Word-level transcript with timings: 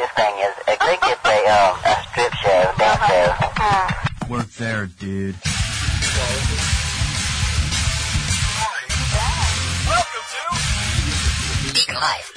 this 0.00 0.10
thing 0.16 0.34
is. 0.40 0.54
I 0.66 0.76
think 0.80 1.00
it's 1.04 1.24
a, 1.28 1.38
um, 1.52 1.76
a 1.84 1.94
strip 2.08 2.32
show, 2.40 2.72
dance 2.80 3.04
show. 3.04 3.28
Work 4.32 4.48
there, 4.56 4.86
dude. 4.86 5.36
Welcome 9.84 10.24
to 10.32 10.40
Deacon 11.74 11.94
Live. 12.00 12.32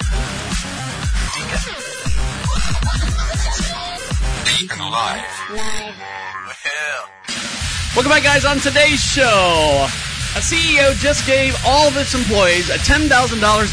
Deacon 4.44 4.84
Live. 4.90 5.24
Live. 5.50 5.94
Well, 6.36 7.08
Welcome 7.94 8.10
back, 8.10 8.24
guys. 8.24 8.44
On 8.44 8.58
today's 8.58 9.00
show, 9.00 9.86
a 10.36 10.40
CEO 10.40 10.92
just 10.98 11.26
gave 11.26 11.56
all 11.64 11.88
of 11.88 11.96
its 11.96 12.14
employees 12.14 12.68
a 12.68 12.76
$10,000 12.76 13.08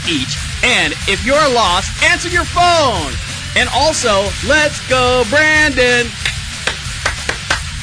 each. 0.07 0.37
And 0.63 0.93
if 1.07 1.25
you're 1.25 1.49
lost, 1.53 2.03
answer 2.03 2.29
your 2.29 2.45
phone. 2.45 3.30
And 3.55 3.69
also, 3.73 4.29
let's 4.47 4.79
go, 4.87 5.23
Brandon. 5.29 6.07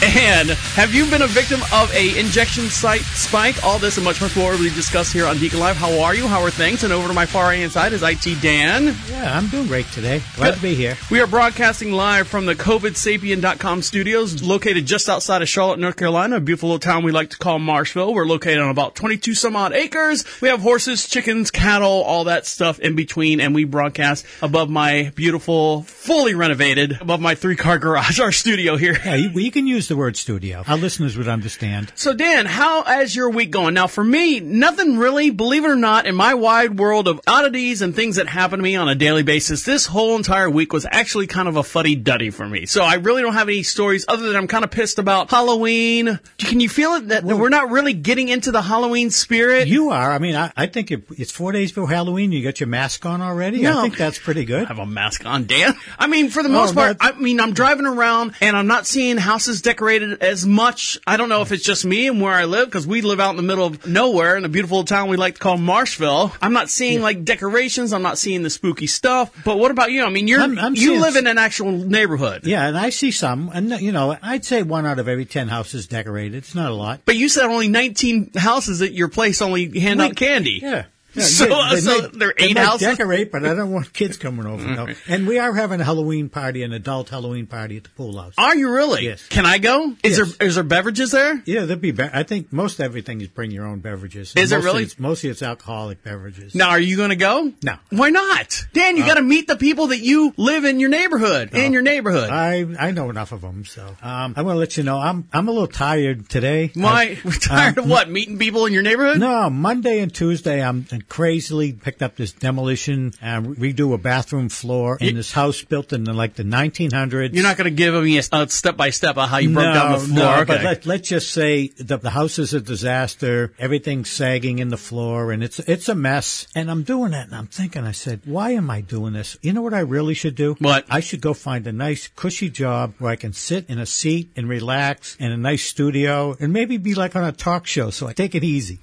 And 0.00 0.50
have 0.50 0.94
you 0.94 1.10
been 1.10 1.22
a 1.22 1.26
victim 1.26 1.60
of 1.72 1.92
a 1.92 2.16
injection 2.18 2.64
site 2.68 3.00
spike? 3.00 3.64
All 3.64 3.80
this 3.80 3.96
and 3.96 4.04
much, 4.04 4.20
much 4.20 4.36
more 4.36 4.52
will 4.52 4.58
be 4.58 4.70
discussed 4.70 5.12
here 5.12 5.26
on 5.26 5.38
Deacon 5.38 5.58
Live. 5.58 5.76
How 5.76 6.00
are 6.00 6.14
you? 6.14 6.28
How 6.28 6.40
are 6.40 6.50
things? 6.50 6.84
And 6.84 6.92
over 6.92 7.08
to 7.08 7.14
my 7.14 7.26
far 7.26 7.46
right 7.46 7.58
hand 7.58 7.72
side 7.72 7.92
is 7.92 8.04
IT 8.04 8.40
Dan. 8.40 8.94
Yeah, 9.10 9.36
I'm 9.36 9.48
doing 9.48 9.66
great 9.66 9.86
today. 9.86 10.22
Glad 10.36 10.54
to 10.54 10.62
be 10.62 10.76
here. 10.76 10.96
We 11.10 11.20
are 11.20 11.26
broadcasting 11.26 11.90
live 11.90 12.28
from 12.28 12.46
the 12.46 12.54
COVIDSapien.com 12.54 13.82
studios, 13.82 14.40
located 14.40 14.86
just 14.86 15.08
outside 15.08 15.42
of 15.42 15.48
Charlotte, 15.48 15.80
North 15.80 15.96
Carolina, 15.96 16.36
a 16.36 16.40
beautiful 16.40 16.68
little 16.68 16.78
town 16.78 17.02
we 17.02 17.10
like 17.10 17.30
to 17.30 17.38
call 17.38 17.58
Marshville. 17.58 18.14
We're 18.14 18.24
located 18.24 18.60
on 18.60 18.70
about 18.70 18.94
22 18.94 19.34
some 19.34 19.56
odd 19.56 19.72
acres. 19.72 20.24
We 20.40 20.48
have 20.48 20.60
horses, 20.60 21.08
chickens, 21.08 21.50
cattle, 21.50 22.02
all 22.04 22.24
that 22.24 22.46
stuff 22.46 22.78
in 22.78 22.94
between, 22.94 23.40
and 23.40 23.52
we 23.52 23.64
broadcast 23.64 24.24
above 24.42 24.70
my 24.70 25.10
beautiful, 25.16 25.82
fully 25.82 26.34
renovated, 26.34 27.00
above 27.00 27.20
my 27.20 27.34
three 27.34 27.56
car 27.56 27.78
garage, 27.80 28.20
our 28.20 28.30
studio 28.30 28.76
here. 28.76 28.96
Yeah, 29.04 29.16
you, 29.16 29.30
you 29.30 29.50
can 29.50 29.66
use 29.66 29.87
the 29.88 29.96
word 29.96 30.16
studio. 30.16 30.62
Our 30.66 30.76
listeners 30.76 31.16
would 31.16 31.28
understand. 31.28 31.92
So 31.94 32.14
Dan, 32.14 32.46
how 32.46 32.82
is 33.00 33.14
your 33.14 33.30
week 33.30 33.50
going? 33.50 33.74
Now 33.74 33.86
for 33.86 34.04
me, 34.04 34.40
nothing 34.40 34.98
really, 34.98 35.30
believe 35.30 35.64
it 35.64 35.68
or 35.68 35.76
not, 35.76 36.06
in 36.06 36.14
my 36.14 36.34
wide 36.34 36.78
world 36.78 37.08
of 37.08 37.20
oddities 37.26 37.82
and 37.82 37.94
things 37.94 38.16
that 38.16 38.28
happen 38.28 38.58
to 38.58 38.62
me 38.62 38.76
on 38.76 38.88
a 38.88 38.94
daily 38.94 39.22
basis, 39.22 39.64
this 39.64 39.86
whole 39.86 40.16
entire 40.16 40.48
week 40.50 40.72
was 40.72 40.86
actually 40.90 41.26
kind 41.26 41.48
of 41.48 41.56
a 41.56 41.62
fuddy 41.62 41.96
duddy 41.96 42.30
for 42.30 42.48
me. 42.48 42.66
So 42.66 42.84
I 42.84 42.94
really 42.94 43.22
don't 43.22 43.34
have 43.34 43.48
any 43.48 43.62
stories 43.62 44.04
other 44.06 44.26
than 44.26 44.36
I'm 44.36 44.46
kind 44.46 44.64
of 44.64 44.70
pissed 44.70 44.98
about 44.98 45.30
Halloween. 45.30 46.20
Can 46.38 46.60
you 46.60 46.68
feel 46.68 46.94
it 46.94 47.08
that 47.08 47.24
Well- 47.24 47.38
we're 47.38 47.48
not 47.48 47.70
really 47.70 47.94
getting 47.94 48.28
into 48.28 48.52
the 48.52 48.62
Halloween 48.62 49.10
spirit? 49.10 49.68
You 49.68 49.90
are. 49.90 50.12
I 50.12 50.18
mean, 50.18 50.36
I, 50.36 50.52
I 50.56 50.66
think 50.66 50.90
if 50.90 51.00
it's 51.18 51.32
four 51.32 51.52
days 51.52 51.72
before 51.72 51.88
Halloween. 51.88 52.32
You 52.32 52.44
got 52.44 52.60
your 52.60 52.68
mask 52.68 53.06
on 53.06 53.22
already. 53.22 53.62
No. 53.62 53.78
I 53.78 53.82
think 53.82 53.96
that's 53.96 54.18
pretty 54.18 54.44
good. 54.44 54.68
have 54.68 54.78
a 54.78 54.86
mask 54.86 55.24
on, 55.24 55.46
Dan. 55.46 55.74
I 55.98 56.06
mean, 56.06 56.28
for 56.28 56.42
the 56.42 56.48
oh, 56.50 56.52
most 56.52 56.74
no, 56.74 56.82
part, 56.82 56.98
I 57.00 57.12
mean, 57.12 57.40
I'm 57.40 57.52
driving 57.52 57.86
around 57.86 58.34
and 58.40 58.56
I'm 58.56 58.66
not 58.66 58.86
seeing 58.86 59.16
houses 59.16 59.62
decorated 59.62 59.77
as 59.80 60.44
much. 60.46 60.98
I 61.06 61.16
don't 61.16 61.28
know 61.28 61.42
if 61.42 61.52
it's 61.52 61.64
just 61.64 61.84
me 61.84 62.08
and 62.08 62.20
where 62.20 62.32
I 62.32 62.44
live 62.44 62.66
because 62.66 62.86
we 62.86 63.00
live 63.00 63.20
out 63.20 63.30
in 63.30 63.36
the 63.36 63.42
middle 63.42 63.64
of 63.66 63.86
nowhere 63.86 64.36
in 64.36 64.44
a 64.44 64.48
beautiful 64.48 64.84
town 64.84 65.08
we 65.08 65.16
like 65.16 65.34
to 65.34 65.40
call 65.40 65.56
Marshville. 65.56 66.32
I'm 66.42 66.52
not 66.52 66.70
seeing 66.70 67.00
like 67.00 67.24
decorations. 67.24 67.92
I'm 67.92 68.02
not 68.02 68.18
seeing 68.18 68.42
the 68.42 68.50
spooky 68.50 68.86
stuff. 68.86 69.30
But 69.44 69.58
what 69.58 69.70
about 69.70 69.92
you? 69.92 70.04
I 70.04 70.10
mean, 70.10 70.28
you're 70.28 70.40
I'm- 70.40 70.58
I'm 70.58 70.74
you 70.74 71.00
live 71.00 71.16
in 71.16 71.26
an 71.26 71.38
actual 71.38 71.72
neighborhood. 71.72 72.46
Yeah, 72.46 72.66
and 72.68 72.76
I 72.76 72.90
see 72.90 73.10
some, 73.10 73.50
and 73.54 73.70
you 73.80 73.92
know, 73.92 74.16
I'd 74.22 74.44
say 74.44 74.62
one 74.62 74.86
out 74.86 74.98
of 74.98 75.08
every 75.08 75.24
ten 75.24 75.48
houses 75.48 75.86
decorated. 75.86 76.36
It's 76.36 76.54
not 76.54 76.70
a 76.70 76.74
lot. 76.74 77.00
But 77.04 77.16
you 77.16 77.28
said 77.28 77.44
only 77.44 77.68
19 77.68 78.32
houses 78.36 78.82
at 78.82 78.92
your 78.92 79.08
place 79.08 79.40
only 79.42 79.78
hand 79.78 80.00
out 80.00 80.16
candy. 80.16 80.60
Yeah. 80.62 80.84
Yeah, 81.18 81.24
So- 81.26 81.44
they- 81.46 81.74
they 81.76 81.80
so 81.80 82.00
might- 82.02 82.12
there 82.12 82.28
are 82.28 82.34
they 82.38 82.44
eight 82.46 82.54
might 82.54 82.64
houses? 82.64 82.88
Decorate, 82.88 83.32
but 83.32 83.44
I 83.44 83.54
don't 83.54 83.72
want 83.72 83.92
kids 83.92 84.16
coming 84.16 84.46
over. 84.46 84.64
No. 84.66 84.88
And 85.08 85.26
we 85.26 85.38
are 85.38 85.52
having 85.52 85.80
a 85.80 85.84
Halloween 85.84 86.28
party, 86.28 86.62
an 86.62 86.72
adult 86.72 87.08
Halloween 87.10 87.46
party 87.46 87.76
at 87.76 87.84
the 87.84 87.90
pool 87.90 88.18
house. 88.20 88.34
Are 88.38 88.56
you 88.56 88.70
really? 88.70 89.04
Yes. 89.04 89.26
Can 89.28 89.46
I 89.46 89.58
go? 89.58 89.94
Is 90.02 90.18
Yes. 90.18 90.36
there 90.36 90.48
is 90.48 90.54
there 90.56 90.64
beverages 90.64 91.10
there? 91.12 91.42
Yeah, 91.46 91.64
there'd 91.64 91.80
be. 91.80 91.90
Be- 91.92 92.04
I 92.12 92.22
think 92.22 92.52
most 92.52 92.80
everything 92.80 93.20
is 93.20 93.28
bring 93.28 93.50
your 93.50 93.66
own 93.66 93.80
beverages. 93.80 94.32
Is 94.36 94.52
it 94.52 94.56
really? 94.64 94.84
It's, 94.84 94.98
mostly 94.98 95.30
it's 95.30 95.42
alcoholic 95.42 96.02
beverages. 96.02 96.54
Now, 96.54 96.70
are 96.70 96.80
you 96.80 96.96
going 96.96 97.10
to 97.10 97.16
go? 97.16 97.52
No. 97.62 97.74
Why 97.90 98.10
not? 98.10 98.64
Dan, 98.72 98.96
you 98.96 99.04
got 99.04 99.14
to 99.14 99.22
meet 99.22 99.46
the 99.46 99.56
people 99.56 99.88
that 99.88 100.00
you 100.00 100.32
live 100.36 100.64
in 100.64 100.80
your 100.80 100.90
neighborhood, 100.90 101.54
in 101.54 101.72
your 101.72 101.82
neighborhood. 101.82 102.30
I 102.30 102.66
I 102.78 102.90
know 102.92 103.10
enough 103.10 103.32
of 103.32 103.40
them, 103.40 103.64
so 103.64 103.82
um, 104.02 104.34
I 104.36 104.42
want 104.42 104.54
to 104.56 104.58
let 104.58 104.76
you 104.76 104.82
know 104.82 104.98
I'm 104.98 105.28
I'm 105.32 105.48
a 105.48 105.50
little 105.50 105.66
tired 105.68 106.28
today. 106.28 106.70
Why? 106.74 107.18
I- 107.24 107.30
tired 107.40 107.78
um, 107.78 107.84
of 107.84 107.90
what? 107.90 108.08
Meeting 108.10 108.38
people 108.38 108.66
in 108.66 108.72
your 108.72 108.82
neighborhood? 108.82 109.18
No, 109.18 109.48
Monday 109.50 110.00
and 110.00 110.14
Tuesday 110.14 110.62
I'm 110.62 110.86
crazily 111.08 111.72
picked 111.72 112.02
up 112.02 112.16
this 112.16 112.32
demolition 112.32 113.12
and 113.20 113.56
redo 113.56 113.94
a 113.94 113.98
bathroom 113.98 114.48
floor 114.48 114.98
in 115.00 115.16
this 115.16 115.32
house 115.32 115.62
built 115.62 115.92
in 115.92 116.04
the, 116.04 116.12
like 116.12 116.34
the 116.34 116.42
1900s. 116.42 117.34
You're 117.34 117.42
not 117.42 117.56
going 117.56 117.64
to 117.64 117.76
give 117.76 117.94
me 117.94 118.18
a 118.18 118.22
uh, 118.32 118.46
step 118.46 118.76
by 118.76 118.90
step 118.90 119.16
of 119.16 119.28
how 119.28 119.38
you 119.38 119.52
broke 119.52 119.74
down 119.74 119.92
the 119.92 119.98
floor. 119.98 120.16
No, 120.16 120.34
okay. 120.40 120.44
but 120.44 120.64
let, 120.64 120.86
let's 120.86 121.08
just 121.08 121.30
say 121.30 121.68
the, 121.68 121.96
the 121.96 122.10
house 122.10 122.38
is 122.38 122.54
a 122.54 122.60
disaster. 122.60 123.52
Everything's 123.58 124.10
sagging 124.10 124.58
in 124.58 124.68
the 124.68 124.76
floor, 124.76 125.32
and 125.32 125.42
it's 125.42 125.58
it's 125.60 125.88
a 125.88 125.94
mess. 125.94 126.46
And 126.54 126.70
I'm 126.70 126.82
doing 126.82 127.12
that, 127.12 127.26
and 127.26 127.34
I'm 127.34 127.46
thinking, 127.46 127.84
I 127.84 127.92
said, 127.92 128.20
why 128.24 128.50
am 128.50 128.70
I 128.70 128.80
doing 128.80 129.14
this? 129.14 129.36
You 129.42 129.52
know 129.52 129.62
what 129.62 129.74
I 129.74 129.80
really 129.80 130.14
should 130.14 130.34
do? 130.34 130.56
What? 130.58 130.86
I 130.90 131.00
should 131.00 131.20
go 131.20 131.34
find 131.34 131.66
a 131.66 131.72
nice, 131.72 132.08
cushy 132.08 132.50
job 132.50 132.94
where 132.98 133.10
I 133.10 133.16
can 133.16 133.32
sit 133.32 133.68
in 133.68 133.78
a 133.78 133.86
seat 133.86 134.30
and 134.36 134.48
relax 134.48 135.16
in 135.16 135.32
a 135.32 135.36
nice 135.36 135.64
studio, 135.64 136.36
and 136.40 136.52
maybe 136.52 136.76
be 136.76 136.94
like 136.94 137.16
on 137.16 137.24
a 137.24 137.32
talk 137.32 137.66
show. 137.66 137.90
So 137.90 138.06
I 138.06 138.12
take 138.12 138.34
it 138.34 138.44
easy. 138.44 138.78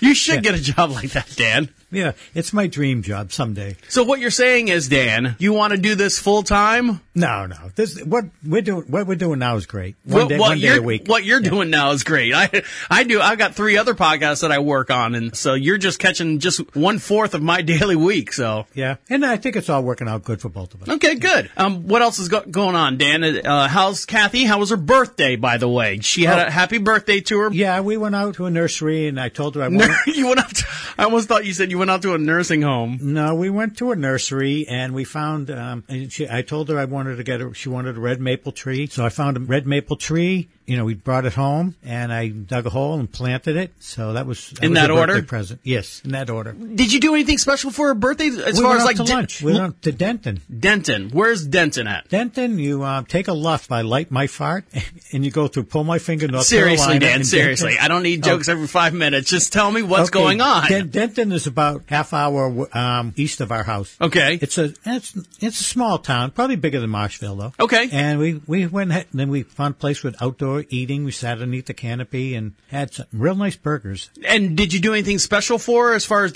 You 0.00 0.14
should 0.14 0.42
get 0.42 0.54
a 0.54 0.60
job 0.60 0.90
like 0.90 1.10
that, 1.10 1.32
Dan. 1.36 1.68
Yeah, 1.90 2.12
it's 2.34 2.52
my 2.52 2.66
dream 2.66 3.02
job 3.02 3.32
someday. 3.32 3.76
So 3.88 4.04
what 4.04 4.20
you're 4.20 4.30
saying 4.30 4.68
is, 4.68 4.88
Dan, 4.88 5.36
you 5.38 5.52
want 5.52 5.72
to 5.72 5.78
do 5.78 5.94
this 5.94 6.18
full 6.18 6.42
time? 6.42 7.00
No, 7.14 7.46
no. 7.46 7.56
This 7.74 8.00
what 8.04 8.26
we're 8.46 8.62
doing. 8.62 8.82
What 8.84 9.06
we're 9.06 9.16
doing 9.16 9.40
now 9.40 9.56
is 9.56 9.66
great. 9.66 9.96
One 10.04 10.28
day, 10.28 10.38
one 10.38 10.58
day 10.60 10.76
a 10.76 10.82
week. 10.82 11.06
What 11.06 11.24
you're 11.24 11.40
doing 11.40 11.70
now 11.70 11.90
is 11.90 12.04
great. 12.04 12.32
I, 12.32 12.62
I 12.88 13.02
do. 13.04 13.20
I've 13.20 13.38
got 13.38 13.54
three 13.54 13.76
other 13.76 13.94
podcasts 13.94 14.42
that 14.42 14.52
I 14.52 14.60
work 14.60 14.90
on, 14.90 15.14
and 15.14 15.36
so 15.36 15.54
you're 15.54 15.78
just 15.78 15.98
catching 15.98 16.38
just 16.38 16.74
one 16.76 16.98
fourth 16.98 17.34
of 17.34 17.42
my 17.42 17.60
daily 17.72 17.96
week. 17.96 18.32
So 18.32 18.66
Yeah, 18.74 18.96
and 19.08 19.26
I 19.26 19.36
think 19.36 19.56
it's 19.56 19.68
all 19.68 19.82
working 19.82 20.08
out 20.08 20.22
good 20.22 20.40
for 20.40 20.48
both 20.48 20.72
of 20.74 20.82
us. 20.82 20.88
Okay, 20.88 21.16
good. 21.16 21.50
Um, 21.56 21.88
what 21.88 22.02
else 22.02 22.18
is 22.20 22.28
go- 22.28 22.42
going 22.48 22.76
on, 22.76 22.98
Dan? 22.98 23.24
Uh, 23.24 23.66
how's 23.68 24.04
Kathy? 24.06 24.44
How 24.44 24.58
was 24.60 24.70
her 24.70 24.76
birthday, 24.76 25.34
by 25.36 25.56
the 25.56 25.68
way? 25.68 25.98
She 26.00 26.22
had 26.22 26.38
a 26.38 26.50
happy 26.50 26.78
birthday 26.78 27.20
to 27.22 27.38
her. 27.40 27.46
Oh. 27.46 27.50
Yeah, 27.52 27.80
we 27.80 27.96
went 27.96 28.14
out 28.14 28.36
to 28.36 28.46
a 28.46 28.50
nursery, 28.50 29.08
and 29.08 29.18
I 29.18 29.28
told 29.28 29.56
her 29.56 29.62
I 29.62 29.68
wanted. 29.68 29.90
you 30.06 30.28
went 30.28 30.38
out. 30.38 30.54
To, 30.54 30.66
I 30.96 31.04
almost 31.04 31.26
thought 31.28 31.44
you 31.44 31.52
said 31.52 31.70
you 31.72 31.78
went 31.80 31.90
out 31.90 32.02
to 32.02 32.12
a 32.12 32.18
nursing 32.18 32.60
home. 32.60 32.98
No, 33.00 33.34
we 33.34 33.48
went 33.48 33.78
to 33.78 33.90
a 33.90 33.96
nursery 33.96 34.68
and 34.68 34.92
we 34.92 35.02
found. 35.02 35.50
Um, 35.50 35.82
and 35.88 36.12
she, 36.12 36.28
I 36.28 36.42
told 36.42 36.68
her 36.68 36.78
I 36.78 36.84
wanted 36.84 37.16
to 37.16 37.24
get 37.24 37.40
her. 37.40 37.54
She 37.54 37.70
wanted 37.70 37.96
a 37.96 38.00
red 38.00 38.20
maple 38.20 38.52
tree, 38.52 38.86
so 38.86 39.02
I 39.02 39.08
found 39.08 39.38
a 39.38 39.40
red 39.40 39.66
maple 39.66 39.96
tree. 39.96 40.50
You 40.70 40.76
know, 40.76 40.84
we 40.84 40.94
brought 40.94 41.24
it 41.26 41.32
home 41.32 41.74
and 41.82 42.12
I 42.12 42.28
dug 42.28 42.64
a 42.64 42.70
hole 42.70 42.94
and 43.00 43.10
planted 43.10 43.56
it. 43.56 43.72
So 43.80 44.12
that 44.12 44.24
was 44.24 44.50
that 44.50 44.62
In 44.62 44.70
was 44.70 44.78
that 44.78 44.90
a 44.90 44.94
order? 44.94 45.20
Present, 45.22 45.58
yes, 45.64 46.00
in 46.04 46.12
that 46.12 46.30
order. 46.30 46.52
Did 46.52 46.92
you 46.92 47.00
do 47.00 47.12
anything 47.14 47.38
special 47.38 47.72
for 47.72 47.88
her 47.88 47.94
birthday? 47.94 48.28
As 48.28 48.56
we 48.56 48.62
far 48.62 48.76
as 48.76 48.84
like 48.84 48.96
to 48.98 49.02
di- 49.02 49.12
lunch. 49.12 49.42
We 49.42 49.54
went 49.58 49.82
to 49.82 49.90
Denton. 49.90 50.42
Denton. 50.56 51.10
Where's 51.10 51.44
Denton 51.44 51.88
at? 51.88 52.08
Denton, 52.08 52.60
you 52.60 52.84
uh, 52.84 53.02
take 53.02 53.26
a 53.26 53.32
left 53.32 53.68
by 53.68 53.80
Light 53.80 54.12
My 54.12 54.28
Fart, 54.28 54.64
and 55.12 55.24
you 55.24 55.32
go 55.32 55.48
through 55.48 55.64
Pull 55.64 55.82
My 55.82 55.98
Finger, 55.98 56.28
North 56.28 56.46
seriously, 56.46 56.86
Carolina. 57.00 57.00
Dan. 57.00 57.24
Seriously, 57.24 57.70
Denton. 57.70 57.84
I 57.84 57.88
don't 57.88 58.04
need 58.04 58.22
jokes 58.22 58.48
Oh. 58.48 58.52
every 58.52 58.68
five 58.68 58.94
minutes. 58.94 59.28
Just 59.28 59.52
tell 59.52 59.72
me 59.72 59.82
what's 59.82 60.10
Okay, 60.10 60.20
going 60.20 60.40
on. 60.40 60.68
Den- 60.68 60.90
Denton 60.90 61.32
is 61.32 61.48
about 61.48 61.82
half 61.88 62.12
hour 62.12 62.68
um, 62.78 63.12
east 63.16 63.40
of 63.40 63.50
our 63.50 63.64
house. 63.64 63.96
Okay. 64.00 64.38
It's 64.40 64.56
a 64.56 64.72
it's 64.86 65.16
it's 65.40 65.58
a 65.60 65.64
small 65.64 65.98
town, 65.98 66.30
probably 66.30 66.54
bigger 66.54 66.78
than 66.78 66.90
Marshville 66.90 67.36
though. 67.36 67.52
Okay. 67.64 67.88
And 67.90 68.20
we 68.20 68.40
we 68.46 68.66
went 68.68 68.92
and 68.92 69.04
then 69.12 69.30
we 69.30 69.42
found 69.42 69.74
a 69.74 69.78
place 69.78 70.04
with 70.04 70.14
outdoor 70.22 70.59
eating. 70.68 71.04
We 71.04 71.10
sat 71.12 71.32
underneath 71.38 71.66
the 71.66 71.74
canopy 71.74 72.34
and 72.34 72.54
had 72.68 72.92
some 72.94 73.06
real 73.12 73.34
nice 73.34 73.56
burgers. 73.56 74.10
And 74.24 74.56
did 74.56 74.72
you 74.72 74.80
do 74.80 74.92
anything 74.92 75.18
special 75.18 75.58
for 75.58 75.88
her 75.88 75.94
as 75.94 76.04
far 76.04 76.24
as 76.24 76.34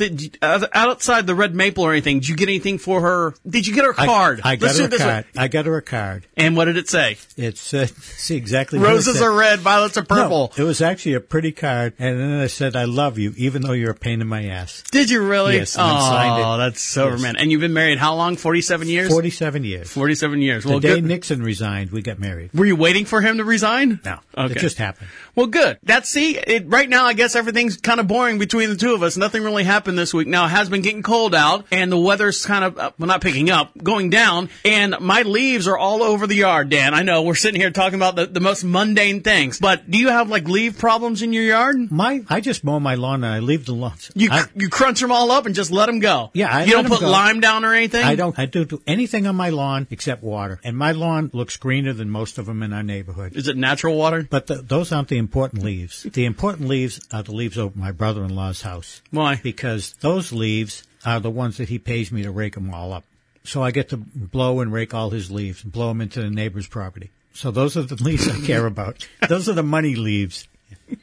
outside 0.72 1.26
the 1.26 1.34
red 1.34 1.54
maple 1.54 1.84
or 1.84 1.92
anything? 1.92 2.20
Did 2.20 2.28
you 2.28 2.36
get 2.36 2.48
anything 2.48 2.78
for 2.78 3.00
her? 3.00 3.34
Did 3.48 3.66
you 3.66 3.74
get 3.74 3.84
her 3.84 3.92
card? 3.92 4.40
I, 4.44 4.56
got 4.56 4.66
Let's 4.66 4.78
her 4.78 4.84
it 4.84 4.86
a 4.86 4.90
this 4.90 5.00
way. 5.00 5.06
card. 5.06 5.24
I 5.36 5.48
got 5.48 5.66
her 5.66 5.76
a 5.76 5.82
card. 5.82 6.26
And 6.36 6.56
what 6.56 6.66
did 6.66 6.76
it 6.76 6.88
say? 6.88 7.18
It's 7.36 7.74
uh, 7.74 7.86
see 7.86 8.36
exactly 8.36 8.78
what 8.78 8.88
it 8.90 8.92
Roses 8.92 9.18
said. 9.18 9.24
are 9.24 9.32
red, 9.32 9.60
violets 9.60 9.96
are 9.96 10.04
purple. 10.04 10.52
No, 10.56 10.64
it 10.64 10.66
was 10.66 10.80
actually 10.80 11.14
a 11.14 11.20
pretty 11.20 11.52
card, 11.52 11.94
and 11.98 12.18
then 12.18 12.40
I 12.40 12.46
said, 12.46 12.76
"I 12.76 12.84
love 12.84 13.18
you, 13.18 13.32
even 13.36 13.62
though 13.62 13.72
you're 13.72 13.90
a 13.90 13.94
pain 13.94 14.20
in 14.20 14.26
my 14.28 14.44
ass." 14.46 14.82
Did 14.90 15.10
you 15.10 15.24
really? 15.26 15.56
Yes, 15.56 15.76
I 15.76 16.40
Oh, 16.40 16.58
that's 16.58 16.80
so 16.80 17.06
Yes. 17.08 17.14
romantic. 17.16 17.42
And 17.42 17.52
you've 17.52 17.60
been 17.60 17.72
married 17.72 17.98
how 17.98 18.14
long? 18.14 18.36
Forty-seven 18.36 18.88
years. 18.88 19.08
Forty-seven 19.10 19.64
years. 19.64 19.90
47 19.90 20.40
years. 20.40 20.64
The 20.64 20.78
day 20.80 20.94
good. 20.96 21.04
Nixon 21.04 21.42
resigned, 21.42 21.90
we 21.90 22.02
got 22.02 22.18
married. 22.18 22.50
Were 22.54 22.64
you 22.66 22.76
waiting 22.76 23.04
for 23.04 23.20
him 23.20 23.38
to 23.38 23.44
resign? 23.44 24.00
No, 24.04 24.18
Okay. 24.36 24.54
it 24.54 24.58
just 24.58 24.78
happened. 24.78 25.08
Well, 25.34 25.46
good. 25.46 25.78
That's 25.82 26.08
see. 26.08 26.36
It, 26.38 26.64
right 26.68 26.88
now, 26.88 27.06
I 27.06 27.14
guess 27.14 27.34
everything's 27.34 27.76
kind 27.76 28.00
of 28.00 28.06
boring 28.06 28.38
between 28.38 28.68
the 28.70 28.76
two 28.76 28.94
of 28.94 29.02
us. 29.02 29.16
Nothing 29.16 29.42
really 29.42 29.64
happened 29.64 29.98
this 29.98 30.12
week. 30.14 30.28
Now 30.28 30.46
it 30.46 30.50
has 30.50 30.68
been 30.68 30.82
getting 30.82 31.02
cold 31.02 31.34
out, 31.34 31.66
and 31.72 31.90
the 31.90 31.98
weather's 31.98 32.44
kind 32.44 32.64
of 32.64 32.78
uh, 32.78 32.90
well, 32.98 33.08
not 33.08 33.20
picking 33.20 33.50
up, 33.50 33.72
going 33.82 34.10
down, 34.10 34.48
and 34.64 34.96
my 35.00 35.22
leaves 35.22 35.66
are 35.66 35.78
all 35.78 36.02
over 36.02 36.26
the 36.26 36.34
yard. 36.36 36.68
Dan, 36.68 36.94
I 36.94 37.02
know 37.02 37.22
we're 37.22 37.34
sitting 37.34 37.60
here 37.60 37.70
talking 37.70 37.96
about 37.96 38.16
the, 38.16 38.26
the 38.26 38.40
most 38.40 38.62
mundane 38.64 39.22
things, 39.22 39.58
but 39.58 39.90
do 39.90 39.98
you 39.98 40.08
have 40.08 40.28
like 40.28 40.48
leaf 40.48 40.78
problems 40.78 41.22
in 41.22 41.32
your 41.32 41.44
yard? 41.44 41.90
My, 41.90 42.22
I 42.28 42.40
just 42.40 42.64
mow 42.64 42.78
my 42.80 42.94
lawn 42.94 43.24
and 43.24 43.32
I 43.32 43.38
leave 43.40 43.66
the 43.66 43.74
lawn. 43.74 43.94
You 44.14 44.28
I, 44.30 44.44
you 44.54 44.68
crunch 44.68 45.00
them 45.00 45.12
all 45.12 45.30
up 45.30 45.46
and 45.46 45.54
just 45.54 45.70
let 45.70 45.86
them 45.86 45.98
go. 46.00 46.30
Yeah, 46.34 46.54
I 46.54 46.64
you 46.64 46.72
don't 46.72 46.86
put 46.88 47.00
go. 47.00 47.10
lime 47.10 47.40
down 47.40 47.64
or 47.64 47.74
anything. 47.74 48.04
I 48.04 48.14
don't. 48.16 48.38
I 48.38 48.46
don't 48.46 48.68
do 48.68 48.82
anything 48.86 49.26
on 49.26 49.36
my 49.36 49.50
lawn 49.50 49.86
except 49.90 50.22
water, 50.22 50.60
and 50.64 50.76
my 50.76 50.92
lawn 50.92 51.30
looks 51.32 51.56
greener 51.56 51.92
than 51.92 52.10
most 52.10 52.38
of 52.38 52.46
them 52.46 52.62
in 52.62 52.72
our 52.72 52.82
neighborhood. 52.82 53.36
Is 53.36 53.48
it 53.48 53.56
natural 53.56 53.93
water? 53.94 54.26
But 54.28 54.46
the, 54.46 54.56
those 54.56 54.92
aren't 54.92 55.08
the 55.08 55.18
important 55.18 55.62
leaves. 55.62 56.02
The 56.04 56.24
important 56.24 56.68
leaves 56.68 57.00
are 57.12 57.22
the 57.22 57.34
leaves 57.34 57.58
over 57.58 57.78
my 57.78 57.92
brother-in-law's 57.92 58.62
house. 58.62 59.02
Why? 59.10 59.40
Because 59.42 59.94
those 60.00 60.32
leaves 60.32 60.84
are 61.04 61.20
the 61.20 61.30
ones 61.30 61.56
that 61.58 61.68
he 61.68 61.78
pays 61.78 62.10
me 62.12 62.22
to 62.22 62.30
rake 62.30 62.54
them 62.54 62.72
all 62.72 62.92
up. 62.92 63.04
So 63.44 63.62
I 63.62 63.70
get 63.70 63.90
to 63.90 63.96
blow 63.96 64.60
and 64.60 64.72
rake 64.72 64.94
all 64.94 65.10
his 65.10 65.30
leaves, 65.30 65.62
and 65.62 65.72
blow 65.72 65.88
them 65.88 66.00
into 66.00 66.20
the 66.22 66.30
neighbor's 66.30 66.66
property. 66.66 67.10
So 67.34 67.50
those 67.50 67.76
are 67.76 67.82
the 67.82 67.96
leaves 68.02 68.28
I 68.28 68.40
care 68.40 68.66
about. 68.66 69.06
Those 69.28 69.48
are 69.48 69.52
the 69.52 69.62
money 69.62 69.94
leaves. 69.96 70.48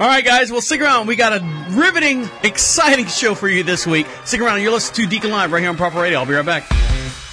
All 0.00 0.06
right, 0.06 0.24
guys. 0.24 0.50
Well, 0.50 0.60
stick 0.60 0.80
around. 0.80 1.08
We 1.08 1.16
got 1.16 1.34
a 1.34 1.44
riveting, 1.70 2.28
exciting 2.42 3.06
show 3.06 3.34
for 3.34 3.48
you 3.48 3.62
this 3.62 3.86
week. 3.86 4.06
Stick 4.24 4.40
around. 4.40 4.62
You're 4.62 4.72
listening 4.72 5.08
to 5.08 5.10
Deacon 5.14 5.30
Live 5.30 5.52
right 5.52 5.60
here 5.60 5.68
on 5.68 5.76
Profit 5.76 6.00
Radio. 6.00 6.20
I'll 6.20 6.26
be 6.26 6.34
right 6.34 6.46
back. 6.46 7.27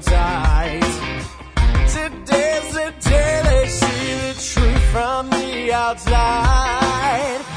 Tight. 0.00 0.80
Today's 1.86 2.72
the 2.72 2.94
day 3.00 3.42
they 3.44 3.68
see 3.68 4.14
the 4.14 4.34
truth 4.40 4.82
from 4.90 5.28
the 5.28 5.72
outside. 5.74 7.53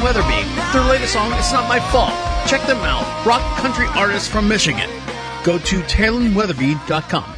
To 0.00 0.12
Taylor 0.12 0.22
Weatherby. 0.22 0.72
Their 0.72 0.82
latest 0.90 1.12
song, 1.12 1.32
It's 1.34 1.52
Not 1.52 1.68
My 1.68 1.80
Fault. 1.90 2.12
Check 2.46 2.66
them 2.66 2.78
out. 2.78 3.04
Rock 3.26 3.42
country 3.58 3.86
artists 3.94 4.28
from 4.28 4.48
Michigan. 4.48 4.88
Go 5.44 5.58
to 5.58 5.80
TaylorWeatherby.com. 5.80 7.34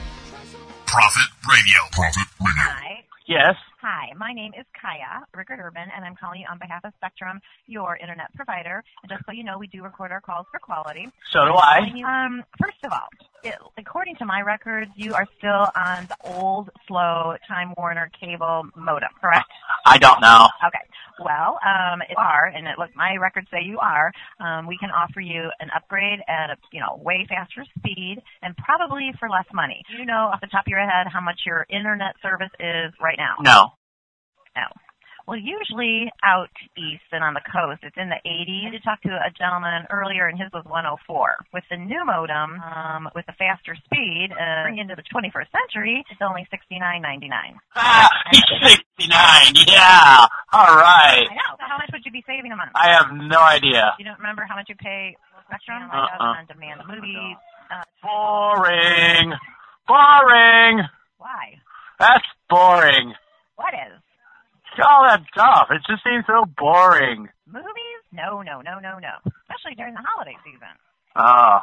Profit 0.87 1.29
Radio. 1.49 1.81
Profit 1.93 2.29
Radio. 2.41 2.73
Hi. 2.73 3.05
Yes. 3.27 3.55
Hi, 3.81 4.13
my 4.17 4.33
name 4.33 4.53
is 4.57 4.65
Kaya 4.81 5.27
Rickard 5.35 5.59
Urban, 5.61 5.89
and 5.97 6.05
I'm 6.05 6.15
calling 6.15 6.41
you 6.41 6.47
on 6.49 6.59
behalf 6.59 6.85
of 6.85 6.93
Spectrum, 6.99 7.41
your 7.67 7.97
internet 7.97 8.33
provider. 8.35 8.85
And 9.03 9.11
just 9.11 9.25
so 9.27 9.33
you 9.33 9.43
know, 9.43 9.59
we 9.59 9.67
do 9.67 9.83
record 9.83 10.13
our 10.13 10.21
calls 10.21 10.47
for 10.53 10.61
quality. 10.61 11.09
So 11.33 11.47
do 11.47 11.53
I. 11.53 11.91
Um, 12.07 12.45
first 12.61 12.77
of 12.85 12.93
all, 12.93 13.09
it, 13.43 13.57
according 13.79 14.17
to 14.17 14.25
my 14.25 14.41
records, 14.41 14.91
you 14.95 15.15
are 15.15 15.27
still 15.39 15.67
on 15.75 16.07
the 16.07 16.17
old, 16.25 16.71
slow 16.87 17.37
Time 17.49 17.75
Warner 17.77 18.09
cable 18.21 18.65
modem, 18.77 19.11
correct? 19.21 19.51
I 19.85 19.99
don't 19.99 20.21
know. 20.21 20.49
Okay. 20.65 20.79
Well, 21.25 21.59
um, 21.65 22.03
if 22.03 22.11
you 22.11 22.17
are, 22.19 22.47
and 22.47 22.67
it 22.67 22.79
look, 22.79 22.91
my 22.95 23.17
records 23.17 23.49
say 23.51 23.63
you 23.65 23.79
are. 23.79 24.13
Um, 24.41 24.67
we 24.67 24.77
can 24.79 24.91
offer 24.91 25.21
you 25.21 25.51
an 25.61 25.69
upgrade 25.75 26.21
at 26.29 26.51
a 26.51 26.57
you 26.73 26.81
know 26.81 27.01
way 27.03 27.27
faster 27.29 27.65
speed 27.79 28.23
and 28.43 28.57
probably 28.57 29.13
for 29.19 29.29
less 29.29 29.47
money. 29.53 29.83
Do 29.91 29.99
you 29.99 30.07
know 30.07 30.31
off 30.33 30.41
the 30.41 30.49
top 30.49 30.67
of 30.67 30.71
your 30.71 30.81
head 30.81 31.07
how 31.13 31.21
much 31.21 31.41
your 31.47 31.67
internet 31.71 32.15
service 32.23 32.53
is 32.61 32.93
right 33.01 33.19
now? 33.19 33.37
No. 33.41 33.73
No. 34.57 34.67
Well, 35.27 35.39
usually 35.39 36.11
out 36.25 36.51
east 36.77 37.07
and 37.13 37.23
on 37.23 37.35
the 37.35 37.41
coast, 37.47 37.81
it's 37.87 37.97
in 37.97 38.11
the 38.11 38.19
80s. 38.27 38.67
I 38.67 38.71
did 38.75 38.83
talk 38.83 39.01
to 39.03 39.15
a 39.15 39.31
gentleman 39.39 39.87
earlier, 39.91 40.27
and 40.27 40.35
his 40.39 40.51
was 40.53 40.65
104. 40.67 40.99
With 41.55 41.63
the 41.71 41.77
new 41.79 42.05
modem, 42.05 42.59
um, 42.59 43.09
with 43.15 43.27
the 43.27 43.33
faster 43.39 43.77
speed, 43.87 44.35
uh, 44.35 44.65
bring 44.67 44.79
into 44.79 44.97
the 44.99 45.05
21st 45.07 45.47
century, 45.55 46.05
it's 46.11 46.21
only 46.21 46.43
69.99. 46.51 47.31
Ah, 47.77 48.11
69. 48.67 49.55
Yeah. 49.71 50.27
All 50.53 50.75
right. 50.75 51.23
I 51.31 51.35
know. 51.39 51.55
So 51.55 51.65
how 51.71 51.79
much 51.79 51.91
would 51.93 52.03
you 52.05 52.11
be 52.13 52.25
saving 52.27 52.51
a 52.51 52.57
month? 52.57 52.73
I 52.75 52.91
have 52.91 53.15
no 53.15 53.39
idea. 53.41 53.95
You 53.99 54.05
don't 54.05 54.19
remember 54.19 54.43
how 54.49 54.57
much 54.57 54.69
you 54.69 54.75
pay 54.75 55.15
for 55.31 55.39
Spectrum? 55.47 55.89
Uh-uh. 55.93 56.19
on 56.43 56.47
demand 56.47 56.83
movies. 56.89 57.37
Uh, 57.71 57.83
Boring. 58.03 59.33
Boring. 59.87 60.83
why? 61.19 61.55
That's 61.99 62.27
boring. 62.51 63.15
What 63.57 63.75
is? 63.75 64.02
All 64.81 65.05
that 65.07 65.21
stuff. 65.33 65.69
It 65.71 65.83
just 65.89 66.03
seems 66.05 66.25
so 66.27 66.45
boring. 66.57 67.29
Movies? 67.47 68.01
No, 68.13 68.43
no, 68.43 68.61
no, 68.61 68.79
no, 68.81 68.99
no. 68.99 69.15
Especially 69.49 69.75
during 69.77 69.95
the 69.95 70.05
holiday 70.05 70.37
season. 70.45 70.73
Oh. 71.17 71.61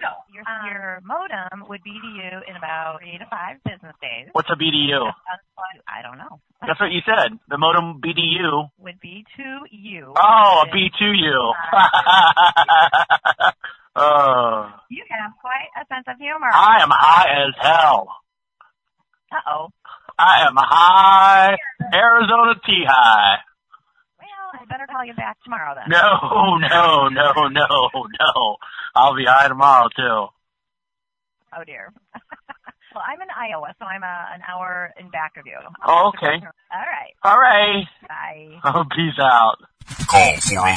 So 0.00 0.08
your 0.28 0.44
your 0.68 1.00
modem 1.04 1.68
would 1.68 1.82
be 1.82 1.96
to 1.96 2.08
you 2.08 2.44
in 2.48 2.56
about 2.56 3.00
three 3.00 3.16
to 3.16 3.24
five 3.30 3.56
business 3.64 3.96
days. 4.02 4.28
What's 4.32 4.48
a 4.50 4.56
BDU? 4.56 5.08
I 5.88 6.02
don't 6.02 6.18
know. 6.18 6.40
That's 6.60 6.78
what 6.80 6.92
you 6.92 7.00
said. 7.06 7.38
The 7.48 7.56
modem 7.56 8.00
BDU. 8.04 8.68
Would 8.78 9.00
be 9.00 9.24
to 9.36 9.64
you. 9.70 10.12
Oh, 10.16 10.64
a 10.64 10.68
B2U. 10.68 11.52
oh. 13.96 14.68
You 14.90 15.04
have 15.08 15.32
quite 15.40 15.72
a 15.80 15.86
sense 15.88 16.04
of 16.08 16.18
humor. 16.18 16.50
I 16.52 16.82
am 16.82 16.90
high 16.92 17.46
as 17.48 17.54
hell. 17.58 18.08
Uh 19.32 19.50
oh. 19.50 19.68
I 20.18 20.46
am 20.46 20.54
high. 20.56 21.56
Arizona 21.92 22.54
Tea 22.64 22.84
high. 22.88 23.36
Well, 24.18 24.60
I 24.60 24.64
better 24.64 24.86
call 24.90 25.04
you 25.04 25.14
back 25.14 25.36
tomorrow 25.44 25.74
then. 25.74 25.84
No, 25.88 26.56
no, 26.56 27.08
no, 27.08 27.48
no, 27.48 27.90
no. 27.92 28.56
I'll 28.94 29.14
be 29.14 29.24
high 29.28 29.48
tomorrow 29.48 29.88
too. 29.94 30.26
Oh 31.56 31.64
dear. 31.64 31.92
well, 32.94 33.04
I'm 33.06 33.20
in 33.20 33.28
Iowa, 33.28 33.74
so 33.78 33.84
I'm 33.84 34.02
uh, 34.02 34.34
an 34.34 34.40
hour 34.48 34.92
in 34.98 35.10
back 35.10 35.36
of 35.38 35.46
you. 35.46 35.58
Oh, 35.86 36.12
okay. 36.16 36.40
All 36.72 36.86
right. 36.88 37.12
All 37.22 37.38
right. 37.38 37.84
Bye. 38.08 38.60
Oh, 38.64 38.84
peace 38.90 39.18
out. 39.20 39.56
Call 40.08 40.36
407 40.40 40.76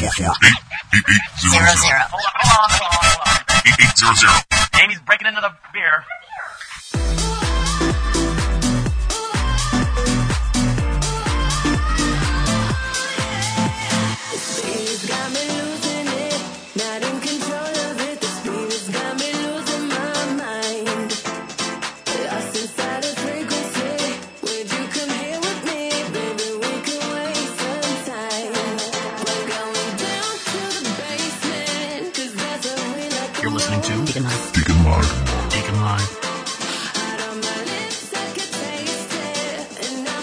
448 0.00 0.56
8800. 0.94 2.10
Hold 2.10 2.24
on, 2.24 2.34
hold 2.38 2.54
on, 2.54 2.70
hold 2.70 2.82
on, 2.82 2.94
hold 3.02 3.26
on. 3.26 3.46
8800. 3.66 4.82
Amy's 4.82 5.02
breaking 5.04 5.26
into 5.28 5.42
the 5.42 5.52
beer. 5.74 6.06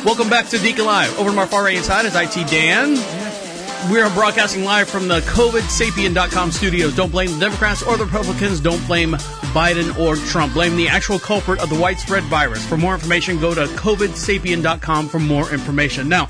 Welcome 0.05 0.29
back 0.29 0.50
to 0.50 0.57
Deacon 0.57 0.86
Live. 0.86 1.17
Over 1.17 1.29
to 1.29 1.36
my 1.36 1.45
far 1.45 1.63
right 1.63 1.75
hand 1.75 1.86
side 1.86 2.05
is 2.05 2.13
IT 2.13 2.48
Dan. 2.50 2.95
We 3.89 4.01
are 4.01 4.13
broadcasting 4.13 4.65
live 4.65 4.89
from 4.89 5.07
the 5.07 5.22
COVIDSapien.com 5.22 6.51
studios. 6.51 6.93
Don't 6.93 7.10
blame 7.10 7.31
the 7.31 7.39
Democrats 7.39 7.81
or 7.81 7.95
the 7.95 8.03
Republicans. 8.03 8.60
Don't 8.60 8.86
blame 8.86 9.12
Biden 9.53 9.98
or 9.98 10.17
Trump. 10.17 10.53
Blame 10.53 10.75
the 10.75 10.89
actual 10.89 11.19
culprit 11.19 11.62
of 11.62 11.69
the 11.69 11.79
widespread 11.79 12.24
virus. 12.24 12.65
For 12.67 12.75
more 12.75 12.93
information, 12.93 13.39
go 13.39 13.53
to 13.53 13.65
COVIDSapien.com 13.65 15.07
for 15.07 15.19
more 15.19 15.50
information. 15.53 16.10
Now, 16.10 16.29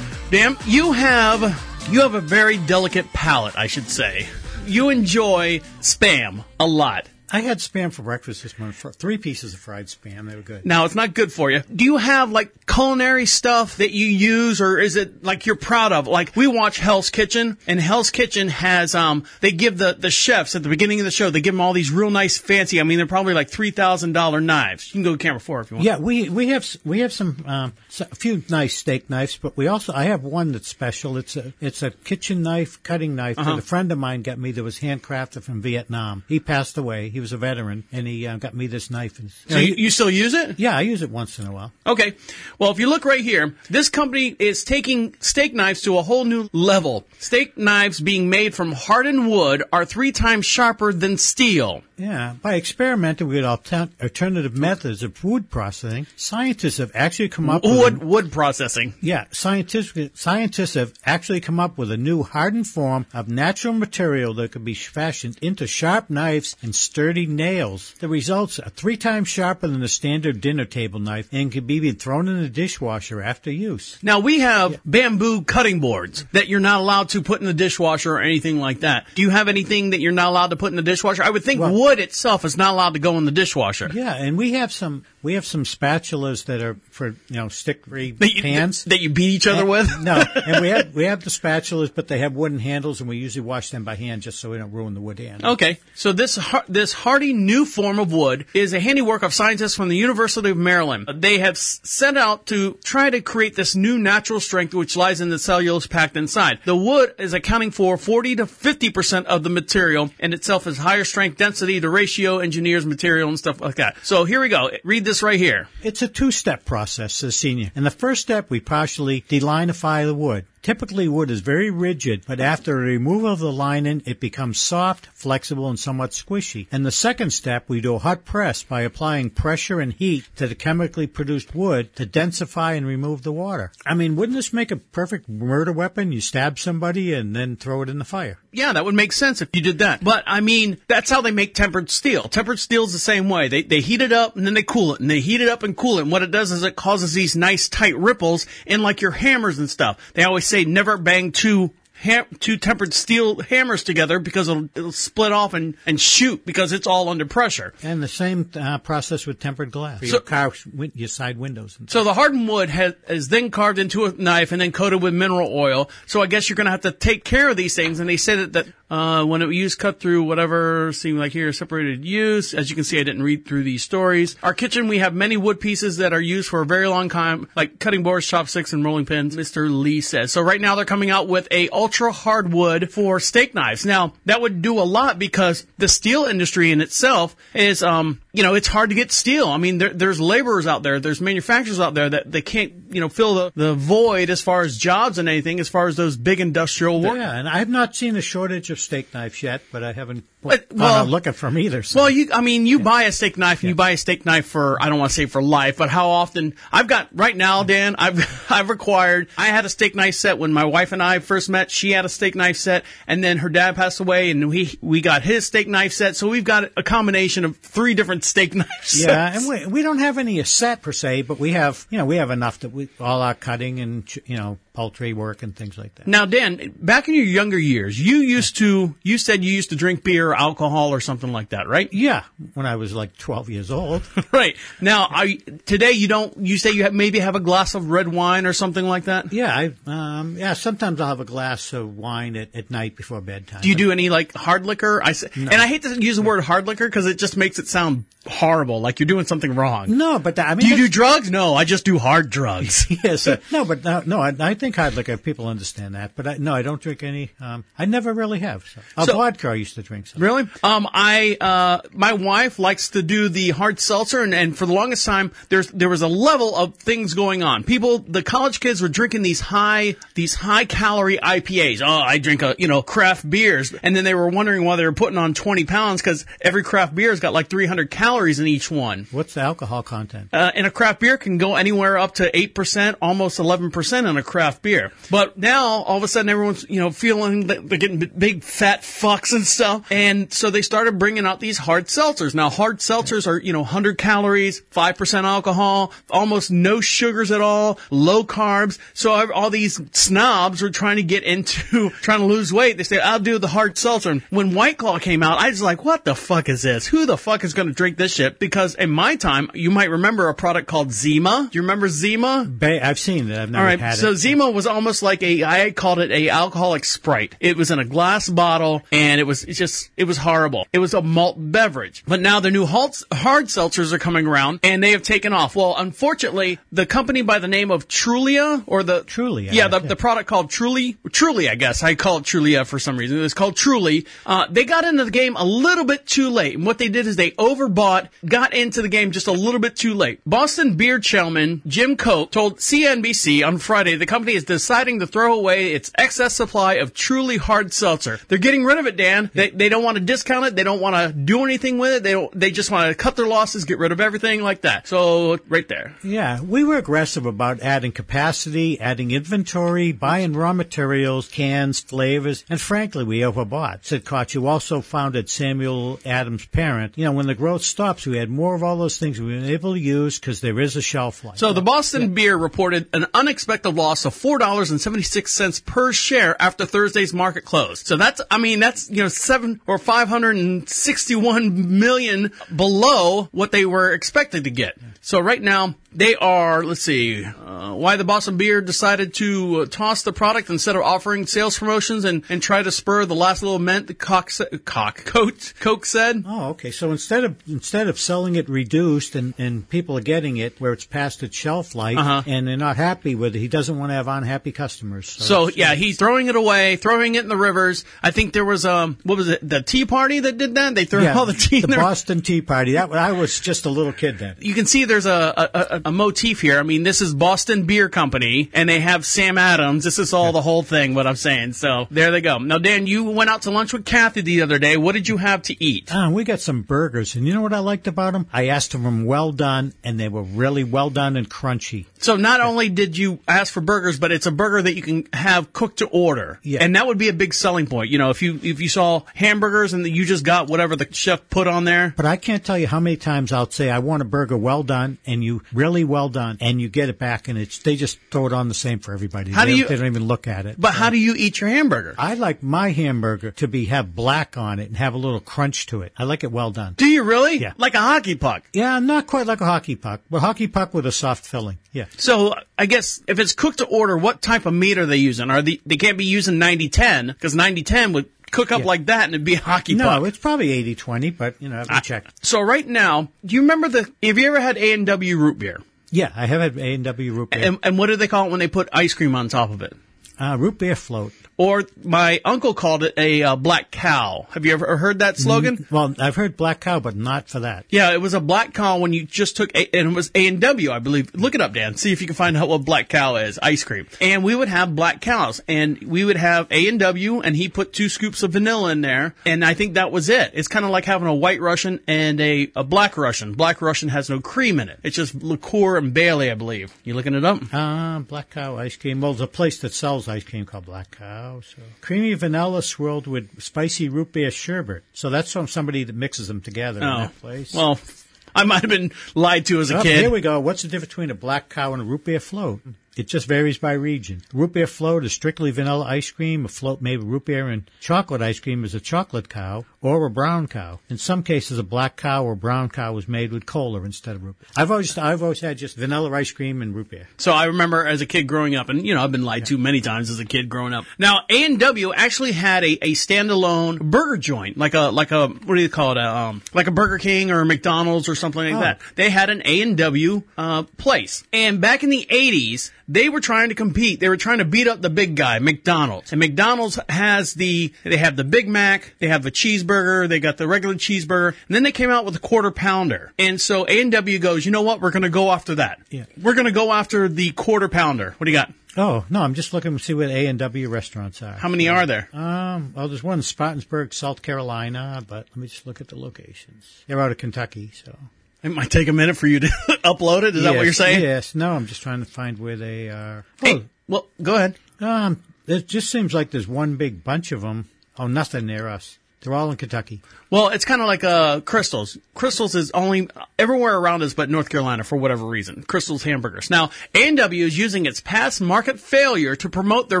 Dan, 0.30 0.56
you 0.64 0.92
have 0.92 1.42
you 1.90 2.00
have 2.00 2.14
a 2.14 2.22
very 2.22 2.56
delicate 2.56 3.12
palate, 3.12 3.56
I 3.56 3.66
should 3.66 3.90
say. 3.90 4.28
You 4.64 4.88
enjoy 4.88 5.60
spam 5.82 6.42
a 6.58 6.66
lot. 6.66 7.06
I 7.32 7.40
had 7.40 7.58
spam 7.58 7.92
for 7.92 8.02
breakfast 8.02 8.42
this 8.42 8.58
morning. 8.58 8.74
Three 8.74 9.16
pieces 9.16 9.54
of 9.54 9.60
fried 9.60 9.86
spam. 9.86 10.28
They 10.28 10.36
were 10.36 10.42
good. 10.42 10.66
Now 10.66 10.84
it's 10.84 10.94
not 10.94 11.14
good 11.14 11.32
for 11.32 11.50
you. 11.50 11.62
Do 11.74 11.84
you 11.84 11.96
have 11.96 12.30
like 12.30 12.66
culinary 12.66 13.24
stuff 13.26 13.78
that 13.78 13.90
you 13.90 14.06
use, 14.06 14.60
or 14.60 14.78
is 14.78 14.96
it 14.96 15.24
like 15.24 15.46
you're 15.46 15.56
proud 15.56 15.92
of? 15.92 16.06
Like 16.06 16.36
we 16.36 16.46
watch 16.46 16.78
Hell's 16.78 17.08
Kitchen, 17.08 17.56
and 17.66 17.80
Hell's 17.80 18.10
Kitchen 18.10 18.48
has 18.48 18.94
um 18.94 19.24
they 19.40 19.50
give 19.50 19.78
the 19.78 19.94
the 19.98 20.10
chefs 20.10 20.54
at 20.54 20.62
the 20.62 20.68
beginning 20.68 21.00
of 21.00 21.04
the 21.06 21.10
show 21.10 21.30
they 21.30 21.40
give 21.40 21.54
them 21.54 21.60
all 21.62 21.72
these 21.72 21.90
real 21.90 22.10
nice 22.10 22.36
fancy. 22.36 22.78
I 22.80 22.82
mean 22.82 22.98
they're 22.98 23.06
probably 23.06 23.34
like 23.34 23.48
three 23.48 23.70
thousand 23.70 24.12
dollar 24.12 24.40
knives. 24.42 24.88
You 24.88 24.92
can 24.92 25.02
go 25.02 25.12
to 25.16 25.18
camera 25.18 25.40
four 25.40 25.60
if 25.62 25.70
you 25.70 25.78
want. 25.78 25.86
Yeah, 25.86 25.98
we 25.98 26.28
we 26.28 26.48
have 26.48 26.68
we 26.84 27.00
have 27.00 27.12
some 27.14 27.42
um, 27.46 27.72
a 28.00 28.14
few 28.14 28.42
nice 28.50 28.76
steak 28.76 29.08
knives, 29.08 29.38
but 29.38 29.56
we 29.56 29.68
also 29.68 29.94
I 29.94 30.04
have 30.04 30.22
one 30.22 30.52
that's 30.52 30.68
special. 30.68 31.16
It's 31.16 31.36
a 31.36 31.54
it's 31.62 31.82
a 31.82 31.92
kitchen 31.92 32.42
knife, 32.42 32.82
cutting 32.82 33.14
knife 33.14 33.38
Uh-huh. 33.38 33.52
that 33.52 33.58
a 33.58 33.62
friend 33.62 33.90
of 33.90 33.96
mine 33.98 34.20
got 34.22 34.38
me 34.38 34.52
that 34.52 34.62
was 34.62 34.80
handcrafted 34.80 35.42
from 35.44 35.62
Vietnam. 35.62 36.24
He 36.28 36.38
passed 36.38 36.76
away. 36.76 37.08
He 37.08 37.21
was 37.22 37.32
a 37.32 37.38
veteran, 37.38 37.84
and 37.90 38.06
he 38.06 38.26
uh, 38.26 38.36
got 38.36 38.52
me 38.54 38.66
this 38.66 38.90
knife. 38.90 39.18
And, 39.18 39.30
So 39.48 39.56
you, 39.58 39.74
you 39.76 39.88
still 39.90 40.10
use 40.10 40.34
it? 40.34 40.58
yeah, 40.58 40.76
I 40.76 40.82
use 40.82 41.00
it 41.00 41.08
once 41.10 41.38
in 41.38 41.46
a 41.46 41.52
while. 41.52 41.72
Okay. 41.86 42.14
Well, 42.58 42.70
if 42.70 42.78
you 42.78 42.90
look 42.90 43.06
right 43.06 43.22
here, 43.22 43.54
this 43.70 43.88
company 43.88 44.36
is 44.38 44.62
taking 44.64 45.14
steak 45.20 45.54
knives 45.54 45.80
to 45.82 45.96
a 45.96 46.02
whole 46.02 46.24
new 46.26 46.50
level. 46.52 47.06
Steak 47.18 47.56
knives 47.56 48.00
being 48.00 48.28
made 48.28 48.54
from 48.54 48.72
hardened 48.72 49.30
wood 49.30 49.62
are 49.72 49.86
three 49.86 50.12
times 50.12 50.44
sharper 50.44 50.92
than 50.92 51.16
steel. 51.16 51.82
Yeah, 52.02 52.34
by 52.42 52.56
experimenting 52.56 53.28
with 53.28 53.44
alternative 53.44 54.56
methods 54.58 55.04
of 55.04 55.22
wood 55.22 55.50
processing, 55.50 56.08
scientists 56.16 56.78
have 56.78 56.90
actually 56.94 57.28
come 57.28 57.48
up 57.48 57.62
with 57.62 57.78
Wood 57.78 58.02
wood 58.02 58.32
processing. 58.32 58.94
Yeah, 59.00 59.26
scientists 59.30 59.96
scientists 60.20 60.74
have 60.74 60.92
actually 61.06 61.40
come 61.40 61.60
up 61.60 61.78
with 61.78 61.92
a 61.92 61.96
new 61.96 62.24
hardened 62.24 62.66
form 62.66 63.06
of 63.14 63.28
natural 63.28 63.72
material 63.72 64.34
that 64.34 64.50
could 64.50 64.64
be 64.64 64.74
fashioned 64.74 65.38
into 65.40 65.68
sharp 65.68 66.10
knives 66.10 66.56
and 66.60 66.74
sturdy 66.74 67.24
nails. 67.26 67.94
The 68.00 68.08
results 68.08 68.58
are 68.58 68.70
three 68.70 68.96
times 68.96 69.28
sharper 69.28 69.68
than 69.68 69.78
the 69.78 69.86
standard 69.86 70.40
dinner 70.40 70.64
table 70.64 70.98
knife 70.98 71.28
and 71.30 71.52
can 71.52 71.66
be 71.66 71.74
even 71.74 71.94
thrown 71.94 72.26
in 72.26 72.42
the 72.42 72.48
dishwasher 72.48 73.22
after 73.22 73.52
use. 73.52 73.98
Now 74.02 74.18
we 74.18 74.40
have 74.40 74.80
bamboo 74.84 75.42
cutting 75.42 75.78
boards 75.78 76.24
that 76.32 76.48
you're 76.48 76.58
not 76.58 76.80
allowed 76.80 77.10
to 77.10 77.22
put 77.22 77.40
in 77.40 77.46
the 77.46 77.54
dishwasher 77.54 78.14
or 78.14 78.20
anything 78.20 78.58
like 78.58 78.80
that. 78.80 79.06
Do 79.14 79.22
you 79.22 79.30
have 79.30 79.46
anything 79.46 79.90
that 79.90 80.00
you're 80.00 80.10
not 80.10 80.30
allowed 80.30 80.48
to 80.48 80.56
put 80.56 80.72
in 80.72 80.76
the 80.76 80.82
dishwasher? 80.82 81.22
I 81.22 81.30
would 81.30 81.44
think 81.44 81.60
Well- 81.60 81.72
wood 81.72 81.91
itself 81.98 82.44
is 82.44 82.56
not 82.56 82.72
allowed 82.72 82.94
to 82.94 83.00
go 83.00 83.16
in 83.18 83.24
the 83.24 83.30
dishwasher. 83.30 83.90
Yeah, 83.92 84.14
and 84.14 84.36
we 84.36 84.52
have 84.52 84.72
some 84.72 85.04
we 85.22 85.34
have 85.34 85.44
some 85.44 85.64
spatulas 85.64 86.44
that 86.46 86.60
are 86.60 86.74
for 86.90 87.08
you 87.08 87.14
know 87.36 87.48
stick 87.48 87.86
free 87.86 88.10
That 88.12 88.34
you, 88.34 88.42
pans. 88.42 88.84
that 88.84 89.00
you 89.00 89.10
beat 89.10 89.30
each 89.30 89.46
other 89.46 89.60
And- 89.62 89.70
with? 89.70 90.00
no, 90.00 90.22
and 90.46 90.60
we 90.60 90.68
have 90.68 90.94
we 90.94 91.04
have 91.04 91.22
the 91.24 91.30
spatulas, 91.30 91.92
but 91.94 92.08
they 92.08 92.18
have 92.18 92.34
wooden 92.34 92.58
handles, 92.58 93.00
and 93.00 93.08
we 93.08 93.16
usually 93.16 93.44
wash 93.44 93.70
them 93.70 93.84
by 93.84 93.94
hand 93.94 94.22
just 94.22 94.40
so 94.40 94.50
we 94.50 94.58
don't 94.58 94.72
ruin 94.72 94.94
the 94.94 95.00
wood 95.00 95.18
handle. 95.18 95.52
Okay, 95.52 95.78
so 95.94 96.12
this 96.12 96.38
this 96.68 96.92
hardy 96.92 97.32
new 97.32 97.64
form 97.64 97.98
of 97.98 98.12
wood 98.12 98.46
is 98.54 98.72
a 98.72 98.80
handiwork 98.80 99.22
of 99.22 99.32
scientists 99.32 99.74
from 99.74 99.88
the 99.88 99.96
University 99.96 100.50
of 100.50 100.56
Maryland. 100.56 101.08
They 101.14 101.38
have 101.38 101.56
set 101.58 102.16
out 102.16 102.46
to 102.46 102.74
try 102.84 103.10
to 103.10 103.20
create 103.20 103.56
this 103.56 103.74
new 103.76 103.98
natural 103.98 104.40
strength 104.40 104.74
which 104.74 104.96
lies 104.96 105.20
in 105.20 105.28
the 105.30 105.38
cellulose 105.38 105.86
packed 105.86 106.16
inside. 106.16 106.58
The 106.64 106.76
wood 106.76 107.14
is 107.18 107.32
accounting 107.32 107.70
for 107.70 107.96
40 107.96 108.36
to 108.36 108.46
50 108.46 108.90
percent 108.90 109.26
of 109.26 109.42
the 109.42 109.50
material, 109.50 110.10
and 110.20 110.34
itself 110.34 110.66
is 110.66 110.78
higher 110.78 111.04
strength 111.04 111.36
density 111.38 111.78
The 111.78 111.88
ratio 111.90 112.38
engineers 112.38 112.84
material 112.86 113.28
and 113.28 113.38
stuff 113.38 113.60
like 113.60 113.76
that. 113.76 113.96
So 114.02 114.24
here 114.24 114.40
we 114.40 114.48
go. 114.48 114.70
Read 114.84 115.04
this 115.04 115.11
right 115.20 115.40
here. 115.40 115.66
It's 115.82 116.00
a 116.00 116.06
two-step 116.06 116.64
process, 116.64 117.12
says 117.12 117.34
Senior. 117.34 117.72
In 117.74 117.82
the 117.82 117.90
first 117.90 118.22
step, 118.22 118.50
we 118.50 118.60
partially 118.60 119.24
delignify 119.26 120.04
the 120.04 120.14
wood. 120.14 120.46
Typically, 120.62 121.08
wood 121.08 121.28
is 121.28 121.40
very 121.40 121.70
rigid, 121.70 122.22
but 122.24 122.38
after 122.38 122.78
a 122.78 122.84
removal 122.84 123.28
of 123.28 123.40
the 123.40 123.50
lignin, 123.50 124.00
it 124.06 124.20
becomes 124.20 124.60
soft, 124.60 125.06
flexible, 125.12 125.68
and 125.68 125.78
somewhat 125.78 126.12
squishy. 126.12 126.68
In 126.72 126.84
the 126.84 126.92
second 126.92 127.30
step, 127.30 127.68
we 127.68 127.80
do 127.80 127.96
a 127.96 127.98
hot 127.98 128.24
press 128.24 128.62
by 128.62 128.82
applying 128.82 129.30
pressure 129.30 129.80
and 129.80 129.92
heat 129.92 130.28
to 130.36 130.46
the 130.46 130.54
chemically 130.54 131.08
produced 131.08 131.52
wood 131.52 131.94
to 131.96 132.06
densify 132.06 132.76
and 132.76 132.86
remove 132.86 133.22
the 133.22 133.32
water. 133.32 133.72
I 133.84 133.94
mean, 133.94 134.14
wouldn't 134.14 134.36
this 134.36 134.52
make 134.52 134.70
a 134.70 134.76
perfect 134.76 135.28
murder 135.28 135.72
weapon? 135.72 136.12
You 136.12 136.20
stab 136.20 136.60
somebody 136.60 137.12
and 137.12 137.34
then 137.34 137.56
throw 137.56 137.82
it 137.82 137.88
in 137.88 137.98
the 137.98 138.04
fire. 138.04 138.38
Yeah, 138.52 138.74
that 138.74 138.84
would 138.84 138.94
make 138.94 139.12
sense 139.12 139.40
if 139.40 139.48
you 139.54 139.62
did 139.62 139.78
that. 139.78 140.04
But 140.04 140.24
I 140.26 140.40
mean, 140.40 140.78
that's 140.86 141.10
how 141.10 141.22
they 141.22 141.30
make 141.30 141.54
tempered 141.54 141.90
steel. 141.90 142.24
Tempered 142.24 142.58
steel's 142.58 142.92
the 142.92 142.98
same 142.98 143.28
way. 143.30 143.48
They 143.48 143.62
they 143.62 143.80
heat 143.80 144.02
it 144.02 144.12
up 144.12 144.36
and 144.36 144.46
then 144.46 144.52
they 144.54 144.62
cool 144.62 144.94
it, 144.94 145.00
and 145.00 145.10
they 145.10 145.20
heat 145.20 145.40
it 145.40 145.48
up 145.48 145.62
and 145.62 145.76
cool 145.76 145.98
it. 145.98 146.02
And 146.02 146.12
what 146.12 146.22
it 146.22 146.30
does 146.30 146.52
is 146.52 146.62
it 146.62 146.76
causes 146.76 147.14
these 147.14 147.34
nice 147.34 147.68
tight 147.70 147.96
ripples 147.96 148.46
in 148.66 148.82
like 148.82 149.00
your 149.00 149.10
hammers 149.10 149.58
and 149.58 149.70
stuff. 149.70 150.12
They 150.12 150.24
always 150.24 150.46
say 150.52 150.64
never 150.66 150.98
bang 150.98 151.32
two 151.32 151.70
ham- 152.02 152.26
two 152.40 152.56
tempered 152.56 152.92
steel 152.92 153.40
hammers 153.40 153.82
together 153.84 154.18
because 154.18 154.48
it'll, 154.48 154.68
it'll 154.74 154.92
split 154.92 155.32
off 155.32 155.54
and, 155.54 155.74
and 155.86 156.00
shoot 156.00 156.44
because 156.44 156.72
it's 156.72 156.86
all 156.86 157.08
under 157.08 157.24
pressure. 157.26 157.72
And 157.82 158.02
the 158.02 158.08
same 158.08 158.50
uh, 158.54 158.78
process 158.78 159.26
with 159.26 159.38
tempered 159.40 159.70
glass 159.70 160.00
for 160.00 160.06
So- 160.06 160.12
your 160.14 160.20
car, 160.20 160.52
your 160.94 161.08
side 161.08 161.38
windows. 161.38 161.76
And 161.78 161.90
So 161.90 162.04
the 162.04 162.14
hardened 162.14 162.48
wood 162.48 162.68
has, 162.70 162.94
is 163.08 163.28
then 163.28 163.50
carved 163.50 163.78
into 163.78 164.04
a 164.04 164.12
knife 164.12 164.52
and 164.52 164.60
then 164.60 164.72
coated 164.72 165.02
with 165.02 165.14
mineral 165.14 165.52
oil. 165.52 165.88
So 166.06 166.22
I 166.22 166.26
guess 166.26 166.48
you're 166.48 166.56
going 166.56 166.66
to 166.66 166.70
have 166.72 166.80
to 166.82 166.92
take 166.92 167.24
care 167.24 167.48
of 167.48 167.56
these 167.56 167.74
things. 167.74 168.00
And 168.00 168.08
they 168.08 168.16
said 168.16 168.52
that, 168.52 168.52
that 168.52 168.94
uh, 168.94 169.24
when 169.24 169.40
it 169.40 169.46
was 169.46 169.56
used 169.56 169.78
cut 169.78 170.00
through 170.00 170.22
whatever 170.24 170.92
seemed 170.92 171.18
like 171.18 171.32
here 171.32 171.50
separated 171.52 172.04
use. 172.04 172.52
As 172.52 172.68
you 172.68 172.74
can 172.76 172.84
see, 172.84 173.00
I 173.00 173.04
didn't 173.04 173.22
read 173.22 173.46
through 173.46 173.62
these 173.62 173.82
stories. 173.82 174.36
Our 174.42 174.52
kitchen, 174.52 174.86
we 174.88 174.98
have 174.98 175.14
many 175.14 175.36
wood 175.38 175.60
pieces 175.60 175.96
that 175.98 176.12
are 176.12 176.20
used 176.20 176.48
for 176.50 176.60
a 176.60 176.66
very 176.66 176.86
long 176.88 177.08
time, 177.08 177.48
like 177.56 177.78
cutting 177.78 178.02
boards, 178.02 178.26
chopsticks, 178.26 178.72
and 178.74 178.84
rolling 178.84 179.06
pins. 179.06 179.34
Mr. 179.36 179.70
Lee 179.70 180.00
says. 180.02 180.32
So 180.32 180.42
right 180.42 180.60
now 180.60 180.74
they're 180.74 180.84
coming 180.84 181.10
out 181.10 181.26
with 181.28 181.48
a 181.50 181.68
ultra 181.70 181.91
hard 182.00 182.52
wood 182.52 182.90
for 182.90 183.20
steak 183.20 183.54
knives. 183.54 183.84
Now 183.84 184.14
that 184.24 184.40
would 184.40 184.62
do 184.62 184.78
a 184.78 184.82
lot 184.82 185.18
because 185.18 185.66
the 185.76 185.88
steel 185.88 186.24
industry 186.24 186.72
in 186.72 186.80
itself 186.80 187.36
is, 187.52 187.82
um, 187.82 188.21
you 188.32 188.42
know, 188.42 188.54
it's 188.54 188.68
hard 188.68 188.88
to 188.90 188.96
get 188.96 189.12
steel. 189.12 189.48
I 189.48 189.58
mean, 189.58 189.78
there, 189.78 189.90
there's 189.90 190.18
laborers 190.20 190.66
out 190.66 190.82
there, 190.82 190.98
there's 190.98 191.20
manufacturers 191.20 191.78
out 191.80 191.92
there 191.94 192.08
that 192.08 192.32
they 192.32 192.40
can't, 192.40 192.72
you 192.90 193.00
know, 193.00 193.08
fill 193.10 193.34
the, 193.34 193.52
the 193.54 193.74
void 193.74 194.30
as 194.30 194.40
far 194.40 194.62
as 194.62 194.78
jobs 194.78 195.18
and 195.18 195.28
anything, 195.28 195.60
as 195.60 195.68
far 195.68 195.86
as 195.86 195.96
those 195.96 196.16
big 196.16 196.40
industrial 196.40 197.00
work. 197.02 197.18
Yeah, 197.18 197.36
and 197.36 197.48
I've 197.48 197.68
not 197.68 197.94
seen 197.94 198.16
a 198.16 198.22
shortage 198.22 198.70
of 198.70 198.80
steak 198.80 199.12
knives 199.12 199.42
yet, 199.42 199.60
but 199.70 199.82
I 199.82 199.92
haven't 199.92 200.24
But, 200.42 200.70
gone 200.70 200.78
well- 200.78 200.94
out 200.94 201.08
looking 201.08 201.34
for 201.34 201.46
them 201.46 201.58
either. 201.58 201.82
So. 201.82 202.00
Well, 202.00 202.10
you, 202.10 202.30
I 202.32 202.40
mean, 202.40 202.64
you 202.66 202.78
buy 202.78 203.02
a 203.02 203.12
steak 203.12 203.36
knife 203.36 203.62
and 203.62 203.68
you 203.68 203.74
buy 203.74 203.90
a 203.90 203.96
steak 203.98 204.24
knife 204.24 204.46
for, 204.46 204.82
I 204.82 204.88
don't 204.88 204.98
want 204.98 205.10
to 205.10 205.14
say 205.14 205.26
for 205.26 205.42
life, 205.42 205.76
but 205.76 205.90
how 205.90 206.08
often, 206.08 206.54
I've 206.72 206.86
got, 206.86 207.08
right 207.12 207.36
now, 207.36 207.64
mm. 207.64 207.66
Dan, 207.66 207.96
I've, 207.98 208.46
I've 208.50 208.70
required, 208.70 209.28
I 209.36 209.46
had 209.46 209.66
a 209.66 209.68
steak 209.68 209.94
knife 209.94 210.14
set 210.14 210.38
when 210.38 210.54
my 210.54 210.64
wife 210.64 210.92
and 210.92 211.02
I 211.02 211.18
first 211.18 211.50
met, 211.50 211.70
she 211.70 211.90
had 211.90 212.06
a 212.06 212.08
steak 212.08 212.34
knife 212.34 212.56
set, 212.56 212.84
and 213.06 213.22
then 213.22 213.38
her 213.38 213.50
dad 213.50 213.76
passed 213.76 214.00
away 214.00 214.30
and 214.30 214.48
we, 214.48 214.78
we 214.80 215.02
got 215.02 215.22
his 215.22 215.44
steak 215.46 215.68
knife 215.68 215.92
set, 215.92 216.16
so 216.16 216.28
we've 216.28 216.44
got 216.44 216.72
a 216.78 216.82
combination 216.82 217.44
of 217.44 217.58
three 217.58 217.92
different 217.92 218.21
steak 218.24 218.54
knives. 218.54 219.02
yeah, 219.02 219.32
and 219.36 219.48
we, 219.48 219.66
we 219.66 219.82
don't 219.82 219.98
have 219.98 220.18
any 220.18 220.42
set 220.44 220.82
per 220.82 220.92
se, 220.92 221.22
but 221.22 221.38
we 221.38 221.52
have, 221.52 221.86
you 221.90 221.98
know, 221.98 222.04
we 222.04 222.16
have 222.16 222.30
enough 222.30 222.60
that 222.60 222.70
we, 222.70 222.88
all 223.00 223.22
our 223.22 223.34
cutting 223.34 223.80
and, 223.80 224.16
you 224.26 224.36
know, 224.36 224.58
poultry 224.72 225.12
work 225.12 225.42
and 225.42 225.54
things 225.54 225.76
like 225.76 225.94
that. 225.96 226.06
Now, 226.06 226.24
Dan, 226.24 226.74
back 226.78 227.08
in 227.08 227.14
your 227.14 227.24
younger 227.24 227.58
years, 227.58 228.00
you 228.00 228.18
used 228.18 228.56
to, 228.56 228.94
you 229.02 229.18
said 229.18 229.44
you 229.44 229.52
used 229.52 229.70
to 229.70 229.76
drink 229.76 230.02
beer 230.02 230.30
or 230.30 230.34
alcohol 230.34 230.92
or 230.94 231.00
something 231.00 231.32
like 231.32 231.50
that, 231.50 231.68
right? 231.68 231.92
Yeah, 231.92 232.24
when 232.54 232.64
I 232.64 232.76
was 232.76 232.94
like 232.94 233.16
12 233.18 233.50
years 233.50 233.70
old. 233.70 234.02
Right. 234.32 234.56
Now, 234.80 235.08
I, 235.10 235.34
today 235.66 235.90
you 235.92 236.08
don't, 236.08 236.34
you 236.38 236.56
say 236.56 236.70
you 236.70 236.84
have, 236.84 236.94
maybe 236.94 237.18
have 237.18 237.34
a 237.34 237.40
glass 237.40 237.74
of 237.74 237.90
red 237.90 238.08
wine 238.08 238.46
or 238.46 238.54
something 238.54 238.84
like 238.84 239.04
that? 239.04 239.30
yeah, 239.32 239.54
I, 239.54 239.72
um, 239.86 240.38
yeah, 240.38 240.54
sometimes 240.54 241.00
I'll 241.00 241.08
have 241.08 241.20
a 241.20 241.26
glass 241.26 241.72
of 241.74 241.98
wine 241.98 242.36
at, 242.36 242.54
at 242.54 242.70
night 242.70 242.96
before 242.96 243.20
bedtime. 243.20 243.60
Do 243.60 243.68
you 243.68 243.74
do 243.74 243.92
any 243.92 244.08
like 244.08 244.32
hard 244.32 244.64
liquor? 244.64 245.02
I 245.04 245.12
say, 245.12 245.28
and 245.34 245.52
I 245.52 245.66
hate 245.66 245.82
to 245.82 246.02
use 246.02 246.16
the 246.16 246.22
word 246.22 246.42
hard 246.44 246.66
liquor 246.66 246.86
because 246.86 247.06
it 247.06 247.18
just 247.18 247.36
makes 247.36 247.58
it 247.58 247.68
sound 247.68 248.06
horrible, 248.26 248.80
like 248.80 249.00
you're 249.00 249.06
doing 249.06 249.26
something 249.26 249.54
wrong. 249.54 249.96
No, 249.96 250.18
but 250.18 250.38
I 250.38 250.54
mean, 250.54 250.68
Do 250.68 250.76
you 250.76 250.76
do 250.76 250.88
drugs? 250.88 251.30
No, 251.30 251.54
I 251.54 251.64
just 251.64 251.84
do 251.84 251.98
hard 251.98 252.30
drugs. 252.30 252.86
yes, 253.04 253.26
uh, 253.26 253.38
no, 253.50 253.64
but 253.64 253.84
no, 253.84 254.02
no 254.06 254.20
I, 254.20 254.32
I 254.38 254.54
think 254.62 254.76
hard 254.76 254.94
liquor. 254.94 255.16
People 255.16 255.48
understand 255.48 255.96
that, 255.96 256.12
but 256.14 256.26
I, 256.26 256.36
no, 256.38 256.54
I 256.54 256.62
don't 256.62 256.80
drink 256.80 257.02
any. 257.02 257.30
Um, 257.40 257.64
I 257.76 257.84
never 257.84 258.12
really 258.12 258.38
have. 258.38 258.64
So. 258.64 258.80
Uh, 258.96 259.06
So- 259.06 259.14
vodka, 259.14 259.48
I 259.48 259.54
used 259.54 259.74
to 259.74 259.82
drink. 259.82 260.06
Some. 260.06 260.22
Really? 260.22 260.44
Um, 260.62 260.88
I, 260.92 261.36
uh, 261.40 261.80
my 261.92 262.12
wife 262.12 262.60
likes 262.60 262.90
to 262.90 263.02
do 263.02 263.28
the 263.28 263.50
hard 263.50 263.80
seltzer, 263.80 264.22
and, 264.22 264.32
and 264.32 264.56
for 264.56 264.66
the 264.66 264.72
longest 264.72 265.04
time, 265.04 265.32
there's 265.48 265.66
there 265.72 265.88
was 265.88 266.02
a 266.02 266.08
level 266.08 266.54
of 266.54 266.76
things 266.76 267.14
going 267.14 267.42
on. 267.42 267.64
People, 267.64 267.98
the 267.98 268.22
college 268.22 268.60
kids 268.60 268.80
were 268.80 268.88
drinking 268.88 269.22
these 269.22 269.40
high 269.40 269.96
these 270.14 270.34
high 270.36 270.64
calorie 270.64 271.18
IPAs. 271.18 271.82
Oh, 271.84 271.90
I 271.90 272.18
drink 272.18 272.42
a 272.42 272.54
you 272.56 272.68
know 272.68 272.82
craft 272.82 273.28
beers, 273.28 273.74
and 273.82 273.96
then 273.96 274.04
they 274.04 274.14
were 274.14 274.28
wondering 274.28 274.64
why 274.64 274.76
they 274.76 274.84
were 274.84 274.92
putting 274.92 275.18
on 275.18 275.34
20 275.34 275.64
pounds 275.64 276.00
because 276.00 276.24
every 276.40 276.62
craft 276.62 276.94
beer's 276.94 277.18
got 277.18 277.32
like 277.32 277.48
300 277.48 277.90
calories 277.90 278.38
in 278.38 278.46
each 278.46 278.70
one. 278.70 279.08
What's 279.10 279.34
the 279.34 279.40
alcohol 279.40 279.82
content? 279.82 280.28
Uh, 280.32 280.52
and 280.54 280.68
a 280.68 280.70
craft 280.70 281.00
beer 281.00 281.16
can 281.16 281.36
go 281.38 281.56
anywhere 281.56 281.98
up 281.98 282.14
to 282.16 282.30
8%, 282.30 282.94
almost 283.02 283.38
11% 283.40 284.08
in 284.08 284.16
a 284.16 284.22
craft 284.22 284.51
craft 284.52 284.62
beer. 284.62 284.92
But 285.10 285.38
now 285.38 285.82
all 285.82 285.96
of 285.96 286.02
a 286.02 286.08
sudden 286.08 286.28
everyone's 286.28 286.64
you 286.68 286.80
know 286.80 286.90
feeling 286.90 287.46
that 287.48 287.68
they're 287.68 287.78
getting 287.78 287.98
big 287.98 288.44
fat 288.44 288.82
fucks 288.82 289.32
and 289.32 289.46
stuff, 289.46 289.90
and 289.90 290.32
so 290.32 290.50
they 290.50 290.62
started 290.62 290.98
bringing 290.98 291.26
out 291.26 291.40
these 291.40 291.58
hard 291.58 291.86
seltzers. 291.86 292.34
Now 292.34 292.50
hard 292.50 292.78
seltzers 292.78 293.26
are 293.26 293.38
you 293.38 293.52
know 293.52 293.60
100 293.60 293.98
calories, 293.98 294.62
five 294.70 294.96
percent 294.96 295.26
alcohol, 295.26 295.92
almost 296.10 296.50
no 296.50 296.80
sugars 296.80 297.30
at 297.30 297.40
all, 297.40 297.78
low 297.90 298.24
carbs. 298.24 298.78
So 298.94 299.32
all 299.32 299.50
these 299.50 299.80
snobs 299.96 300.62
were 300.62 300.70
trying 300.70 300.96
to 300.96 301.02
get 301.02 301.22
into 301.24 301.90
trying 302.02 302.20
to 302.20 302.26
lose 302.26 302.52
weight. 302.52 302.76
They 302.76 302.84
say 302.84 303.00
I'll 303.00 303.18
do 303.18 303.38
the 303.38 303.48
hard 303.48 303.78
seltzer. 303.78 304.10
And 304.10 304.22
when 304.30 304.54
White 304.54 304.78
Claw 304.78 304.98
came 304.98 305.22
out, 305.22 305.38
I 305.38 305.48
was 305.48 305.62
like, 305.62 305.84
what 305.84 306.04
the 306.04 306.14
fuck 306.14 306.48
is 306.48 306.62
this? 306.62 306.86
Who 306.86 307.06
the 307.06 307.16
fuck 307.16 307.44
is 307.44 307.54
going 307.54 307.68
to 307.68 307.74
drink 307.74 307.96
this 307.96 308.14
shit? 308.14 308.38
Because 308.38 308.74
in 308.74 308.90
my 308.90 309.16
time, 309.16 309.50
you 309.54 309.70
might 309.70 309.90
remember 309.90 310.28
a 310.28 310.34
product 310.34 310.68
called 310.68 310.92
Zima. 310.92 311.48
Do 311.50 311.56
you 311.56 311.62
remember 311.62 311.88
Zima? 311.88 312.50
I've 312.62 312.98
seen 312.98 313.28
that. 313.28 313.42
I've 313.42 313.50
never 313.50 313.62
All 313.62 313.66
right, 313.66 313.80
had 313.80 313.96
so 313.96 314.10
it. 314.10 314.16
Zima 314.16 314.41
was 314.50 314.66
almost 314.66 315.02
like 315.02 315.22
a, 315.22 315.44
I 315.44 315.70
called 315.70 315.98
it 315.98 316.10
a 316.10 316.28
alcoholic 316.28 316.84
Sprite. 316.84 317.36
It 317.40 317.56
was 317.56 317.70
in 317.70 317.78
a 317.78 317.84
glass 317.84 318.28
bottle, 318.28 318.82
and 318.90 319.20
it 319.20 319.24
was 319.24 319.44
it's 319.44 319.58
just, 319.58 319.90
it 319.96 320.04
was 320.04 320.18
horrible. 320.18 320.66
It 320.72 320.78
was 320.78 320.94
a 320.94 321.02
malt 321.02 321.36
beverage. 321.38 322.04
But 322.06 322.20
now 322.20 322.40
the 322.40 322.50
new 322.50 322.66
halt, 322.66 323.02
hard 323.12 323.46
seltzers 323.46 323.92
are 323.92 323.98
coming 323.98 324.26
around, 324.26 324.60
and 324.62 324.82
they 324.82 324.92
have 324.92 325.02
taken 325.02 325.32
off. 325.32 325.54
Well, 325.56 325.74
unfortunately, 325.76 326.58
the 326.70 326.86
company 326.86 327.22
by 327.22 327.38
the 327.38 327.48
name 327.48 327.70
of 327.70 327.88
Trulia, 327.88 328.62
or 328.66 328.82
the 328.82 329.02
Trulia, 329.02 329.52
yeah, 329.52 329.68
the, 329.68 329.80
yeah. 329.80 329.88
the 329.88 329.96
product 329.96 330.28
called 330.28 330.50
Truly, 330.50 330.96
Truly, 331.10 331.48
I 331.48 331.54
guess 331.54 331.82
I 331.82 331.94
call 331.94 332.18
it 332.18 332.24
Trulia 332.24 332.66
for 332.66 332.78
some 332.78 332.96
reason. 332.96 333.18
It 333.18 333.22
was 333.22 333.34
called 333.34 333.56
Truly. 333.56 334.06
Uh, 334.26 334.46
they 334.50 334.64
got 334.64 334.84
into 334.84 335.04
the 335.04 335.10
game 335.10 335.36
a 335.36 335.44
little 335.44 335.84
bit 335.84 336.06
too 336.06 336.30
late, 336.30 336.56
and 336.56 336.66
what 336.66 336.78
they 336.78 336.88
did 336.88 337.06
is 337.06 337.16
they 337.16 337.32
overbought, 337.32 338.08
got 338.24 338.54
into 338.54 338.82
the 338.82 338.88
game 338.88 339.10
just 339.12 339.26
a 339.26 339.32
little 339.32 339.60
bit 339.60 339.76
too 339.76 339.94
late. 339.94 340.20
Boston 340.26 340.76
beer 340.76 340.98
chairman 340.98 341.62
Jim 341.66 341.96
Koch 341.96 342.30
told 342.30 342.58
CNBC 342.58 343.46
on 343.46 343.58
Friday 343.58 343.96
the 343.96 344.06
company 344.06 344.31
is 344.34 344.44
deciding 344.44 345.00
to 345.00 345.06
throw 345.06 345.34
away 345.34 345.72
its 345.72 345.90
excess 345.96 346.34
supply 346.34 346.74
of 346.74 346.94
Truly 346.94 347.36
hard 347.36 347.72
seltzer. 347.72 348.20
They're 348.28 348.38
getting 348.38 348.64
rid 348.64 348.78
of 348.78 348.86
it, 348.86 348.96
Dan. 348.96 349.30
They, 349.34 349.50
they 349.50 349.68
don't 349.68 349.82
want 349.82 349.98
to 349.98 350.04
discount 350.04 350.46
it. 350.46 350.56
They 350.56 350.62
don't 350.62 350.80
want 350.80 350.96
to 350.96 351.12
do 351.12 351.44
anything 351.44 351.78
with 351.78 351.94
it. 351.94 352.02
They 352.02 352.12
don't, 352.12 352.38
they 352.38 352.50
just 352.50 352.70
want 352.70 352.88
to 352.88 352.94
cut 352.94 353.16
their 353.16 353.26
losses, 353.26 353.64
get 353.64 353.78
rid 353.78 353.92
of 353.92 354.00
everything 354.00 354.42
like 354.42 354.62
that. 354.62 354.86
So 354.86 355.38
right 355.48 355.66
there. 355.68 355.96
Yeah, 356.02 356.40
we 356.40 356.64
were 356.64 356.76
aggressive 356.76 357.26
about 357.26 357.60
adding 357.60 357.92
capacity, 357.92 358.80
adding 358.80 359.10
inventory, 359.10 359.92
buying 359.92 360.32
raw 360.32 360.52
materials, 360.52 361.28
cans, 361.28 361.80
flavors, 361.80 362.44
and 362.48 362.60
frankly, 362.60 363.04
we 363.04 363.20
overbought. 363.20 363.84
Said 363.84 364.04
Koch, 364.04 364.32
who 364.32 364.46
also 364.46 364.80
founded 364.80 365.28
Samuel 365.28 365.98
Adams' 366.04 366.46
parent. 366.46 366.96
You 366.96 367.04
know, 367.04 367.12
when 367.12 367.26
the 367.26 367.34
growth 367.34 367.62
stops, 367.62 368.06
we 368.06 368.18
had 368.18 368.30
more 368.30 368.54
of 368.54 368.62
all 368.62 368.76
those 368.76 368.98
things 368.98 369.20
we 369.20 369.38
were 369.38 369.44
able 369.44 369.74
to 369.74 369.80
use 369.80 370.18
because 370.18 370.40
there 370.40 370.60
is 370.60 370.76
a 370.76 370.82
shelf 370.82 371.24
life. 371.24 371.38
So 371.38 371.52
the 371.52 371.62
Boston 371.62 372.14
Beer 372.14 372.36
reported 372.36 372.88
an 372.92 373.06
unexpected 373.14 373.70
loss 373.70 374.04
of 374.04 374.14
four 374.22 374.38
dollars 374.38 374.70
and 374.70 374.80
seventy 374.80 375.02
six 375.02 375.34
cents 375.34 375.58
per 375.58 375.92
share 375.92 376.40
after 376.40 376.64
Thursday's 376.64 377.12
market 377.12 377.44
close. 377.44 377.80
So 377.80 377.96
that's, 377.96 378.20
I 378.30 378.38
mean, 378.38 378.60
that's 378.60 378.88
you 378.88 379.02
know 379.02 379.08
seven 379.08 379.60
or 379.66 379.78
five 379.78 380.08
hundred 380.08 380.36
and 380.36 380.68
sixty 380.68 381.16
one 381.16 381.80
million 381.80 382.30
below 382.54 383.28
what 383.32 383.50
they 383.50 383.66
were 383.66 383.92
expected 383.92 384.44
to 384.44 384.50
get. 384.50 384.78
So 385.00 385.18
right 385.18 385.42
now 385.42 385.74
they 385.94 386.14
are. 386.16 386.64
Let's 386.64 386.82
see 386.82 387.24
uh, 387.24 387.74
why 387.74 387.96
the 387.96 388.04
Boston 388.04 388.36
Beer 388.36 388.60
decided 388.60 389.14
to 389.14 389.60
uh, 389.62 389.66
toss 389.66 390.02
the 390.02 390.12
product 390.12 390.50
instead 390.50 390.76
of 390.76 390.82
offering 390.82 391.26
sales 391.26 391.58
promotions 391.58 392.04
and, 392.04 392.24
and 392.28 392.42
try 392.42 392.62
to 392.62 392.70
spur 392.70 393.04
the 393.04 393.14
last 393.14 393.42
little 393.42 393.58
mint. 393.58 393.86
The 393.86 393.94
cock, 393.94 394.30
cock, 394.64 395.04
Coke, 395.04 395.36
Coke 395.60 395.86
said. 395.86 396.24
Oh, 396.26 396.50
okay. 396.50 396.70
So 396.70 396.90
instead 396.90 397.24
of 397.24 397.36
instead 397.46 397.88
of 397.88 397.98
selling 397.98 398.36
it 398.36 398.48
reduced 398.48 399.14
and, 399.14 399.34
and 399.38 399.68
people 399.68 399.96
are 399.98 400.02
getting 400.02 400.36
it 400.38 400.60
where 400.60 400.72
it's 400.72 400.84
past 400.84 401.22
its 401.22 401.36
shelf 401.36 401.74
life 401.74 401.98
Uh-huh. 401.98 402.22
and 402.26 402.46
they're 402.48 402.56
not 402.56 402.76
happy 402.76 403.14
with 403.14 403.36
it, 403.36 403.38
he 403.40 403.48
doesn't 403.48 403.78
want 403.78 403.90
to 403.90 403.94
have 403.94 404.08
unhappy 404.08 404.52
customers. 404.52 405.08
So, 405.08 405.24
So 405.24 405.48
yeah, 405.54 405.74
he's 405.74 405.98
throwing 405.98 406.28
it 406.28 406.36
away, 406.36 406.76
throwing 406.76 407.14
it 407.14 407.22
in 407.22 407.28
the 407.28 407.36
rivers. 407.36 407.84
I 408.02 408.10
think 408.10 408.32
there 408.32 408.44
was 408.44 408.64
um, 408.64 408.98
what 409.02 409.18
was 409.18 409.28
it? 409.28 409.46
The 409.46 409.62
Tea 409.62 409.84
Party 409.84 410.20
that 410.20 410.38
did 410.38 410.54
that. 410.54 410.74
They 410.74 410.84
threw 410.84 411.02
yeah, 411.02 411.16
all 411.18 411.26
the 411.26 411.32
tea 411.32 411.62
in 411.62 411.70
the. 411.70 411.76
Boston 411.76 412.22
Tea 412.22 412.40
Party. 412.40 412.72
That 412.72 412.92
I 412.92 413.12
was 413.12 413.40
just 413.40 413.66
a 413.66 413.70
little 413.70 413.92
kid 413.92 414.18
then. 414.18 414.36
You 414.40 414.54
can 414.54 414.66
see 414.66 414.84
there's 414.84 415.06
a, 415.06 415.50
a, 415.54 415.78
a, 415.78 415.81
a 415.84 415.92
motif 415.92 416.40
here. 416.40 416.58
I 416.58 416.62
mean, 416.62 416.82
this 416.82 417.00
is 417.00 417.14
Boston 417.14 417.64
Beer 417.64 417.88
Company, 417.88 418.50
and 418.52 418.68
they 418.68 418.80
have 418.80 419.04
Sam 419.06 419.38
Adams. 419.38 419.84
This 419.84 419.98
is 419.98 420.12
all 420.12 420.32
the 420.32 420.42
whole 420.42 420.62
thing. 420.62 420.94
What 420.94 421.06
I'm 421.06 421.16
saying. 421.16 421.54
So 421.54 421.86
there 421.90 422.10
they 422.10 422.20
go. 422.20 422.38
Now, 422.38 422.58
Dan, 422.58 422.86
you 422.86 423.04
went 423.04 423.30
out 423.30 423.42
to 423.42 423.50
lunch 423.50 423.72
with 423.72 423.84
Kathy 423.84 424.20
the 424.20 424.42
other 424.42 424.58
day. 424.58 424.76
What 424.76 424.92
did 424.92 425.08
you 425.08 425.16
have 425.16 425.42
to 425.42 425.64
eat? 425.64 425.88
Ah, 425.92 426.10
we 426.10 426.24
got 426.24 426.40
some 426.40 426.62
burgers, 426.62 427.14
and 427.16 427.26
you 427.26 427.32
know 427.34 427.40
what 427.40 427.52
I 427.52 427.58
liked 427.60 427.86
about 427.86 428.12
them? 428.12 428.26
I 428.32 428.48
asked 428.48 428.72
them 428.72 428.82
them 428.82 429.04
well 429.06 429.32
done, 429.32 429.72
and 429.82 429.98
they 429.98 430.08
were 430.08 430.22
really 430.22 430.64
well 430.64 430.90
done 430.90 431.16
and 431.16 431.28
crunchy. 431.28 431.86
So 431.98 432.16
not 432.16 432.40
only 432.40 432.68
did 432.68 432.98
you 432.98 433.20
ask 433.28 433.52
for 433.52 433.60
burgers, 433.60 433.98
but 433.98 434.10
it's 434.12 434.26
a 434.26 434.32
burger 434.32 434.60
that 434.62 434.74
you 434.74 434.82
can 434.82 435.06
have 435.12 435.52
cooked 435.52 435.78
to 435.78 435.86
order, 435.86 436.40
Yeah. 436.42 436.62
and 436.62 436.74
that 436.76 436.86
would 436.86 436.98
be 436.98 437.08
a 437.08 437.12
big 437.12 437.32
selling 437.32 437.66
point. 437.66 437.90
You 437.90 437.98
know, 437.98 438.10
if 438.10 438.22
you 438.22 438.38
if 438.42 438.60
you 438.60 438.68
saw 438.68 439.02
hamburgers 439.14 439.72
and 439.72 439.86
you 439.86 440.04
just 440.04 440.24
got 440.24 440.48
whatever 440.50 440.74
the 440.76 440.88
chef 440.92 441.28
put 441.30 441.46
on 441.46 441.64
there. 441.64 441.94
But 441.96 442.06
I 442.06 442.16
can't 442.16 442.44
tell 442.44 442.58
you 442.58 442.66
how 442.66 442.80
many 442.80 442.96
times 442.96 443.32
I'll 443.32 443.50
say 443.50 443.70
I 443.70 443.78
want 443.78 444.02
a 444.02 444.04
burger 444.04 444.36
well 444.36 444.62
done, 444.64 444.98
and 445.06 445.22
you 445.22 445.42
really 445.52 445.71
well 445.84 446.08
done, 446.08 446.38
and 446.40 446.60
you 446.60 446.68
get 446.68 446.88
it 446.88 446.98
back, 446.98 447.28
and 447.28 447.38
it's 447.38 447.58
they 447.58 447.76
just 447.76 447.98
throw 448.10 448.26
it 448.26 448.32
on 448.32 448.48
the 448.48 448.54
same 448.54 448.78
for 448.78 448.92
everybody. 448.92 449.32
How 449.32 449.44
they, 449.44 449.52
do 449.52 449.56
you- 449.58 449.68
They 449.68 449.76
don't 449.76 449.86
even 449.86 450.06
look 450.06 450.26
at 450.26 450.46
it. 450.46 450.56
But 450.60 450.74
how 450.74 450.90
do 450.90 450.96
you 450.98 451.14
eat 451.16 451.40
your 451.40 451.50
hamburger? 451.50 451.94
I 451.98 452.14
like 452.14 452.42
my 452.42 452.70
hamburger 452.70 453.30
to 453.32 453.48
be 453.48 453.64
have 453.66 453.94
black 453.94 454.36
on 454.36 454.58
it 454.58 454.68
and 454.68 454.76
have 454.76 454.94
a 454.94 454.98
little 454.98 455.20
crunch 455.20 455.66
to 455.66 455.82
it. 455.82 455.92
I 455.98 456.04
like 456.04 456.22
it 456.24 456.30
well 456.32 456.50
done. 456.50 456.74
Do 456.76 456.86
you 456.86 457.02
really? 457.02 457.36
Yeah. 457.38 457.52
Like 457.56 457.74
a 457.74 457.80
hockey 457.80 458.14
puck. 458.14 458.44
Yeah, 458.52 458.78
not 458.78 459.06
quite 459.06 459.26
like 459.26 459.40
a 459.40 459.46
hockey 459.46 459.76
puck, 459.76 460.02
but 460.10 460.20
hockey 460.20 460.46
puck 460.46 460.74
with 460.74 460.86
a 460.86 460.92
soft 460.92 461.24
filling. 461.26 461.58
Yeah. 461.72 461.86
So 461.96 462.34
I 462.58 462.66
guess 462.66 463.02
if 463.08 463.18
it's 463.18 463.32
cooked 463.32 463.58
to 463.58 463.66
order, 463.66 463.96
what 463.96 464.20
type 464.22 464.46
of 464.46 464.54
meat 464.54 464.78
are 464.78 464.86
they 464.86 464.96
using? 464.98 465.30
Are 465.30 465.42
they 465.42 465.60
they 465.64 465.76
can't 465.76 465.96
be 465.98 466.04
using 466.04 466.34
90-10 466.38 467.08
because 467.08 467.34
90-10 467.34 467.94
would 467.94 468.08
cook 468.32 468.50
up 468.50 468.60
Yeah. 468.62 468.66
like 468.66 468.86
that 468.86 469.04
and 469.04 469.14
it'd 469.14 469.24
be 469.24 469.34
a 469.34 469.38
hockey 469.40 469.74
No, 469.76 469.84
puck. 469.84 470.08
it's 470.08 470.18
probably 470.18 470.48
80-20, 470.74 471.16
but 471.16 471.36
you 471.40 471.48
know, 471.48 471.58
have 471.58 471.68
to 471.68 471.80
check. 471.80 472.06
So 472.22 472.40
right 472.40 472.66
now, 472.66 473.08
do 473.24 473.34
you 473.36 473.42
remember 473.42 473.68
the? 473.68 473.88
Have 474.02 474.18
you 474.18 474.26
ever 474.26 474.40
had 474.40 474.56
A 474.58 474.72
and 474.72 474.84
W 474.86 475.16
root 475.16 475.38
beer? 475.38 475.60
Yeah, 475.90 476.10
I 476.16 476.26
have 476.26 476.40
had 476.40 476.58
A 476.58 476.74
and 476.74 476.84
W 476.84 477.12
root 477.12 477.30
beer. 477.30 477.46
And, 477.46 477.58
and 477.62 477.78
what 477.78 477.86
do 477.86 477.96
they 477.96 478.08
call 478.08 478.26
it 478.26 478.30
when 478.30 478.40
they 478.40 478.48
put 478.48 478.68
ice 478.72 478.94
cream 478.94 479.14
on 479.14 479.28
top 479.28 479.50
of 479.50 479.62
it? 479.62 479.76
Uh, 480.18 480.36
root 480.38 480.58
beer 480.58 480.74
float. 480.74 481.12
Or 481.36 481.64
my 481.82 482.20
uncle 482.24 482.54
called 482.54 482.84
it 482.84 482.94
a 482.96 483.22
uh, 483.22 483.36
black 483.36 483.70
cow. 483.70 484.26
Have 484.32 484.44
you 484.44 484.52
ever 484.52 484.76
heard 484.76 484.98
that 485.00 485.16
slogan? 485.16 485.66
Well, 485.70 485.94
I've 485.98 486.14
heard 486.14 486.36
black 486.36 486.60
cow, 486.60 486.78
but 486.78 486.94
not 486.94 487.28
for 487.28 487.40
that. 487.40 487.64
Yeah, 487.70 487.92
it 487.92 488.00
was 488.00 488.14
a 488.14 488.20
black 488.20 488.54
cow 488.54 488.78
when 488.78 488.92
you 488.92 489.04
just 489.04 489.36
took 489.36 489.54
a, 489.56 489.74
and 489.76 489.90
it 489.90 489.94
was 489.94 490.10
A 490.14 490.26
and 490.26 490.40
W, 490.40 490.70
I 490.70 490.78
believe. 490.78 491.14
Look 491.14 491.34
it 491.34 491.40
up, 491.40 491.52
Dan. 491.54 491.74
See 491.76 491.90
if 491.92 492.00
you 492.00 492.06
can 492.06 492.14
find 492.16 492.36
out 492.36 492.48
what 492.48 492.64
black 492.64 492.88
cow 492.88 493.16
is. 493.16 493.38
Ice 493.42 493.64
cream. 493.64 493.86
And 494.00 494.22
we 494.22 494.34
would 494.34 494.48
have 494.48 494.76
black 494.76 495.00
cows, 495.00 495.40
and 495.48 495.78
we 495.82 496.04
would 496.04 496.18
have 496.18 496.46
A 496.50 496.68
and 496.68 496.78
W, 496.78 497.20
and 497.20 497.34
he 497.34 497.48
put 497.48 497.72
two 497.72 497.88
scoops 497.88 498.22
of 498.22 498.32
vanilla 498.32 498.70
in 498.70 498.82
there, 498.82 499.14
and 499.24 499.44
I 499.44 499.54
think 499.54 499.74
that 499.74 499.90
was 499.90 500.08
it. 500.08 500.32
It's 500.34 500.48
kind 500.48 500.64
of 500.64 500.70
like 500.70 500.84
having 500.84 501.08
a 501.08 501.14
white 501.14 501.40
Russian 501.40 501.80
and 501.88 502.20
a, 502.20 502.52
a 502.54 502.62
black 502.62 502.96
Russian. 502.96 503.32
Black 503.32 503.62
Russian 503.62 503.88
has 503.88 504.10
no 504.10 504.20
cream 504.20 504.60
in 504.60 504.68
it. 504.68 504.80
It's 504.82 504.96
just 504.96 505.14
liqueur 505.14 505.78
and 505.78 505.94
Bailey, 505.94 506.30
I 506.30 506.34
believe. 506.34 506.72
You 506.84 506.94
looking 506.94 507.14
it 507.14 507.24
up? 507.24 507.42
Uh, 507.52 508.00
black 508.00 508.30
cow 508.30 508.58
ice 508.58 508.76
cream. 508.76 509.00
Well, 509.00 509.12
there's 509.12 509.22
a 509.22 509.26
place 509.26 509.58
that 509.60 509.72
sells 509.72 510.08
ice 510.08 510.24
cream 510.24 510.44
called 510.44 510.66
Black 510.66 510.90
Cow. 510.90 511.21
So 511.42 511.62
creamy 511.80 512.14
vanilla 512.14 512.62
swirled 512.62 513.06
with 513.06 513.40
spicy 513.42 513.88
root 513.88 514.12
beer 514.12 514.30
sherbet. 514.30 514.82
So 514.92 515.10
that's 515.10 515.32
from 515.32 515.48
somebody 515.48 515.84
that 515.84 515.94
mixes 515.94 516.28
them 516.28 516.40
together 516.40 516.80
in 516.80 516.86
Oh, 516.86 516.98
that 517.00 517.20
place. 517.20 517.54
well, 517.54 517.78
I 518.34 518.44
might 518.44 518.62
have 518.62 518.70
been 518.70 518.92
lied 519.14 519.46
to 519.46 519.60
as 519.60 519.70
a 519.70 519.78
Oh, 519.78 519.82
kid. 519.82 520.00
Here 520.00 520.10
we 520.10 520.20
go. 520.20 520.40
What's 520.40 520.62
the 520.62 520.68
difference 520.68 520.88
between 520.90 521.10
a 521.10 521.14
black 521.14 521.48
cow 521.48 521.72
and 521.74 521.82
a 521.82 521.84
root 521.84 522.04
beer 522.04 522.20
float? 522.20 522.60
It 522.96 523.06
just 523.08 523.26
varies 523.26 523.56
by 523.56 523.72
region. 523.72 524.20
Root 524.34 524.52
beer 524.52 524.66
float 524.66 525.04
is 525.04 525.12
strictly 525.14 525.50
vanilla 525.50 525.86
ice 525.86 526.10
cream. 526.10 526.44
A 526.44 526.48
float 526.48 526.82
made 526.82 526.98
with 526.98 527.06
root 527.06 527.24
beer 527.24 527.48
and 527.48 527.70
chocolate 527.80 528.20
ice 528.20 528.38
cream 528.38 528.64
is 528.64 528.74
a 528.74 528.80
chocolate 528.80 529.30
cow 529.30 529.64
or 529.80 530.04
a 530.04 530.10
brown 530.10 530.46
cow. 530.46 530.78
In 530.90 530.98
some 530.98 531.22
cases, 531.22 531.58
a 531.58 531.62
black 531.62 531.96
cow 531.96 532.22
or 532.24 532.34
brown 532.34 532.68
cow 532.68 532.92
was 532.92 533.08
made 533.08 533.32
with 533.32 533.46
cola 533.46 533.80
instead 533.82 534.16
of 534.16 534.22
root 534.22 534.38
beer. 534.38 534.48
I've 534.56 534.70
always, 534.70 534.96
I've 534.98 535.22
always 535.22 535.40
had 535.40 535.56
just 535.56 535.76
vanilla 535.76 536.12
ice 536.12 536.30
cream 536.32 536.60
and 536.60 536.74
root 536.74 536.90
beer. 536.90 537.08
So 537.16 537.32
I 537.32 537.46
remember 537.46 537.86
as 537.86 538.02
a 538.02 538.06
kid 538.06 538.24
growing 538.26 538.54
up, 538.56 538.68
and 538.68 538.86
you 538.86 538.94
know 538.94 539.02
I've 539.02 539.12
been 539.12 539.24
lied 539.24 539.46
to 539.46 539.56
many 539.56 539.80
times 539.80 540.10
as 540.10 540.18
a 540.20 540.24
kid 540.26 540.50
growing 540.50 540.74
up. 540.74 540.84
Now 540.98 541.20
A 541.30 541.44
and 541.46 541.58
W 541.58 541.94
actually 541.94 542.32
had 542.32 542.62
a, 542.62 542.72
a 542.84 542.92
standalone 542.92 543.80
burger 543.80 544.18
joint, 544.18 544.58
like 544.58 544.74
a 544.74 544.90
like 544.90 545.10
a 545.12 545.28
what 545.28 545.54
do 545.54 545.62
you 545.62 545.68
call 545.70 545.92
it, 545.92 545.98
a, 545.98 546.06
um, 546.06 546.42
like 546.52 546.66
a 546.66 546.70
Burger 546.70 546.98
King 546.98 547.30
or 547.30 547.40
a 547.40 547.46
McDonald's 547.46 548.08
or 548.08 548.14
something 548.14 548.42
like 548.42 548.54
Oh. 548.54 548.60
that. 548.60 548.80
They 548.96 549.08
had 549.10 549.30
an 549.30 549.40
A 549.46 549.62
and 549.62 549.76
W 549.78 550.22
uh, 550.36 550.64
place, 550.76 551.24
and 551.32 551.60
back 551.60 551.82
in 551.82 551.88
the 551.90 552.06
'80s, 552.10 552.70
they 552.92 553.08
were 553.08 553.20
trying 553.20 553.48
to 553.48 553.54
compete. 553.54 554.00
They 554.00 554.08
were 554.08 554.16
trying 554.16 554.38
to 554.38 554.44
beat 554.44 554.68
up 554.68 554.82
the 554.82 554.90
big 554.90 555.16
guy, 555.16 555.38
McDonald's. 555.38 556.12
And 556.12 556.18
McDonald's 556.18 556.78
has 556.88 557.34
the 557.34 557.72
they 557.84 557.96
have 557.96 558.16
the 558.16 558.24
Big 558.24 558.48
Mac, 558.48 558.94
they 558.98 559.08
have 559.08 559.22
the 559.22 559.30
cheeseburger, 559.30 560.08
they 560.08 560.20
got 560.20 560.36
the 560.36 560.46
regular 560.46 560.74
cheeseburger, 560.74 561.28
and 561.28 561.54
then 561.54 561.62
they 561.62 561.72
came 561.72 561.90
out 561.90 562.04
with 562.04 562.16
a 562.16 562.20
quarter 562.20 562.50
pounder. 562.50 563.12
And 563.18 563.40
so 563.40 563.66
A 563.66 563.80
and 563.80 563.90
W 563.92 564.18
goes, 564.18 564.44
you 564.44 564.52
know 564.52 564.62
what? 564.62 564.80
We're 564.80 564.90
going 564.90 565.04
to 565.04 565.08
go 565.08 565.30
after 565.30 565.54
that. 565.56 565.80
Yeah. 565.90 566.04
We're 566.20 566.34
going 566.34 566.46
to 566.46 566.52
go 566.52 566.72
after 566.72 567.08
the 567.08 567.30
quarter 567.32 567.68
pounder. 567.68 568.14
What 568.18 568.26
do 568.26 568.30
you 568.30 568.36
got? 568.36 568.52
Oh 568.76 569.04
no, 569.10 569.22
I'm 569.22 569.34
just 569.34 569.52
looking 569.52 569.76
to 569.76 569.82
see 569.82 569.94
what 569.94 570.08
A 570.08 570.26
and 570.26 570.38
W 570.38 570.68
restaurants 570.68 571.22
are. 571.22 571.32
How 571.32 571.48
many 571.48 571.68
are 571.68 571.86
there? 571.86 572.08
Um, 572.12 572.72
well, 572.74 572.88
there's 572.88 573.02
one 573.02 573.18
in 573.18 573.22
Spartansburg, 573.22 573.92
South 573.92 574.22
Carolina, 574.22 575.02
but 575.06 575.26
let 575.30 575.36
me 575.36 575.46
just 575.46 575.66
look 575.66 575.80
at 575.80 575.88
the 575.88 575.98
locations. 575.98 576.84
They're 576.86 577.00
out 577.00 577.10
of 577.10 577.18
Kentucky, 577.18 577.70
so. 577.72 577.96
It 578.42 578.50
might 578.50 578.70
take 578.70 578.88
a 578.88 578.92
minute 578.92 579.16
for 579.16 579.26
you 579.26 579.40
to 579.40 579.46
upload 579.84 580.24
it. 580.24 580.34
Is 580.36 580.42
that 580.42 580.54
what 580.56 580.64
you're 580.64 580.72
saying? 580.72 581.02
Yes. 581.02 581.34
No, 581.34 581.52
I'm 581.52 581.66
just 581.66 581.82
trying 581.82 582.00
to 582.00 582.10
find 582.10 582.38
where 582.38 582.56
they 582.56 582.88
are. 582.88 583.24
Oh, 583.42 583.46
Hey, 583.46 583.64
Well, 583.88 584.06
go 584.20 584.34
ahead. 584.34 584.56
Um, 584.80 585.22
it 585.46 585.68
just 585.68 585.90
seems 585.90 586.12
like 586.12 586.30
there's 586.30 586.48
one 586.48 586.76
big 586.76 587.04
bunch 587.04 587.30
of 587.32 587.42
them. 587.42 587.68
Oh, 587.98 588.06
nothing 588.08 588.46
near 588.46 588.68
us. 588.68 588.98
They're 589.22 589.34
all 589.34 589.50
in 589.50 589.56
Kentucky. 589.56 590.02
Well, 590.30 590.48
it's 590.48 590.64
kind 590.64 590.80
of 590.80 590.86
like 590.86 591.04
uh, 591.04 591.40
Krystals. 591.40 591.98
Krystals 592.16 592.54
is 592.56 592.70
only 592.72 593.08
everywhere 593.38 593.76
around 593.76 594.02
us 594.02 594.14
but 594.14 594.30
North 594.30 594.48
Carolina 594.48 594.82
for 594.82 594.96
whatever 594.96 595.24
reason. 595.26 595.62
Krystals 595.62 596.02
hamburgers. 596.02 596.50
Now, 596.50 596.70
A&W 596.94 597.44
is 597.46 597.56
using 597.56 597.86
its 597.86 598.00
past 598.00 598.40
market 598.40 598.80
failure 598.80 599.36
to 599.36 599.48
promote 599.50 599.90
their 599.90 600.00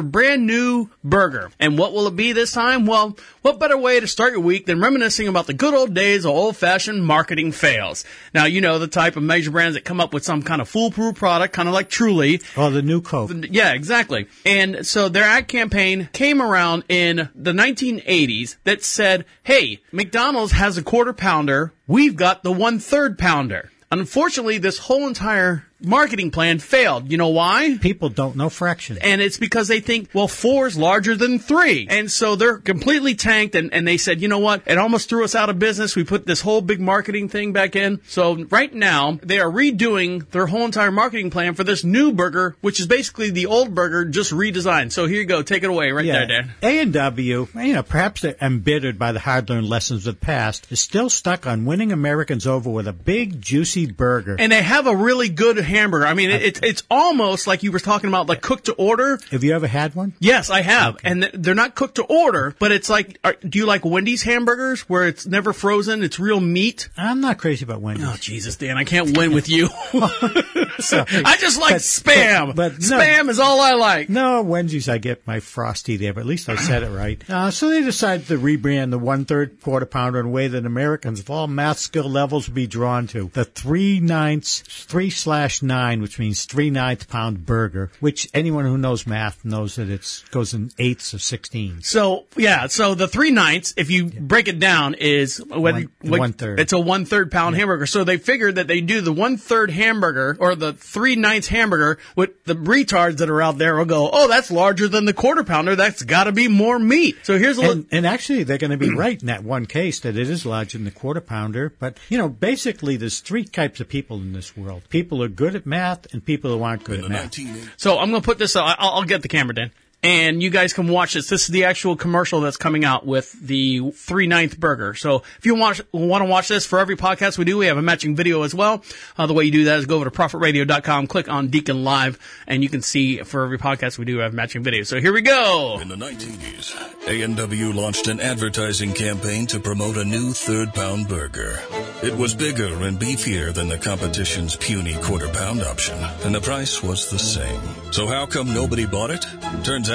brand 0.00 0.46
new 0.46 0.88
burger. 1.04 1.50
And 1.60 1.78
what 1.78 1.92
will 1.92 2.06
it 2.08 2.16
be 2.16 2.32
this 2.32 2.50
time? 2.52 2.86
Well, 2.86 3.16
what 3.42 3.60
better 3.60 3.76
way 3.76 4.00
to 4.00 4.06
start 4.08 4.32
your 4.32 4.40
week 4.40 4.66
than 4.66 4.80
reminiscing 4.80 5.28
about 5.28 5.46
the 5.46 5.54
good 5.54 5.74
old 5.74 5.92
days 5.94 6.24
of 6.24 6.30
old-fashioned 6.32 7.04
marketing 7.06 7.52
fails? 7.52 8.04
Now, 8.34 8.46
you 8.46 8.60
know 8.60 8.78
the 8.78 8.88
type 8.88 9.16
of 9.16 9.22
major 9.22 9.50
brands 9.50 9.74
that 9.76 9.84
come 9.84 10.00
up 10.00 10.14
with 10.14 10.24
some 10.24 10.42
kind 10.42 10.60
of 10.62 10.68
foolproof 10.68 11.14
product, 11.16 11.52
kind 11.54 11.68
of 11.68 11.74
like 11.74 11.90
Truly, 11.90 12.40
Oh, 12.56 12.70
the 12.70 12.82
new 12.82 13.02
Coke. 13.02 13.30
yeah, 13.50 13.72
exactly. 13.74 14.26
And 14.46 14.86
so 14.86 15.08
their 15.10 15.24
ad 15.24 15.46
campaign 15.46 16.08
came 16.12 16.40
around 16.40 16.84
in 16.88 17.28
the 17.34 17.52
1980s 17.52 18.56
that 18.64 18.82
said, 18.82 19.11
hey, 19.42 19.80
McDonald's 19.92 20.52
has 20.52 20.76
a 20.76 20.82
quarter 20.82 21.12
pounder. 21.12 21.72
We've 21.86 22.16
got 22.16 22.42
the 22.42 22.52
one 22.52 22.78
third 22.78 23.18
pounder. 23.18 23.70
Unfortunately, 23.90 24.58
this 24.58 24.78
whole 24.78 25.06
entire 25.06 25.66
marketing 25.84 26.30
plan 26.30 26.58
failed. 26.58 27.10
You 27.10 27.18
know 27.18 27.28
why? 27.28 27.78
People 27.80 28.08
don't 28.08 28.36
know 28.36 28.48
fractions. 28.48 28.98
And 29.02 29.20
it's 29.20 29.38
because 29.38 29.68
they 29.68 29.80
think, 29.80 30.10
well, 30.12 30.28
four 30.28 30.66
is 30.66 30.76
larger 30.76 31.16
than 31.16 31.38
three. 31.38 31.86
And 31.88 32.10
so 32.10 32.36
they're 32.36 32.58
completely 32.58 33.14
tanked 33.14 33.54
and, 33.54 33.72
and 33.72 33.86
they 33.86 33.96
said, 33.96 34.20
you 34.20 34.28
know 34.28 34.38
what? 34.38 34.62
It 34.66 34.78
almost 34.78 35.08
threw 35.08 35.24
us 35.24 35.34
out 35.34 35.50
of 35.50 35.58
business. 35.58 35.96
We 35.96 36.04
put 36.04 36.26
this 36.26 36.40
whole 36.40 36.60
big 36.60 36.80
marketing 36.80 37.28
thing 37.28 37.52
back 37.52 37.76
in. 37.76 38.00
So 38.06 38.44
right 38.44 38.72
now 38.72 39.18
they 39.22 39.40
are 39.40 39.50
redoing 39.50 40.28
their 40.30 40.46
whole 40.46 40.64
entire 40.64 40.90
marketing 40.90 41.30
plan 41.30 41.54
for 41.54 41.64
this 41.64 41.84
new 41.84 42.12
burger, 42.12 42.56
which 42.60 42.80
is 42.80 42.86
basically 42.86 43.30
the 43.30 43.46
old 43.46 43.74
burger 43.74 44.04
just 44.04 44.32
redesigned. 44.32 44.92
So 44.92 45.06
here 45.06 45.20
you 45.20 45.26
go. 45.26 45.42
Take 45.42 45.62
it 45.62 45.70
away 45.70 45.90
right 45.90 46.06
there, 46.06 46.26
Dan. 46.26 46.52
A 46.62 46.80
and 46.80 46.92
W, 46.92 47.48
you 47.54 47.72
know, 47.72 47.82
perhaps 47.82 48.20
they're 48.20 48.36
embittered 48.40 48.98
by 48.98 49.12
the 49.12 49.20
hard-learned 49.20 49.68
lessons 49.68 50.06
of 50.06 50.14
the 50.14 50.20
past, 50.20 50.70
is 50.70 50.80
still 50.80 51.08
stuck 51.10 51.46
on 51.46 51.64
winning 51.64 51.92
Americans 51.92 52.46
over 52.46 52.70
with 52.70 52.88
a 52.88 52.92
big, 52.92 53.40
juicy 53.40 53.86
burger. 53.86 54.36
And 54.38 54.52
they 54.52 54.62
have 54.62 54.86
a 54.86 54.94
really 54.94 55.28
good 55.28 55.58
hamburger. 55.72 56.06
I 56.06 56.14
mean, 56.14 56.30
it, 56.30 56.42
it's 56.42 56.60
it's 56.62 56.82
almost 56.90 57.46
like 57.46 57.62
you 57.62 57.72
were 57.72 57.80
talking 57.80 58.08
about, 58.08 58.28
like 58.28 58.40
cooked 58.40 58.66
to 58.66 58.72
order. 58.74 59.18
Have 59.30 59.42
you 59.44 59.54
ever 59.54 59.66
had 59.66 59.94
one? 59.94 60.14
Yes, 60.20 60.48
I 60.50 60.62
have, 60.62 60.96
and 61.02 61.22
th- 61.22 61.34
they're 61.36 61.54
not 61.54 61.74
cooked 61.74 61.96
to 61.96 62.04
order, 62.04 62.54
but 62.58 62.70
it's 62.72 62.88
like, 62.88 63.18
are, 63.24 63.34
do 63.34 63.58
you 63.58 63.66
like 63.66 63.84
Wendy's 63.84 64.22
hamburgers 64.22 64.82
where 64.82 65.06
it's 65.06 65.26
never 65.26 65.52
frozen? 65.52 66.02
It's 66.02 66.18
real 66.20 66.40
meat. 66.40 66.88
I'm 66.96 67.20
not 67.20 67.38
crazy 67.38 67.64
about 67.64 67.80
Wendy's. 67.80 68.06
Oh 68.06 68.16
Jesus, 68.20 68.56
Dan, 68.56 68.76
I 68.78 68.84
can't 68.84 69.16
win 69.16 69.32
with 69.34 69.48
you. 69.48 69.68
I 69.94 71.36
just 71.38 71.60
like 71.60 71.72
But- 71.74 71.80
spam. 71.82 72.46
but- 72.54 72.62
but 72.62 72.72
no. 72.80 72.98
spam 72.98 73.28
is 73.28 73.40
all 73.40 73.60
I 73.60 73.72
like. 73.72 74.08
No, 74.08 74.42
Wendy's, 74.42 74.88
I 74.88 74.98
get 74.98 75.26
my 75.26 75.40
frosty 75.40 75.96
there, 75.96 76.12
but 76.14 76.20
at 76.20 76.26
least 76.26 76.48
I 76.48 76.54
said 76.56 76.82
it 76.84 76.90
right. 76.90 77.20
Uh, 77.32 77.50
so 77.50 77.70
they 77.70 77.82
decided 77.82 78.26
to 78.26 78.38
rebrand 78.38 78.90
the 78.90 78.98
one-third 78.98 79.60
quarter 79.62 79.86
pounder 79.86 80.20
in 80.20 80.26
a 80.26 80.28
way 80.28 80.48
that 80.48 80.66
Americans 80.66 81.18
of 81.18 81.30
all 81.30 81.46
math 81.48 81.78
skill 81.78 82.08
levels 82.08 82.46
would 82.46 82.54
be 82.54 82.66
drawn 82.66 83.06
to. 83.08 83.30
The 83.32 83.44
three 83.44 84.00
ninths, 84.00 84.60
three 84.60 85.08
slash 85.10 85.61
nine, 85.62 86.00
which 86.02 86.18
means 86.18 86.44
three 86.44 86.70
ninth 86.70 87.08
pound 87.08 87.46
burger, 87.46 87.90
which 88.00 88.28
anyone 88.34 88.64
who 88.64 88.78
knows 88.78 89.06
math 89.06 89.44
knows 89.44 89.76
that 89.76 89.88
it 89.90 90.24
goes 90.30 90.54
in 90.54 90.70
eighths 90.78 91.12
of 91.14 91.22
sixteens. 91.22 91.86
So 91.88 92.26
yeah, 92.36 92.66
so 92.66 92.94
the 92.94 93.08
three 93.08 93.30
ninths, 93.30 93.74
if 93.76 93.90
you 93.90 94.06
break 94.06 94.48
it 94.48 94.58
down, 94.58 94.94
is 94.94 95.38
whether 95.38 95.80
One- 95.80 95.90
what- 96.00 96.20
one-third. 96.20 96.60
It's 96.60 96.72
a 96.72 96.78
one 96.78 97.04
third 97.04 97.30
pound 97.30 97.56
hamburger. 97.56 97.86
So 97.86 98.04
they 98.04 98.16
figured 98.18 98.54
that 98.56 98.68
they 98.68 98.80
do 98.80 99.00
the 99.00 99.12
one 99.12 99.36
third 99.36 99.70
hamburger 99.70 100.36
or 100.38 100.54
the 100.54 100.72
three 100.72 101.16
ninths 101.16 101.48
hamburger. 101.48 101.98
With 102.16 102.44
the 102.44 102.54
retards 102.54 103.16
that 103.18 103.30
are 103.30 103.42
out 103.42 103.58
there 103.58 103.76
will 103.76 103.84
go, 103.84 104.10
oh, 104.12 104.28
that's 104.28 104.50
larger 104.50 104.88
than 104.88 105.04
the 105.04 105.12
quarter 105.12 105.44
pounder. 105.44 105.76
That's 105.76 106.02
got 106.02 106.24
to 106.24 106.32
be 106.32 106.48
more 106.48 106.78
meat. 106.78 107.16
So 107.22 107.38
here's 107.38 107.58
a 107.58 107.62
And, 107.62 107.68
look. 107.80 107.86
and 107.90 108.06
actually, 108.06 108.42
they're 108.44 108.58
going 108.58 108.70
to 108.70 108.76
be 108.76 108.94
right 108.94 109.20
in 109.20 109.26
that 109.26 109.44
one 109.44 109.66
case 109.66 110.00
that 110.00 110.16
it 110.16 110.28
is 110.30 110.44
larger 110.46 110.78
than 110.78 110.84
the 110.84 110.90
quarter 110.90 111.20
pounder. 111.20 111.72
But, 111.78 111.98
you 112.08 112.18
know, 112.18 112.28
basically, 112.28 112.96
there's 112.96 113.20
three 113.20 113.44
types 113.44 113.80
of 113.80 113.88
people 113.88 114.16
in 114.18 114.32
this 114.32 114.56
world. 114.56 114.82
People 114.90 115.22
are 115.22 115.28
good 115.28 115.51
at 115.54 115.66
math 115.66 116.12
and 116.12 116.24
people 116.24 116.56
who 116.56 116.62
aren't 116.62 116.84
good 116.84 117.00
In 117.00 117.04
at 117.06 117.10
math. 117.10 117.30
1980s. 117.32 117.68
So 117.76 117.98
I'm 117.98 118.10
going 118.10 118.22
to 118.22 118.26
put 118.26 118.38
this. 118.38 118.56
I'll, 118.56 118.74
I'll 118.78 119.04
get 119.04 119.22
the 119.22 119.28
camera, 119.28 119.54
Dan. 119.54 119.70
And 120.04 120.42
you 120.42 120.50
guys 120.50 120.72
can 120.72 120.88
watch 120.88 121.14
this. 121.14 121.28
This 121.28 121.42
is 121.42 121.48
the 121.48 121.64
actual 121.64 121.94
commercial 121.94 122.40
that's 122.40 122.56
coming 122.56 122.84
out 122.84 123.06
with 123.06 123.30
the 123.40 123.92
three 123.92 124.26
ninth 124.26 124.58
burger. 124.58 124.94
So 124.94 125.22
if 125.38 125.46
you 125.46 125.54
want 125.54 125.80
want 125.92 126.24
to 126.24 126.28
watch 126.28 126.48
this 126.48 126.66
for 126.66 126.80
every 126.80 126.96
podcast 126.96 127.38
we 127.38 127.44
do, 127.44 127.58
we 127.58 127.66
have 127.66 127.76
a 127.76 127.82
matching 127.82 128.16
video 128.16 128.42
as 128.42 128.52
well. 128.52 128.82
Uh, 129.16 129.28
the 129.28 129.32
way 129.32 129.44
you 129.44 129.52
do 129.52 129.64
that 129.66 129.78
is 129.78 129.86
go 129.86 129.96
over 129.96 130.06
to 130.06 130.10
profitradio.com, 130.10 131.06
click 131.06 131.28
on 131.28 131.48
Deacon 131.48 131.84
Live, 131.84 132.18
and 132.48 132.64
you 132.64 132.68
can 132.68 132.82
see 132.82 133.18
for 133.18 133.44
every 133.44 133.58
podcast 133.58 133.96
we 133.96 134.04
do 134.04 134.18
have 134.18 134.32
matching 134.34 134.64
videos. 134.64 134.88
So 134.88 135.00
here 135.00 135.12
we 135.12 135.20
go. 135.22 135.78
In 135.80 135.86
the 135.86 135.94
1980s, 135.94 137.06
A&W 137.06 137.72
launched 137.72 138.08
an 138.08 138.18
advertising 138.18 138.94
campaign 138.94 139.46
to 139.46 139.60
promote 139.60 139.96
a 139.96 140.04
new 140.04 140.32
third 140.32 140.74
pound 140.74 141.06
burger. 141.06 141.60
It 142.02 142.16
was 142.16 142.34
bigger 142.34 142.74
and 142.82 142.98
beefier 142.98 143.54
than 143.54 143.68
the 143.68 143.78
competition's 143.78 144.56
puny 144.56 144.94
quarter 144.94 145.28
pound 145.28 145.62
option, 145.62 145.96
and 146.24 146.34
the 146.34 146.40
price 146.40 146.82
was 146.82 147.08
the 147.08 147.20
same. 147.20 147.60
So 147.92 148.08
how 148.08 148.26
come 148.26 148.52
nobody 148.52 148.84
bought 148.84 149.12
it? 149.12 149.24
Turns 149.62 149.91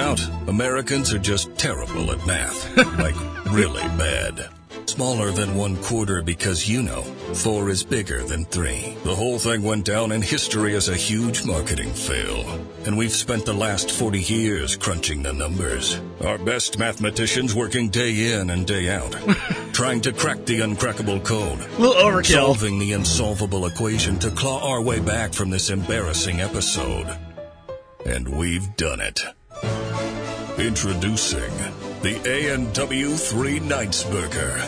Americans 0.47 1.11
are 1.11 1.17
just 1.19 1.55
terrible 1.57 2.11
at 2.11 2.25
math. 2.27 2.77
like, 2.99 3.15
really 3.51 3.81
bad. 3.97 4.49
Smaller 4.85 5.31
than 5.31 5.55
one 5.55 5.75
quarter 5.77 6.21
because 6.21 6.69
you 6.69 6.83
know, 6.83 7.01
four 7.33 7.69
is 7.69 7.83
bigger 7.83 8.23
than 8.23 8.45
three. 8.45 8.95
The 9.03 9.15
whole 9.15 9.39
thing 9.39 9.63
went 9.63 9.85
down 9.85 10.11
in 10.11 10.21
history 10.21 10.75
as 10.75 10.87
a 10.87 10.95
huge 10.95 11.45
marketing 11.45 11.89
fail. 11.89 12.45
And 12.85 12.95
we've 12.95 13.11
spent 13.11 13.45
the 13.45 13.53
last 13.53 13.89
40 13.89 14.21
years 14.21 14.75
crunching 14.75 15.23
the 15.23 15.33
numbers. 15.33 15.99
Our 16.23 16.37
best 16.37 16.77
mathematicians 16.77 17.55
working 17.55 17.89
day 17.89 18.33
in 18.33 18.51
and 18.51 18.67
day 18.67 18.89
out, 18.89 19.11
trying 19.73 20.01
to 20.01 20.13
crack 20.13 20.45
the 20.45 20.59
uncrackable 20.59 21.23
code. 21.25 21.59
A 21.59 21.81
little 21.81 21.95
overkill. 21.95 22.33
Solving 22.33 22.77
the 22.77 22.93
insolvable 22.93 23.65
equation 23.65 24.19
to 24.19 24.29
claw 24.29 24.73
our 24.73 24.81
way 24.81 24.99
back 24.99 25.33
from 25.33 25.49
this 25.49 25.71
embarrassing 25.71 26.39
episode. 26.39 27.07
And 28.05 28.29
we've 28.29 28.75
done 28.77 29.01
it. 29.01 29.21
Introducing 30.57 31.53
the 32.01 32.19
A&W 32.25 33.09
Three 33.15 33.59
Ninths 33.59 34.03
Burger. 34.05 34.59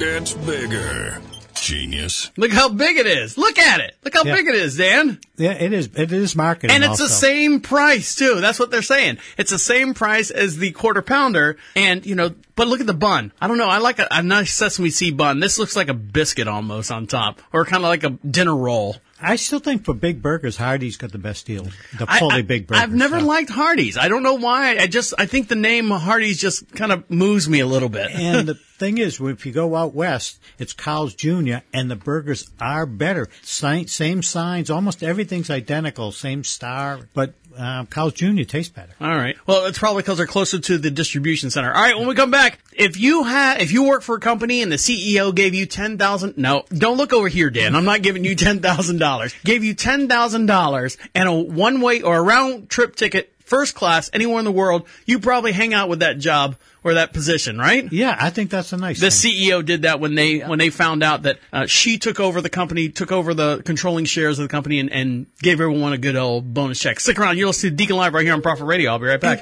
It's 0.00 0.34
bigger. 0.34 1.22
Genius. 1.54 2.30
Look 2.36 2.52
how 2.52 2.68
big 2.68 2.98
it 2.98 3.06
is. 3.06 3.38
Look 3.38 3.58
at 3.58 3.80
it. 3.80 3.96
Look 4.04 4.12
how 4.14 4.22
Yeah. 4.24 4.34
big 4.36 4.46
it 4.48 4.54
is, 4.54 4.76
Dan. 4.76 5.18
Yeah, 5.38 5.52
it 5.52 5.72
is. 5.72 5.88
It 5.96 6.12
is 6.12 6.36
marketing. 6.36 6.74
And 6.74 6.84
it's 6.84 7.00
also. 7.00 7.04
the 7.04 7.08
same 7.10 7.60
price 7.60 8.14
too. 8.14 8.40
That's 8.40 8.58
what 8.60 8.70
they're 8.70 8.82
saying. 8.82 9.16
It's 9.38 9.50
the 9.50 9.58
same 9.58 9.94
price 9.94 10.30
as 10.30 10.58
the 10.58 10.72
quarter 10.72 11.00
pounder. 11.02 11.56
And 11.74 12.04
you 12.04 12.14
know, 12.14 12.34
but 12.54 12.68
look 12.68 12.80
at 12.80 12.86
the 12.86 12.94
bun. 12.94 13.32
I 13.40 13.48
don't 13.48 13.58
know. 13.58 13.68
I 13.68 13.78
like 13.78 13.98
a, 13.98 14.06
a 14.10 14.22
nice 14.22 14.52
sesame 14.52 14.90
seed 14.90 15.16
bun. 15.16 15.40
This 15.40 15.58
looks 15.58 15.74
like 15.74 15.88
a 15.88 15.94
biscuit 15.94 16.48
almost 16.48 16.92
on 16.92 17.06
top, 17.06 17.40
or 17.52 17.64
kind 17.64 17.82
of 17.82 17.88
like 17.88 18.04
a 18.04 18.10
dinner 18.10 18.54
roll. 18.54 18.96
I 19.20 19.36
still 19.36 19.58
think 19.58 19.84
for 19.84 19.94
big 19.94 20.22
burgers, 20.22 20.56
Hardee's 20.56 20.96
got 20.96 21.12
the 21.12 21.18
best 21.18 21.46
deal. 21.46 21.64
The 21.98 22.06
I- 22.08 22.18
fully 22.18 22.36
I, 22.36 22.42
big 22.42 22.66
burgers. 22.66 22.82
I've 22.84 22.94
never 22.94 23.20
so. 23.20 23.26
liked 23.26 23.50
Hardee's. 23.50 23.96
I 23.96 24.08
don't 24.08 24.22
know 24.22 24.34
why. 24.34 24.76
I 24.78 24.86
just 24.86 25.14
I 25.18 25.26
think 25.26 25.48
the 25.48 25.56
name 25.56 25.88
Hardee's 25.90 26.38
just 26.40 26.70
kind 26.72 26.92
of 26.92 27.08
moves 27.10 27.48
me 27.48 27.60
a 27.60 27.66
little 27.66 27.88
bit. 27.88 28.10
and 28.12 28.46
the 28.48 28.54
thing 28.78 28.98
is, 28.98 29.20
if 29.20 29.44
you 29.44 29.52
go 29.52 29.74
out 29.74 29.94
west, 29.94 30.38
it's 30.58 30.72
Carl's 30.72 31.14
Jr. 31.14 31.56
and 31.72 31.90
the 31.90 31.96
burgers 31.96 32.48
are 32.60 32.86
better. 32.86 33.28
Same, 33.42 33.88
same 33.88 34.22
signs, 34.22 34.70
almost 34.70 35.02
everything's 35.02 35.50
identical, 35.50 36.12
same 36.12 36.44
star, 36.44 37.00
but 37.14 37.34
um, 37.58 37.86
Carl's 37.86 38.14
Jr. 38.14 38.42
tastes 38.44 38.72
better. 38.72 38.92
All 39.00 39.08
right. 39.08 39.36
Well, 39.46 39.66
it's 39.66 39.78
probably 39.78 40.02
because 40.02 40.18
they're 40.18 40.26
closer 40.26 40.58
to 40.58 40.78
the 40.78 40.90
distribution 40.90 41.50
center. 41.50 41.72
All 41.72 41.80
right. 41.80 41.98
When 41.98 42.06
we 42.06 42.14
come 42.14 42.30
back, 42.30 42.58
if 42.72 42.98
you 42.98 43.24
have, 43.24 43.60
if 43.60 43.72
you 43.72 43.82
work 43.84 44.02
for 44.02 44.16
a 44.16 44.20
company 44.20 44.62
and 44.62 44.70
the 44.70 44.76
CEO 44.76 45.34
gave 45.34 45.54
you 45.54 45.66
ten 45.66 45.98
thousand, 45.98 46.38
no, 46.38 46.64
don't 46.70 46.96
look 46.96 47.12
over 47.12 47.28
here, 47.28 47.50
Dan. 47.50 47.74
I'm 47.74 47.84
not 47.84 48.02
giving 48.02 48.24
you 48.24 48.34
ten 48.36 48.60
thousand 48.60 48.98
dollars. 48.98 49.34
Gave 49.44 49.64
you 49.64 49.74
ten 49.74 50.08
thousand 50.08 50.46
dollars 50.46 50.96
and 51.14 51.28
a 51.28 51.32
one 51.32 51.80
way 51.80 52.02
or 52.02 52.18
a 52.18 52.22
round 52.22 52.70
trip 52.70 52.94
ticket, 52.96 53.34
first 53.48 53.74
class, 53.74 54.10
anywhere 54.12 54.38
in 54.38 54.44
the 54.44 54.52
world, 54.52 54.86
you 55.06 55.18
probably 55.18 55.52
hang 55.52 55.74
out 55.74 55.88
with 55.88 56.00
that 56.00 56.18
job 56.18 56.56
or 56.84 56.94
that 56.94 57.12
position, 57.12 57.58
right? 57.58 57.90
Yeah, 57.92 58.16
I 58.18 58.30
think 58.30 58.50
that's 58.50 58.72
a 58.72 58.76
nice 58.76 59.00
The 59.00 59.10
thing. 59.10 59.32
CEO 59.32 59.64
did 59.64 59.82
that 59.82 59.98
when 60.00 60.14
they 60.14 60.38
when 60.38 60.58
they 60.58 60.70
found 60.70 61.02
out 61.02 61.22
that 61.22 61.38
uh, 61.52 61.66
she 61.66 61.98
took 61.98 62.20
over 62.20 62.40
the 62.40 62.48
company, 62.50 62.88
took 62.88 63.10
over 63.10 63.34
the 63.34 63.62
controlling 63.64 64.04
shares 64.04 64.38
of 64.38 64.44
the 64.44 64.48
company, 64.48 64.78
and, 64.78 64.90
and 64.92 65.26
gave 65.42 65.60
everyone 65.60 65.92
a 65.92 65.98
good 65.98 66.16
old 66.16 66.54
bonus 66.54 66.78
check. 66.78 67.00
Stick 67.00 67.18
around, 67.18 67.38
you're 67.38 67.48
listening 67.48 67.72
to 67.72 67.76
Deacon 67.76 67.96
Live 67.96 68.14
right 68.14 68.24
here 68.24 68.34
on 68.34 68.42
Profit 68.42 68.66
Radio. 68.66 68.92
I'll 68.92 68.98
be 68.98 69.06
right 69.06 69.20
back. 69.20 69.40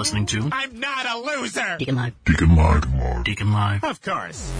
Listening 0.00 0.24
to 0.24 0.48
I'm 0.50 0.80
not 0.80 1.04
a 1.06 1.18
loser. 1.18 1.76
Deacon 1.78 1.94
Live. 1.96 2.14
Deacon 2.24 2.56
Live. 2.56 3.24
Deacon 3.24 3.52
Live. 3.52 3.84
Of 3.84 4.00
course. 4.00 4.50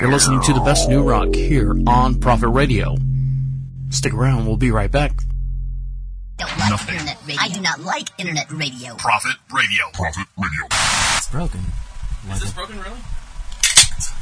You're 0.00 0.12
listening 0.12 0.40
to 0.42 0.52
the 0.52 0.60
best 0.60 0.88
new 0.88 1.02
rock 1.02 1.34
here 1.34 1.74
on 1.88 2.20
Profit 2.20 2.50
Radio. 2.50 2.94
Stick 3.90 4.14
around, 4.14 4.46
we'll 4.46 4.56
be 4.56 4.70
right 4.70 4.90
back. 4.90 5.10
don't 6.38 6.56
like 6.56 6.70
Nothing. 6.70 6.94
internet 6.94 7.18
radio. 7.26 7.42
I 7.42 7.48
do 7.48 7.60
not 7.60 7.80
like 7.80 8.08
internet 8.18 8.50
radio. 8.52 8.94
Profit 8.94 9.34
Radio. 9.52 9.84
Profit 9.92 10.26
Radio. 10.38 10.66
It's 11.16 11.28
broken. 11.30 11.60
Is 12.30 12.40
this 12.40 12.52
broken, 12.52 12.78
really? 12.78 13.00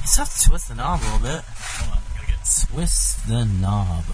Just 0.00 0.16
have 0.16 0.34
to 0.34 0.48
twist 0.48 0.68
the 0.68 0.74
knob 0.76 1.00
a 1.00 1.04
little 1.04 1.18
bit. 1.18 1.44
Hold 1.44 1.92
on. 1.92 1.98
Gotta 2.14 2.26
get 2.26 2.66
Twist 2.72 3.28
the 3.28 3.44
knob. 3.44 4.04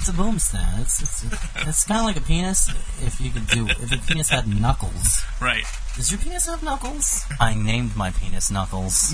It's 0.00 0.08
a 0.08 0.14
boom 0.14 0.38
stand. 0.38 0.80
It's 0.80 1.02
it's, 1.02 1.24
it's 1.68 1.84
kind 1.84 2.00
of 2.00 2.06
like 2.06 2.16
a 2.16 2.22
penis. 2.22 2.70
If 3.04 3.20
you 3.20 3.30
could 3.30 3.46
do, 3.48 3.68
if 3.68 3.92
a 3.92 3.98
penis 3.98 4.30
had 4.30 4.48
knuckles. 4.48 5.22
Right. 5.42 5.64
Does 5.94 6.10
your 6.10 6.18
penis 6.18 6.46
have 6.46 6.62
knuckles? 6.62 7.26
I 7.38 7.52
named 7.52 7.94
my 7.96 8.10
penis 8.10 8.50
Knuckles. 8.50 9.12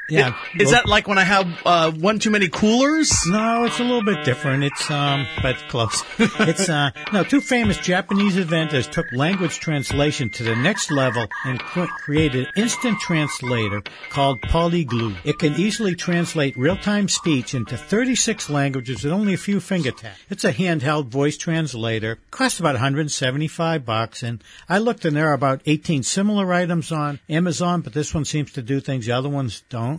Yeah. 0.09 0.35
Is 0.59 0.71
that 0.71 0.87
like 0.87 1.07
when 1.07 1.17
I 1.17 1.23
have 1.23 1.47
uh, 1.65 1.91
one 1.91 2.19
too 2.19 2.29
many 2.29 2.47
coolers? 2.47 3.11
No, 3.27 3.65
it's 3.65 3.79
a 3.79 3.83
little 3.83 4.03
bit 4.03 4.25
different. 4.25 4.63
It's 4.63 4.89
um, 4.89 5.27
but 5.41 5.57
close. 5.69 6.03
it's 6.19 6.69
uh, 6.69 6.91
no. 7.13 7.23
Two 7.23 7.41
famous 7.41 7.77
Japanese 7.77 8.37
inventors 8.37 8.87
took 8.87 9.11
language 9.11 9.59
translation 9.59 10.29
to 10.31 10.43
the 10.43 10.55
next 10.55 10.91
level 10.91 11.27
and 11.45 11.59
cr- 11.59 11.85
created 11.85 12.47
an 12.47 12.63
instant 12.63 12.99
translator 12.99 13.81
called 14.09 14.41
Polyglue. 14.41 15.17
It 15.23 15.39
can 15.39 15.53
easily 15.55 15.95
translate 15.95 16.57
real-time 16.57 17.07
speech 17.09 17.53
into 17.53 17.77
36 17.77 18.49
languages 18.49 19.03
with 19.03 19.13
only 19.13 19.33
a 19.33 19.37
few 19.37 19.59
finger 19.59 19.91
taps. 19.91 20.19
It's 20.29 20.43
a 20.43 20.53
handheld 20.53 21.07
voice 21.07 21.37
translator. 21.37 22.19
Costs 22.31 22.59
about 22.59 22.73
175 22.75 23.85
bucks, 23.85 24.23
and 24.23 24.43
I 24.67 24.77
looked 24.77 25.05
and 25.05 25.15
there 25.15 25.29
are 25.29 25.33
about 25.33 25.61
18 25.65 26.03
similar 26.03 26.51
items 26.53 26.91
on 26.91 27.19
Amazon, 27.29 27.81
but 27.81 27.93
this 27.93 28.13
one 28.13 28.25
seems 28.25 28.51
to 28.53 28.61
do 28.61 28.79
things 28.79 29.05
the 29.05 29.11
other 29.11 29.29
ones 29.29 29.63
don't. 29.69 29.98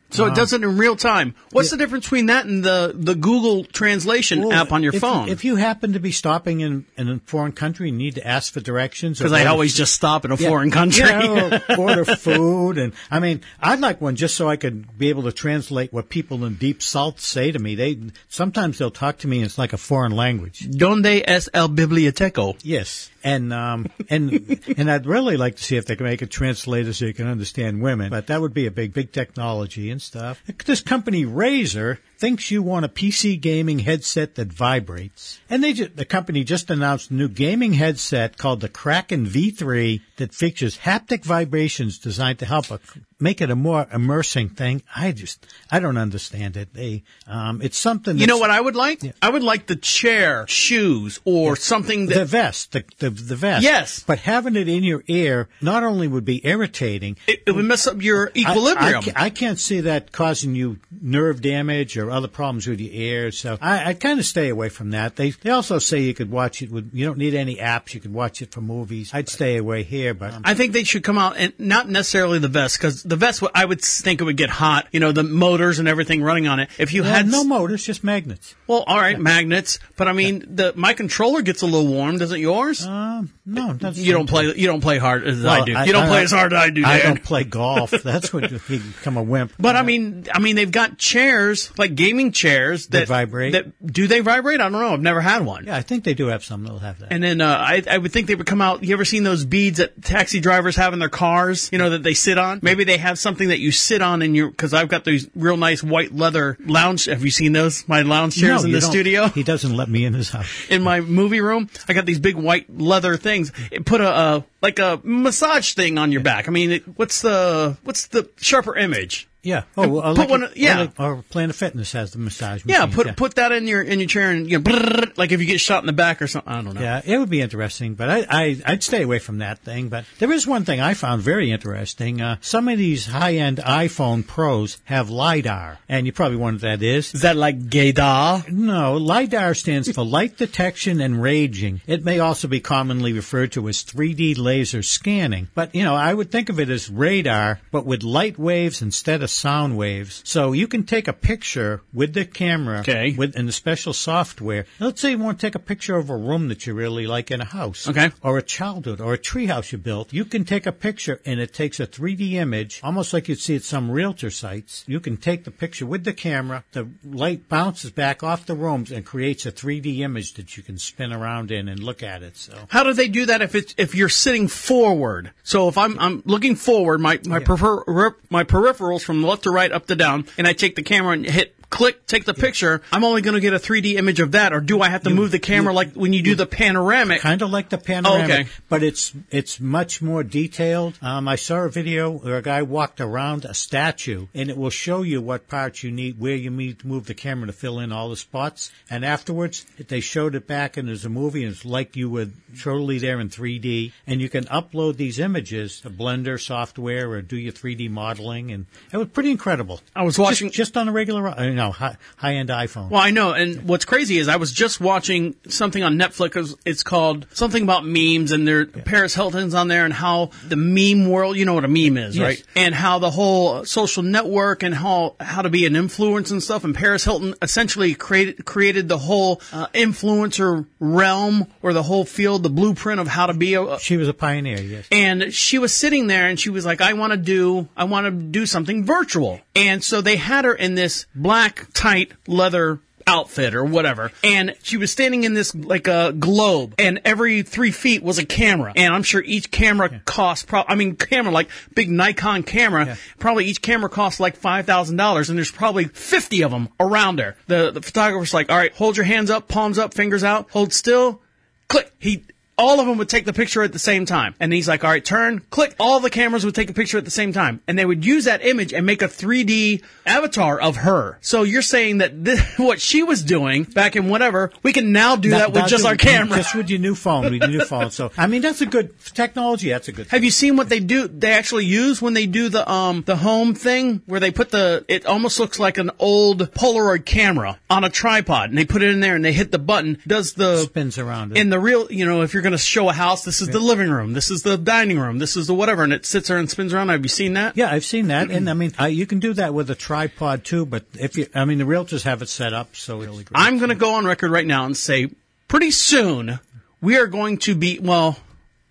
So 0.11 0.25
it 0.25 0.29
Um, 0.29 0.35
does 0.35 0.53
it 0.53 0.61
in 0.63 0.77
real 0.77 0.95
time. 0.95 1.35
What's 1.51 1.71
the 1.71 1.77
difference 1.77 2.05
between 2.05 2.27
that 2.27 2.45
and 2.45 2.63
the, 2.63 2.91
the 2.93 3.15
Google 3.15 3.63
translation 3.63 4.41
Well, 4.41 4.51
app 4.53 4.71
on 4.71 4.83
your 4.83 4.93
if, 4.93 5.01
phone? 5.01 5.29
If 5.29 5.43
you 5.45 5.55
happen 5.55 5.93
to 5.93 5.99
be 5.99 6.11
stopping 6.11 6.61
in, 6.61 6.85
in 6.97 7.09
a 7.09 7.19
foreign 7.25 7.51
country 7.53 7.89
and 7.89 7.97
need 7.97 8.15
to 8.15 8.27
ask 8.27 8.51
for 8.53 8.59
directions, 8.59 9.17
Because 9.19 9.31
I 9.33 9.45
always 9.45 9.73
just 9.75 9.93
stop 9.95 10.25
in 10.25 10.31
a 10.31 10.35
Yeah, 10.35 10.49
foreign 10.49 10.69
country. 10.71 11.05
yeah, 11.05 11.59
or 11.69 11.75
order 11.79 12.05
food, 12.05 12.77
and 12.77 12.93
I 13.09 13.19
mean, 13.19 13.41
I'd 13.59 13.79
like 13.79 14.01
one 14.01 14.15
just 14.15 14.35
so 14.35 14.49
I 14.49 14.57
could 14.57 14.97
be 14.97 15.09
able 15.09 15.23
to 15.23 15.31
translate 15.31 15.91
what 15.93 16.09
people 16.09 16.43
in 16.45 16.55
deep 16.55 16.81
south 16.81 17.19
say 17.19 17.51
to 17.51 17.59
me. 17.59 17.75
They 17.75 17.99
sometimes 18.27 18.77
they'll 18.77 18.91
talk 18.91 19.19
to 19.19 19.27
me, 19.27 19.37
and 19.37 19.45
it's 19.45 19.57
like 19.57 19.73
a 19.73 19.77
foreign 19.77 20.11
language. 20.11 20.67
Donde 20.69 21.23
es 21.25 21.49
el 21.53 21.69
biblioteco? 21.69 22.57
Yes, 22.63 23.09
and 23.23 23.53
um, 23.53 23.87
and 24.09 24.59
and 24.77 24.91
I'd 24.91 25.05
really 25.05 25.37
like 25.37 25.55
to 25.57 25.63
see 25.63 25.77
if 25.77 25.85
they 25.85 25.95
can 25.95 26.05
make 26.05 26.21
a 26.21 26.27
translator 26.27 26.91
so 26.93 27.05
you 27.05 27.13
can 27.13 27.27
understand 27.27 27.81
women. 27.81 28.09
But 28.09 28.27
that 28.27 28.41
would 28.41 28.53
be 28.53 28.65
a 28.67 28.71
big, 28.71 28.93
big 28.93 29.11
technology 29.11 29.89
and 29.89 30.00
stuff. 30.01 30.43
This 30.65 30.81
company 30.81 31.25
Razer 31.25 31.99
thinks 32.21 32.51
you 32.51 32.61
want 32.61 32.85
a 32.85 32.87
PC 32.87 33.41
gaming 33.41 33.79
headset 33.79 34.35
that 34.35 34.53
vibrates, 34.53 35.39
and 35.49 35.63
they 35.63 35.73
ju- 35.73 35.87
the 35.87 36.05
company 36.05 36.43
just 36.43 36.69
announced 36.69 37.09
a 37.09 37.15
new 37.15 37.27
gaming 37.27 37.73
headset 37.73 38.37
called 38.37 38.61
the 38.61 38.69
Kraken 38.69 39.25
V3 39.25 40.01
that 40.17 40.31
features 40.35 40.77
haptic 40.77 41.25
vibrations 41.25 41.97
designed 41.97 42.37
to 42.39 42.45
help 42.45 42.69
a, 42.69 42.79
make 43.19 43.41
it 43.41 43.49
a 43.49 43.55
more 43.55 43.87
immersing 43.91 44.49
thing. 44.49 44.83
I 44.95 45.11
just 45.13 45.47
I 45.71 45.79
don't 45.79 45.97
understand 45.97 46.57
it. 46.57 46.75
They 46.75 47.01
um, 47.25 47.59
it's 47.63 47.79
something. 47.79 48.19
You 48.19 48.27
know 48.27 48.37
what 48.37 48.51
I 48.51 48.61
would 48.61 48.75
like? 48.75 49.01
I 49.19 49.29
would 49.29 49.43
like 49.43 49.65
the 49.65 49.75
chair, 49.75 50.45
shoes, 50.47 51.19
or 51.25 51.55
something 51.55 52.05
that 52.05 52.19
the 52.19 52.25
vest, 52.25 52.73
the, 52.73 52.85
the 52.99 53.09
the 53.09 53.35
vest. 53.35 53.63
Yes. 53.63 54.03
but 54.05 54.19
having 54.19 54.55
it 54.55 54.67
in 54.67 54.83
your 54.83 55.03
ear 55.07 55.49
not 55.59 55.83
only 55.83 56.07
would 56.07 56.25
be 56.25 56.45
irritating, 56.45 57.17
it, 57.25 57.41
it 57.47 57.51
would 57.53 57.65
mess 57.65 57.87
up 57.87 57.99
your 57.99 58.27
I- 58.35 58.43
I, 58.45 58.51
equilibrium. 58.51 59.03
I, 59.15 59.31
can't 59.31 59.57
see 59.59 59.81
that 59.81 60.11
causing 60.11 60.53
you 60.53 60.77
nerve 61.01 61.41
damage 61.41 61.97
or 61.97 62.10
other 62.11 62.27
problems 62.27 62.67
with 62.67 62.79
your 62.79 62.91
ears. 62.93 63.37
So 63.39 63.57
I, 63.61 63.89
I 63.89 63.93
kind 63.93 64.19
of 64.19 64.25
stay 64.25 64.49
away 64.49 64.69
from 64.69 64.91
that. 64.91 65.15
They 65.15 65.31
they 65.31 65.49
also 65.51 65.79
say 65.79 65.99
you 66.01 66.13
could 66.13 66.31
watch 66.31 66.61
it 66.61 66.71
with 66.71 66.89
you 66.93 67.05
don't 67.05 67.17
need 67.17 67.33
any 67.33 67.55
apps. 67.57 67.93
You 67.93 67.99
could 67.99 68.13
watch 68.13 68.41
it 68.41 68.51
for 68.51 68.61
movies. 68.61 69.11
I'd 69.13 69.29
stay 69.29 69.57
away 69.57 69.83
here, 69.83 70.13
but 70.13 70.33
I 70.43 70.53
think 70.53 70.73
they 70.73 70.83
should 70.83 71.03
come 71.03 71.17
out 71.17 71.37
and 71.37 71.53
not 71.59 71.89
necessarily 71.89 72.39
the 72.39 72.47
vest 72.47 72.77
because 72.77 73.03
the 73.03 73.15
vest 73.15 73.43
I 73.55 73.65
would 73.65 73.81
think 73.81 74.21
it 74.21 74.23
would 74.23 74.37
get 74.37 74.49
hot. 74.49 74.87
You 74.91 74.99
know 74.99 75.11
the 75.11 75.23
motors 75.23 75.79
and 75.79 75.87
everything 75.87 76.21
running 76.21 76.47
on 76.47 76.59
it. 76.59 76.69
If 76.77 76.93
you 76.93 77.03
Yeah, 77.03 77.09
had 77.17 77.27
no 77.27 77.43
motors, 77.43 77.85
just 77.85 78.03
magnets. 78.03 78.55
well, 78.67 78.83
all 78.87 78.97
right, 78.97 79.19
magnets. 79.19 79.79
But 79.97 80.07
I 80.07 80.13
mean, 80.13 80.45
the 80.55 80.73
my 80.75 80.93
controller 80.93 81.41
gets 81.41 81.61
a 81.61 81.65
little 81.65 81.87
warm. 81.87 82.17
Doesn't 82.17 82.39
yours? 82.39 82.85
Um, 82.85 83.31
no, 83.45 83.73
that's 83.73 83.97
you 83.97 84.13
don't 84.13 84.27
play. 84.29 84.45
You 84.55 84.67
don't 84.67 84.81
play 84.81 84.97
hard 84.97 85.25
as 85.25 85.43
I 85.45 85.57
Well, 85.57 85.65
do. 85.65 85.71
you 85.85 85.93
don't 85.93 86.07
play 86.07 86.23
as 86.23 86.31
hard 86.31 86.53
as 86.53 86.59
I 86.59 86.69
do. 86.69 86.83
I 86.85 86.99
don't 87.01 87.23
play 87.23 87.43
golf. 87.43 87.91
That's 87.91 88.33
what 88.33 88.51
you 88.51 88.59
become 88.67 89.17
a 89.17 89.23
wimp. 89.23 89.53
But 89.59 89.75
I 89.75 89.81
mean, 89.83 90.27
I 90.33 90.39
mean, 90.39 90.55
they've 90.55 90.71
got 90.71 90.97
chairs 90.97 91.71
like 91.77 91.95
gaming 92.05 92.31
chairs 92.31 92.87
that, 92.87 92.99
That 92.99 93.07
vibrate? 93.07 93.53
That 93.53 93.85
do 93.85 94.07
they 94.07 94.19
vibrate? 94.19 94.59
I 94.59 94.63
don't 94.69 94.73
know. 94.73 94.93
I've 94.93 95.01
never 95.01 95.21
had 95.21 95.45
one. 95.45 95.65
Yeah, 95.65 95.75
I 95.75 95.81
think 95.81 96.03
they 96.03 96.13
do 96.13 96.27
have 96.27 96.43
some 96.43 96.63
that'll 96.63 96.79
have 96.79 96.99
that. 96.99 97.11
And 97.11 97.23
then 97.23 97.41
uh, 97.41 97.47
I, 97.57 97.83
I 97.89 97.97
would 97.97 98.11
think 98.11 98.27
they 98.27 98.35
would 98.35 98.45
come 98.45 98.61
out. 98.61 98.83
You 98.83 98.93
ever 98.93 99.05
seen 99.05 99.23
those 99.23 99.45
beads 99.45 99.77
that 99.77 100.01
taxi 100.03 100.39
drivers 100.39 100.75
have 100.75 100.93
in 100.93 100.99
their 100.99 101.09
cars? 101.09 101.69
You 101.71 101.77
know 101.77 101.91
that 101.91 102.03
they 102.03 102.13
sit 102.13 102.37
on. 102.37 102.59
Maybe 102.61 102.83
they 102.83 102.97
have 102.97 103.19
something 103.19 103.49
that 103.49 103.59
you 103.59 103.71
sit 103.71 104.01
on 104.01 104.21
in 104.21 104.35
your. 104.35 104.49
Because 104.49 104.73
I've 104.73 104.89
got 104.89 105.05
these 105.05 105.29
real 105.35 105.57
nice 105.57 105.83
white 105.83 106.13
leather 106.13 106.57
lounge. 106.59 107.05
Have 107.05 107.23
you 107.23 107.31
seen 107.31 107.53
those? 107.53 107.87
My 107.87 108.01
lounge 108.01 108.35
chairs 108.35 108.61
No, 108.61 108.67
in 108.67 108.71
the 108.71 108.81
studio. 108.81 109.27
He 109.41 109.43
doesn't 109.43 109.75
let 109.75 109.89
me 109.89 110.05
in 110.05 110.13
his 110.13 110.29
house. 110.29 110.47
In 110.69 110.83
my 110.83 110.99
movie 110.99 111.41
room, 111.41 111.69
I 111.87 111.93
got 111.93 112.05
these 112.05 112.19
big 112.19 112.35
white 112.35 112.65
leather 112.69 113.17
things. 113.17 113.51
It 113.71 113.85
put 113.85 114.01
a 114.01 114.09
uh, 114.09 114.41
like 114.61 114.79
a 114.79 114.99
massage 115.03 115.73
thing 115.73 115.97
on 115.97 116.11
your 116.11 116.21
back. 116.21 116.47
I 116.47 116.51
mean, 116.51 116.71
it, 116.71 116.83
what's 116.97 117.21
the 117.21 117.77
what's 117.83 118.07
the 118.07 118.29
sharper 118.37 118.75
image? 118.75 119.27
Yeah. 119.43 119.63
Oh, 119.75 119.87
well, 119.87 120.01
put 120.13 120.17
like 120.19 120.29
one- 120.29 120.43
a- 120.43 120.51
yeah. 120.55 120.87
Or, 120.99 121.15
like- 121.15 121.29
Planet 121.29 121.55
Fitness 121.55 121.91
has 121.93 122.11
the 122.11 122.19
massage. 122.19 122.63
Yeah, 122.65 122.85
machines, 122.85 122.95
put 122.95 123.15
put 123.17 123.35
that 123.35 123.51
in 123.51 123.67
your 123.67 123.81
in 123.81 123.99
your 123.99 124.07
chair 124.07 124.29
and 124.31 124.49
you 124.49 124.59
know, 124.59 125.03
like 125.17 125.31
if 125.31 125.39
you 125.39 125.47
get 125.47 125.59
shot 125.59 125.81
in 125.81 125.87
the 125.87 125.93
back 125.93 126.21
or 126.21 126.27
something. 126.27 126.51
I 126.51 126.61
don't 126.61 126.75
know. 126.75 126.81
Yeah, 126.81 127.01
it 127.03 127.17
would 127.17 127.29
be 127.29 127.41
interesting, 127.41 127.95
but 127.95 128.09
I, 128.09 128.25
I 128.29 128.61
I'd 128.65 128.83
stay 128.83 129.01
away 129.01 129.19
from 129.19 129.39
that 129.39 129.59
thing. 129.59 129.89
But 129.89 130.05
there 130.19 130.31
is 130.31 130.45
one 130.45 130.63
thing 130.65 130.79
I 130.79 130.93
found 130.93 131.21
very 131.23 131.51
interesting. 131.51 132.21
Uh, 132.21 132.37
some 132.41 132.67
of 132.67 132.77
these 132.77 133.07
high 133.07 133.35
end 133.35 133.57
iPhone 133.57 134.25
Pros 134.27 134.77
have 134.85 135.09
lidar, 135.09 135.79
and 135.89 136.05
you 136.05 136.11
probably 136.11 136.37
wonder 136.37 136.57
what 136.57 136.79
that 136.79 136.83
is. 136.83 137.13
Is 137.15 137.21
that 137.21 137.35
like 137.35 137.59
gaydar? 137.69 138.47
No, 138.49 138.97
lidar 138.97 139.55
stands 139.55 139.91
for 139.91 140.03
light 140.05 140.37
detection 140.37 141.01
and 141.01 141.21
ranging. 141.21 141.81
It 141.87 142.05
may 142.05 142.19
also 142.19 142.47
be 142.47 142.59
commonly 142.59 143.13
referred 143.13 143.53
to 143.53 143.67
as 143.69 143.83
3D 143.83 144.37
laser 144.37 144.83
scanning. 144.83 145.47
But 145.55 145.73
you 145.73 145.83
know, 145.83 145.95
I 145.95 146.13
would 146.13 146.31
think 146.31 146.49
of 146.49 146.59
it 146.59 146.69
as 146.69 146.89
radar, 146.91 147.59
but 147.71 147.85
with 147.87 148.03
light 148.03 148.37
waves 148.37 148.81
instead 148.83 149.23
of 149.23 149.30
sound 149.31 149.77
waves. 149.77 150.21
So 150.25 150.51
you 150.51 150.67
can 150.67 150.83
take 150.83 151.07
a 151.07 151.13
picture 151.13 151.81
with 151.93 152.13
the 152.13 152.25
camera, 152.25 152.79
Okay. 152.81 153.13
with 153.17 153.35
in 153.35 153.45
the 153.45 153.51
special 153.51 153.93
software. 153.93 154.65
Let's 154.79 155.01
say 155.01 155.11
you 155.11 155.17
want 155.17 155.39
to 155.39 155.45
take 155.47 155.55
a 155.55 155.59
picture 155.59 155.95
of 155.97 156.09
a 156.09 156.15
room 156.17 156.47
that 156.49 156.65
you 156.67 156.73
really 156.73 157.07
like 157.07 157.31
in 157.31 157.41
a 157.41 157.45
house, 157.45 157.87
Okay. 157.87 158.11
or 158.21 158.37
a 158.37 158.41
childhood, 158.41 158.99
or 159.01 159.13
a 159.13 159.17
treehouse 159.17 159.71
you 159.71 159.77
built. 159.77 160.11
You 160.13 160.25
can 160.25 160.45
take 160.45 160.65
a 160.65 160.71
picture, 160.71 161.19
and 161.25 161.39
it 161.39 161.53
takes 161.53 161.79
a 161.79 161.87
3D 161.87 162.33
image, 162.35 162.79
almost 162.83 163.13
like 163.13 163.27
you'd 163.29 163.39
see 163.39 163.55
at 163.55 163.63
some 163.63 163.89
realtor 163.91 164.29
sites. 164.29 164.83
You 164.87 164.99
can 164.99 165.17
take 165.17 165.43
the 165.43 165.51
picture 165.51 165.85
with 165.85 166.03
the 166.03 166.13
camera. 166.13 166.63
The 166.73 166.87
light 167.03 167.47
bounces 167.49 167.91
back 167.91 168.23
off 168.23 168.45
the 168.45 168.55
rooms 168.55 168.91
and 168.91 169.05
creates 169.05 169.45
a 169.45 169.51
3D 169.51 169.99
image 170.01 170.33
that 170.33 170.57
you 170.57 170.63
can 170.63 170.77
spin 170.77 171.13
around 171.13 171.51
in 171.51 171.67
and 171.67 171.79
look 171.81 172.03
at 172.03 172.23
it. 172.23 172.37
So. 172.37 172.53
How 172.69 172.83
do 172.83 172.93
they 172.93 173.07
do 173.07 173.25
that 173.27 173.41
if 173.41 173.55
it's 173.55 173.73
if 173.77 173.95
you're 173.95 174.09
sitting 174.09 174.47
forward? 174.47 175.31
So 175.43 175.67
if 175.67 175.77
I'm 175.77 175.97
I'm 175.99 176.23
looking 176.25 176.55
forward, 176.55 176.99
my 177.01 177.19
my 177.25 177.39
prefer, 177.39 177.83
my 178.29 178.43
peripherals 178.43 179.03
from 179.03 179.20
left 179.23 179.43
to 179.43 179.51
right, 179.51 179.71
up 179.71 179.87
to 179.87 179.95
down, 179.95 180.25
and 180.37 180.47
I 180.47 180.53
take 180.53 180.75
the 180.75 180.83
camera 180.83 181.13
and 181.13 181.25
hit 181.25 181.55
click, 181.71 182.05
take 182.05 182.25
the 182.25 182.33
picture, 182.35 182.81
I'm 182.91 183.03
only 183.03 183.21
going 183.23 183.33
to 183.33 183.39
get 183.39 183.53
a 183.53 183.57
3D 183.59 183.95
image 183.95 184.19
of 184.19 184.33
that, 184.33 184.53
or 184.53 184.59
do 184.59 184.81
I 184.81 184.89
have 184.89 185.03
to 185.03 185.09
move 185.09 185.31
the 185.31 185.39
camera 185.39 185.73
like 185.73 185.93
when 185.93 186.13
you 186.13 186.21
do 186.21 186.35
the 186.35 186.45
panoramic? 186.45 187.21
Kind 187.21 187.41
of 187.41 187.49
like 187.49 187.69
the 187.69 187.79
panoramic, 187.79 188.29
Oh, 188.29 188.33
okay. 188.41 188.49
but 188.69 188.83
it's 188.83 189.13
it's 189.31 189.59
much 189.59 190.01
more 190.01 190.23
detailed. 190.23 190.99
Um, 191.01 191.27
I 191.27 191.35
saw 191.37 191.61
a 191.61 191.69
video 191.69 192.11
where 192.11 192.37
a 192.37 192.41
guy 192.43 192.61
walked 192.61 193.01
around 193.01 193.45
a 193.45 193.53
statue, 193.55 194.27
and 194.35 194.49
it 194.49 194.57
will 194.57 194.69
show 194.69 195.01
you 195.01 195.21
what 195.21 195.47
parts 195.47 195.81
you 195.81 195.91
need, 195.91 196.19
where 196.19 196.35
you 196.35 196.51
need 196.51 196.79
to 196.79 196.87
move 196.87 197.05
the 197.07 197.13
camera 197.15 197.47
to 197.47 197.53
fill 197.53 197.79
in 197.79 197.91
all 197.91 198.09
the 198.09 198.17
spots. 198.17 198.71
And 198.89 199.03
afterwards, 199.05 199.65
they 199.87 200.01
showed 200.01 200.35
it 200.35 200.45
back, 200.47 200.75
and 200.77 200.87
there's 200.87 201.05
a 201.05 201.09
movie, 201.09 201.43
and 201.45 201.53
it's 201.53 201.65
like 201.65 201.95
you 201.95 202.09
were 202.09 202.27
totally 202.61 202.99
there 202.99 203.19
in 203.19 203.29
3D. 203.29 203.93
And 204.05 204.19
you 204.21 204.27
can 204.29 204.43
upload 204.45 204.97
these 204.97 205.19
images 205.19 205.79
to 205.81 205.89
Blender 205.89 206.39
software 206.39 207.09
or 207.09 207.21
do 207.21 207.37
your 207.37 207.53
3D 207.53 207.89
modeling, 207.89 208.51
and 208.51 208.65
it 208.91 208.97
was 208.97 209.07
pretty 209.07 209.31
incredible. 209.31 209.79
I 209.95 210.03
was 210.03 210.19
watching 210.19 210.49
just, 210.49 210.57
just 210.57 210.77
on 210.77 210.89
a 210.89 210.91
regular, 210.91 211.27
uh, 211.27 211.43
you 211.43 211.53
know, 211.61 211.71
high, 211.71 211.97
high-end 212.17 212.49
iPhone. 212.49 212.89
Well, 212.89 213.01
I 213.01 213.11
know, 213.11 213.31
and 213.31 213.67
what's 213.67 213.85
crazy 213.85 214.17
is 214.17 214.27
I 214.27 214.35
was 214.37 214.51
just 214.51 214.79
watching 214.81 215.35
something 215.47 215.81
on 215.83 215.95
Netflix. 215.97 216.55
It's 216.65 216.83
called 216.83 217.27
something 217.33 217.63
about 217.63 217.85
memes, 217.85 218.31
and 218.31 218.47
there 218.47 218.65
Paris 218.65 219.15
Hilton's 219.15 219.53
on 219.53 219.67
there, 219.67 219.85
and 219.85 219.93
how 219.93 220.31
the 220.47 220.55
meme 220.55 221.09
world. 221.09 221.37
You 221.37 221.45
know 221.45 221.53
what 221.53 221.65
a 221.65 221.67
meme 221.67 221.97
is, 221.97 222.17
Yes. 222.17 222.23
right? 222.25 222.43
And 222.55 222.75
how 222.75 222.99
the 222.99 223.09
whole 223.11 223.63
social 223.65 224.03
network 224.03 224.63
and 224.63 224.73
how 224.75 225.15
how 225.19 225.41
to 225.41 225.49
be 225.49 225.65
an 225.65 225.75
influence 225.75 226.31
and 226.31 226.41
stuff. 226.43 226.63
And 226.63 226.75
Paris 226.75 227.03
Hilton 227.03 227.35
essentially 227.41 227.93
created 227.95 228.43
created 228.45 228.87
the 228.89 228.97
whole 228.97 229.41
uh, 229.53 229.67
influencer 229.73 230.65
realm 230.79 231.47
or 231.61 231.73
the 231.73 231.83
whole 231.83 232.05
field, 232.05 232.43
the 232.43 232.49
blueprint 232.49 232.99
of 232.99 233.07
how 233.07 233.27
to 233.27 233.33
be 233.33 233.53
a. 233.53 233.79
She 233.79 233.97
was 233.97 234.07
a 234.07 234.13
pioneer, 234.13 234.59
yes. 234.59 234.87
And 234.91 235.33
she 235.33 235.57
was 235.59 235.73
sitting 235.73 236.07
there 236.07 236.27
and 236.27 236.39
she 236.39 236.49
was 236.49 236.65
like, 236.65 236.81
I 236.81 236.93
want 236.93 237.11
to 237.11 237.17
do, 237.17 237.67
I 237.77 237.83
want 237.85 238.05
to 238.05 238.11
do 238.11 238.45
something 238.45 238.85
virtual. 238.85 239.39
And 239.55 239.83
so 239.83 240.01
they 240.01 240.15
had 240.15 240.45
her 240.45 240.53
in 240.53 240.75
this 240.75 241.05
black 241.13 241.67
tight 241.73 242.13
leather 242.27 242.79
outfit 243.07 243.53
or 243.53 243.63
whatever. 243.63 244.11
And 244.23 244.55
she 244.63 244.77
was 244.77 244.91
standing 244.91 245.23
in 245.23 245.33
this 245.33 245.53
like 245.53 245.87
a 245.87 246.13
globe 246.13 246.75
and 246.79 247.01
every 247.05 247.43
three 247.43 247.71
feet 247.71 248.03
was 248.03 248.17
a 248.17 248.25
camera. 248.25 248.73
And 248.75 248.93
I'm 248.93 249.03
sure 249.03 249.21
each 249.21 249.51
camera 249.51 250.01
cost, 250.05 250.47
pro- 250.47 250.63
I 250.67 250.75
mean, 250.75 250.95
camera, 250.95 251.31
like 251.31 251.49
big 251.73 251.89
Nikon 251.89 252.43
camera, 252.43 252.97
probably 253.19 253.45
each 253.45 253.61
camera 253.61 253.89
costs 253.89 254.19
like 254.19 254.39
$5,000 254.39 255.29
and 255.29 255.37
there's 255.37 255.51
probably 255.51 255.85
50 255.85 256.43
of 256.43 256.51
them 256.51 256.69
around 256.79 257.19
her. 257.19 257.35
The, 257.47 257.71
the 257.71 257.81
photographer's 257.81 258.33
like, 258.33 258.49
all 258.49 258.57
right, 258.57 258.73
hold 258.73 258.97
your 258.97 259.05
hands 259.05 259.29
up, 259.29 259.47
palms 259.47 259.77
up, 259.77 259.93
fingers 259.93 260.23
out, 260.23 260.49
hold 260.51 260.73
still, 260.73 261.21
click. 261.67 261.91
He 261.99 262.23
all 262.57 262.79
of 262.79 262.85
them 262.85 262.97
would 262.97 263.09
take 263.09 263.25
the 263.25 263.33
picture 263.33 263.63
at 263.63 263.73
the 263.73 263.79
same 263.79 264.05
time. 264.05 264.35
And 264.39 264.53
he's 264.53 264.67
like, 264.67 264.83
all 264.83 264.91
right, 264.91 265.03
turn, 265.03 265.39
click. 265.49 265.75
All 265.79 265.99
the 265.99 266.09
cameras 266.09 266.45
would 266.45 266.55
take 266.55 266.69
a 266.69 266.73
picture 266.73 266.97
at 266.97 267.05
the 267.05 267.11
same 267.11 267.33
time. 267.33 267.61
And 267.67 267.77
they 267.77 267.85
would 267.85 268.05
use 268.05 268.25
that 268.25 268.45
image 268.45 268.73
and 268.73 268.85
make 268.85 269.01
a 269.01 269.07
3D 269.07 269.81
avatar 270.05 270.59
of 270.59 270.77
her. 270.77 271.17
So 271.21 271.43
you're 271.43 271.61
saying 271.61 271.99
that 271.99 272.23
this, 272.23 272.41
what 272.57 272.79
she 272.79 273.03
was 273.03 273.23
doing 273.23 273.63
back 273.63 273.95
in 273.95 274.09
whatever, 274.09 274.51
we 274.63 274.73
can 274.73 274.91
now 274.91 275.15
do 275.15 275.31
that, 275.31 275.53
with 275.53 275.67
just 275.67 275.85
our 275.85 275.95
camera. 275.97 276.37
Just 276.37 276.55
with 276.55 276.69
your 276.69 276.79
new 276.79 276.95
phone, 276.95 277.23
with 277.23 277.33
your 277.33 277.47
new 277.47 277.65
phone. 277.65 277.91
So, 277.91 278.11
I 278.17 278.27
mean, 278.27 278.41
that's 278.41 278.61
a 278.61 278.65
good 278.65 278.93
technology. 279.05 279.69
That's 279.69 279.87
a 279.87 279.91
good. 279.91 280.07
Have 280.07 280.23
you 280.23 280.31
seen 280.31 280.55
what 280.55 280.69
they 280.69 280.79
do? 280.79 281.07
They 281.07 281.31
actually 281.31 281.65
use 281.65 282.01
when 282.01 282.13
they 282.13 282.25
do 282.25 282.49
the 282.49 282.69
um 282.71 283.03
the 283.05 283.15
home 283.15 283.53
thing 283.55 284.01
where 284.05 284.19
they 284.19 284.31
put 284.31 284.51
the 284.51 284.85
it 284.87 285.05
almost 285.05 285.39
looks 285.39 285.59
like 285.59 285.77
an 285.77 285.91
old 285.99 286.51
Polaroid 286.53 287.05
camera 287.05 287.59
on 287.69 287.83
a 287.83 287.89
tripod 287.89 288.49
and 288.49 288.57
they 288.57 288.65
put 288.65 288.81
it 288.81 288.89
in 288.89 288.99
there 288.99 289.15
and 289.15 289.25
they 289.25 289.33
hit 289.33 289.51
the 289.51 289.59
button. 289.59 290.01
Does 290.05 290.33
the 290.33 290.57
spins 290.57 290.97
around 290.97 291.31
it. 291.31 291.37
in 291.37 291.49
the 291.49 291.59
real 291.59 291.91
you 291.91 292.05
know 292.05 292.21
if 292.21 292.33
you're 292.33 292.40
going 292.41 292.51
to 292.51 292.57
show 292.57 292.89
a 292.89 292.93
house, 292.93 293.23
this 293.23 293.41
is 293.41 293.49
the 293.49 293.59
living 293.59 293.89
room, 293.89 294.13
this 294.13 294.29
is 294.29 294.43
the 294.43 294.57
dining 294.57 294.99
room, 294.99 295.19
this 295.19 295.35
is 295.35 295.47
the 295.47 295.53
whatever, 295.53 295.83
and 295.83 295.93
it 295.93 296.05
sits 296.05 296.27
there 296.27 296.37
and 296.37 296.49
spins 296.49 296.73
around. 296.73 296.89
Have 296.89 297.03
you 297.03 297.09
seen 297.09 297.33
that? 297.33 297.55
Yeah, 297.55 297.71
I've 297.71 297.85
seen 297.85 298.07
that, 298.07 298.29
and 298.29 298.49
I 298.49 298.53
mean, 298.55 298.73
uh, 298.79 298.85
you 298.85 299.05
can 299.05 299.19
do 299.19 299.33
that 299.33 299.53
with 299.53 299.69
a 299.69 299.75
tripod 299.75 300.43
too. 300.43 300.65
But 300.65 300.85
if 300.99 301.17
you, 301.17 301.27
I 301.33 301.45
mean, 301.45 301.57
the 301.57 301.63
realtors 301.63 302.03
have 302.03 302.21
it 302.21 302.29
set 302.29 302.53
up, 302.53 302.75
so 302.75 303.01
it's 303.01 303.31
I'm 303.33 303.57
going 303.57 303.69
to 303.69 303.75
go 303.75 303.95
on 303.95 304.05
record 304.05 304.31
right 304.31 304.45
now 304.45 304.65
and 304.65 304.75
say 304.75 305.09
pretty 305.47 305.71
soon 305.71 306.39
we 306.81 306.97
are 306.97 307.07
going 307.07 307.37
to 307.39 307.55
be, 307.55 307.79
well, 307.79 308.17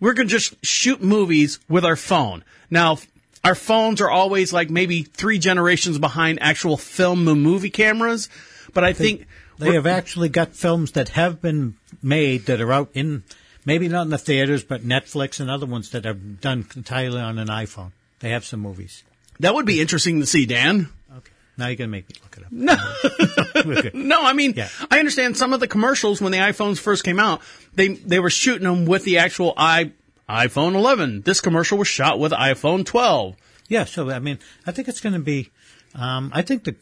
we're 0.01 0.15
going 0.15 0.29
to 0.29 0.33
just 0.33 0.65
shoot 0.65 1.03
movies 1.03 1.61
with 1.69 1.85
our 1.85 1.97
phone. 1.97 2.45
Now, 2.71 2.99
our 3.45 3.55
phones 3.55 4.01
are 4.01 4.11
always 4.11 4.53
like 4.53 4.71
maybe 4.71 5.03
three 5.03 5.39
generations 5.39 5.99
behind 5.99 6.43
actual 6.43 6.77
film 6.77 7.27
and 7.29 7.43
movie 7.43 7.71
cameras, 7.71 8.29
but 8.75 8.85
I 8.85 8.93
think 8.93 9.27
they 9.59 9.75
have 9.75 9.87
actually 9.87 10.29
got 10.29 10.55
films 10.55 10.93
that 10.93 11.11
have 11.11 11.41
been 11.41 11.77
made 12.03 12.47
that 12.47 12.61
are 12.61 12.73
out 12.73 12.91
in 12.95 13.25
maybe 13.71 13.87
not 13.87 14.03
in 14.03 14.11
the 14.11 14.19
theaters, 14.19 14.65
but 14.65 14.83
Netflix 14.83 15.39
and 15.39 15.49
other 15.49 15.65
ones 15.65 15.91
that 15.91 16.05
are 16.05 16.15
done 16.15 16.67
entirely 16.75 17.21
on 17.21 17.39
an 17.39 17.47
iPhone. 17.47 17.93
They 18.19 18.31
have 18.31 18.45
some 18.45 18.59
movies. 18.59 19.05
that 19.39 19.55
would 19.55 19.65
be 19.65 19.81
interesting 19.81 20.19
to 20.19 20.27
see, 20.27 20.45
Dan. 20.45 20.89
Okay. 21.19 21.31
Now 21.57 21.69
you're 21.69 21.77
gonna 21.77 21.89
make 21.89 22.09
me 22.09 22.17
look 22.21 22.37
it 22.37 22.45
up. 22.45 22.51
No, 22.51 23.91
no. 24.17 24.23
I 24.25 24.33
mean, 24.33 24.55
Yeah. 24.57 24.69
I 24.91 24.99
understand 24.99 25.37
some 25.37 25.53
of 25.53 25.61
the 25.61 25.69
commercials 25.69 26.21
when 26.21 26.33
the 26.33 26.39
iPhones 26.39 26.79
first 26.81 27.05
came 27.05 27.21
out. 27.21 27.43
They 27.75 27.89
they 27.89 28.19
were 28.19 28.31
shooting 28.31 28.65
them 28.67 28.87
with 28.87 29.05
the 29.05 29.19
actual 29.19 29.55
i 29.57 29.93
iPhone 30.29 30.75
11. 30.75 31.23
This 31.23 31.41
commercial 31.41 31.79
was 31.79 31.89
shot 31.89 32.19
with 32.19 32.33
iPhone 32.33 32.85
12. 32.85 33.37
Yeah, 33.69 33.85
so 33.85 34.11
I 34.11 34.19
mean, 34.19 34.39
I 34.67 34.73
think 34.73 34.89
it's 34.89 35.01
going 35.01 35.13
to 35.13 35.19
be. 35.21 35.51
Um, 35.95 36.31
I 36.35 36.43
think 36.43 36.65
the 36.65 36.75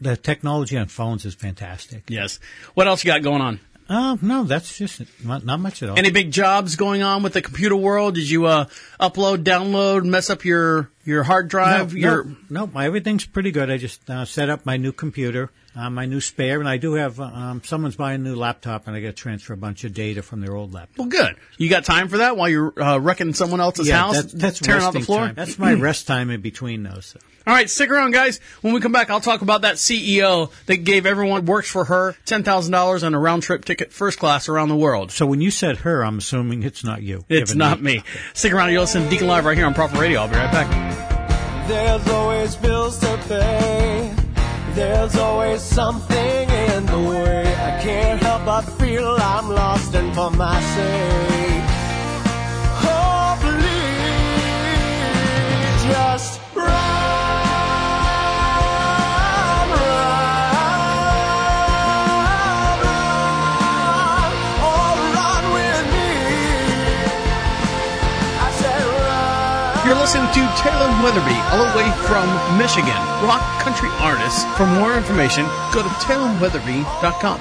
the 0.00 0.16
technology 0.16 0.76
on 0.76 0.88
phones 0.88 1.24
is 1.24 1.34
fantastic. 1.34 2.04
Yes. 2.08 2.38
What 2.74 2.86
else 2.86 3.04
you 3.04 3.08
got 3.10 3.22
going 3.22 3.40
on? 3.40 3.60
Uh, 3.88 4.16
no, 4.20 4.42
that's 4.44 4.76
just 4.76 5.02
not, 5.24 5.44
not 5.44 5.60
much 5.60 5.82
at 5.82 5.88
all. 5.88 5.98
Any 5.98 6.10
big 6.10 6.32
jobs 6.32 6.74
going 6.74 7.02
on 7.02 7.22
with 7.22 7.34
the 7.34 7.42
computer 7.42 7.76
world? 7.76 8.16
Did 8.16 8.28
you 8.28 8.46
uh, 8.46 8.66
upload, 9.00 9.44
download, 9.44 10.04
mess 10.04 10.28
up 10.28 10.44
your 10.44 10.90
your 11.04 11.22
hard 11.22 11.48
drive? 11.48 11.94
No, 11.94 11.98
your 11.98 12.24
no, 12.50 12.66
no, 12.66 12.80
everything's 12.80 13.26
pretty 13.26 13.52
good. 13.52 13.70
I 13.70 13.76
just 13.76 14.08
uh, 14.10 14.24
set 14.24 14.50
up 14.50 14.66
my 14.66 14.76
new 14.76 14.92
computer, 14.92 15.50
uh, 15.76 15.90
my 15.90 16.06
new 16.06 16.20
spare, 16.20 16.58
and 16.58 16.68
I 16.68 16.78
do 16.78 16.94
have 16.94 17.20
um, 17.20 17.62
someone's 17.62 17.96
buying 17.96 18.22
a 18.22 18.24
new 18.24 18.36
laptop, 18.36 18.86
and 18.86 18.96
I 18.96 19.00
got 19.00 19.08
to 19.08 19.12
transfer 19.12 19.52
a 19.52 19.56
bunch 19.56 19.84
of 19.84 19.92
data 19.92 20.22
from 20.22 20.40
their 20.40 20.54
old 20.54 20.72
laptop. 20.72 20.98
well, 20.98 21.08
good. 21.08 21.36
You 21.58 21.68
got 21.68 21.84
time 21.84 22.08
for 22.08 22.18
that 22.18 22.36
while 22.36 22.48
you're 22.48 22.82
uh, 22.82 22.98
wrecking 22.98 23.34
someone 23.34 23.60
else's 23.60 23.88
yeah, 23.88 23.98
house, 23.98 24.14
that's, 24.14 24.32
that's 24.32 24.58
tearing 24.60 24.82
out 24.82 24.94
the 24.94 25.00
floor. 25.00 25.26
time. 25.26 25.34
That's 25.34 25.58
my 25.58 25.74
rest 25.74 26.06
time 26.06 26.30
in 26.30 26.40
between 26.40 26.82
those. 26.82 27.06
So. 27.06 27.20
All 27.46 27.54
right, 27.54 27.70
stick 27.70 27.90
around, 27.90 28.10
guys. 28.10 28.40
When 28.62 28.74
we 28.74 28.80
come 28.80 28.90
back, 28.90 29.08
I'll 29.08 29.20
talk 29.20 29.42
about 29.42 29.62
that 29.62 29.76
CEO 29.76 30.50
that 30.66 30.78
gave 30.78 31.06
everyone 31.06 31.44
works 31.44 31.70
for 31.70 31.84
her 31.84 32.16
ten 32.24 32.42
thousand 32.42 32.72
dollars 32.72 33.02
and 33.02 33.14
a 33.14 33.18
round 33.18 33.42
trip 33.44 33.64
ticket, 33.64 33.92
first 33.92 34.18
class 34.18 34.48
around 34.48 34.68
the 34.68 34.76
world. 34.76 35.12
So 35.12 35.26
when 35.26 35.40
you 35.40 35.52
said 35.52 35.78
her, 35.78 36.04
I'm 36.04 36.18
assuming 36.18 36.62
it's 36.64 36.82
not 36.82 37.02
you. 37.02 37.24
It's 37.28 37.54
not 37.54 37.80
me. 37.80 38.02
Stick 38.34 38.52
around. 38.52 38.72
You're 38.72 38.80
listening 38.80 39.04
to 39.04 39.10
Deacon 39.10 39.28
Live 39.28 39.44
right 39.44 39.56
here 39.56 39.66
on 39.66 39.74
Profit 39.74 40.00
Radio. 40.00 40.22
I'll 40.22 40.28
be 40.28 40.34
right 40.34 40.50
back. 40.50 41.68
There's 41.68 42.08
always 42.08 42.56
bills 42.56 42.98
to 42.98 43.16
pay. 43.28 44.25
There's 44.76 45.16
always 45.16 45.62
something 45.62 46.50
in 46.50 46.84
the 46.84 46.98
way. 46.98 47.46
I 47.46 47.80
can't 47.82 48.22
help 48.22 48.44
but 48.44 48.60
feel 48.78 49.16
I'm 49.18 49.48
lost 49.48 49.94
and 49.94 50.14
for 50.14 50.30
my 50.30 50.60
sake. 50.60 51.45
You're 69.86 69.94
listening 69.94 70.26
to 70.26 70.42
Taylor 70.58 70.88
Weatherby, 71.00 71.38
all 71.52 71.62
the 71.64 71.78
way 71.78 71.88
from 72.08 72.26
Michigan, 72.58 72.90
rock 73.22 73.62
country 73.62 73.88
artist. 74.00 74.44
For 74.56 74.66
more 74.66 74.96
information, 74.96 75.44
go 75.72 75.80
to 75.80 75.88
taylorweatherby.com. 76.02 77.40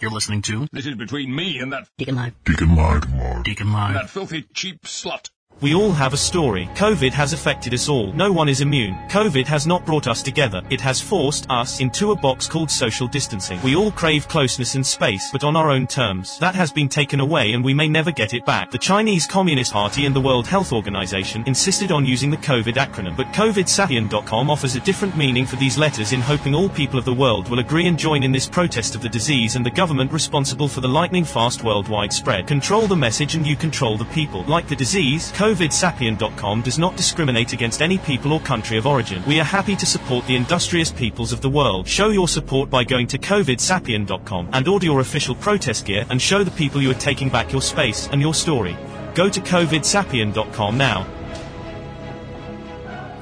You're 0.00 0.10
listening 0.10 0.40
to 0.42 0.66
This 0.72 0.86
is 0.86 0.94
between 0.94 1.34
me 1.34 1.58
and 1.58 1.70
that 1.74 1.86
Deacon 1.98 2.16
Live. 2.16 2.32
Deacon 2.44 2.74
Live. 2.74 3.42
Deacon 3.44 3.72
Live. 3.74 3.92
that 3.92 4.08
filthy 4.08 4.46
cheap 4.54 4.80
slut. 4.84 5.28
We 5.60 5.74
all 5.74 5.90
have 5.90 6.12
a 6.12 6.16
story. 6.16 6.70
COVID 6.76 7.10
has 7.10 7.32
affected 7.32 7.74
us 7.74 7.88
all. 7.88 8.12
No 8.12 8.30
one 8.30 8.48
is 8.48 8.60
immune. 8.60 8.94
COVID 9.08 9.44
has 9.46 9.66
not 9.66 9.84
brought 9.84 10.06
us 10.06 10.22
together. 10.22 10.62
It 10.70 10.80
has 10.80 11.00
forced 11.00 11.50
us 11.50 11.80
into 11.80 12.12
a 12.12 12.16
box 12.16 12.46
called 12.46 12.70
social 12.70 13.08
distancing. 13.08 13.60
We 13.62 13.74
all 13.74 13.90
crave 13.90 14.28
closeness 14.28 14.76
and 14.76 14.86
space, 14.86 15.32
but 15.32 15.42
on 15.42 15.56
our 15.56 15.68
own 15.68 15.88
terms. 15.88 16.38
That 16.38 16.54
has 16.54 16.70
been 16.70 16.88
taken 16.88 17.18
away 17.18 17.54
and 17.54 17.64
we 17.64 17.74
may 17.74 17.88
never 17.88 18.12
get 18.12 18.34
it 18.34 18.46
back. 18.46 18.70
The 18.70 18.78
Chinese 18.78 19.26
Communist 19.26 19.72
Party 19.72 20.06
and 20.06 20.14
the 20.14 20.20
World 20.20 20.46
Health 20.46 20.72
Organization 20.72 21.42
insisted 21.48 21.90
on 21.90 22.06
using 22.06 22.30
the 22.30 22.36
COVID 22.36 22.74
acronym, 22.74 23.16
but 23.16 23.26
COVIDSapient.com 23.32 24.50
offers 24.50 24.76
a 24.76 24.80
different 24.80 25.16
meaning 25.16 25.44
for 25.44 25.56
these 25.56 25.76
letters 25.76 26.12
in 26.12 26.20
hoping 26.20 26.54
all 26.54 26.68
people 26.68 27.00
of 27.00 27.04
the 27.04 27.12
world 27.12 27.48
will 27.48 27.58
agree 27.58 27.88
and 27.88 27.98
join 27.98 28.22
in 28.22 28.30
this 28.30 28.46
protest 28.48 28.94
of 28.94 29.02
the 29.02 29.08
disease 29.08 29.56
and 29.56 29.66
the 29.66 29.70
government 29.70 30.12
responsible 30.12 30.68
for 30.68 30.82
the 30.82 30.88
lightning 30.88 31.24
fast 31.24 31.64
worldwide 31.64 32.12
spread. 32.12 32.46
Control 32.46 32.86
the 32.86 32.94
message 32.94 33.34
and 33.34 33.44
you 33.44 33.56
control 33.56 33.96
the 33.96 34.04
people. 34.04 34.44
Like 34.44 34.68
the 34.68 34.76
disease, 34.76 35.32
COVIDSapient.com 35.48 36.60
does 36.60 36.78
not 36.78 36.94
discriminate 36.94 37.54
against 37.54 37.80
any 37.80 37.96
people 37.96 38.34
or 38.34 38.40
country 38.40 38.76
of 38.76 38.86
origin. 38.86 39.22
We 39.26 39.40
are 39.40 39.44
happy 39.44 39.74
to 39.76 39.86
support 39.86 40.26
the 40.26 40.36
industrious 40.36 40.92
peoples 40.92 41.32
of 41.32 41.40
the 41.40 41.48
world. 41.48 41.88
Show 41.88 42.10
your 42.10 42.28
support 42.28 42.68
by 42.68 42.84
going 42.84 43.06
to 43.06 43.18
COVIDSapient.com 43.18 44.50
and 44.52 44.68
order 44.68 44.84
your 44.84 45.00
official 45.00 45.34
protest 45.34 45.86
gear 45.86 46.04
and 46.10 46.20
show 46.20 46.44
the 46.44 46.50
people 46.50 46.82
you 46.82 46.90
are 46.90 47.04
taking 47.08 47.30
back 47.30 47.50
your 47.50 47.62
space 47.62 48.08
and 48.08 48.20
your 48.20 48.34
story. 48.34 48.76
Go 49.14 49.30
to 49.30 49.40
COVIDSapient.com 49.40 50.76
now. 50.76 51.17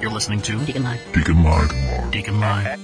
You're 0.01 0.11
listening 0.11 0.43
to 0.43 0.59
Deacon 0.67 0.83
Live. 0.83 1.01
Deacon 1.13 1.43
Live. 1.43 2.11
Deacon 2.11 2.39
Live. 2.39 2.79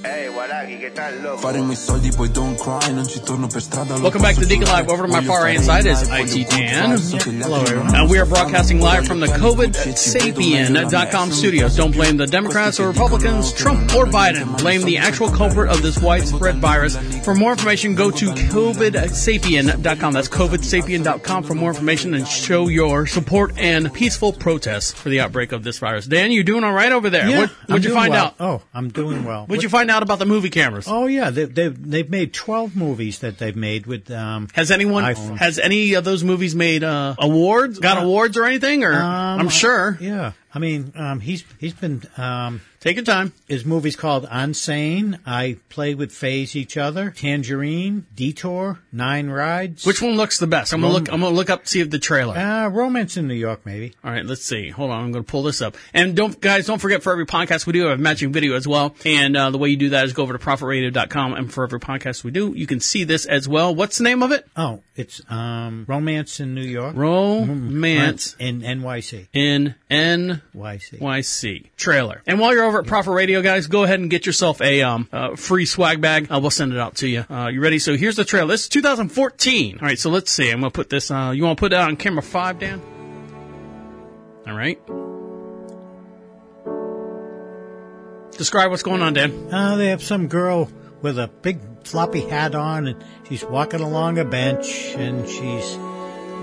Fare 1.39 1.59
i 1.59 1.75
soldi 1.75 2.11
poi 2.11 2.31
don't 2.31 2.59
cry, 2.59 2.93
non 2.93 3.07
ci 3.07 3.21
torno 3.23 3.47
per 3.47 3.61
strada. 3.61 3.95
Welcome 3.99 4.23
back 4.23 4.35
to 4.35 4.41
posso 4.41 4.49
Deacon 4.49 4.69
Live. 4.69 4.89
Over 4.89 5.07
to 5.07 5.13
my 5.13 5.23
far 5.23 5.41
stare 5.41 5.45
right 5.45 5.57
in 5.57 5.63
side 5.63 5.87
is 5.87 6.03
IT 6.03 6.09
voglio 6.09 6.49
Dan. 6.49 6.99
Hello, 7.41 7.61
everyone. 7.61 7.95
And 7.95 8.11
we 8.11 8.19
are 8.19 8.27
broadcasting 8.27 8.81
live 8.81 9.07
from 9.07 9.21
the 9.21 9.27
COVIDSapien.com 9.27 11.33
studios. 11.33 11.77
Don't 11.77 11.93
blame 11.93 12.17
the 12.17 12.27
Democrats 12.27 12.81
or 12.81 12.89
Republicans, 12.89 13.53
Trump 13.53 13.95
or 13.95 14.07
Biden. 14.07 14.57
Blame 14.59 14.83
the 14.83 14.97
actual 14.99 15.29
culprit 15.29 15.71
of 15.71 15.83
this 15.83 15.99
widespread 16.01 16.61
virus. 16.61 16.97
For 17.25 17.35
more 17.35 17.53
information, 17.53 17.95
go 17.95 18.11
to 18.11 18.31
COVIDSapien.com. 18.31 20.13
That's 20.13 20.29
COVIDSapien.com 20.29 21.43
for 21.43 21.55
more 21.55 21.71
information 21.71 22.15
and 22.15 22.27
show 22.27 22.69
your 22.69 23.07
support 23.07 23.53
and 23.59 23.93
peaceful 23.93 24.33
protests 24.33 24.93
for 24.93 25.09
the 25.11 25.21
outbreak 25.21 25.53
of 25.53 25.63
this 25.63 25.79
virus. 25.79 26.07
Dan, 26.07 26.33
you 26.33 26.43
doing 26.43 26.65
all 26.65 26.73
right 26.73 26.93
over 26.93 27.02
there? 27.11 27.29
Yeah, 27.29 27.39
what, 27.39 27.51
what'd 27.69 27.85
you 27.85 27.93
find 27.95 28.11
well. 28.13 28.27
out? 28.27 28.35
Oh, 28.41 28.63
I'm 28.75 28.91
doing 28.91 29.25
well. 29.25 29.47
What'd 29.47 29.63
you 29.63 29.69
find 29.69 29.91
out 29.91 30.03
about 30.03 30.19
the 30.19 30.27
movie 30.27 30.51
cameras? 30.51 30.87
Oh 30.89 31.07
yeah, 31.07 31.31
they, 31.31 31.45
they've 31.45 31.91
they've 31.91 32.11
made 32.11 32.33
twelve 32.33 32.75
movies 32.77 33.19
that 33.21 33.39
they've 33.39 33.57
made 33.57 33.87
with. 33.87 34.11
Um, 34.11 34.49
Has 34.55 34.71
anyone 34.71 35.05
iPhone. 35.05 35.37
has 35.39 35.59
any 35.59 35.95
of 35.95 36.05
those 36.05 36.23
movies 36.25 36.55
made 36.55 36.85
uh, 36.85 37.15
awards? 37.19 37.79
Got 37.79 38.03
awards 38.03 38.37
or 38.37 38.45
anything? 38.45 38.85
Or 38.85 38.93
Um, 38.95 39.41
I'm 39.41 39.49
sure. 39.49 39.99
Yeah, 40.01 40.33
I 40.55 40.59
mean, 40.59 40.93
um, 40.97 41.21
he's 41.21 41.45
he's 41.59 41.75
been. 41.75 42.03
Um, 42.17 42.61
Take 42.83 42.97
your 42.97 43.05
time. 43.05 43.33
His 43.47 43.65
movie's 43.65 43.97
called 43.97 44.27
Unsane. 44.27 45.19
I 45.25 45.57
play 45.69 45.95
with 45.95 46.13
Phase 46.13 46.57
Each 46.57 46.77
Other, 46.77 47.11
Tangerine, 47.11 48.07
Detour, 48.15 48.81
Nine 48.91 49.31
Rides. 49.31 49.87
Which 49.87 50.03
one 50.03 50.17
looks 50.17 50.39
the 50.39 50.49
best? 50.49 50.75
I'm 50.75 50.81
gonna 50.81 50.93
look. 50.93 51.13
I'm 51.13 51.21
gonna 51.21 51.35
look 51.35 51.49
up 51.49 51.69
see 51.69 51.81
if 51.81 51.91
the 51.91 52.01
trailer. 52.01 52.37
Uh, 52.37 52.69
Romance 52.69 53.17
in 53.17 53.29
New 53.29 53.35
York, 53.35 53.65
maybe. 53.65 53.95
All 54.03 54.11
right, 54.11 54.25
let's 54.25 54.45
see. 54.45 54.71
Hold 54.71 54.91
on, 54.91 55.05
I'm 55.05 55.13
going 55.13 55.25
to 55.25 55.31
pull 55.31 55.43
this 55.45 55.63
up. 55.63 55.77
And 55.95 56.17
don't, 56.17 56.41
guys, 56.41 56.67
don't 56.67 56.81
forget 56.81 57.03
for 57.03 57.13
every 57.13 57.27
podcast 57.27 57.67
we 57.67 57.73
do, 57.73 57.85
have 57.85 57.99
a 57.99 58.03
matching 58.03 58.33
video 58.33 58.57
as 58.57 58.67
well. 58.67 58.95
And 59.05 59.37
uh, 59.37 59.51
the 59.51 59.59
way 59.59 59.69
you 59.69 59.77
do 59.77 59.91
that 59.91 60.05
is 60.05 60.13
go 60.13 60.23
over 60.25 60.37
to 60.37 60.39
profitradio.com, 60.39 61.35
and 61.35 61.53
for 61.53 61.65
every 61.65 61.81
podcast 61.81 62.25
we 62.25 62.31
do, 62.31 62.53
you 62.55 62.67
can 62.67 62.81
see 62.81 63.05
this 63.05 63.27
as 63.27 63.49
well. 63.49 63.75
What's 63.75 63.99
the 63.99 64.05
name 64.05 64.23
of 64.23 64.33
it? 64.33 64.47
Oh, 64.57 64.83
it's 64.97 65.23
um, 65.31 65.85
Romance 65.89 66.41
in 66.41 66.55
New 66.55 66.63
York. 66.63 66.97
Romance 66.97 68.37
in 68.39 68.63
NYC. 68.63 69.29
in 69.33 69.75
YC. 69.89 70.43
NYC 71.01 71.71
trailer. 71.77 72.23
And 72.27 72.39
while 72.39 72.53
you're 72.53 72.65
over 72.65 72.72
at 72.81 72.87
Profit 72.87 73.13
Radio, 73.13 73.43
guys, 73.43 73.67
go 73.67 73.83
ahead 73.83 74.01
and 74.01 74.11
get 74.11 74.27
yourself 74.27 74.61
a 74.61 74.83
um, 74.83 75.09
uh, 75.13 75.37
free 75.37 75.67
swag 75.67 76.01
bag. 76.01 76.31
Uh, 76.31 76.39
we'll 76.41 76.51
send 76.51 76.73
it 76.73 76.79
out 76.79 76.97
to 76.97 77.09
you. 77.09 77.25
Uh, 77.29 77.49
you 77.49 77.61
ready? 77.61 77.79
So 77.79 77.97
here's 77.97 78.17
the 78.17 78.25
trailer. 78.25 78.49
This 78.49 78.63
is 78.63 78.69
2014. 78.69 79.79
All 79.81 79.87
right, 79.87 79.99
so 79.99 80.11
let's 80.11 80.31
see. 80.31 80.51
I'm 80.51 80.61
going 80.61 80.71
to 80.71 80.75
put 80.75 80.91
this. 80.91 81.11
Uh, 81.11 81.33
you 81.35 81.45
want 81.45 81.59
to 81.59 81.61
put 81.61 81.71
that 81.71 81.89
on 81.89 81.97
camera 81.97 82.23
five, 82.23 82.59
Dan? 82.59 82.81
All 84.47 84.55
right. 84.55 84.79
Describe 88.37 88.71
what's 88.71 88.83
going 88.83 89.03
on, 89.03 89.15
Dan. 89.15 89.53
Uh, 89.53 89.77
they 89.77 89.89
have 89.89 90.03
some 90.03 90.29
girl 90.29 90.71
with 91.01 91.19
a 91.19 91.29
big 91.29 91.61
floppy 91.85 92.21
hat 92.21 92.55
on, 92.55 92.87
and 92.87 93.05
she's 93.29 93.45
walking 93.45 93.81
along 93.81 94.19
a 94.19 94.25
bench, 94.25 94.95
and 94.97 95.29
she's 95.29 95.77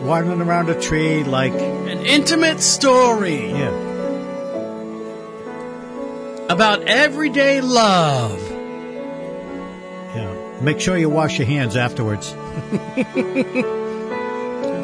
wandering 0.01 0.41
around 0.41 0.69
a 0.69 0.79
tree 0.79 1.23
like 1.23 1.53
An 1.53 2.05
intimate 2.05 2.61
story 2.61 3.51
yeah. 3.51 3.88
About 6.49 6.83
everyday 6.83 7.61
love. 7.61 8.39
Yeah. 10.15 10.59
Make 10.61 10.79
sure 10.79 10.97
you 10.97 11.09
wash 11.09 11.37
your 11.37 11.47
hands 11.47 11.75
afterwards. 11.75 12.31
A 12.33 12.37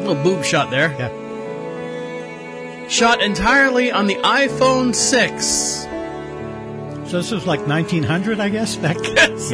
little 0.06 0.22
boob 0.22 0.44
shot 0.44 0.70
there. 0.70 0.90
Yeah. 0.92 2.86
Shot 2.88 3.20
entirely 3.20 3.90
on 3.90 4.06
the 4.06 4.14
iPhone 4.16 4.94
6. 4.94 5.44
So 7.10 7.16
this 7.18 7.30
was 7.32 7.46
like 7.46 7.66
1900, 7.66 8.38
I 8.40 8.48
guess, 8.48 8.76
back 8.76 8.96
Yes. 9.02 9.50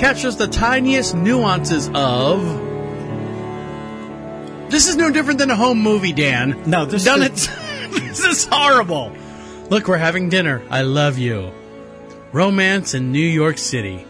Captures 0.00 0.36
the 0.36 0.46
tiniest 0.46 1.14
nuances 1.16 1.88
of. 1.94 2.42
This 4.70 4.88
is 4.88 4.96
no 4.96 5.10
different 5.10 5.38
than 5.38 5.50
a 5.50 5.56
home 5.56 5.80
movie, 5.82 6.12
Dan. 6.12 6.62
No, 6.66 6.84
this 6.84 7.04
Done 7.04 7.22
is- 7.22 7.48
it. 7.48 7.90
this 7.92 8.24
is 8.24 8.44
horrible. 8.50 9.12
Look, 9.68 9.88
we're 9.88 9.96
having 9.98 10.28
dinner. 10.28 10.62
I 10.70 10.82
love 10.82 11.18
you. 11.18 11.50
Romance 12.32 12.94
in 12.94 13.10
New 13.12 13.18
York 13.18 13.58
City. 13.58 14.06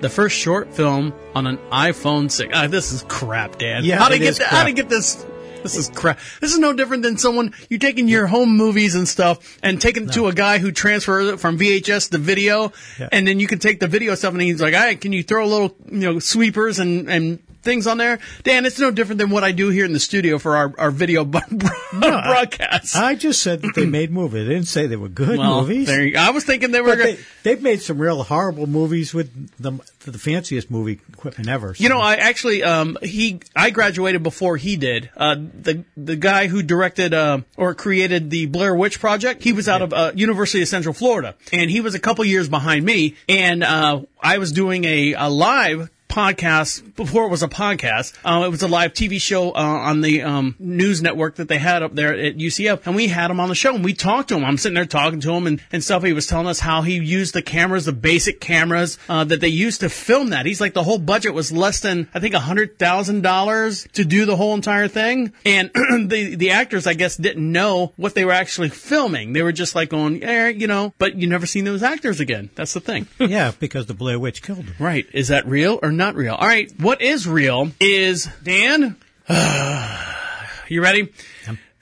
The 0.00 0.08
first 0.08 0.36
short 0.36 0.72
film 0.74 1.12
on 1.34 1.46
an 1.46 1.58
iPhone 1.70 2.30
6. 2.30 2.50
Ah, 2.54 2.66
this 2.66 2.92
is 2.92 3.02
crap, 3.08 3.58
Dan. 3.58 3.84
Yeah, 3.84 3.98
how 3.98 4.08
to 4.08 4.18
get 4.18 4.28
is 4.28 4.38
th- 4.38 4.48
how 4.48 4.64
to 4.64 4.72
get 4.72 4.88
this? 4.88 5.24
This 5.62 5.76
is 5.76 5.88
crap. 5.90 6.18
This 6.40 6.52
is 6.52 6.58
no 6.58 6.72
different 6.72 7.02
than 7.02 7.18
someone 7.18 7.52
you 7.68 7.78
taking 7.78 8.08
your 8.08 8.26
home 8.26 8.56
movies 8.56 8.94
and 8.94 9.06
stuff 9.08 9.58
and 9.62 9.80
taking 9.80 10.04
it 10.04 10.12
to 10.12 10.28
a 10.28 10.32
guy 10.32 10.58
who 10.58 10.70
transfers 10.70 11.28
it 11.28 11.40
from 11.40 11.58
VHS 11.58 12.10
to 12.10 12.18
video, 12.18 12.72
Yeah. 13.00 13.08
and 13.10 13.26
then 13.26 13.40
you 13.40 13.46
can 13.48 13.58
take 13.58 13.80
the 13.80 13.88
video 13.88 14.14
stuff 14.14 14.32
and 14.32 14.42
he's 14.42 14.60
like, 14.60 14.74
"All 14.74 14.80
right, 14.80 15.00
can 15.00 15.12
you 15.12 15.22
throw 15.24 15.44
a 15.44 15.48
little, 15.48 15.76
you 15.90 15.98
know, 16.12 16.18
sweepers 16.20 16.78
and 16.78 17.10
and 17.10 17.38
things 17.66 17.86
on 17.86 17.98
there?" 17.98 18.18
Dan, 18.42 18.64
it's 18.64 18.78
no 18.78 18.90
different 18.90 19.18
than 19.18 19.28
what 19.28 19.44
I 19.44 19.52
do 19.52 19.68
here 19.68 19.84
in 19.84 19.92
the 19.92 20.00
studio 20.00 20.38
for 20.38 20.56
our 20.56 20.72
our 20.78 20.90
video 20.90 21.26
b- 21.26 21.40
broadcasts. 21.92 22.96
I 22.96 23.14
just 23.14 23.42
said 23.42 23.60
that 23.60 23.74
they 23.74 23.84
made 24.00 24.10
movies. 24.10 24.46
I 24.46 24.48
didn't 24.48 24.68
say 24.68 24.86
they 24.86 24.96
were 24.96 25.10
good 25.10 25.38
well, 25.38 25.60
movies. 25.60 25.86
there 25.86 26.02
you. 26.02 26.16
I 26.16 26.30
was 26.30 26.44
thinking 26.44 26.72
they 26.72 26.80
were. 26.80 26.96
Gonna, 26.96 27.12
they, 27.12 27.18
they've 27.42 27.62
made 27.62 27.82
some 27.82 27.98
real 27.98 28.22
horrible 28.22 28.66
movies 28.66 29.12
with 29.12 29.30
the 29.60 29.72
the 30.06 30.18
fanciest 30.18 30.70
movie 30.70 31.00
equipment 31.12 31.48
ever. 31.48 31.74
You 31.76 31.88
know, 31.88 31.98
I 31.98 32.14
actually, 32.14 32.62
um, 32.62 32.96
he, 33.02 33.40
I 33.54 33.70
graduated 33.70 34.22
before 34.22 34.56
he 34.56 34.76
did. 34.76 35.10
Uh, 35.16 35.34
the 35.34 35.84
the 35.96 36.16
guy 36.16 36.46
who 36.46 36.62
directed 36.62 37.12
uh, 37.12 37.40
or 37.56 37.74
created 37.74 38.30
the 38.30 38.46
Blair 38.46 38.74
Witch 38.74 39.00
Project, 39.00 39.42
he 39.42 39.52
was 39.52 39.68
out 39.68 39.82
of 39.82 39.92
uh, 39.92 40.12
University 40.14 40.62
of 40.62 40.68
Central 40.68 40.94
Florida, 40.94 41.34
and 41.52 41.70
he 41.70 41.80
was 41.80 41.94
a 41.94 42.00
couple 42.00 42.24
years 42.24 42.48
behind 42.48 42.84
me. 42.84 43.16
And 43.28 43.62
uh, 43.62 44.02
I 44.20 44.38
was 44.38 44.52
doing 44.52 44.84
a, 44.84 45.14
a 45.14 45.28
live 45.28 45.90
podcast 46.16 46.96
before 46.96 47.26
it 47.26 47.28
was 47.28 47.42
a 47.42 47.48
podcast. 47.48 48.14
Uh, 48.24 48.46
it 48.46 48.48
was 48.48 48.62
a 48.62 48.68
live 48.68 48.94
TV 48.94 49.20
show 49.20 49.50
uh, 49.50 49.54
on 49.54 50.00
the 50.00 50.22
um, 50.22 50.56
news 50.58 51.02
network 51.02 51.34
that 51.34 51.48
they 51.48 51.58
had 51.58 51.82
up 51.82 51.94
there 51.94 52.14
at 52.14 52.38
UCF, 52.38 52.86
and 52.86 52.96
we 52.96 53.08
had 53.08 53.30
him 53.30 53.38
on 53.38 53.50
the 53.50 53.54
show 53.54 53.74
and 53.74 53.84
we 53.84 53.92
talked 53.92 54.30
to 54.30 54.36
him. 54.36 54.42
I'm 54.42 54.56
sitting 54.56 54.76
there 54.76 54.86
talking 54.86 55.20
to 55.20 55.32
him 55.32 55.46
and, 55.46 55.62
and 55.72 55.84
stuff. 55.84 56.02
He 56.02 56.14
was 56.14 56.26
telling 56.26 56.46
us 56.46 56.58
how 56.58 56.80
he 56.80 56.94
used 56.94 57.34
the 57.34 57.42
cameras, 57.42 57.84
the 57.84 57.92
basic 57.92 58.40
cameras 58.40 58.98
uh, 59.10 59.24
that 59.24 59.42
they 59.42 59.48
used 59.48 59.80
to 59.80 59.90
film 59.90 60.30
that. 60.30 60.46
He's 60.46 60.60
like 60.60 60.72
the 60.72 60.84
whole 60.84 60.98
budget 60.98 61.34
was 61.34 61.52
less 61.52 61.80
than 61.80 62.08
I 62.14 62.20
think 62.20 62.34
a 62.34 62.40
hundred 62.40 62.78
thousand 62.78 63.20
dollars 63.20 63.86
to 63.92 64.04
do 64.06 64.24
the 64.24 64.36
whole 64.36 64.54
entire 64.54 64.88
thing, 64.88 65.34
and 65.44 65.70
the 65.74 66.34
the 66.36 66.52
actors 66.52 66.86
I 66.86 66.94
guess 66.94 67.18
didn't 67.18 67.52
know 67.52 67.92
what 67.96 68.14
they 68.14 68.24
were 68.24 68.32
actually 68.32 68.70
filming. 68.70 69.34
They 69.34 69.42
were 69.42 69.52
just 69.52 69.74
like 69.74 69.90
going, 69.90 70.24
eh, 70.24 70.48
you 70.48 70.66
know, 70.66 70.94
but 70.96 71.16
you 71.16 71.26
never 71.26 71.44
seen 71.44 71.64
those 71.64 71.82
actors 71.82 72.20
again. 72.20 72.48
That's 72.54 72.72
the 72.72 72.80
thing. 72.80 73.06
yeah, 73.18 73.52
because 73.60 73.84
the 73.84 73.94
Blair 73.94 74.18
Witch 74.18 74.42
killed 74.42 74.64
them. 74.64 74.74
Right. 74.78 75.06
Is 75.12 75.28
that 75.28 75.46
real 75.46 75.78
or 75.82 75.92
not 75.92 76.05
real? 76.14 76.34
All 76.34 76.46
right. 76.46 76.70
What 76.78 77.02
is 77.02 77.26
real 77.26 77.72
is, 77.80 78.28
Dan, 78.42 78.96
you 80.68 80.82
ready? 80.82 81.12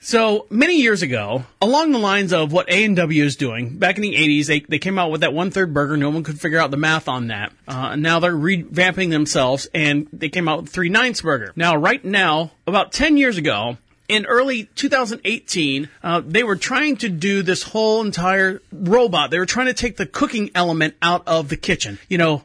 So 0.05 0.45
many 0.51 0.81
years 0.81 1.01
ago, 1.01 1.45
along 1.59 1.91
the 1.91 1.97
lines 1.97 2.31
of 2.31 2.51
what 2.51 2.69
A&W 2.69 3.23
is 3.23 3.37
doing, 3.37 3.79
back 3.79 3.95
in 3.95 4.03
the 4.03 4.13
80s, 4.13 4.45
they, 4.45 4.59
they 4.59 4.77
came 4.77 4.99
out 4.99 5.09
with 5.09 5.21
that 5.21 5.33
one 5.33 5.49
third 5.49 5.73
burger. 5.73 5.97
No 5.97 6.11
one 6.11 6.23
could 6.23 6.39
figure 6.39 6.59
out 6.59 6.69
the 6.69 6.77
math 6.77 7.07
on 7.07 7.27
that. 7.27 7.51
Uh, 7.67 7.95
now 7.95 8.19
they're 8.19 8.31
revamping 8.31 9.09
themselves 9.09 9.67
and 9.73 10.07
they 10.13 10.29
came 10.29 10.47
out 10.47 10.61
with 10.61 10.71
three 10.71 10.89
ninths 10.89 11.21
burger. 11.21 11.53
Now, 11.55 11.75
right 11.75 12.05
now, 12.05 12.51
about 12.67 12.91
10 12.91 13.17
years 13.17 13.37
ago, 13.37 13.77
in 14.07 14.25
early 14.25 14.65
2018, 14.75 15.89
uh, 16.03 16.21
they 16.23 16.43
were 16.43 16.55
trying 16.55 16.97
to 16.97 17.09
do 17.09 17.41
this 17.41 17.63
whole 17.63 18.01
entire 18.01 18.61
robot. 18.71 19.31
They 19.31 19.39
were 19.39 19.45
trying 19.45 19.67
to 19.67 19.73
take 19.73 19.97
the 19.97 20.05
cooking 20.05 20.51
element 20.53 20.95
out 21.01 21.27
of 21.27 21.49
the 21.49 21.57
kitchen. 21.57 21.97
You 22.07 22.17
know, 22.17 22.43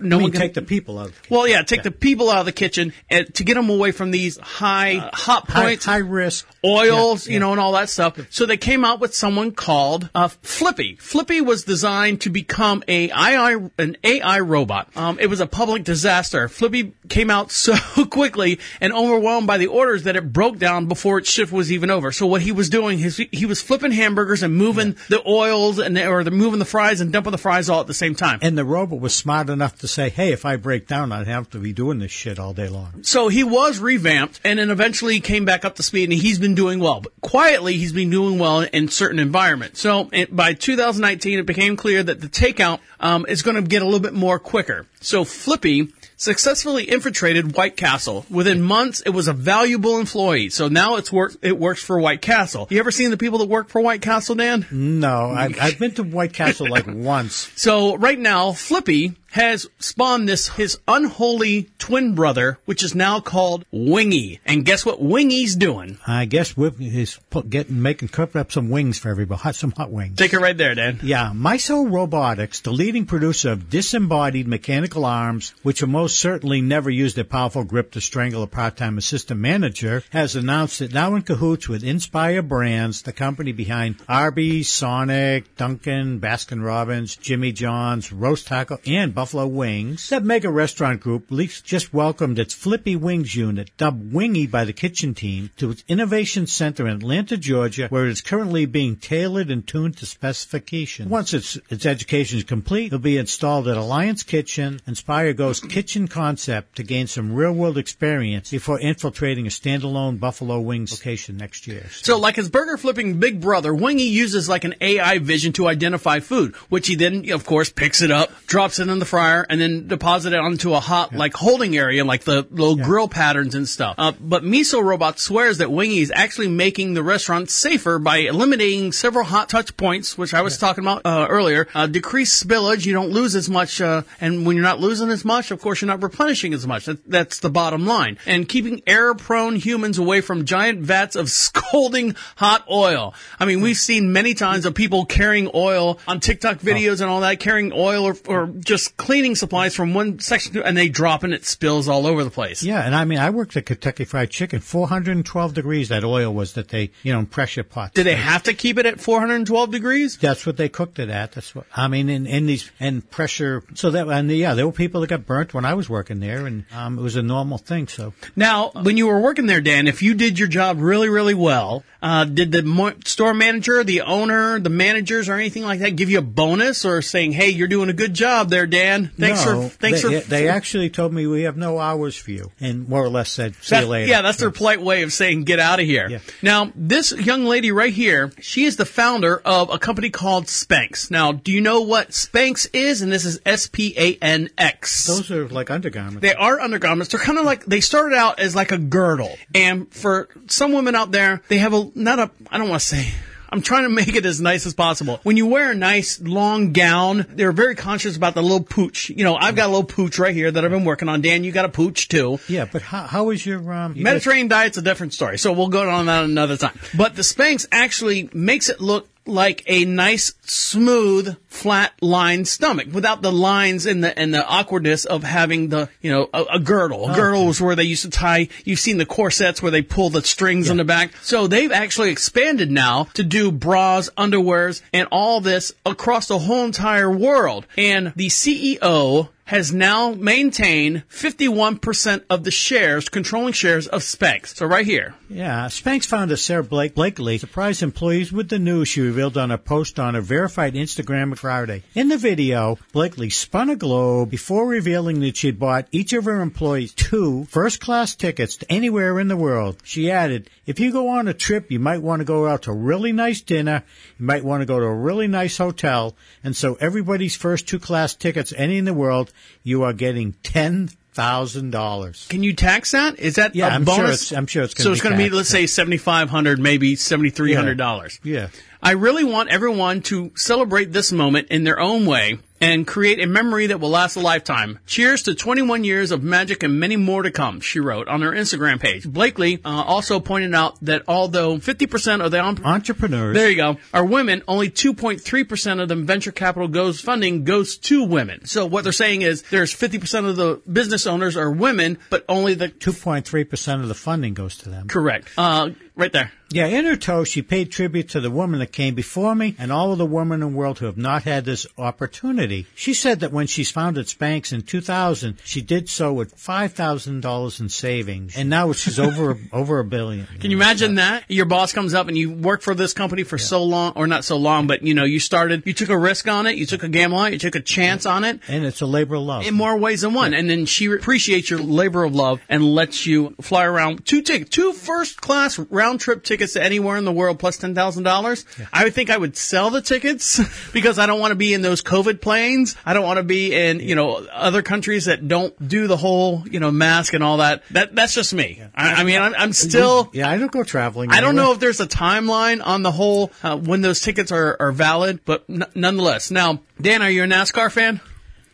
no 0.00 0.16
I 0.16 0.18
mean, 0.18 0.22
one 0.24 0.32
can 0.32 0.40
take 0.40 0.54
the 0.54 0.62
people 0.62 0.98
out. 0.98 1.06
Of 1.08 1.14
the 1.14 1.20
kitchen. 1.22 1.36
well, 1.36 1.48
yeah, 1.48 1.62
take 1.62 1.82
the 1.82 1.90
people 1.90 2.28
out 2.30 2.40
of 2.40 2.46
the 2.46 2.52
kitchen 2.52 2.92
and 3.08 3.32
to 3.36 3.44
get 3.44 3.54
them 3.54 3.70
away 3.70 3.90
from 3.90 4.10
these 4.10 4.36
high 4.38 4.98
uh, 4.98 5.10
hot 5.14 5.48
High, 5.48 5.62
points, 5.64 5.84
high 5.86 5.96
risk. 5.98 6.46
oils, 6.64 7.26
Yeah, 7.26 7.34
you 7.34 7.40
know, 7.40 7.52
and 7.52 7.60
all 7.60 7.72
that 7.72 7.88
stuff. 7.88 8.18
So 8.30 8.44
they 8.44 8.58
came 8.58 8.84
out 8.84 9.00
with 9.00 9.14
someone 9.14 9.52
called 9.52 10.10
uh, 10.14 10.28
Flippy. 10.28 10.96
Flippy 10.96 11.40
was 11.40 11.64
designed 11.64 12.20
to 12.22 12.30
become 12.30 12.82
a 12.86 13.10
AI, 13.10 13.56
an 13.78 13.96
AI 14.04 14.40
robot. 14.40 14.90
Um, 14.94 15.18
it 15.18 15.28
was 15.28 15.40
a 15.40 15.46
public 15.46 15.84
disaster. 15.84 16.48
Flippy 16.48 16.92
came 17.08 17.30
out 17.30 17.50
so 17.56 17.74
quickly 18.10 18.60
and 18.80 18.92
overwhelmed 18.92 19.46
by 19.46 19.56
the 19.58 19.68
orders 19.68 20.02
that 20.02 20.16
it 20.16 20.32
broke 20.32 20.58
down 20.58 20.86
before 20.86 21.18
its 21.18 21.30
shift 21.30 21.50
was 21.52 21.72
even 21.72 21.90
over. 21.90 22.12
So 22.12 22.26
what 22.26 22.42
he 22.42 22.52
was 22.52 22.68
doing 22.68 23.00
is 23.00 23.16
he- 23.16 23.28
he 23.32 23.46
was 23.46 23.62
flipping 23.62 23.92
hamburgers 23.92 24.42
and 24.42 24.54
moving 24.54 24.96
the 25.08 25.22
oils 25.26 25.78
and 25.78 25.96
or 25.98 26.24
the 26.24 26.30
moving 26.30 26.58
the 26.58 26.64
fries 26.66 27.00
and 27.00 27.10
dumping 27.12 27.32
the 27.32 27.38
fries 27.38 27.70
all 27.70 27.80
at 27.80 27.86
the 27.86 27.94
same 27.94 28.14
time. 28.14 28.38
And 28.42 28.58
the 28.58 28.64
robot 28.64 29.00
was 29.00 29.14
smart 29.14 29.45
enough 29.50 29.78
to 29.80 29.88
say, 29.88 30.08
"Hey, 30.08 30.32
if 30.32 30.44
I 30.44 30.56
break 30.56 30.86
down, 30.86 31.12
I'd 31.12 31.26
have 31.26 31.50
to 31.50 31.58
be 31.58 31.72
doing 31.72 31.98
this 31.98 32.12
shit 32.12 32.38
all 32.38 32.52
day 32.52 32.68
long." 32.68 33.02
So 33.02 33.28
he 33.28 33.44
was 33.44 33.78
revamped 33.78 34.40
and 34.44 34.58
then 34.58 34.70
eventually 34.70 35.20
came 35.20 35.44
back 35.44 35.64
up 35.64 35.76
to 35.76 35.82
speed 35.82 36.10
and 36.10 36.18
he's 36.18 36.38
been 36.38 36.54
doing 36.54 36.80
well. 36.80 37.00
But 37.00 37.12
quietly, 37.20 37.76
he's 37.76 37.92
been 37.92 38.10
doing 38.10 38.38
well 38.38 38.60
in 38.60 38.88
certain 38.88 39.18
environments. 39.18 39.80
So 39.80 40.08
it, 40.12 40.34
by 40.34 40.54
2019, 40.54 41.38
it 41.38 41.46
became 41.46 41.76
clear 41.76 42.02
that 42.02 42.20
the 42.20 42.28
takeout 42.28 42.80
um, 43.00 43.26
is 43.28 43.42
going 43.42 43.56
to 43.56 43.62
get 43.62 43.82
a 43.82 43.84
little 43.84 44.00
bit 44.00 44.14
more 44.14 44.38
quicker. 44.38 44.86
So 45.00 45.24
Flippy 45.24 45.92
successfully 46.16 46.84
infiltrated 46.84 47.56
White 47.56 47.76
Castle. 47.76 48.26
Within 48.30 48.62
months, 48.62 49.00
it 49.02 49.10
was 49.10 49.28
a 49.28 49.32
valuable 49.32 49.98
employee. 49.98 50.48
So 50.50 50.68
now 50.68 50.96
it's 50.96 51.12
work, 51.12 51.34
it 51.42 51.58
works 51.58 51.82
for 51.82 51.98
White 52.00 52.22
Castle. 52.22 52.66
You 52.70 52.78
ever 52.78 52.90
seen 52.90 53.10
the 53.10 53.16
people 53.16 53.38
that 53.38 53.48
work 53.48 53.68
for 53.68 53.80
White 53.80 54.02
Castle, 54.02 54.34
Dan? 54.34 54.66
No, 54.70 55.30
I've, 55.36 55.60
I've 55.60 55.78
been 55.78 55.92
to 55.92 56.02
White 56.02 56.32
Castle 56.32 56.68
like 56.68 56.86
once. 56.88 57.52
So 57.56 57.96
right 57.96 58.18
now, 58.18 58.52
Flippy 58.52 59.14
has 59.36 59.68
spawned 59.78 60.26
this 60.26 60.48
his 60.48 60.78
unholy 60.88 61.68
twin 61.78 62.14
brother, 62.14 62.58
which 62.64 62.82
is 62.82 62.94
now 62.94 63.20
called 63.20 63.66
Wingy. 63.70 64.40
And 64.46 64.64
guess 64.64 64.86
what 64.86 64.98
Wingy's 64.98 65.54
doing? 65.54 65.98
I 66.06 66.24
guess 66.24 66.54
put, 66.54 67.50
getting 67.50 67.82
making 67.82 68.08
cooking 68.08 68.40
up 68.40 68.50
some 68.50 68.70
wings 68.70 68.98
for 68.98 69.10
everybody, 69.10 69.38
hot, 69.38 69.54
some 69.54 69.72
hot 69.72 69.92
wings. 69.92 70.16
Take 70.16 70.32
it 70.32 70.38
right 70.38 70.56
there, 70.56 70.74
Dan. 70.74 71.00
Yeah, 71.02 71.32
Miso 71.34 71.92
Robotics, 71.92 72.60
the 72.60 72.72
leading 72.72 73.04
producer 73.04 73.52
of 73.52 73.68
disembodied 73.68 74.48
mechanical 74.48 75.04
arms, 75.04 75.52
which 75.62 75.82
will 75.82 75.90
most 75.90 76.18
certainly 76.18 76.62
never 76.62 76.88
use 76.88 77.12
their 77.12 77.24
powerful 77.24 77.64
grip 77.64 77.90
to 77.90 78.00
strangle 78.00 78.42
a 78.42 78.46
part-time 78.46 78.96
assistant 78.96 79.38
manager, 79.38 80.02
has 80.10 80.34
announced 80.34 80.78
that 80.78 80.94
now 80.94 81.14
in 81.14 81.20
cahoots 81.20 81.68
with 81.68 81.84
Inspire 81.84 82.40
Brands, 82.40 83.02
the 83.02 83.12
company 83.12 83.52
behind 83.52 83.96
Arby's, 84.08 84.70
Sonic, 84.70 85.56
Dunkin', 85.56 86.20
Baskin 86.20 86.64
Robbins, 86.64 87.16
Jimmy 87.16 87.52
John's, 87.52 88.10
Rusty 88.10 88.46
Taco, 88.48 88.78
and 88.86 89.14
Buffalo 89.14 89.25
Wings, 89.34 90.08
that 90.10 90.24
mega 90.24 90.50
restaurant 90.50 91.00
group 91.00 91.30
least 91.30 91.64
just 91.64 91.92
welcomed 91.92 92.38
its 92.38 92.54
Flippy 92.54 92.96
Wings 92.96 93.34
unit, 93.34 93.70
dubbed 93.76 94.12
Wingy 94.12 94.46
by 94.46 94.64
the 94.64 94.72
kitchen 94.72 95.14
team, 95.14 95.50
to 95.56 95.70
its 95.70 95.84
innovation 95.88 96.46
center 96.46 96.86
in 96.86 96.96
Atlanta, 96.96 97.36
Georgia, 97.36 97.88
where 97.88 98.06
it 98.06 98.10
is 98.10 98.20
currently 98.20 98.66
being 98.66 98.96
tailored 98.96 99.50
and 99.50 99.66
tuned 99.66 99.96
to 99.96 100.06
specification. 100.06 101.08
Once 101.08 101.34
its 101.34 101.58
its 101.70 101.86
education 101.86 102.38
is 102.38 102.44
complete, 102.44 102.86
it'll 102.86 102.98
be 102.98 103.16
installed 103.16 103.68
at 103.68 103.76
Alliance 103.76 104.22
Kitchen, 104.22 104.80
Inspire 104.86 105.32
Go's 105.32 105.60
kitchen 105.60 106.08
concept 106.08 106.76
to 106.76 106.82
gain 106.82 107.06
some 107.06 107.32
real-world 107.32 107.78
experience 107.78 108.50
before 108.50 108.78
infiltrating 108.78 109.46
a 109.46 109.50
standalone 109.50 110.20
Buffalo 110.20 110.60
Wings 110.60 110.92
location 110.92 111.36
next 111.36 111.66
year. 111.66 111.86
So, 111.90 112.18
like 112.18 112.36
his 112.36 112.48
burger 112.48 112.76
flipping 112.76 113.18
big 113.18 113.40
brother, 113.40 113.74
Wingy 113.74 114.04
uses 114.04 114.48
like 114.48 114.64
an 114.64 114.74
AI 114.80 115.18
vision 115.18 115.52
to 115.54 115.68
identify 115.68 116.20
food, 116.20 116.54
which 116.68 116.88
he 116.88 116.94
then, 116.94 117.30
of 117.30 117.46
course, 117.46 117.70
picks 117.70 118.02
it 118.02 118.10
up, 118.10 118.30
drops 118.46 118.78
it 118.78 118.88
in 118.88 118.98
the 118.98 119.05
fryer, 119.06 119.46
and 119.48 119.60
then 119.60 119.88
deposit 119.88 120.32
it 120.32 120.38
onto 120.38 120.74
a 120.74 120.80
hot, 120.80 121.14
like 121.14 121.34
holding 121.34 121.76
area, 121.76 122.04
like 122.04 122.24
the 122.24 122.46
little 122.50 122.76
grill 122.76 123.08
patterns 123.08 123.54
and 123.54 123.68
stuff. 123.68 123.94
Uh, 123.98 124.12
but 124.20 124.42
Miso 124.42 124.82
Robot 124.82 125.18
swears 125.18 125.58
that 125.58 125.70
Wingy 125.70 126.00
is 126.00 126.12
actually 126.14 126.48
making 126.48 126.94
the 126.94 127.02
restaurant 127.02 127.50
safer 127.50 127.98
by 127.98 128.18
eliminating 128.18 128.92
several 128.92 129.24
hot 129.24 129.48
touch 129.48 129.76
points, 129.76 130.18
which 130.18 130.34
I 130.34 130.42
was 130.42 130.58
talking 130.58 130.84
about 130.84 131.02
uh, 131.04 131.26
earlier. 131.28 131.68
Uh, 131.74 131.86
decrease 131.86 132.42
spillage, 132.42 132.86
you 132.86 132.92
don't 132.92 133.10
lose 133.10 133.34
as 133.34 133.48
much, 133.48 133.80
uh, 133.80 134.02
and 134.20 134.46
when 134.46 134.56
you're 134.56 134.62
not 134.62 134.80
losing 134.80 135.10
as 135.10 135.24
much, 135.24 135.50
of 135.50 135.60
course, 135.60 135.80
you're 135.80 135.86
not 135.86 136.02
replenishing 136.02 136.52
as 136.54 136.66
much. 136.66 136.86
That, 136.86 137.08
that's 137.08 137.40
the 137.40 137.50
bottom 137.50 137.86
line. 137.86 138.18
And 138.26 138.48
keeping 138.48 138.82
error-prone 138.86 139.56
humans 139.56 139.98
away 139.98 140.20
from 140.20 140.44
giant 140.44 140.80
vats 140.80 141.16
of 141.16 141.30
scalding 141.46 142.16
hot 142.36 142.64
oil. 142.70 143.14
I 143.38 143.44
mean, 143.44 143.60
we've 143.60 143.76
seen 143.76 144.12
many 144.12 144.34
times 144.34 144.64
of 144.64 144.74
people 144.74 145.04
carrying 145.04 145.50
oil 145.54 145.98
on 146.06 146.20
TikTok 146.20 146.58
videos 146.58 147.00
and 147.00 147.10
all 147.10 147.20
that, 147.20 147.40
carrying 147.40 147.72
oil 147.72 148.04
or, 148.04 148.16
or 148.26 148.46
just 148.46 148.95
cleaning 148.96 149.34
supplies 149.34 149.74
from 149.74 149.94
one 149.94 150.18
section 150.20 150.54
to, 150.54 150.64
and 150.64 150.76
they 150.76 150.88
drop 150.88 151.22
and 151.22 151.34
it 151.34 151.44
spills 151.44 151.88
all 151.88 152.06
over 152.06 152.24
the 152.24 152.30
place. 152.30 152.62
Yeah, 152.62 152.80
and 152.80 152.94
I 152.94 153.04
mean, 153.04 153.18
I 153.18 153.30
worked 153.30 153.56
at 153.56 153.66
Kentucky 153.66 154.04
Fried 154.04 154.30
Chicken, 154.30 154.60
412 154.60 155.54
degrees 155.54 155.88
that 155.90 156.04
oil 156.04 156.32
was 156.32 156.54
that 156.54 156.68
they, 156.68 156.90
you 157.02 157.12
know, 157.12 157.20
in 157.20 157.26
pressure 157.26 157.62
pots. 157.62 157.94
Did 157.94 158.04
they 158.04 158.16
have 158.16 158.44
to 158.44 158.54
keep 158.54 158.78
it 158.78 158.86
at 158.86 159.00
412 159.00 159.70
degrees? 159.70 160.16
That's 160.16 160.46
what 160.46 160.56
they 160.56 160.68
cooked 160.68 160.98
it 160.98 161.10
at. 161.10 161.32
That's 161.32 161.54
what 161.54 161.66
I 161.74 161.88
mean. 161.88 162.08
In, 162.08 162.26
in 162.26 162.46
these 162.46 162.70
and 162.80 163.08
pressure. 163.10 163.62
So 163.74 163.90
that 163.90 164.08
and 164.08 164.30
yeah, 164.30 164.54
there 164.54 164.66
were 164.66 164.72
people 164.72 165.00
that 165.02 165.08
got 165.08 165.26
burnt 165.26 165.54
when 165.54 165.64
I 165.64 165.74
was 165.74 165.88
working 165.88 166.20
there, 166.20 166.46
and 166.46 166.64
um, 166.72 166.98
it 166.98 167.02
was 167.02 167.16
a 167.16 167.22
normal 167.22 167.58
thing. 167.58 167.88
So 167.88 168.14
Now, 168.34 168.70
when 168.70 168.96
you 168.96 169.06
were 169.06 169.20
working 169.20 169.46
there, 169.46 169.60
Dan, 169.60 169.88
if 169.88 170.02
you 170.02 170.14
did 170.14 170.38
your 170.38 170.48
job 170.48 170.80
really, 170.80 171.08
really 171.08 171.34
well, 171.34 171.84
uh, 172.06 172.24
did 172.24 172.52
the 172.52 172.62
mo- 172.62 172.94
store 173.04 173.34
manager, 173.34 173.82
the 173.82 174.02
owner, 174.02 174.60
the 174.60 174.70
managers, 174.70 175.28
or 175.28 175.34
anything 175.34 175.64
like 175.64 175.80
that 175.80 175.96
give 175.96 176.08
you 176.08 176.20
a 176.20 176.22
bonus 176.22 176.84
or 176.84 177.02
saying, 177.02 177.32
"Hey, 177.32 177.48
you're 177.48 177.66
doing 177.66 177.88
a 177.88 177.92
good 177.92 178.14
job 178.14 178.48
there, 178.48 178.64
Dan. 178.64 179.10
Thanks 179.18 179.44
no, 179.44 179.62
for 179.62 179.68
thanks 179.70 180.02
they, 180.02 180.20
for." 180.20 180.28
They 180.28 180.48
actually 180.48 180.88
told 180.88 181.12
me 181.12 181.26
we 181.26 181.42
have 181.42 181.56
no 181.56 181.80
hours 181.80 182.14
for 182.16 182.30
you, 182.30 182.52
and 182.60 182.88
more 182.88 183.02
or 183.02 183.08
less 183.08 183.28
said, 183.32 183.56
"See 183.60 183.76
you 183.76 183.86
later." 183.86 184.08
Yeah, 184.08 184.22
that's 184.22 184.38
their 184.38 184.52
polite 184.52 184.80
way 184.80 185.02
of 185.02 185.12
saying 185.12 185.44
get 185.44 185.58
out 185.58 185.80
of 185.80 185.86
here. 185.86 186.20
Now, 186.42 186.70
this 186.76 187.10
young 187.10 187.44
lady 187.44 187.72
right 187.72 187.92
here, 187.92 188.30
she 188.40 188.66
is 188.66 188.76
the 188.76 188.84
founder 188.84 189.38
of 189.38 189.68
a 189.70 189.78
company 189.80 190.10
called 190.10 190.44
Spanx. 190.44 191.10
Now, 191.10 191.32
do 191.32 191.50
you 191.50 191.60
know 191.60 191.80
what 191.80 192.10
Spanx 192.10 192.68
is? 192.72 193.02
And 193.02 193.10
this 193.10 193.24
is 193.24 193.40
S 193.44 193.66
P 193.66 193.94
A 193.98 194.16
N 194.22 194.48
X. 194.56 195.06
Those 195.06 195.32
are 195.32 195.48
like 195.48 195.72
undergarments. 195.72 196.20
They 196.20 196.36
are 196.36 196.60
undergarments. 196.60 197.10
They're 197.10 197.18
kind 197.18 197.40
of 197.40 197.44
like 197.44 197.64
they 197.64 197.80
started 197.80 198.14
out 198.16 198.38
as 198.38 198.54
like 198.54 198.70
a 198.70 198.78
girdle, 198.78 199.36
and 199.56 199.92
for 199.92 200.28
some 200.46 200.72
women 200.72 200.94
out 200.94 201.10
there, 201.10 201.42
they 201.48 201.58
have 201.58 201.72
a 201.72 201.95
not 201.96 202.18
a 202.18 202.30
I 202.50 202.58
don't 202.58 202.68
want 202.68 202.80
to 202.80 202.86
say. 202.86 203.12
I'm 203.48 203.62
trying 203.62 203.84
to 203.84 203.88
make 203.88 204.14
it 204.14 204.26
as 204.26 204.40
nice 204.40 204.66
as 204.66 204.74
possible. 204.74 205.20
When 205.22 205.36
you 205.36 205.46
wear 205.46 205.70
a 205.70 205.74
nice 205.74 206.20
long 206.20 206.72
gown, 206.72 207.26
they're 207.28 207.52
very 207.52 207.76
conscious 207.76 208.16
about 208.16 208.34
the 208.34 208.42
little 208.42 208.62
pooch. 208.62 209.08
You 209.08 209.22
know, 209.22 209.36
I've 209.36 209.54
got 209.54 209.66
a 209.66 209.72
little 209.72 209.84
pooch 209.84 210.18
right 210.18 210.34
here 210.34 210.50
that 210.50 210.64
I've 210.64 210.70
been 210.70 210.84
working 210.84 211.08
on. 211.08 211.20
Dan, 211.20 211.44
you 211.44 211.52
got 211.52 211.64
a 211.64 211.68
pooch 211.68 212.08
too. 212.08 212.40
Yeah, 212.48 212.64
but 212.70 212.82
how, 212.82 213.02
how 213.02 213.30
is 213.30 213.46
your 213.46 213.72
um? 213.72 213.94
you 213.94 214.02
Mediterranean 214.02 214.48
diet's 214.48 214.78
a 214.78 214.82
different 214.82 215.14
story, 215.14 215.38
so 215.38 215.52
we'll 215.52 215.68
go 215.68 215.88
on 215.88 216.06
that 216.06 216.24
another 216.24 216.56
time. 216.56 216.78
But 216.96 217.14
the 217.14 217.22
Spanx 217.22 217.66
actually 217.70 218.28
makes 218.32 218.68
it 218.68 218.80
look 218.80 219.08
like 219.26 219.62
a 219.66 219.84
nice, 219.84 220.32
smooth, 220.42 221.36
flat 221.48 221.92
lined 222.00 222.46
stomach 222.46 222.88
without 222.92 223.22
the 223.22 223.32
lines 223.32 223.86
and 223.86 224.04
the 224.04 224.16
and 224.18 224.32
the 224.32 224.46
awkwardness 224.46 225.04
of 225.04 225.22
having 225.22 225.68
the 225.68 225.88
you 226.00 226.10
know 226.10 226.28
a, 226.32 226.44
a 226.54 226.58
girdle. 226.58 227.06
Oh, 227.06 227.12
a 227.12 227.14
girdle 227.14 227.46
was 227.46 227.60
where 227.60 227.74
they 227.74 227.84
used 227.84 228.02
to 228.02 228.10
tie. 228.10 228.48
You've 228.64 228.78
seen 228.78 228.98
the 228.98 229.06
corsets 229.06 229.62
where 229.62 229.70
they 229.70 229.82
pull 229.82 230.10
the 230.10 230.22
strings 230.22 230.70
in 230.70 230.76
the 230.76 230.84
back. 230.84 231.14
So 231.22 231.46
they've 231.46 231.72
actually 231.72 232.10
expanded 232.10 232.70
now 232.70 233.04
to 233.14 233.24
do 233.24 233.50
bras, 233.50 234.10
underwears, 234.16 234.82
and 234.92 235.08
all 235.10 235.40
this 235.40 235.72
across 235.84 236.28
the 236.28 236.38
whole 236.38 236.64
entire 236.64 237.10
world. 237.10 237.66
And 237.76 238.12
the 238.16 238.28
CEO 238.28 239.28
has 239.46 239.72
now 239.72 240.10
maintained 240.12 241.02
51% 241.08 242.24
of 242.28 242.44
the 242.44 242.50
shares, 242.50 243.08
controlling 243.08 243.52
shares 243.52 243.86
of 243.86 244.02
Spanx. 244.02 244.56
So 244.56 244.66
right 244.66 244.84
here. 244.84 245.14
Yeah, 245.28 245.66
Spanx 245.66 246.04
founder 246.04 246.36
Sarah 246.36 246.64
Blake 246.64 246.94
Blakely 246.94 247.38
surprised 247.38 247.82
employees 247.82 248.32
with 248.32 248.48
the 248.48 248.58
news 248.58 248.88
she 248.88 249.00
revealed 249.00 249.38
on 249.38 249.50
a 249.50 249.58
post 249.58 249.98
on 249.98 250.14
her 250.14 250.20
verified 250.20 250.74
Instagram 250.74 251.36
Friday. 251.38 251.84
In 251.94 252.08
the 252.08 252.16
video, 252.16 252.78
Blakely 252.92 253.30
spun 253.30 253.70
a 253.70 253.76
globe 253.76 254.30
before 254.30 254.66
revealing 254.66 255.20
that 255.20 255.36
she'd 255.36 255.58
bought 255.58 255.88
each 255.92 256.12
of 256.12 256.24
her 256.24 256.40
employees 256.40 256.92
two 256.92 257.44
first-class 257.44 258.16
tickets 258.16 258.56
to 258.56 258.72
anywhere 258.72 259.18
in 259.20 259.28
the 259.28 259.36
world. 259.36 259.76
She 259.84 260.10
added, 260.10 260.50
"If 260.66 260.80
you 260.80 260.90
go 260.90 261.08
on 261.08 261.28
a 261.28 261.34
trip, 261.34 261.70
you 261.70 261.78
might 261.78 262.02
want 262.02 262.20
to 262.20 262.24
go 262.24 262.46
out 262.46 262.62
to 262.62 262.72
a 262.72 262.74
really 262.74 263.12
nice 263.12 263.40
dinner. 263.40 263.84
You 264.18 264.26
might 264.26 264.44
want 264.44 264.62
to 264.62 264.66
go 264.66 264.80
to 264.80 264.86
a 264.86 264.94
really 264.94 265.28
nice 265.28 265.58
hotel, 265.58 266.16
and 266.42 266.56
so 266.56 266.76
everybody's 266.80 267.36
first 267.36 267.68
two-class 267.68 268.14
tickets 268.14 268.52
any 268.56 268.78
in 268.78 268.84
the 268.84 268.94
world, 268.94 269.32
you 269.62 269.82
are 269.82 269.92
getting 269.92 270.32
ten 270.42 270.88
thousand 271.12 271.70
dollars. 271.70 272.26
Can 272.28 272.42
you 272.42 272.52
tax 272.52 272.90
that? 272.90 273.18
Is 273.18 273.36
that 273.36 273.54
Yeah, 273.56 273.68
a 273.68 273.70
I'm 273.70 273.84
sure 273.86 273.96
bonus? 273.96 274.22
it's- 274.30 274.38
I'm 274.38 274.46
sure 274.46 274.62
it's 274.64 274.74
gonna 274.74 274.84
So 274.84 274.90
be 274.90 274.92
it's 274.94 275.02
going 275.02 275.16
to 275.16 275.24
be, 275.24 275.30
let's 275.30 275.48
say, 275.48 275.66
seventy 275.66 275.96
five 275.96 276.28
hundred, 276.28 276.58
maybe 276.58 276.94
seventy 276.94 277.30
three 277.30 277.54
hundred 277.54 277.78
dollars. 277.78 278.20
Yeah. 278.22 278.48
I 278.82 278.92
really 278.92 279.24
want 279.24 279.48
everyone 279.48 280.02
to 280.02 280.30
celebrate 280.36 280.92
this 280.92 281.10
moment 281.12 281.48
in 281.48 281.64
their 281.64 281.80
own 281.80 282.04
way 282.06 282.38
and 282.60 282.86
create 282.86 283.20
a 283.20 283.26
memory 283.26 283.66
that 283.68 283.80
will 283.80 283.90
last 283.90 284.16
a 284.16 284.20
lifetime. 284.20 284.78
Cheers 284.86 285.22
to 285.24 285.34
21 285.34 285.84
years 285.84 286.10
of 286.10 286.22
magic 286.22 286.62
and 286.62 286.78
many 286.80 286.96
more 286.96 287.22
to 287.22 287.30
come, 287.30 287.60
she 287.60 287.80
wrote 287.80 288.08
on 288.08 288.22
her 288.22 288.32
Instagram 288.32 288.80
page. 288.80 289.06
Blakely 289.06 289.60
uh, 289.64 289.68
also 289.68 290.20
pointed 290.20 290.54
out 290.54 290.78
that 290.82 291.02
although 291.08 291.56
50% 291.56 292.24
of 292.24 292.30
the 292.30 292.42
en- 292.42 292.64
entrepreneurs, 292.64 293.34
there 293.34 293.50
you 293.50 293.56
go, 293.56 293.76
are 293.92 294.04
women, 294.04 294.42
only 294.48 294.70
2.3% 294.70 295.82
of 295.82 295.88
the 295.88 295.96
venture 295.96 296.32
capital 296.32 296.68
goes 296.68 297.00
funding 297.00 297.44
goes 297.44 297.76
to 297.76 298.04
women. 298.04 298.46
So 298.46 298.66
what 298.66 298.84
they're 298.84 298.92
saying 298.92 299.22
is 299.22 299.42
there's 299.42 299.74
50% 299.74 300.28
of 300.28 300.36
the 300.36 300.60
business 300.70 301.06
owners 301.06 301.36
are 301.36 301.50
women, 301.50 301.98
but 302.10 302.24
only 302.28 302.54
the 302.54 302.68
2.3% 302.68 303.80
of 303.82 303.88
the 303.88 303.94
funding 303.94 304.34
goes 304.34 304.58
to 304.58 304.70
them. 304.70 304.88
correct. 304.88 305.30
Uh, 305.36 305.70
right 305.94 306.12
there. 306.12 306.32
Yeah, 306.50 306.66
in 306.66 306.84
her 306.84 306.96
toast, 306.96 307.32
she 307.32 307.42
paid 307.42 307.72
tribute 307.72 308.10
to 308.10 308.20
the 308.20 308.30
woman 308.30 308.60
that 308.60 308.70
came 308.70 308.94
before 308.94 309.34
me 309.34 309.56
and 309.58 309.72
all 309.72 309.90
of 309.90 309.98
the 309.98 310.06
women 310.06 310.42
in 310.42 310.50
the 310.52 310.56
world 310.56 310.78
who 310.78 310.86
have 310.86 310.96
not 310.96 311.24
had 311.24 311.44
this 311.44 311.66
opportunity. 311.76 312.55
She 312.74 312.94
said 312.94 313.20
that 313.20 313.32
when 313.32 313.46
she 313.46 313.64
founded 313.64 314.06
Spanx 314.06 314.52
in 314.52 314.62
2000, 314.62 315.38
she 315.44 315.60
did 315.60 315.88
so 315.88 316.12
with 316.12 316.36
$5,000 316.36 317.60
in 317.60 317.68
savings. 317.68 318.36
And 318.36 318.48
now 318.48 318.72
she's 318.72 318.98
over, 318.98 319.38
over 319.52 319.78
a 319.78 319.84
billion. 319.84 320.26
Can 320.40 320.50
you 320.50 320.56
imagine 320.56 320.94
that? 320.96 321.24
Your 321.28 321.46
boss 321.46 321.72
comes 321.72 321.94
up 321.94 322.08
and 322.08 322.16
you 322.16 322.30
work 322.30 322.62
for 322.62 322.74
this 322.74 322.92
company 322.92 323.22
for 323.22 323.38
so 323.38 323.62
long, 323.64 323.92
or 323.96 324.06
not 324.06 324.24
so 324.24 324.36
long, 324.36 324.66
but 324.66 324.82
you 324.82 324.94
know, 324.94 325.04
you 325.04 325.20
started, 325.20 325.62
you 325.66 325.72
took 325.72 325.88
a 325.88 325.98
risk 325.98 326.28
on 326.28 326.46
it, 326.46 326.56
you 326.56 326.66
took 326.66 326.82
a 326.82 326.88
gamble 326.88 327.18
on 327.18 327.28
it, 327.28 327.32
you 327.34 327.38
took 327.38 327.54
a 327.54 327.60
chance 327.60 328.06
on 328.06 328.24
it. 328.24 328.40
And 328.48 328.64
it's 328.64 328.80
a 328.80 328.86
labor 328.86 329.16
of 329.16 329.22
love. 329.22 329.46
In 329.46 329.54
more 329.54 329.76
ways 329.76 330.02
than 330.02 330.14
one. 330.14 330.34
And 330.34 330.48
then 330.48 330.66
she 330.66 330.86
appreciates 330.86 331.50
your 331.50 331.60
labor 331.60 332.04
of 332.04 332.14
love 332.14 332.40
and 332.48 332.64
lets 332.64 333.06
you 333.06 333.34
fly 333.40 333.64
around 333.64 334.06
two 334.06 334.22
tickets, 334.22 334.50
two 334.50 334.72
first 334.72 335.20
class 335.20 335.58
round 335.58 336.00
trip 336.00 336.22
tickets 336.22 336.54
to 336.54 336.62
anywhere 336.62 336.96
in 336.96 337.04
the 337.04 337.12
world 337.12 337.38
plus 337.38 337.56
ten 337.56 337.74
thousand 337.74 338.04
dollars, 338.04 338.44
I 338.72 338.84
would 338.84 338.94
think 338.94 339.10
I 339.10 339.16
would 339.16 339.36
sell 339.36 339.70
the 339.70 339.82
tickets 339.82 340.40
because 340.72 340.98
I 340.98 341.06
don't 341.06 341.20
want 341.20 341.32
to 341.32 341.36
be 341.36 341.54
in 341.54 341.62
those 341.62 341.82
COVID 341.82 342.20
planes. 342.36 342.76
I 342.84 342.94
don't 342.94 343.04
want 343.04 343.18
to 343.18 343.22
be 343.22 343.54
in 343.54 343.80
you 343.80 343.94
know 343.94 344.26
other 344.32 344.62
countries 344.62 345.06
that 345.06 345.26
don't 345.26 345.68
do 345.68 345.86
the 345.86 345.96
whole 345.96 346.44
you 346.48 346.60
know 346.60 346.70
mask 346.70 347.14
and 347.14 347.24
all 347.24 347.38
that. 347.38 347.62
That 347.70 347.94
that's 347.94 348.14
just 348.14 348.34
me. 348.34 348.62
I, 348.74 348.94
I 348.94 349.04
mean, 349.04 349.20
I'm, 349.20 349.34
I'm 349.36 349.52
still. 349.52 350.10
Yeah, 350.12 350.28
I 350.28 350.38
don't 350.38 350.52
go 350.52 350.62
traveling. 350.62 351.10
I 351.10 351.20
don't 351.20 351.36
know 351.36 351.52
if 351.52 351.60
there's 351.60 351.80
a 351.80 351.86
timeline 351.86 352.64
on 352.64 352.82
the 352.82 352.92
whole 352.92 353.32
uh, 353.42 353.56
when 353.56 353.80
those 353.80 354.00
tickets 354.00 354.32
are, 354.32 354.56
are 354.60 354.72
valid, 354.72 355.20
but 355.24 355.44
n- 355.48 355.64
nonetheless. 355.74 356.30
Now, 356.30 356.60
Dan, 356.80 357.02
are 357.02 357.10
you 357.10 357.24
a 357.24 357.26
NASCAR 357.26 357.70
fan? 357.72 358.00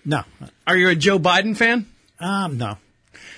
No. 0.05 0.23
Are 0.67 0.77
you 0.77 0.89
a 0.89 0.95
Joe 0.95 1.19
Biden 1.19 1.57
fan? 1.57 1.87
Um, 2.19 2.59
no. 2.59 2.79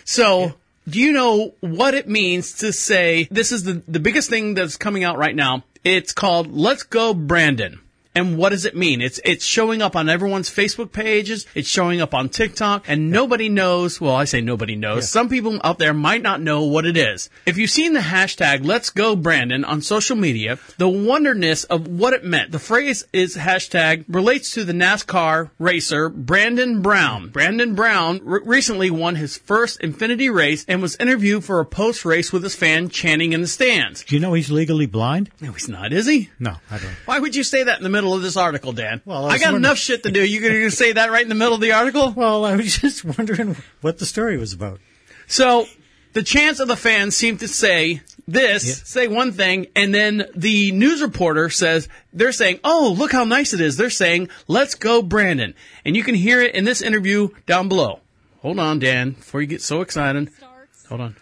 So, 0.04 0.54
do 0.88 1.00
you 1.00 1.12
know 1.12 1.54
what 1.60 1.94
it 1.94 2.08
means 2.08 2.58
to 2.58 2.72
say 2.72 3.28
this 3.30 3.52
is 3.52 3.64
the 3.64 3.82
the 3.88 4.00
biggest 4.00 4.30
thing 4.30 4.54
that's 4.54 4.76
coming 4.76 5.04
out 5.04 5.18
right 5.18 5.34
now? 5.34 5.64
It's 5.82 6.12
called 6.12 6.52
"Let's 6.52 6.82
Go 6.82 7.14
Brandon." 7.14 7.80
And 8.14 8.36
what 8.36 8.50
does 8.50 8.64
it 8.64 8.76
mean? 8.76 9.00
It's 9.00 9.20
it's 9.24 9.44
showing 9.44 9.82
up 9.82 9.96
on 9.96 10.08
everyone's 10.08 10.48
Facebook 10.48 10.92
pages. 10.92 11.46
It's 11.54 11.68
showing 11.68 12.00
up 12.00 12.14
on 12.14 12.28
TikTok, 12.28 12.84
and 12.88 13.10
nobody 13.10 13.48
knows. 13.48 14.00
Well, 14.00 14.14
I 14.14 14.24
say 14.24 14.40
nobody 14.40 14.76
knows. 14.76 15.10
Some 15.10 15.28
people 15.28 15.60
out 15.64 15.78
there 15.78 15.92
might 15.92 16.22
not 16.22 16.40
know 16.40 16.62
what 16.62 16.86
it 16.86 16.96
is. 16.96 17.28
If 17.44 17.58
you've 17.58 17.70
seen 17.70 17.92
the 17.92 18.00
hashtag 18.00 18.64
"Let's 18.64 18.90
Go 18.90 19.16
Brandon" 19.16 19.64
on 19.64 19.82
social 19.82 20.16
media, 20.16 20.58
the 20.78 20.88
wonderness 20.88 21.64
of 21.64 21.88
what 21.88 22.12
it 22.12 22.24
meant. 22.24 22.52
The 22.52 22.58
phrase 22.58 23.04
is 23.12 23.36
hashtag 23.36 24.04
relates 24.08 24.52
to 24.52 24.64
the 24.64 24.72
NASCAR 24.72 25.50
racer 25.58 26.08
Brandon 26.08 26.82
Brown. 26.82 27.30
Brandon 27.30 27.74
Brown 27.74 28.20
re- 28.22 28.40
recently 28.44 28.90
won 28.90 29.16
his 29.16 29.38
first 29.38 29.80
Xfinity 29.80 30.32
race 30.32 30.64
and 30.68 30.80
was 30.80 30.96
interviewed 30.96 31.44
for 31.44 31.58
a 31.58 31.64
post 31.66 32.04
race 32.04 32.32
with 32.32 32.44
his 32.44 32.54
fan 32.54 32.88
chanting 32.88 33.32
in 33.32 33.40
the 33.40 33.46
stands. 33.48 34.04
Do 34.04 34.14
you 34.14 34.20
know 34.20 34.34
he's 34.34 34.50
legally 34.50 34.86
blind? 34.86 35.30
No, 35.40 35.52
he's 35.52 35.68
not, 35.68 35.92
is 35.92 36.06
he? 36.06 36.30
No, 36.38 36.56
I 36.70 36.78
don't. 36.78 36.94
Why 37.06 37.18
would 37.18 37.34
you 37.34 37.42
say 37.42 37.64
that 37.64 37.78
in 37.78 37.82
the 37.82 37.88
middle 37.88 38.03
of 38.12 38.22
this 38.22 38.36
article, 38.36 38.72
Dan? 38.72 39.00
Well, 39.04 39.24
I 39.24 39.28
I, 39.28 39.38
got 39.38 39.46
wondering- 39.52 39.64
enough 39.64 39.78
shit 39.78 40.02
to 40.02 40.10
do. 40.10 40.22
You 40.26 40.40
gonna 40.42 40.70
say 40.70 40.92
that 40.92 41.10
right 41.10 41.22
in 41.22 41.28
the 41.28 41.34
middle 41.34 41.54
of 41.54 41.60
the 41.60 41.72
article? 41.72 42.10
Well, 42.10 42.44
I 42.44 42.56
was 42.56 42.76
just 42.80 43.04
wondering 43.04 43.56
what 43.80 43.98
the 43.98 44.04
story 44.06 44.36
was 44.36 44.52
about. 44.52 44.80
So 45.26 45.66
the 46.12 46.22
chants 46.22 46.60
of 46.60 46.68
the 46.68 46.76
fans 46.76 47.16
seem 47.16 47.38
to 47.38 47.48
say 47.48 48.02
this, 48.26 48.82
say 48.84 49.06
one 49.08 49.32
thing, 49.32 49.66
and 49.76 49.94
then 49.94 50.26
the 50.34 50.72
news 50.72 51.00
reporter 51.02 51.48
says 51.50 51.88
they're 52.12 52.32
saying, 52.32 52.60
"Oh, 52.64 52.94
look 52.98 53.12
how 53.12 53.24
nice 53.24 53.52
it 53.54 53.60
is." 53.60 53.76
They're 53.76 53.88
saying, 53.90 54.28
"Let's 54.48 54.74
go, 54.74 55.00
Brandon," 55.02 55.54
and 55.84 55.94
you 55.96 56.02
can 56.02 56.14
hear 56.14 56.40
it 56.42 56.54
in 56.54 56.64
this 56.64 56.82
interview 56.82 57.28
down 57.46 57.68
below. 57.68 58.00
Hold 58.40 58.58
on, 58.58 58.78
Dan, 58.78 59.12
before 59.12 59.40
you 59.40 59.46
get 59.46 59.62
so 59.62 59.80
excited. 59.80 60.28
Hold 60.88 61.00
on. 61.00 61.16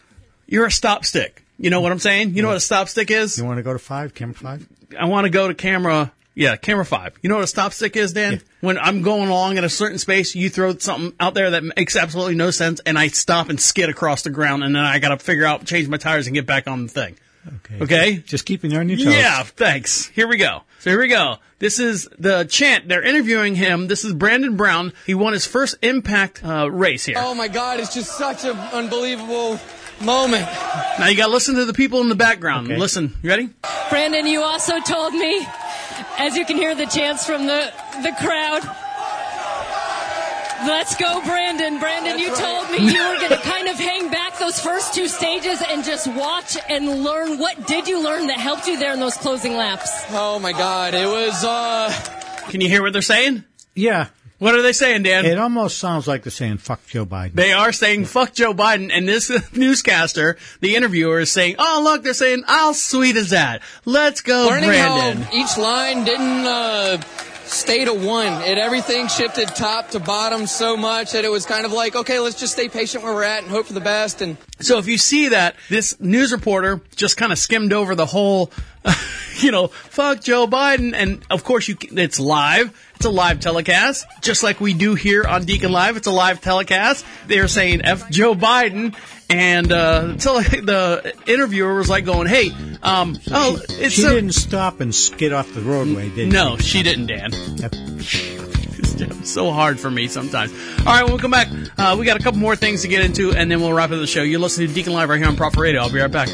You're 0.46 0.66
a 0.66 0.70
stop 0.72 1.04
stick. 1.04 1.44
You 1.58 1.70
know 1.70 1.80
what 1.80 1.92
I'm 1.92 2.00
saying? 2.00 2.34
You 2.34 2.42
know 2.42 2.48
what 2.48 2.56
a 2.56 2.60
stop 2.60 2.88
stick 2.88 3.10
is? 3.10 3.38
You 3.38 3.44
want 3.44 3.58
to 3.58 3.62
go 3.62 3.72
to 3.72 3.78
five, 3.78 4.14
camera 4.14 4.34
five? 4.34 4.66
I 4.98 5.04
want 5.04 5.24
to 5.26 5.30
go 5.30 5.46
to 5.48 5.54
camera. 5.54 6.12
Yeah, 6.34 6.56
camera 6.56 6.86
five. 6.86 7.18
You 7.22 7.28
know 7.28 7.36
what 7.36 7.44
a 7.44 7.48
stop 7.48 7.72
stick 7.72 7.94
is, 7.96 8.14
Dan? 8.14 8.40
When 8.60 8.78
I'm 8.78 9.02
going 9.02 9.28
along 9.28 9.58
in 9.58 9.64
a 9.64 9.68
certain 9.68 9.98
space, 9.98 10.34
you 10.34 10.48
throw 10.48 10.76
something 10.78 11.12
out 11.20 11.34
there 11.34 11.50
that 11.50 11.62
makes 11.62 11.94
absolutely 11.94 12.36
no 12.36 12.50
sense, 12.50 12.80
and 12.86 12.98
I 12.98 13.08
stop 13.08 13.50
and 13.50 13.60
skid 13.60 13.90
across 13.90 14.22
the 14.22 14.30
ground, 14.30 14.64
and 14.64 14.74
then 14.74 14.82
I 14.82 14.98
got 14.98 15.10
to 15.10 15.18
figure 15.18 15.44
out, 15.44 15.66
change 15.66 15.88
my 15.88 15.98
tires, 15.98 16.26
and 16.26 16.34
get 16.34 16.46
back 16.46 16.66
on 16.66 16.84
the 16.84 16.88
thing. 16.88 17.16
Okay. 17.46 17.82
Okay? 17.82 18.16
Just 18.18 18.46
keeping 18.46 18.70
you 18.70 18.78
on 18.78 18.88
your 18.88 18.98
toes. 18.98 19.14
Yeah, 19.14 19.42
thanks. 19.42 20.06
Here 20.06 20.28
we 20.28 20.36
go. 20.36 20.62
So 20.78 20.90
here 20.90 21.00
we 21.00 21.08
go. 21.08 21.36
This 21.58 21.78
is 21.78 22.08
the 22.18 22.44
chant. 22.44 22.88
They're 22.88 23.02
interviewing 23.02 23.54
him. 23.54 23.88
This 23.88 24.04
is 24.04 24.12
Brandon 24.12 24.56
Brown. 24.56 24.92
He 25.06 25.14
won 25.14 25.32
his 25.32 25.46
first 25.46 25.76
Impact 25.82 26.44
uh, 26.44 26.70
race 26.70 27.04
here. 27.04 27.16
Oh 27.18 27.34
my 27.34 27.48
God, 27.48 27.78
it's 27.78 27.94
just 27.94 28.16
such 28.16 28.44
an 28.44 28.56
unbelievable 28.56 29.60
moment. 30.00 30.46
Now 30.98 31.06
you 31.08 31.16
got 31.16 31.26
to 31.26 31.32
listen 31.32 31.54
to 31.56 31.64
the 31.64 31.72
people 31.72 32.00
in 32.00 32.08
the 32.08 32.14
background. 32.14 32.68
Okay. 32.68 32.78
Listen. 32.78 33.14
You 33.22 33.30
ready? 33.30 33.50
Brandon, 33.90 34.26
you 34.26 34.42
also 34.42 34.80
told 34.80 35.12
me, 35.14 35.46
as 36.18 36.36
you 36.36 36.44
can 36.44 36.56
hear 36.56 36.74
the 36.74 36.86
chants 36.86 37.26
from 37.26 37.46
the, 37.46 37.72
the 38.02 38.12
crowd, 38.20 38.62
let's 40.66 40.96
go, 40.96 41.20
Brandon. 41.24 41.78
Brandon, 41.78 42.18
you 42.18 42.34
told 42.34 42.70
me 42.70 42.78
you 42.78 43.06
were 43.08 43.16
going 43.16 43.30
to 43.30 43.40
kind 43.42 43.68
of 43.68 43.76
hang 43.76 44.10
back 44.10 44.38
those 44.38 44.58
first 44.60 44.94
two 44.94 45.08
stages 45.08 45.62
and 45.68 45.84
just 45.84 46.06
watch 46.08 46.56
and 46.68 47.04
learn. 47.04 47.38
What 47.38 47.66
did 47.66 47.88
you 47.88 48.02
learn 48.02 48.28
that 48.28 48.38
helped 48.38 48.66
you 48.66 48.78
there 48.78 48.92
in 48.92 49.00
those 49.00 49.16
closing 49.16 49.56
laps? 49.56 49.90
Oh 50.10 50.38
my 50.38 50.52
God, 50.52 50.94
it 50.94 51.06
was, 51.06 51.44
uh, 51.44 51.92
Can 52.48 52.60
you 52.60 52.68
hear 52.68 52.82
what 52.82 52.92
they're 52.92 53.02
saying? 53.02 53.44
Yeah. 53.74 54.08
What 54.42 54.56
are 54.56 54.62
they 54.62 54.72
saying, 54.72 55.04
Dan? 55.04 55.24
It 55.24 55.38
almost 55.38 55.78
sounds 55.78 56.08
like 56.08 56.24
they're 56.24 56.32
saying 56.32 56.58
"fuck 56.58 56.84
Joe 56.88 57.06
Biden." 57.06 57.34
They 57.34 57.52
are 57.52 57.70
saying 57.70 58.06
fuck 58.06 58.32
Joe 58.32 58.52
Biden, 58.52 58.90
and 58.92 59.06
this 59.06 59.30
newscaster, 59.56 60.36
the 60.60 60.74
interviewer, 60.74 61.20
is 61.20 61.30
saying, 61.30 61.54
"Oh 61.60 61.82
look, 61.84 62.02
they're 62.02 62.12
saying 62.12 62.42
how 62.48 62.72
sweet 62.72 63.14
is 63.14 63.30
that? 63.30 63.62
Let's 63.84 64.20
go, 64.20 64.48
learning 64.50 64.70
Brandon." 64.70 65.22
how 65.22 65.32
each 65.32 65.56
line 65.56 66.04
didn't, 66.04 66.44
uh, 66.44 67.00
stay 67.44 67.84
to 67.84 67.94
one. 67.94 68.32
It 68.42 68.58
everything 68.58 69.08
shifted 69.08 69.48
top 69.48 69.90
to 69.90 70.00
bottom 70.00 70.46
so 70.46 70.76
much 70.76 71.12
that 71.12 71.24
it 71.24 71.30
was 71.30 71.46
kind 71.46 71.64
of 71.64 71.72
like, 71.72 71.94
okay, 71.94 72.18
let's 72.18 72.38
just 72.38 72.54
stay 72.54 72.68
patient 72.68 73.04
where 73.04 73.14
we're 73.14 73.22
at 73.22 73.42
and 73.42 73.50
hope 73.50 73.66
for 73.66 73.74
the 73.74 73.80
best. 73.80 74.22
And 74.22 74.36
So 74.60 74.78
if 74.78 74.86
you 74.86 74.98
see 74.98 75.28
that, 75.28 75.56
this 75.68 76.00
news 76.00 76.32
reporter 76.32 76.80
just 76.96 77.16
kind 77.16 77.32
of 77.32 77.38
skimmed 77.38 77.72
over 77.72 77.94
the 77.94 78.06
whole, 78.06 78.50
you 79.38 79.50
know, 79.50 79.68
fuck 79.68 80.20
Joe 80.20 80.46
Biden, 80.46 80.94
and 80.94 81.24
of 81.30 81.44
course 81.44 81.68
you, 81.68 81.76
it's 81.80 82.18
live. 82.18 82.76
It's 83.02 83.08
a 83.08 83.10
live 83.10 83.40
telecast, 83.40 84.06
just 84.20 84.44
like 84.44 84.60
we 84.60 84.74
do 84.74 84.94
here 84.94 85.24
on 85.24 85.44
Deacon 85.44 85.72
Live. 85.72 85.96
It's 85.96 86.06
a 86.06 86.12
live 86.12 86.40
telecast. 86.40 87.04
They're 87.26 87.48
saying 87.48 87.84
"f 87.84 88.08
Joe 88.10 88.36
Biden," 88.36 88.94
and 89.28 89.72
uh, 89.72 90.02
the 90.02 90.62
the 90.62 91.12
interviewer 91.26 91.74
was 91.74 91.90
like 91.90 92.04
going, 92.04 92.28
"Hey, 92.28 92.52
um, 92.80 93.18
oh, 93.32 93.60
it's 93.70 93.94
she 93.96 94.04
a- 94.04 94.10
didn't 94.10 94.34
stop 94.34 94.80
and 94.80 94.94
skid 94.94 95.32
off 95.32 95.52
the 95.52 95.62
roadway, 95.62 96.10
did 96.10 96.32
no, 96.32 96.56
she? 96.58 96.78
she 96.78 96.82
didn't, 96.84 97.06
Dan. 97.06 97.32
It's 98.94 99.30
so 99.30 99.50
hard 99.50 99.80
for 99.80 99.90
me 99.90 100.06
sometimes. 100.06 100.52
All 100.80 100.84
right, 100.84 101.02
when 101.02 101.14
we 101.14 101.18
come 101.18 101.32
back, 101.32 101.48
uh, 101.76 101.96
we 101.98 102.06
got 102.06 102.20
a 102.20 102.22
couple 102.22 102.38
more 102.38 102.54
things 102.54 102.82
to 102.82 102.88
get 102.88 103.04
into, 103.04 103.32
and 103.32 103.50
then 103.50 103.60
we'll 103.60 103.72
wrap 103.72 103.90
up 103.90 103.98
the 103.98 104.06
show. 104.06 104.22
You're 104.22 104.38
listening 104.38 104.68
to 104.68 104.74
Deacon 104.74 104.92
Live 104.92 105.08
right 105.08 105.18
here 105.18 105.26
on 105.26 105.34
Profit 105.34 105.58
Radio. 105.58 105.80
I'll 105.80 105.92
be 105.92 105.98
right 105.98 106.08
back. 106.08 106.28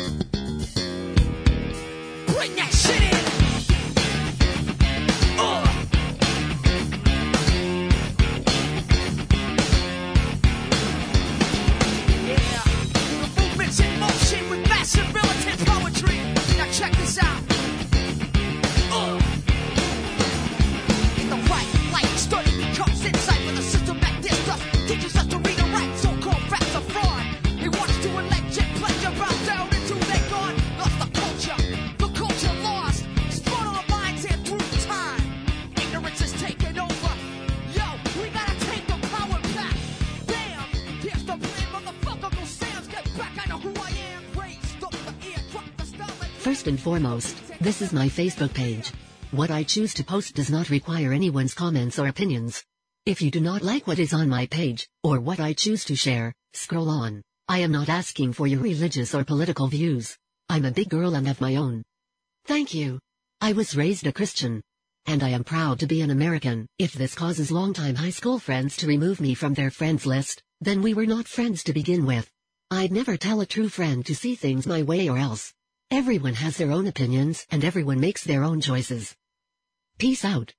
Foremost, 46.98 47.36
this 47.60 47.80
is 47.80 47.92
my 47.92 48.08
Facebook 48.08 48.52
page. 48.52 48.90
What 49.30 49.52
I 49.52 49.62
choose 49.62 49.94
to 49.94 50.02
post 50.02 50.34
does 50.34 50.50
not 50.50 50.68
require 50.68 51.12
anyone's 51.12 51.54
comments 51.54 51.96
or 51.96 52.08
opinions. 52.08 52.64
If 53.06 53.22
you 53.22 53.30
do 53.30 53.38
not 53.38 53.62
like 53.62 53.86
what 53.86 54.00
is 54.00 54.12
on 54.12 54.28
my 54.28 54.46
page, 54.46 54.88
or 55.04 55.20
what 55.20 55.38
I 55.38 55.52
choose 55.52 55.84
to 55.84 55.94
share, 55.94 56.34
scroll 56.54 56.88
on. 56.88 57.22
I 57.46 57.58
am 57.58 57.70
not 57.70 57.88
asking 57.88 58.32
for 58.32 58.48
your 58.48 58.58
religious 58.58 59.14
or 59.14 59.22
political 59.22 59.68
views. 59.68 60.18
I'm 60.48 60.64
a 60.64 60.72
big 60.72 60.88
girl 60.88 61.14
and 61.14 61.28
have 61.28 61.40
my 61.40 61.54
own. 61.54 61.84
Thank 62.46 62.74
you. 62.74 62.98
I 63.40 63.52
was 63.52 63.76
raised 63.76 64.04
a 64.08 64.12
Christian. 64.12 64.60
And 65.06 65.22
I 65.22 65.28
am 65.28 65.44
proud 65.44 65.78
to 65.78 65.86
be 65.86 66.00
an 66.00 66.10
American. 66.10 66.66
If 66.80 66.94
this 66.94 67.14
causes 67.14 67.52
longtime 67.52 67.94
high 67.94 68.10
school 68.10 68.40
friends 68.40 68.76
to 68.78 68.88
remove 68.88 69.20
me 69.20 69.34
from 69.34 69.54
their 69.54 69.70
friends 69.70 70.04
list, 70.04 70.42
then 70.60 70.82
we 70.82 70.94
were 70.94 71.06
not 71.06 71.28
friends 71.28 71.62
to 71.62 71.72
begin 71.72 72.04
with. 72.04 72.28
I'd 72.72 72.90
never 72.90 73.16
tell 73.16 73.40
a 73.40 73.46
true 73.46 73.68
friend 73.68 74.04
to 74.04 74.16
see 74.16 74.34
things 74.34 74.66
my 74.66 74.82
way 74.82 75.08
or 75.08 75.16
else. 75.16 75.54
Everyone 75.90 76.34
has 76.34 76.56
their 76.58 76.70
own 76.70 76.86
opinions 76.86 77.46
and 77.50 77.64
everyone 77.64 77.98
makes 78.00 78.22
their 78.24 78.44
own 78.44 78.60
choices. 78.60 79.16
Peace 79.98 80.24
out. 80.24 80.52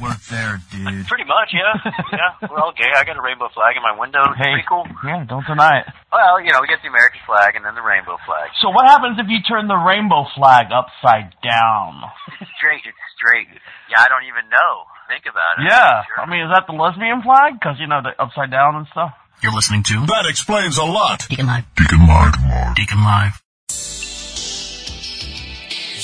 We're 0.00 0.14
there, 0.30 0.58
dude. 0.70 1.06
Pretty 1.06 1.26
much, 1.26 1.50
yeah. 1.54 1.74
yeah, 2.10 2.34
we're 2.50 2.58
all 2.58 2.72
gay. 2.74 2.90
I 2.90 3.04
got 3.04 3.16
a 3.18 3.22
rainbow 3.22 3.48
flag 3.54 3.74
in 3.76 3.82
my 3.82 3.94
window. 3.98 4.22
Hey, 4.34 4.54
Pretty 4.62 4.66
cool. 4.68 4.86
yeah, 5.06 5.24
don't 5.26 5.46
deny 5.46 5.78
it. 5.82 5.86
Well, 6.10 6.42
you 6.42 6.50
know, 6.50 6.58
we 6.62 6.66
get 6.66 6.82
the 6.82 6.90
American 6.90 7.20
flag 7.26 7.54
and 7.54 7.64
then 7.64 7.74
the 7.74 7.82
rainbow 7.86 8.18
flag. 8.26 8.50
So 8.62 8.70
what 8.70 8.86
happens 8.86 9.18
if 9.18 9.26
you 9.30 9.38
turn 9.46 9.66
the 9.70 9.78
rainbow 9.78 10.26
flag 10.34 10.70
upside 10.74 11.34
down? 11.42 12.02
It's 12.42 12.50
straight, 12.58 12.82
it's 12.86 12.98
straight. 13.14 13.46
Yeah, 13.90 14.02
I 14.02 14.08
don't 14.10 14.26
even 14.26 14.50
know. 14.50 14.86
Think 15.10 15.26
about 15.30 15.58
it. 15.62 15.70
Yeah, 15.70 16.02
Sure. 16.14 16.22
I 16.22 16.26
mean, 16.30 16.46
is 16.46 16.50
that 16.54 16.66
the 16.66 16.74
lesbian 16.74 17.22
flag? 17.22 17.58
Because 17.58 17.78
you 17.78 17.86
know 17.86 18.02
the 18.02 18.14
upside 18.22 18.50
down 18.50 18.74
and 18.78 18.86
stuff. 18.90 19.14
You're 19.40 19.52
listening 19.52 19.82
to 19.84 20.06
That 20.06 20.26
Explains 20.28 20.78
a 20.78 20.84
Lot. 20.84 21.26
Deacon 21.28 21.46
Live. 21.46 21.64
Deacon 21.76 22.06
Live. 22.06 22.32
Deacon 22.32 22.48
Live. 22.48 22.74
Deacon 22.76 23.04
Live. 23.04 23.42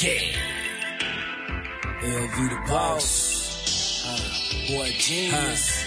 Yeah. 0.01 0.39
LV 2.01 2.37
the 2.51 2.72
boss. 2.72 4.05
Uh, 4.07 4.72
boy 4.76 4.91
genius. 4.99 5.78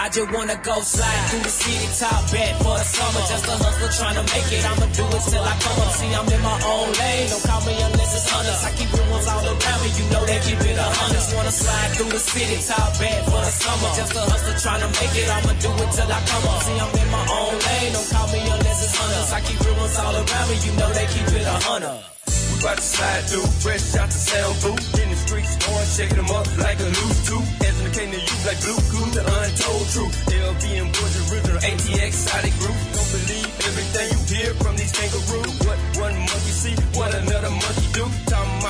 I 0.00 0.08
just 0.08 0.32
wanna 0.32 0.56
go 0.64 0.80
slide 0.80 1.24
through 1.28 1.44
the 1.44 1.52
city, 1.52 1.84
top 2.00 2.24
back 2.32 2.56
for 2.64 2.72
the 2.72 2.88
summer. 2.88 3.20
Just 3.28 3.44
a 3.44 3.52
hustler 3.60 3.92
trying 4.00 4.16
to 4.16 4.24
make 4.32 4.48
it. 4.48 4.64
I'ma 4.64 4.88
do 4.96 5.04
it 5.04 5.22
till 5.28 5.44
I 5.44 5.54
come 5.60 5.76
up. 5.76 5.92
See, 5.92 6.08
I'm 6.08 6.24
in 6.24 6.40
my 6.40 6.56
own 6.72 6.88
lane. 6.96 7.28
Don't 7.28 7.44
call 7.44 7.60
me 7.68 7.76
unless 7.84 8.10
it's 8.16 8.32
honest. 8.32 8.64
I 8.64 8.70
keep 8.80 8.88
real 8.96 9.08
ones 9.12 9.28
all 9.28 9.44
around 9.44 9.80
me. 9.84 9.88
You 10.00 10.04
know 10.08 10.24
they 10.24 10.40
keep 10.40 10.56
it 10.56 10.80
a 10.80 10.88
hundred. 10.88 11.20
Just 11.20 11.36
wanna 11.36 11.52
slide 11.52 11.90
through 12.00 12.12
the 12.16 12.22
city, 12.32 12.56
top 12.64 12.96
back 12.96 13.20
for 13.28 13.44
the 13.44 13.52
summer. 13.52 13.90
Just 13.92 14.16
a 14.16 14.24
hustler 14.24 14.56
trying 14.56 14.82
to 14.88 14.90
make 15.04 15.14
it. 15.20 15.28
I'ma 15.28 15.52
do 15.60 15.68
it 15.68 15.90
till 15.92 16.08
I 16.08 16.20
come 16.32 16.44
up. 16.48 16.60
See, 16.64 16.78
I'm 16.80 16.92
in 16.96 17.08
my 17.12 17.24
own 17.36 17.54
lane. 17.60 17.92
Don't 17.92 18.08
call 18.08 18.28
me 18.32 18.40
unless 18.40 18.78
it's 18.80 18.96
honest. 18.96 19.36
I 19.36 19.40
keep 19.44 19.60
real 19.60 19.76
ones 19.84 19.96
all 20.00 20.16
around 20.16 20.46
me. 20.48 20.56
You 20.64 20.72
know 20.80 20.88
they 20.96 21.06
keep 21.12 21.28
it 21.28 21.44
a 21.44 21.56
hundred. 21.60 22.19
We 22.60 22.66
bout 22.66 22.76
to 22.76 22.82
slide 22.82 23.24
through, 23.24 23.48
fresh 23.64 23.96
out 23.96 24.12
the 24.12 24.20
sound 24.20 24.52
booth. 24.60 25.00
In 25.00 25.08
the 25.08 25.16
streets, 25.16 25.56
going, 25.64 25.88
shaking 25.96 26.20
them 26.20 26.28
up 26.28 26.44
like 26.60 26.76
a 26.76 26.92
loose 26.92 27.20
tooth. 27.24 27.48
As 27.64 27.72
in 27.80 27.88
the 27.88 27.92
came 27.96 28.10
to 28.12 28.20
you 28.20 28.36
like 28.44 28.60
blue 28.60 28.76
cool, 28.92 29.08
the 29.16 29.24
untold 29.24 29.86
truth. 29.88 30.12
LB 30.28 30.64
and 30.76 30.92
Boys 30.92 31.16
original 31.32 31.56
ATX 31.56 32.20
exotic 32.20 32.52
group. 32.60 32.76
Don't 32.92 33.10
believe 33.16 33.48
everything 33.64 34.08
you 34.12 34.20
hear 34.28 34.52
from 34.60 34.76
these 34.76 34.92
kangaroos. 34.92 35.56
What 35.64 35.80
one 36.04 36.16
monkey 36.20 36.52
see, 36.52 36.76
what 36.92 37.14
another 37.16 37.48
monkey 37.48 37.88
do. 37.96 38.04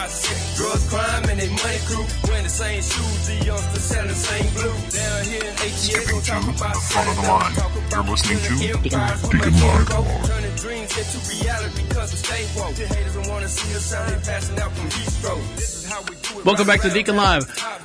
Talking 0.00 0.12
about 0.12 0.24
sex, 0.24 0.56
drugs, 0.56 0.88
crime, 0.88 1.28
and 1.28 1.40
they 1.40 1.48
money 1.60 1.78
crew. 1.84 2.04
Wearing 2.24 2.44
the 2.44 2.48
same 2.48 2.80
shoes, 2.80 3.26
the 3.26 3.44
youngsters 3.44 3.84
selling 3.84 4.08
the 4.08 4.14
same 4.14 4.48
blue. 4.54 4.72
Down 4.88 5.24
here 5.28 5.44
in 5.44 5.54
ATX, 5.60 6.08
don't 6.08 6.24
talk 6.24 6.56
about 6.56 6.76
Front 6.76 7.08
of 7.10 7.16
the 7.16 7.28
line. 7.28 7.52
You're 7.90 8.04
listening 8.08 8.40
to 8.40 8.80
Deacon 8.80 8.96
Live. 8.96 9.20
Turning 10.24 10.56
dreams 10.56 10.96
into 10.96 11.18
reality 11.28 11.84
because 11.86 12.12
we 12.12 12.16
stay 12.16 12.48
woke. 12.56 12.74
The 12.76 12.86
haters 12.86 13.14
don't 13.14 13.28
wanna 13.28 13.48
see 13.48 13.76
us 13.76 13.92
out 13.92 14.08
here 14.08 14.20
passing 14.24 14.58
out 14.58 14.72
from 14.72 14.88
heat 14.88 15.10
stroke. 15.90 16.06
This 16.06 16.20
is 16.20 16.26
how 16.26 16.34
we 16.34 16.34
do 16.34 16.40
it. 16.40 16.44
Welcome 16.46 16.66
back 16.66 16.80
to 16.82 16.90
Deacon 16.90 17.16
Live. 17.16 17.44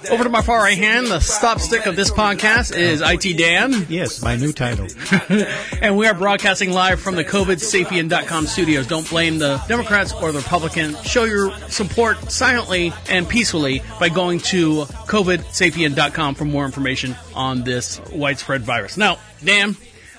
Over 0.10 0.24
to 0.24 0.30
my 0.30 0.42
far 0.42 0.60
right 0.60 0.78
hand, 0.78 1.08
the 1.08 1.20
stop 1.20 1.60
stick 1.60 1.86
of 1.86 1.96
this 1.96 2.12
podcast 2.12 2.76
is 2.76 3.02
IT 3.02 3.38
Dan. 3.38 3.86
Yes, 3.90 4.22
my 4.22 4.36
new 4.36 4.54
title. 4.54 4.88
and 5.82 5.98
we 5.98 6.08
are 6.08 6.14
broadcasting 6.14 6.72
live 6.72 7.00
from 7.00 7.16
the 7.16 7.26
COVIDSapien.com 7.26 8.48
studios. 8.48 8.88
Don't 8.88 9.10
blame 9.10 9.40
the 9.40 9.62
Democrats 9.68 10.14
or 10.14 10.32
the 10.32 10.40
Republicans. 10.40 11.02
Show 11.04 11.24
your 11.24 11.58
support 11.70 12.32
silently 12.32 12.94
and 13.10 13.28
peacefully 13.28 13.82
by 14.00 14.10
going 14.10 14.40
to 14.40 14.84
COVIDSapien.com 14.86 16.36
for 16.36 16.46
more 16.46 16.66
information 16.66 17.16
on 17.34 17.64
this 17.64 18.00
widespread 18.12 18.62
virus. 18.62 18.98
Now, 18.98 19.18
Dan, 19.44 19.76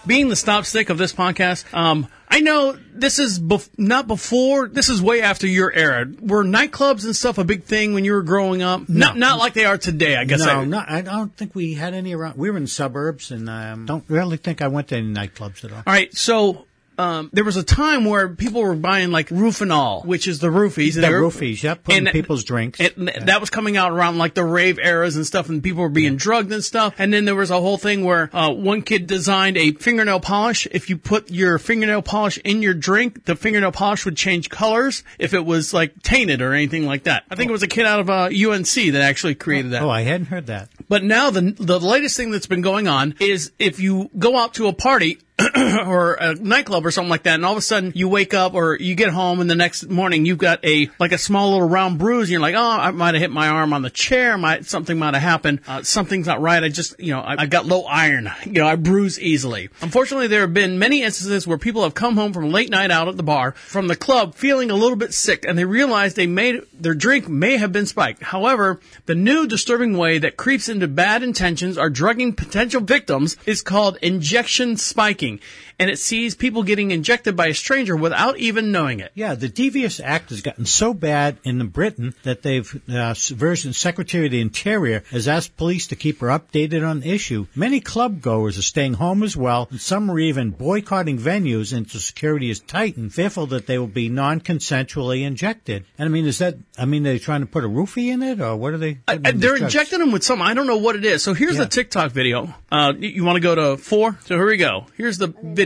being 0.06 0.28
the 0.28 0.36
stop 0.36 0.64
stick 0.64 0.90
of 0.90 0.98
this 0.98 1.12
podcast, 1.12 1.72
um, 1.74 2.08
I 2.28 2.40
know 2.40 2.76
this 2.92 3.18
is 3.18 3.38
bef- 3.38 3.68
not 3.78 4.06
before. 4.06 4.68
This 4.68 4.88
is 4.88 5.00
way 5.00 5.22
after 5.22 5.46
your 5.46 5.72
era. 5.72 6.06
Were 6.20 6.44
nightclubs 6.44 7.04
and 7.04 7.14
stuff 7.14 7.38
a 7.38 7.44
big 7.44 7.64
thing 7.64 7.94
when 7.94 8.04
you 8.04 8.12
were 8.12 8.22
growing 8.22 8.62
up? 8.62 8.88
No. 8.88 9.06
Not 9.06 9.16
not 9.16 9.38
like 9.38 9.54
they 9.54 9.64
are 9.64 9.78
today. 9.78 10.16
I 10.16 10.24
guess. 10.24 10.40
no, 10.40 10.46
I, 10.46 10.64
no, 10.64 10.84
I 10.86 11.00
don't 11.02 11.34
think 11.36 11.54
we 11.54 11.74
had 11.74 11.94
any 11.94 12.14
around. 12.14 12.36
We 12.36 12.50
were 12.50 12.56
in 12.56 12.66
suburbs, 12.66 13.30
and 13.30 13.48
um, 13.48 13.86
don't 13.86 14.04
really 14.08 14.36
think 14.36 14.60
I 14.60 14.68
went 14.68 14.88
to 14.88 14.96
any 14.96 15.12
nightclubs 15.12 15.64
at 15.64 15.72
all. 15.72 15.78
All 15.78 15.92
right, 15.92 16.14
so 16.16 16.66
um, 16.98 17.30
there 17.32 17.44
was 17.44 17.56
a 17.56 17.62
time 17.62 18.04
where 18.04 18.28
people 18.28 18.62
were 18.62 18.74
buying 18.74 19.10
like 19.10 19.28
Rufinol, 19.28 20.04
which 20.04 20.26
is 20.26 20.38
the 20.40 20.48
roofies. 20.48 20.94
The 20.94 21.08
were- 21.10 21.22
roofies, 21.22 21.62
yeah, 21.62 21.74
put 21.74 21.94
in 21.94 22.06
and- 22.06 22.12
people's 22.12 22.44
drinks. 22.44 22.80
and 22.80 23.08
that 23.22 23.40
was 23.40 23.50
coming 23.50 23.76
out 23.76 23.92
around 23.92 24.18
like 24.18 24.34
the 24.34 24.44
rave 24.44 24.78
eras 24.78 25.16
and 25.16 25.26
stuff, 25.26 25.48
and 25.48 25.62
people 25.62 25.82
were 25.82 25.88
being 25.88 26.16
drugged 26.16 26.52
and 26.52 26.62
stuff. 26.64 26.94
And 26.98 27.12
then 27.12 27.24
there 27.24 27.34
was 27.34 27.50
a 27.50 27.60
whole 27.60 27.78
thing 27.78 28.04
where 28.04 28.30
uh, 28.32 28.52
one 28.52 28.82
kid 28.82 29.06
designed 29.06 29.56
a 29.56 29.72
fingernail 29.72 30.20
polish. 30.20 30.66
If 30.70 30.88
you 30.90 30.96
put 30.96 31.30
your 31.30 31.58
fingernail 31.58 32.02
polish 32.02 32.38
in 32.44 32.62
your 32.62 32.74
drink, 32.74 33.24
the 33.24 33.36
fingernail 33.36 33.72
polish 33.72 34.04
would 34.04 34.16
change 34.16 34.48
colors 34.50 35.02
if 35.18 35.34
it 35.34 35.44
was 35.44 35.74
like 35.74 36.02
tainted 36.02 36.40
or 36.42 36.52
anything 36.52 36.86
like 36.86 37.04
that. 37.04 37.24
I 37.30 37.34
think 37.34 37.48
it 37.48 37.52
was 37.52 37.62
a 37.62 37.68
kid 37.68 37.86
out 37.86 38.00
of 38.00 38.10
uh, 38.10 38.28
UNC 38.34 38.66
that 38.92 39.02
actually 39.02 39.34
created 39.34 39.72
that. 39.72 39.82
Oh, 39.82 39.90
I 39.90 40.02
hadn't 40.02 40.26
heard 40.26 40.46
that. 40.46 40.68
But 40.88 41.02
now 41.02 41.30
the 41.30 41.54
the 41.58 41.80
latest 41.80 42.16
thing 42.16 42.30
that's 42.30 42.46
been 42.46 42.62
going 42.62 42.88
on 42.88 43.14
is 43.20 43.52
if 43.58 43.80
you 43.80 44.10
go 44.18 44.36
out 44.36 44.54
to 44.54 44.68
a 44.68 44.72
party 44.72 45.18
or 45.56 46.14
a 46.14 46.34
nightclub 46.34 46.86
or 46.86 46.90
something 46.90 47.10
like 47.10 47.24
that, 47.24 47.34
and 47.34 47.44
all 47.44 47.52
of 47.52 47.58
a 47.58 47.62
sudden 47.62 47.92
you 47.94 48.08
wake 48.08 48.32
up 48.32 48.54
or 48.54 48.76
you 48.76 48.94
get 48.94 49.10
home 49.10 49.40
and 49.40 49.50
the 49.50 49.54
next 49.54 49.86
morning 49.90 50.24
you've 50.24 50.38
got 50.38 50.64
a 50.64 50.88
like 50.98 51.12
a 51.12 51.18
small 51.18 51.52
little 51.52 51.68
round 51.68 51.98
bruise, 51.98 52.28
and 52.28 52.32
you're 52.32 52.40
like, 52.40 52.54
oh, 52.54 52.58
I 52.58 52.90
might 52.90 53.14
have 53.14 53.20
hit 53.20 53.30
my 53.30 53.48
arm 53.48 53.74
on 53.74 53.82
the 53.82 53.90
chair, 53.90 54.38
might 54.38 54.64
something 54.64 54.98
might 54.98 55.12
have 55.12 55.22
happened, 55.22 55.60
uh, 55.68 55.82
something's 55.82 56.26
not 56.26 56.40
right. 56.40 56.64
I 56.64 56.68
just 56.70 56.98
you 56.98 57.12
know 57.12 57.20
I, 57.20 57.42
I 57.42 57.46
got 57.46 57.66
low 57.66 57.82
iron, 57.82 58.30
you 58.44 58.52
know 58.52 58.66
I 58.66 58.76
bruise 58.76 59.20
easily. 59.20 59.68
Unfortunately, 59.82 60.26
there 60.26 60.40
have 60.40 60.54
been 60.54 60.78
many 60.78 61.02
instances 61.02 61.46
where 61.46 61.58
people 61.58 61.82
have 61.82 61.94
come 61.94 62.16
home 62.16 62.32
from 62.32 62.50
late 62.50 62.70
night 62.70 62.90
out 62.90 63.08
at 63.08 63.18
the 63.18 63.22
bar 63.22 63.52
from 63.52 63.88
the 63.88 63.96
club 63.96 64.34
feeling 64.34 64.70
a 64.70 64.74
little 64.74 64.96
bit 64.96 65.12
sick, 65.12 65.44
and 65.46 65.58
they 65.58 65.66
realize 65.66 66.14
they 66.14 66.26
made 66.26 66.62
their 66.72 66.94
drink 66.94 67.28
may 67.28 67.58
have 67.58 67.72
been 67.72 67.86
spiked. 67.86 68.22
However, 68.22 68.80
the 69.04 69.14
new 69.14 69.46
disturbing 69.46 69.98
way 69.98 70.16
that 70.18 70.38
creeps 70.38 70.70
into 70.76 70.86
bad 70.86 71.22
intentions 71.22 71.78
are 71.78 71.88
drugging 71.88 72.34
potential 72.34 72.82
victims 72.82 73.38
is 73.46 73.62
called 73.62 73.96
injection 74.02 74.76
spiking, 74.76 75.40
and 75.78 75.90
it 75.90 75.98
sees 75.98 76.34
people 76.34 76.62
getting 76.62 76.90
injected 76.90 77.36
by 77.36 77.48
a 77.48 77.54
stranger 77.54 77.96
without 77.96 78.38
even 78.38 78.72
knowing 78.72 79.00
it. 79.00 79.12
Yeah, 79.14 79.34
the 79.34 79.48
devious 79.48 80.00
act 80.00 80.30
has 80.30 80.40
gotten 80.40 80.66
so 80.66 80.94
bad 80.94 81.38
in 81.44 81.66
Britain 81.68 82.14
that 82.22 82.42
they've 82.42 82.82
uh, 82.88 83.14
version 83.16 83.72
Secretary 83.72 84.26
of 84.26 84.32
the 84.32 84.40
Interior 84.40 85.02
has 85.10 85.28
asked 85.28 85.56
police 85.56 85.88
to 85.88 85.96
keep 85.96 86.20
her 86.20 86.28
updated 86.28 86.88
on 86.88 87.00
the 87.00 87.10
issue. 87.10 87.46
Many 87.54 87.80
club 87.80 88.22
goers 88.22 88.58
are 88.58 88.62
staying 88.62 88.94
home 88.94 89.22
as 89.22 89.36
well, 89.36 89.68
and 89.70 89.80
some 89.80 90.10
are 90.10 90.18
even 90.18 90.50
boycotting 90.50 91.18
venues 91.18 91.76
until 91.76 92.00
security 92.00 92.50
is 92.50 92.60
tightened, 92.60 93.12
fearful 93.12 93.46
that 93.48 93.66
they 93.66 93.78
will 93.78 93.86
be 93.86 94.08
non-consensually 94.08 95.22
injected. 95.22 95.84
And 95.98 96.08
I 96.08 96.10
mean, 96.10 96.26
is 96.26 96.38
that? 96.38 96.56
I 96.78 96.84
mean, 96.84 97.02
they're 97.02 97.14
they 97.14 97.18
trying 97.18 97.40
to 97.40 97.46
put 97.46 97.64
a 97.64 97.68
roofie 97.68 98.12
in 98.12 98.22
it, 98.22 98.40
or 98.40 98.56
what 98.56 98.74
are 98.74 98.78
they? 98.78 98.98
Uh, 99.08 99.18
they're 99.34 99.56
injecting 99.56 99.98
them 99.98 100.12
with 100.12 100.24
something. 100.24 100.46
I 100.46 100.54
don't 100.54 100.66
know 100.66 100.76
what 100.76 100.96
it 100.96 101.04
is. 101.04 101.22
So 101.22 101.34
here's 101.34 101.56
the 101.56 101.66
TikTok 101.66 102.12
video. 102.12 102.54
Uh, 102.70 102.92
you, 102.98 103.08
you 103.08 103.24
want 103.24 103.36
to 103.36 103.40
go 103.40 103.54
to 103.54 103.76
four? 103.76 104.18
So 104.24 104.36
here 104.36 104.46
we 104.46 104.56
go. 104.56 104.86
Here's 104.96 105.18
the 105.18 105.28
video. 105.42 105.65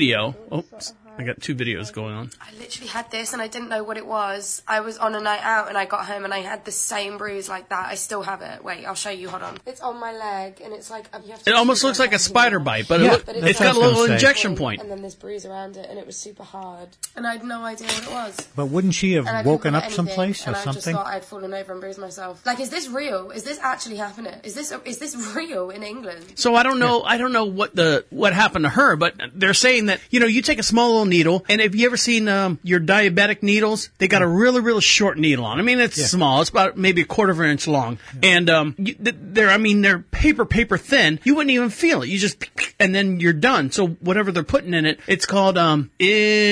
Oops. 0.52 0.94
I 1.20 1.24
got 1.24 1.40
two 1.40 1.54
videos 1.54 1.92
going 1.92 2.14
on. 2.14 2.30
I 2.40 2.56
literally 2.58 2.88
had 2.88 3.10
this 3.10 3.32
and 3.34 3.42
I 3.42 3.46
didn't 3.48 3.68
know 3.68 3.84
what 3.84 3.96
it 3.98 4.06
was. 4.06 4.62
I 4.66 4.80
was 4.80 4.96
on 4.96 5.14
a 5.14 5.20
night 5.20 5.40
out 5.42 5.68
and 5.68 5.76
I 5.76 5.84
got 5.84 6.06
home 6.06 6.24
and 6.24 6.32
I 6.32 6.38
had 6.38 6.64
the 6.64 6.72
same 6.72 7.18
bruise 7.18 7.48
like 7.48 7.68
that. 7.68 7.86
I 7.88 7.94
still 7.96 8.22
have 8.22 8.40
it. 8.40 8.64
Wait, 8.64 8.86
I'll 8.86 8.94
show 8.94 9.10
you. 9.10 9.28
Hold 9.28 9.42
on. 9.42 9.58
It's 9.66 9.80
on 9.82 10.00
my 10.00 10.12
leg 10.12 10.60
and 10.64 10.72
it's 10.72 10.90
like 10.90 11.06
you 11.24 11.32
have 11.32 11.42
to 11.42 11.50
It 11.50 11.54
almost 11.54 11.84
looks 11.84 11.98
like 11.98 12.14
a 12.14 12.18
spider 12.18 12.58
bite, 12.58 12.88
but 12.88 13.02
it 13.02 13.10
look, 13.10 13.26
But 13.26 13.36
it's 13.36 13.58
got 13.60 13.76
a 13.76 13.78
little 13.78 14.04
injection 14.04 14.56
point. 14.56 14.80
And 14.80 14.90
then 14.90 15.02
this 15.02 15.14
bruise 15.14 15.44
around 15.44 15.76
it 15.76 15.86
and 15.90 15.98
it 15.98 16.06
was 16.06 16.16
super 16.16 16.42
hard. 16.42 16.88
And 17.16 17.26
I 17.26 17.32
had 17.32 17.44
no 17.44 17.64
idea 17.64 17.88
what 17.88 18.02
it 18.04 18.10
was. 18.10 18.48
But 18.56 18.66
wouldn't 18.66 18.94
she 18.94 19.12
have 19.12 19.26
And 19.26 19.36
I 19.36 19.42
couldn't 19.42 19.52
woken 19.52 19.74
up 19.74 19.84
anything, 19.84 19.96
someplace 19.96 20.46
or 20.46 20.48
and 20.50 20.56
I 20.56 20.64
just 20.64 20.74
something? 20.82 20.94
thought 20.94 21.06
I'd 21.06 21.24
fallen 21.24 21.52
over 21.52 21.72
and 21.72 21.80
bruised 21.82 21.98
myself. 21.98 22.44
Like, 22.46 22.60
is 22.60 22.70
this 22.70 22.88
real? 22.88 23.30
Is 23.30 23.44
this 23.44 23.58
actually 23.58 23.96
happening? 23.96 24.40
Is 24.42 24.54
this 24.54 24.72
is 24.84 24.98
this 24.98 25.14
real 25.36 25.70
in 25.70 25.82
England? 25.82 26.24
So 26.36 26.54
I 26.54 26.62
don't 26.62 26.78
know. 26.78 27.02
I 27.02 27.18
don't 27.18 27.32
know 27.32 27.44
what 27.44 27.74
the 27.76 28.04
what 28.10 28.32
happened 28.32 28.64
to 28.64 28.70
her, 28.70 28.96
but 28.96 29.14
they're 29.34 29.52
saying 29.54 29.86
that 29.86 30.00
you 30.10 30.20
know 30.20 30.26
you 30.26 30.40
take 30.40 30.58
a 30.58 30.62
small 30.62 30.90
little 30.90 31.04
needle, 31.10 31.44
and 31.50 31.60
have 31.60 31.74
you 31.74 31.86
ever 31.86 31.98
seen 31.98 32.26
um, 32.28 32.58
your 32.62 32.80
diabetic 32.80 33.42
needles? 33.42 33.90
They 33.98 34.08
got 34.08 34.22
a 34.22 34.26
really 34.26 34.60
really 34.62 34.80
short 34.80 35.18
needle 35.18 35.44
on. 35.44 35.58
I 35.58 35.62
mean, 35.62 35.78
it's 35.80 35.98
Yeah. 35.98 36.06
small. 36.06 36.40
It's 36.40 36.48
about 36.48 36.78
maybe 36.78 37.02
a 37.02 37.04
quarter 37.04 37.32
of 37.32 37.40
an 37.40 37.50
inch 37.50 37.66
long, 37.68 37.98
and 38.22 38.48
um, 38.48 38.74
they're 38.78 39.50
I 39.50 39.58
mean 39.58 39.82
they're 39.82 39.98
paper 39.98 40.46
paper 40.46 40.78
thin. 40.78 41.20
You 41.24 41.34
wouldn't 41.34 41.50
even 41.50 41.68
feel 41.70 42.00
it. 42.02 42.08
You 42.08 42.18
just 42.18 42.42
and 42.80 42.94
then 42.94 43.20
you're 43.20 43.32
done. 43.34 43.70
So 43.70 43.88
whatever 43.88 44.32
they're 44.32 44.42
putting 44.42 44.72
in 44.72 44.86
it, 44.86 45.00
it's 45.06 45.26
called 45.26 45.58
um, 45.58 45.90
i- 46.00 46.04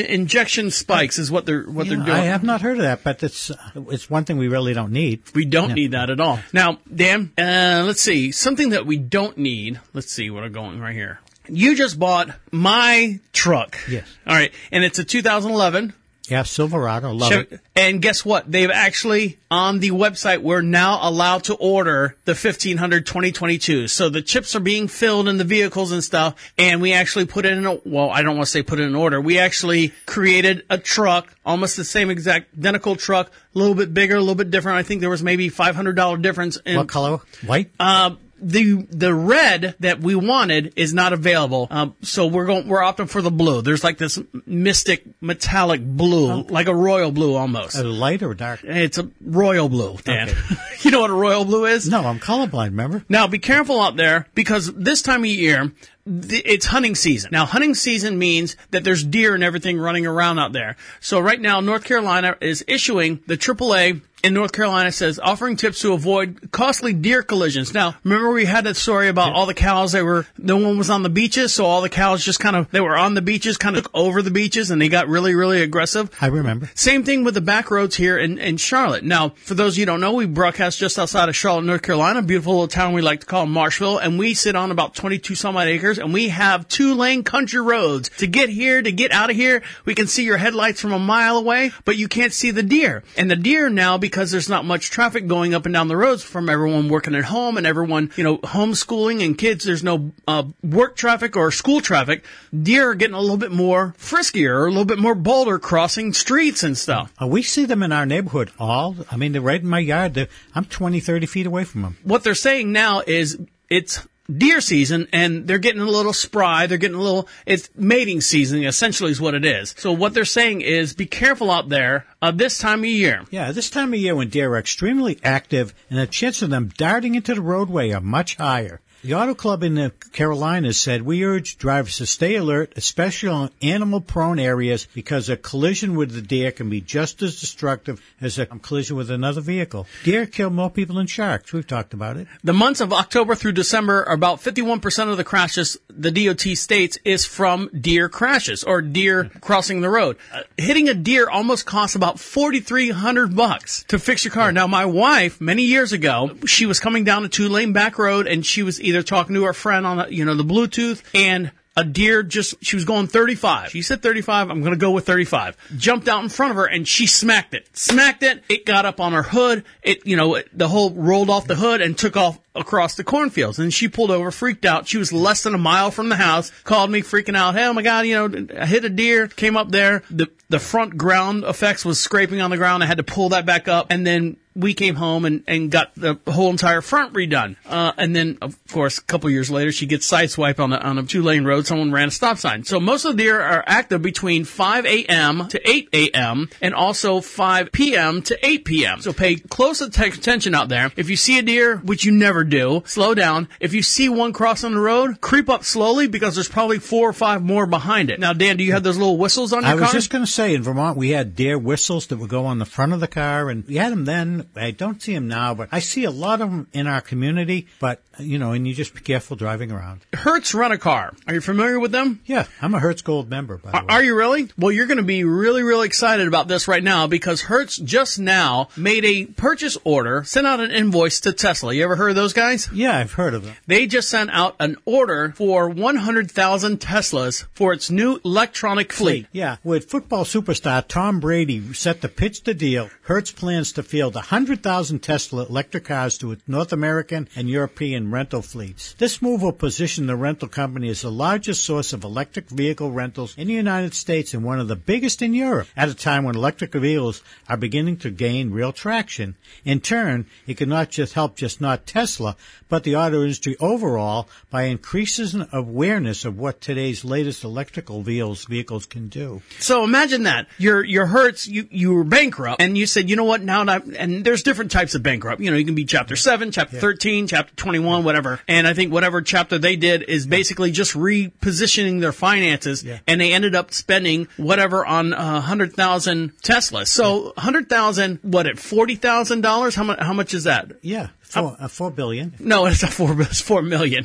injection 0.09 0.70
spikes 0.70 1.18
is 1.18 1.30
what 1.30 1.46
they're 1.46 1.62
what 1.62 1.86
Yeah, 1.86 1.96
they're 1.96 2.04
doing. 2.04 2.16
I 2.18 2.24
have 2.24 2.42
not 2.42 2.61
heard 2.61 2.76
of 2.78 2.82
that, 2.82 3.02
but 3.04 3.22
it's 3.22 3.50
it's 3.88 4.11
one 4.11 4.24
thing 4.24 4.36
we 4.36 4.48
really 4.48 4.74
don't 4.74 4.92
need. 4.92 5.22
We 5.34 5.44
don't 5.44 5.72
need 5.72 5.92
that 5.92 6.11
at 6.11 6.20
all. 6.20 6.40
Now, 6.52 6.78
Dan, 6.94 7.32
uh, 7.38 7.84
let's 7.86 8.00
see. 8.00 8.32
Something 8.32 8.70
that 8.70 8.84
we 8.86 8.96
don't 8.98 9.38
need. 9.38 9.80
Let's 9.94 10.12
see 10.12 10.30
what 10.30 10.42
I'm 10.44 10.52
going 10.52 10.80
right 10.80 10.94
here. 10.94 11.20
You 11.49 11.74
just 11.74 11.99
bought 11.99 12.30
my 12.51 13.20
truck. 13.32 13.76
Yes. 13.88 14.07
All 14.26 14.34
right. 14.34 14.53
And 14.72 14.84
it's 14.84 14.99
a 14.99 15.05
2011. 15.05 15.94
Yeah, 16.28 16.42
Silverado, 16.42 17.12
love 17.12 17.32
Chev- 17.32 17.53
it. 17.53 17.61
And 17.74 18.03
guess 18.03 18.22
what? 18.24 18.51
They've 18.51 18.70
actually, 18.70 19.38
on 19.51 19.78
the 19.78 19.92
website, 19.92 20.42
we're 20.42 20.61
now 20.61 20.99
allowed 21.01 21.44
to 21.44 21.55
order 21.55 22.16
the 22.26 22.32
1500 22.32 23.07
2022. 23.07 23.88
So 23.88 24.11
the 24.11 24.20
chips 24.20 24.55
are 24.55 24.61
being 24.61 24.88
filled 24.88 25.26
in 25.26 25.38
the 25.38 25.44
vehicles 25.44 25.90
and 25.90 26.05
stuff. 26.05 26.34
And 26.59 26.82
we 26.82 26.92
actually 26.92 27.24
put 27.24 27.46
it 27.46 27.53
in 27.53 27.64
a, 27.64 27.78
well, 27.84 28.11
I 28.11 28.20
don't 28.22 28.36
want 28.36 28.46
to 28.46 28.51
say 28.51 28.62
put 28.62 28.78
it 28.78 28.84
in 28.84 28.94
order. 28.94 29.20
We 29.20 29.38
actually 29.38 29.94
created 30.05 30.64
a 30.68 30.76
truck, 30.76 31.34
almost 31.46 31.78
the 31.78 31.84
same 31.84 32.11
exact 32.11 32.53
identical 32.59 32.96
truck, 32.96 33.28
a 33.55 33.59
little 33.59 33.74
bit 33.74 33.94
bigger, 33.94 34.16
a 34.16 34.20
little 34.20 34.34
bit 34.34 34.51
different. 34.51 34.76
I 34.76 34.82
think 34.82 35.01
there 35.01 35.11
was 35.11 35.22
maybe 35.22 35.49
$500 35.49 36.20
difference 36.20 36.59
in. 36.66 36.76
What 36.76 36.88
color? 36.88 37.20
White. 37.46 37.70
Uh, 37.80 38.16
the 38.41 38.86
the 38.91 39.14
red 39.14 39.74
that 39.80 40.01
we 40.01 40.14
wanted 40.14 40.72
is 40.76 40.95
not 40.95 41.12
available, 41.12 41.66
um, 41.70 41.95
so 42.03 42.26
we're 42.26 42.47
going 42.47 42.68
we're 42.68 42.80
opting 42.80 43.09
for 43.09 43.22
the 43.22 43.30
blue. 43.30 43.62
There's 43.62 43.84
like 43.84 43.99
this 43.99 44.18
mystic 44.47 45.05
metallic 45.20 45.84
blue, 45.84 46.43
like 46.43 46.68
a 46.68 46.74
royal 46.74 47.11
blue 47.11 47.34
almost. 47.34 47.76
A 47.76 47.84
light 47.84 48.22
or 48.22 48.34
dark? 48.34 48.61
It's 48.64 48.99
a 48.99 49.11
royal 49.20 49.68
blue, 49.68 49.97
Dan. 50.05 50.34
You 50.82 50.93
know 50.93 51.01
what 51.01 51.11
a 51.11 51.14
royal 51.14 51.45
blue 51.45 51.66
is? 51.66 51.89
No, 51.89 52.05
I'm 52.05 52.20
colorblind. 52.20 52.66
Remember? 52.66 53.05
Now, 53.09 53.26
be 53.26 53.41
careful 53.41 53.80
out 53.80 53.97
there 53.97 54.28
because 54.34 54.72
this 54.72 55.03
time 55.03 55.24
of 55.24 55.26
year, 55.26 55.72
it's 56.09 56.66
hunting 56.66 56.94
season. 56.94 57.30
Now, 57.32 57.44
hunting 57.44 57.74
season 57.74 58.18
means 58.18 58.56
that 58.70 58.84
there's 58.84 59.04
deer 59.04 59.34
and 59.34 59.44
everything 59.44 59.78
running 59.78 60.06
around 60.06 60.38
out 60.38 60.52
there. 60.52 60.76
So 61.00 61.20
right 61.20 61.40
now, 61.40 61.61
North 61.61 61.84
Carolina 61.84 62.36
is 62.40 62.64
issuing 62.66 63.20
the 63.26 63.36
AAA 63.36 64.00
in 64.22 64.34
North 64.34 64.52
Carolina 64.52 64.90
says 64.90 65.18
offering 65.18 65.56
tips 65.56 65.80
to 65.80 65.92
avoid 65.92 66.50
costly 66.50 66.92
deer 66.92 67.22
collisions. 67.22 67.72
Now, 67.72 67.94
remember 68.04 68.32
we 68.32 68.44
had 68.44 68.64
that 68.64 68.76
story 68.76 69.09
about 69.09 69.32
all 69.32 69.46
the 69.46 69.54
cows 69.54 69.92
they 69.92 70.02
were 70.02 70.26
no 70.36 70.56
one 70.56 70.78
was 70.78 70.90
on 70.90 71.02
the 71.02 71.09
beaches, 71.09 71.54
so 71.54 71.64
all 71.64 71.80
the 71.80 71.88
cows 71.88 72.24
just 72.24 72.40
kind 72.40 72.56
of 72.56 72.70
they 72.70 72.80
were 72.80 72.96
on 72.96 73.14
the 73.14 73.22
beaches, 73.22 73.56
kind 73.56 73.76
of 73.76 73.84
took 73.84 73.94
over 73.94 74.22
the 74.22 74.30
beaches 74.30 74.70
and 74.70 74.80
they 74.80 74.88
got 74.88 75.09
really 75.09 75.34
really 75.34 75.62
aggressive. 75.62 76.11
I 76.20 76.26
remember. 76.26 76.70
Same 76.74 77.04
thing 77.04 77.24
with 77.24 77.34
the 77.34 77.40
back 77.40 77.70
roads 77.70 77.96
here 77.96 78.18
in, 78.18 78.38
in 78.38 78.56
Charlotte. 78.56 79.04
Now, 79.04 79.30
for 79.30 79.54
those 79.54 79.74
of 79.74 79.78
you 79.78 79.82
who 79.82 79.86
don't 79.86 80.00
know, 80.00 80.14
we 80.14 80.26
broadcast 80.26 80.78
just 80.78 80.98
outside 80.98 81.28
of 81.28 81.36
Charlotte, 81.36 81.64
North 81.64 81.82
Carolina, 81.82 82.22
beautiful 82.22 82.54
little 82.54 82.68
town 82.68 82.92
we 82.92 83.02
like 83.02 83.20
to 83.20 83.26
call 83.26 83.46
Marshville, 83.46 84.00
and 84.02 84.18
we 84.18 84.34
sit 84.34 84.56
on 84.56 84.70
about 84.70 84.94
22 84.94 85.34
some 85.34 85.56
odd 85.56 85.68
acres, 85.68 85.97
and 85.99 86.12
we 86.12 86.28
have 86.28 86.68
two 86.68 86.94
lane 86.94 87.22
country 87.22 87.61
roads. 87.61 88.11
To 88.18 88.26
get 88.26 88.49
here, 88.49 88.80
to 88.80 88.92
get 88.92 89.12
out 89.12 89.30
of 89.30 89.36
here, 89.36 89.62
we 89.84 89.94
can 89.94 90.07
see 90.07 90.24
your 90.24 90.38
headlights 90.38 90.80
from 90.80 90.92
a 90.92 90.99
mile 90.99 91.36
away, 91.36 91.72
but 91.84 91.96
you 91.96 92.09
can't 92.09 92.32
see 92.32 92.51
the 92.51 92.62
deer. 92.62 93.03
And 93.16 93.30
the 93.30 93.36
deer 93.36 93.68
now, 93.68 93.99
because 93.99 94.30
there's 94.30 94.49
not 94.49 94.64
much 94.64 94.90
traffic 94.90 95.26
going 95.26 95.55
up 95.55 95.66
and 95.66 95.72
down 95.72 95.88
the 95.88 95.96
roads 95.96 96.22
from 96.22 96.49
everyone 96.49 96.88
working 96.88 97.14
at 97.14 97.24
home 97.24 97.57
and 97.57 97.66
everyone, 97.66 98.11
you 98.16 98.24
know, 98.24 98.38
homeschooling 98.38 99.24
and 99.24 99.36
kids, 99.36 99.64
there's 99.64 99.84
no 99.84 100.12
uh, 100.26 100.44
work 100.62 100.96
traffic 100.96 101.36
or 101.36 101.51
school 101.51 101.80
traffic, 101.80 102.24
deer 102.62 102.90
are 102.90 102.94
getting 102.94 103.14
a 103.14 103.20
little 103.20 103.36
bit 103.36 103.53
more 103.53 103.94
friskier, 103.99 104.66
a 104.66 104.68
little 104.68 104.84
bit 104.84 104.99
more 104.99 105.14
bolder 105.14 105.59
crossing 105.59 106.12
streets 106.12 106.62
and 106.62 106.76
stuff. 106.76 107.12
Uh, 107.20 107.26
we 107.26 107.42
see 107.42 107.64
them 107.64 107.82
in 107.82 107.92
our 107.92 108.07
neighborhood 108.07 108.51
all. 108.59 108.96
I 109.11 109.16
mean, 109.16 109.32
they're 109.32 109.42
right 109.42 109.61
in 109.61 109.68
my 109.68 109.80
yard. 109.80 110.14
They're, 110.14 110.28
I'm 110.55 110.64
20, 110.64 111.01
30 111.01 111.26
feet 111.26 111.46
away 111.46 111.64
from 111.64 111.82
them. 111.82 111.96
What 112.03 112.24
they're 112.24 112.34
saying 112.34 112.72
now 112.72 113.03
is 113.07 113.38
it's 113.68 114.07
deer 114.30 114.60
season 114.60 115.08
and 115.12 115.46
they're 115.46 115.58
getting 115.58 115.80
a 115.80 115.86
little 115.86 116.12
spry. 116.12 116.66
They're 116.66 116.78
getting 116.78 116.98
a 116.98 117.02
little, 117.02 117.28
it's 117.46 117.70
mating 117.74 118.20
season 118.20 118.62
essentially 118.64 119.10
is 119.10 119.20
what 119.20 119.34
it 119.34 119.44
is. 119.44 119.74
So 119.78 119.92
what 119.92 120.14
they're 120.14 120.24
saying 120.24 120.60
is 120.60 120.92
be 120.94 121.06
careful 121.06 121.50
out 121.50 121.68
there 121.68 122.06
uh, 122.20 122.30
this 122.30 122.58
time 122.58 122.80
of 122.80 122.86
year. 122.86 123.24
Yeah, 123.30 123.52
this 123.52 123.70
time 123.70 123.92
of 123.94 124.00
year 124.00 124.14
when 124.14 124.28
deer 124.28 124.50
are 124.52 124.58
extremely 124.58 125.18
active 125.24 125.74
and 125.88 125.98
the 125.98 126.06
chance 126.06 126.42
of 126.42 126.50
them 126.50 126.70
darting 126.76 127.14
into 127.14 127.34
the 127.34 127.42
roadway 127.42 127.92
are 127.92 128.00
much 128.00 128.36
higher. 128.36 128.80
The 129.05 129.14
Auto 129.14 129.34
Club 129.34 129.62
in 129.62 129.76
the 129.76 129.92
Carolinas 130.12 130.80
said, 130.80 131.03
we 131.03 131.24
urge 131.24 131.57
drivers 131.57 131.99
to 131.99 132.07
stay 132.07 132.34
alert, 132.34 132.72
especially 132.74 133.28
on 133.28 133.51
animal 133.62 134.01
prone 134.01 134.40
areas, 134.40 134.88
because 134.92 135.28
a 135.28 135.36
collision 135.36 135.94
with 135.94 136.11
the 136.11 136.20
deer 136.20 136.51
can 136.51 136.68
be 136.68 136.80
just 136.80 137.22
as 137.22 137.38
destructive 137.38 138.03
as 138.20 138.40
a 138.40 138.46
collision 138.46 138.96
with 138.96 139.09
another 139.09 139.40
vehicle. 139.40 139.86
Deer 140.03 140.26
kill 140.26 140.51
more 140.51 140.68
people 140.68 140.96
than 140.96 141.07
sharks. 141.07 141.53
We've 141.53 141.64
talked 141.64 141.94
about 141.94 142.16
it. 142.16 142.26
The 142.42 142.53
months 142.53 142.80
of 142.80 142.92
October 142.92 143.36
through 143.36 143.53
December, 143.53 144.03
about 144.03 144.40
51% 144.40 145.09
of 145.09 145.16
the 145.16 145.22
crashes 145.22 145.78
the 145.88 146.11
DOT 146.11 146.57
states 146.57 146.99
is 147.05 147.24
from 147.24 147.70
deer 147.80 148.09
crashes 148.09 148.64
or 148.64 148.82
deer 148.82 149.30
crossing 149.40 149.80
the 149.80 149.90
road. 149.90 150.16
Uh, 150.32 150.42
hitting 150.57 150.88
a 150.88 150.94
deer 150.94 151.28
almost 151.28 151.66
costs 151.66 151.94
about 151.94 152.18
4300 152.18 153.36
bucks 153.36 153.84
to 153.84 154.01
fix 154.01 154.24
your 154.24 154.32
car. 154.32 154.51
Now, 154.51 154.66
my 154.66 154.86
wife, 154.86 155.40
many 155.40 155.62
years 155.62 155.92
ago, 155.92 156.36
she 156.46 156.66
was 156.66 156.80
coming 156.80 157.05
down 157.05 157.24
a 157.24 157.28
two 157.28 157.49
lane 157.49 157.72
back 157.72 157.96
road 157.96 158.26
and 158.26 158.44
she 158.44 158.64
was 158.64 158.80
either 158.89 159.03
talking 159.03 159.34
to 159.34 159.45
her 159.45 159.53
friend 159.53 159.86
on, 159.86 160.12
you 160.12 160.24
know, 160.24 160.34
the 160.34 160.45
Bluetooth 160.45 161.03
and 161.14 161.51
a 161.78 161.84
deer 161.84 162.24
just, 162.24 162.57
she 162.62 162.74
was 162.74 162.84
going 162.84 163.07
35. 163.07 163.70
She 163.70 163.82
said 163.82 164.03
35. 164.03 164.51
I'm 164.51 164.61
going 164.62 164.72
to 164.72 164.78
go 164.78 164.91
with 164.91 165.07
35. 165.07 165.57
Jumped 165.76 166.09
out 166.09 166.24
in 166.24 166.28
front 166.28 166.51
of 166.51 166.57
her 166.57 166.66
and 166.66 166.86
she 166.89 167.07
smacked 167.07 167.55
it. 167.55 167.68
Smacked 167.72 168.24
it. 168.24 168.43
It 168.49 168.66
got 168.66 168.84
up 168.84 168.99
on 168.99 169.12
her 169.12 169.22
hood. 169.22 169.64
It, 169.84 170.05
you 170.05 170.16
know, 170.16 170.34
it, 170.34 170.49
the 170.53 170.66
whole 170.66 170.91
rolled 170.91 171.30
off 171.30 171.47
the 171.47 171.55
hood 171.55 171.80
and 171.80 171.97
took 171.97 172.16
off 172.16 172.41
across 172.57 172.97
the 172.97 173.05
cornfields. 173.05 173.61
And 173.61 173.72
she 173.72 173.86
pulled 173.86 174.11
over, 174.11 174.32
freaked 174.32 174.64
out. 174.64 174.89
She 174.89 174.99
was 174.99 175.12
less 175.12 175.45
than 175.45 175.55
a 175.55 175.59
mile 175.59 175.93
from 175.93 176.09
the 176.09 176.16
house, 176.16 176.51
called 176.64 176.91
me 176.91 177.01
freaking 177.01 177.36
out. 177.36 177.55
Hey, 177.55 177.66
oh 177.66 177.72
my 177.72 177.82
God, 177.82 178.07
you 178.07 178.28
know, 178.28 178.47
I 178.61 178.66
hit 178.66 178.84
a 178.84 178.91
deer, 178.91 179.28
came 179.28 179.57
up 179.57 179.70
there. 179.70 180.03
The, 180.11 180.28
the 180.49 180.59
front 180.59 180.97
ground 180.97 181.45
effects 181.45 181.84
was 181.84 182.01
scraping 182.01 182.41
on 182.41 182.51
the 182.51 182.57
ground. 182.57 182.82
I 182.82 182.86
had 182.86 182.99
to 182.99 183.05
pull 183.05 183.28
that 183.28 183.47
back 183.47 183.68
up. 183.68 183.86
And 183.91 184.05
then 184.05 184.36
we 184.59 184.74
came 184.74 184.96
home 184.96 185.24
and, 185.24 185.44
and 185.46 185.70
got 185.70 185.94
the 185.94 186.18
whole 186.26 186.50
entire 186.50 186.80
front 186.80 187.12
redone. 187.14 187.56
Uh, 187.64 187.92
and 187.96 188.14
then, 188.14 188.38
of 188.42 188.59
course, 188.68 188.98
a 188.98 189.02
couple 189.02 189.30
years 189.30 189.50
later, 189.50 189.70
she 189.70 189.86
gets 189.86 190.11
sideswiped 190.11 190.59
on 190.59 190.72
a, 190.72 190.78
on 190.78 190.98
a 190.98 191.04
two 191.04 191.22
lane 191.22 191.44
road. 191.44 191.66
Someone 191.66 191.92
ran 191.92 192.09
a 192.09 192.11
stop 192.11 192.38
sign. 192.38 192.64
So 192.64 192.80
most 192.80 193.04
of 193.04 193.16
the 193.16 193.22
deer 193.22 193.40
are 193.40 193.62
active 193.66 194.02
between 194.02 194.44
5 194.44 194.84
a.m. 194.84 195.46
to 195.48 195.68
8 195.68 195.88
a.m. 195.92 196.50
and 196.61 196.74
also 196.74 197.20
5 197.20 197.70
p.m. 197.70 198.20
to 198.22 198.46
8 198.46 198.64
p.m. 198.64 199.00
So 199.00 199.12
pay 199.12 199.36
close 199.36 199.80
attention 199.80 200.54
out 200.54 200.68
there. 200.68 200.90
If 200.96 201.09
you 201.09 201.16
see 201.16 201.38
a 201.38 201.42
deer, 201.42 201.76
which 201.76 202.04
you 202.04 202.11
never 202.11 202.42
do, 202.42 202.82
slow 202.84 203.14
down. 203.14 203.48
If 203.61 203.74
you 203.74 203.82
see 203.82 204.09
one 204.09 204.32
cross 204.32 204.64
on 204.64 204.74
the 204.74 204.80
road, 204.80 205.20
creep 205.20 205.48
up 205.48 205.64
slowly 205.64 206.09
because 206.09 206.34
there's 206.34 206.48
probably 206.48 206.80
four 206.80 207.09
or 207.09 207.12
five 207.12 207.42
more 207.42 207.66
behind 207.66 208.11
it. 208.11 208.18
Now, 208.18 208.32
Dan, 208.32 208.56
do 208.56 208.64
you 208.64 208.72
have 208.72 208.82
those 208.82 208.98
little 208.98 209.18
whistles 209.18 209.52
on 209.52 209.62
your 209.62 209.72
car? 209.72 209.78
I 209.78 209.82
was 209.82 209.92
just 209.92 210.11
going 210.11 210.24
to 210.24 210.30
say, 210.30 210.54
in 210.54 210.62
Vermont, 210.62 210.96
we 210.96 211.11
had 211.11 211.36
deer 211.36 211.59
whistles 211.59 212.09
that 212.09 212.16
would 212.16 212.30
go 212.30 212.46
on 212.46 212.59
the 212.59 212.64
front 212.64 212.92
of 212.92 213.00
the 213.00 213.09
car, 213.09 213.50
and 213.50 213.64
we 213.66 213.76
had 213.76 213.92
them 213.92 214.04
then. 214.04 214.47
I 214.57 214.70
don't 214.70 215.01
see 215.01 215.14
them 215.14 215.28
now, 215.28 215.55
but 215.55 215.68
I 215.72 215.80
see 215.80 216.05
a 216.05 216.11
lot 216.11 216.40
of 216.40 216.51
them 216.51 216.68
in 216.72 216.86
our 216.86 217.01
community. 217.01 217.66
But 217.80 218.03
you 218.18 218.38
know, 218.38 218.53
and 218.53 218.66
you 218.66 218.74
just 218.74 218.94
be 218.94 219.01
careful 219.01 219.36
driving 219.36 219.70
around. 219.70 220.01
Hertz 220.12 220.55
Rent 220.55 220.72
a 220.72 220.78
Car. 220.78 221.14
Are 221.26 221.34
you 221.34 221.40
familiar 221.40 221.78
with 221.78 221.92
them? 221.92 222.20
Yeah, 222.26 222.46
I'm 222.61 222.74
a 222.74 222.80
Hertz 222.80 223.03
Gold 223.03 223.30
member. 223.30 223.59
By 223.59 223.70
the 223.70 223.76
Are, 223.78 223.90
are 223.90 224.03
you 224.03 224.16
really? 224.16 224.51
Well, 224.59 224.72
you're 224.72 224.86
going 224.86 224.99
to 224.99 225.03
be 225.03 225.24
really, 225.24 225.62
really 225.62 225.86
excited 225.86 226.26
about 226.26 226.49
this 226.49 226.68
right 226.68 226.82
now 226.82 227.07
because 227.07 227.42
Hertz 227.42 227.76
just 227.76 228.18
now 228.18 228.68
made 228.76 229.05
a 229.05 229.26
purchase 229.26 229.78
order, 229.84 230.24
sent 230.24 230.46
out 230.46 230.61
an 230.61 230.70
invoice 230.70 231.20
to 231.20 231.32
Tesla. 231.32 231.72
You 231.72 231.84
ever 231.84 231.96
heard 231.96 232.11
of 232.11 232.16
those 232.16 232.32
guys? 232.32 232.68
Yeah, 232.72 232.99
I've 232.99 233.12
heard 233.12 233.34
of 233.34 233.44
them. 233.44 233.55
They 233.66 233.86
just 233.86 234.09
sent 234.09 234.30
out 234.30 234.57
an 234.61 234.76
order 234.84 235.32
for 235.36 235.68
100,000 235.68 236.80
Teslas 236.80 237.46
for 237.55 237.72
its 237.72 237.90
new 237.90 238.20
electronic 238.24 238.92
fleet. 238.92 239.26
Yeah, 239.32 239.57
with 239.62 239.90
football 239.90 240.24
superstar 240.24 240.86
Tom 240.86 241.20
Brady 241.20 241.72
set 241.74 242.01
to 242.03 242.09
pitch 242.09 242.42
the 242.44 242.55
deal, 242.55 242.90
Hertz 243.03 243.32
plans 243.32 243.72
to 243.72 243.82
field 243.82 244.16
100,000 244.39 245.01
Tesla 245.01 245.47
electric 245.47 245.86
cars 245.86 246.16
to 246.16 246.30
its 246.30 246.45
North 246.47 246.72
American 246.72 247.28
and 247.34 247.51
European 247.51 248.12
rental 248.12 248.41
fleets. 248.41 248.95
This 248.97 249.20
move 249.20 249.43
will 249.43 249.51
position 249.51 250.07
the 250.07 250.14
rental 250.14 250.47
company 250.47 250.89
as 250.91 251.03
the 251.03 251.11
largest 251.11 251.64
source 251.64 251.93
of 251.93 252.05
electric 252.05 252.49
vehicle 252.49 252.93
rentals 252.93 253.34
in 253.36 253.49
the 253.49 253.55
United 253.55 253.95
States 253.95 254.34
and 254.34 254.45
one 254.45 254.61
of 254.61 254.68
the 254.68 254.76
biggest 254.76 255.22
in 255.22 255.34
Europe 255.34 255.66
at 255.76 255.89
a 255.89 255.95
time 255.95 256.22
when 256.22 256.36
electric 256.36 256.72
vehicles 256.72 257.20
are 257.49 257.57
beginning 257.57 257.97
to 257.97 258.11
gain 258.11 258.53
real 258.53 258.72
traction. 258.72 259.34
In 259.64 259.80
turn, 259.80 260.26
it 260.47 260.55
could 260.55 260.68
not 260.68 260.91
just 260.91 261.14
help 261.14 261.34
just 261.34 261.61
not 261.61 261.84
Tesla, 261.84 262.36
but 262.68 262.84
the 262.84 262.95
auto 262.95 263.22
industry 263.22 263.57
overall 263.59 264.28
by 264.53 264.64
increases 264.64 265.34
in 265.34 265.49
awareness 265.53 266.24
of 266.24 266.39
what 266.39 266.61
today's 266.61 267.05
latest 267.05 267.43
electrical 267.43 268.03
vehicles 268.03 268.45
vehicles 268.45 268.86
can 268.86 269.09
do. 269.09 269.43
So 269.59 269.82
imagine 269.82 270.22
that 270.22 270.47
your 270.59 270.84
your 270.84 271.07
Hertz, 271.07 271.49
you 271.49 271.66
you 271.72 271.93
were 271.93 272.05
bankrupt, 272.05 272.62
and 272.62 272.78
you 272.78 272.86
said, 272.86 273.11
you 273.11 273.16
know 273.16 273.24
what? 273.24 273.43
Now, 273.43 273.62
and 273.62 274.27
there's 274.28 274.42
different 274.42 274.70
types 274.70 274.94
of 274.94 275.02
bankrupt. 275.02 275.40
You 275.40 275.50
know, 275.50 275.56
you 275.56 275.64
can 275.64 275.74
be 275.74 275.86
Chapter 275.86 276.14
Seven, 276.14 276.50
Chapter 276.50 276.78
Thirteen, 276.78 277.26
Chapter 277.26 277.54
Twenty 277.56 277.78
One, 277.78 278.04
whatever. 278.04 278.40
And 278.46 278.66
I 278.66 278.74
think 278.74 278.92
whatever 278.92 279.22
chapter 279.22 279.58
they 279.58 279.74
did 279.74 280.02
is 280.02 280.26
basically 280.26 280.70
just 280.70 280.92
repositioning 280.92 282.00
their 282.00 282.12
finances, 282.12 282.84
and 283.06 283.18
they 283.18 283.32
ended 283.32 283.54
up 283.54 283.72
spending 283.72 284.28
whatever 284.36 284.84
on 284.84 285.14
uh, 285.14 285.40
hundred 285.40 285.72
thousand 285.72 286.36
Teslas. 286.42 286.88
So 286.88 287.32
hundred 287.38 287.70
thousand, 287.70 288.18
what 288.20 288.46
at 288.46 288.58
forty 288.58 288.96
thousand 288.96 289.40
dollars? 289.40 289.74
How 289.74 289.84
much? 289.84 289.98
How 289.98 290.12
much 290.12 290.34
is 290.34 290.44
that? 290.44 290.72
Yeah, 290.82 291.08
four, 291.22 291.56
uh, 291.58 291.68
four 291.68 291.90
billion. 291.90 292.34
No, 292.38 292.66
it's 292.66 292.82
a 292.82 292.88
four. 292.88 293.18
It's 293.22 293.40
four 293.40 293.62
million. 293.62 294.04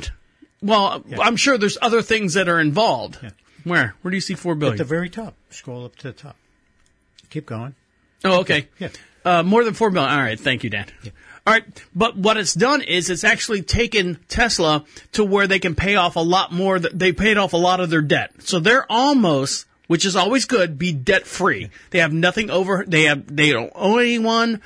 Well, 0.62 1.04
I'm 1.20 1.36
sure 1.36 1.58
there's 1.58 1.76
other 1.82 2.00
things 2.00 2.32
that 2.32 2.48
are 2.48 2.60
involved. 2.60 3.18
Where? 3.64 3.94
Where 4.00 4.10
do 4.10 4.16
you 4.16 4.22
see 4.22 4.34
four 4.34 4.54
billion? 4.54 4.74
At 4.74 4.78
the 4.78 4.84
very 4.84 5.10
top. 5.10 5.34
Scroll 5.50 5.84
up 5.84 5.96
to 5.96 6.08
the 6.08 6.14
top. 6.14 6.36
Keep 7.28 7.44
going. 7.44 7.74
Oh, 8.24 8.40
okay. 8.40 8.68
Yeah. 8.78 8.88
Uh, 9.24 9.42
more 9.42 9.64
than 9.64 9.74
four 9.74 9.90
million. 9.90 10.12
All 10.12 10.18
right. 10.22 10.38
Thank 10.38 10.64
you, 10.64 10.70
Dan. 10.70 10.86
All 11.46 11.52
right. 11.52 11.64
But 11.94 12.16
what 12.16 12.36
it's 12.36 12.54
done 12.54 12.82
is 12.82 13.10
it's 13.10 13.24
actually 13.24 13.62
taken 13.62 14.18
Tesla 14.28 14.84
to 15.12 15.24
where 15.24 15.46
they 15.46 15.58
can 15.58 15.74
pay 15.74 15.96
off 15.96 16.16
a 16.16 16.20
lot 16.20 16.52
more. 16.52 16.78
th- 16.78 16.92
They 16.94 17.12
paid 17.12 17.36
off 17.38 17.52
a 17.52 17.58
lot 17.58 17.80
of 17.80 17.90
their 17.90 18.02
debt. 18.02 18.32
So 18.40 18.60
they're 18.60 18.90
almost, 18.90 19.66
which 19.86 20.04
is 20.04 20.16
always 20.16 20.44
good, 20.44 20.78
be 20.78 20.92
debt 20.92 21.26
free. 21.26 21.70
They 21.90 21.98
have 22.00 22.12
nothing 22.12 22.50
over, 22.50 22.84
they 22.86 23.04
have, 23.04 23.34
they 23.34 23.50
don't 23.52 23.72
owe 23.74 23.98
anyone 23.98 24.60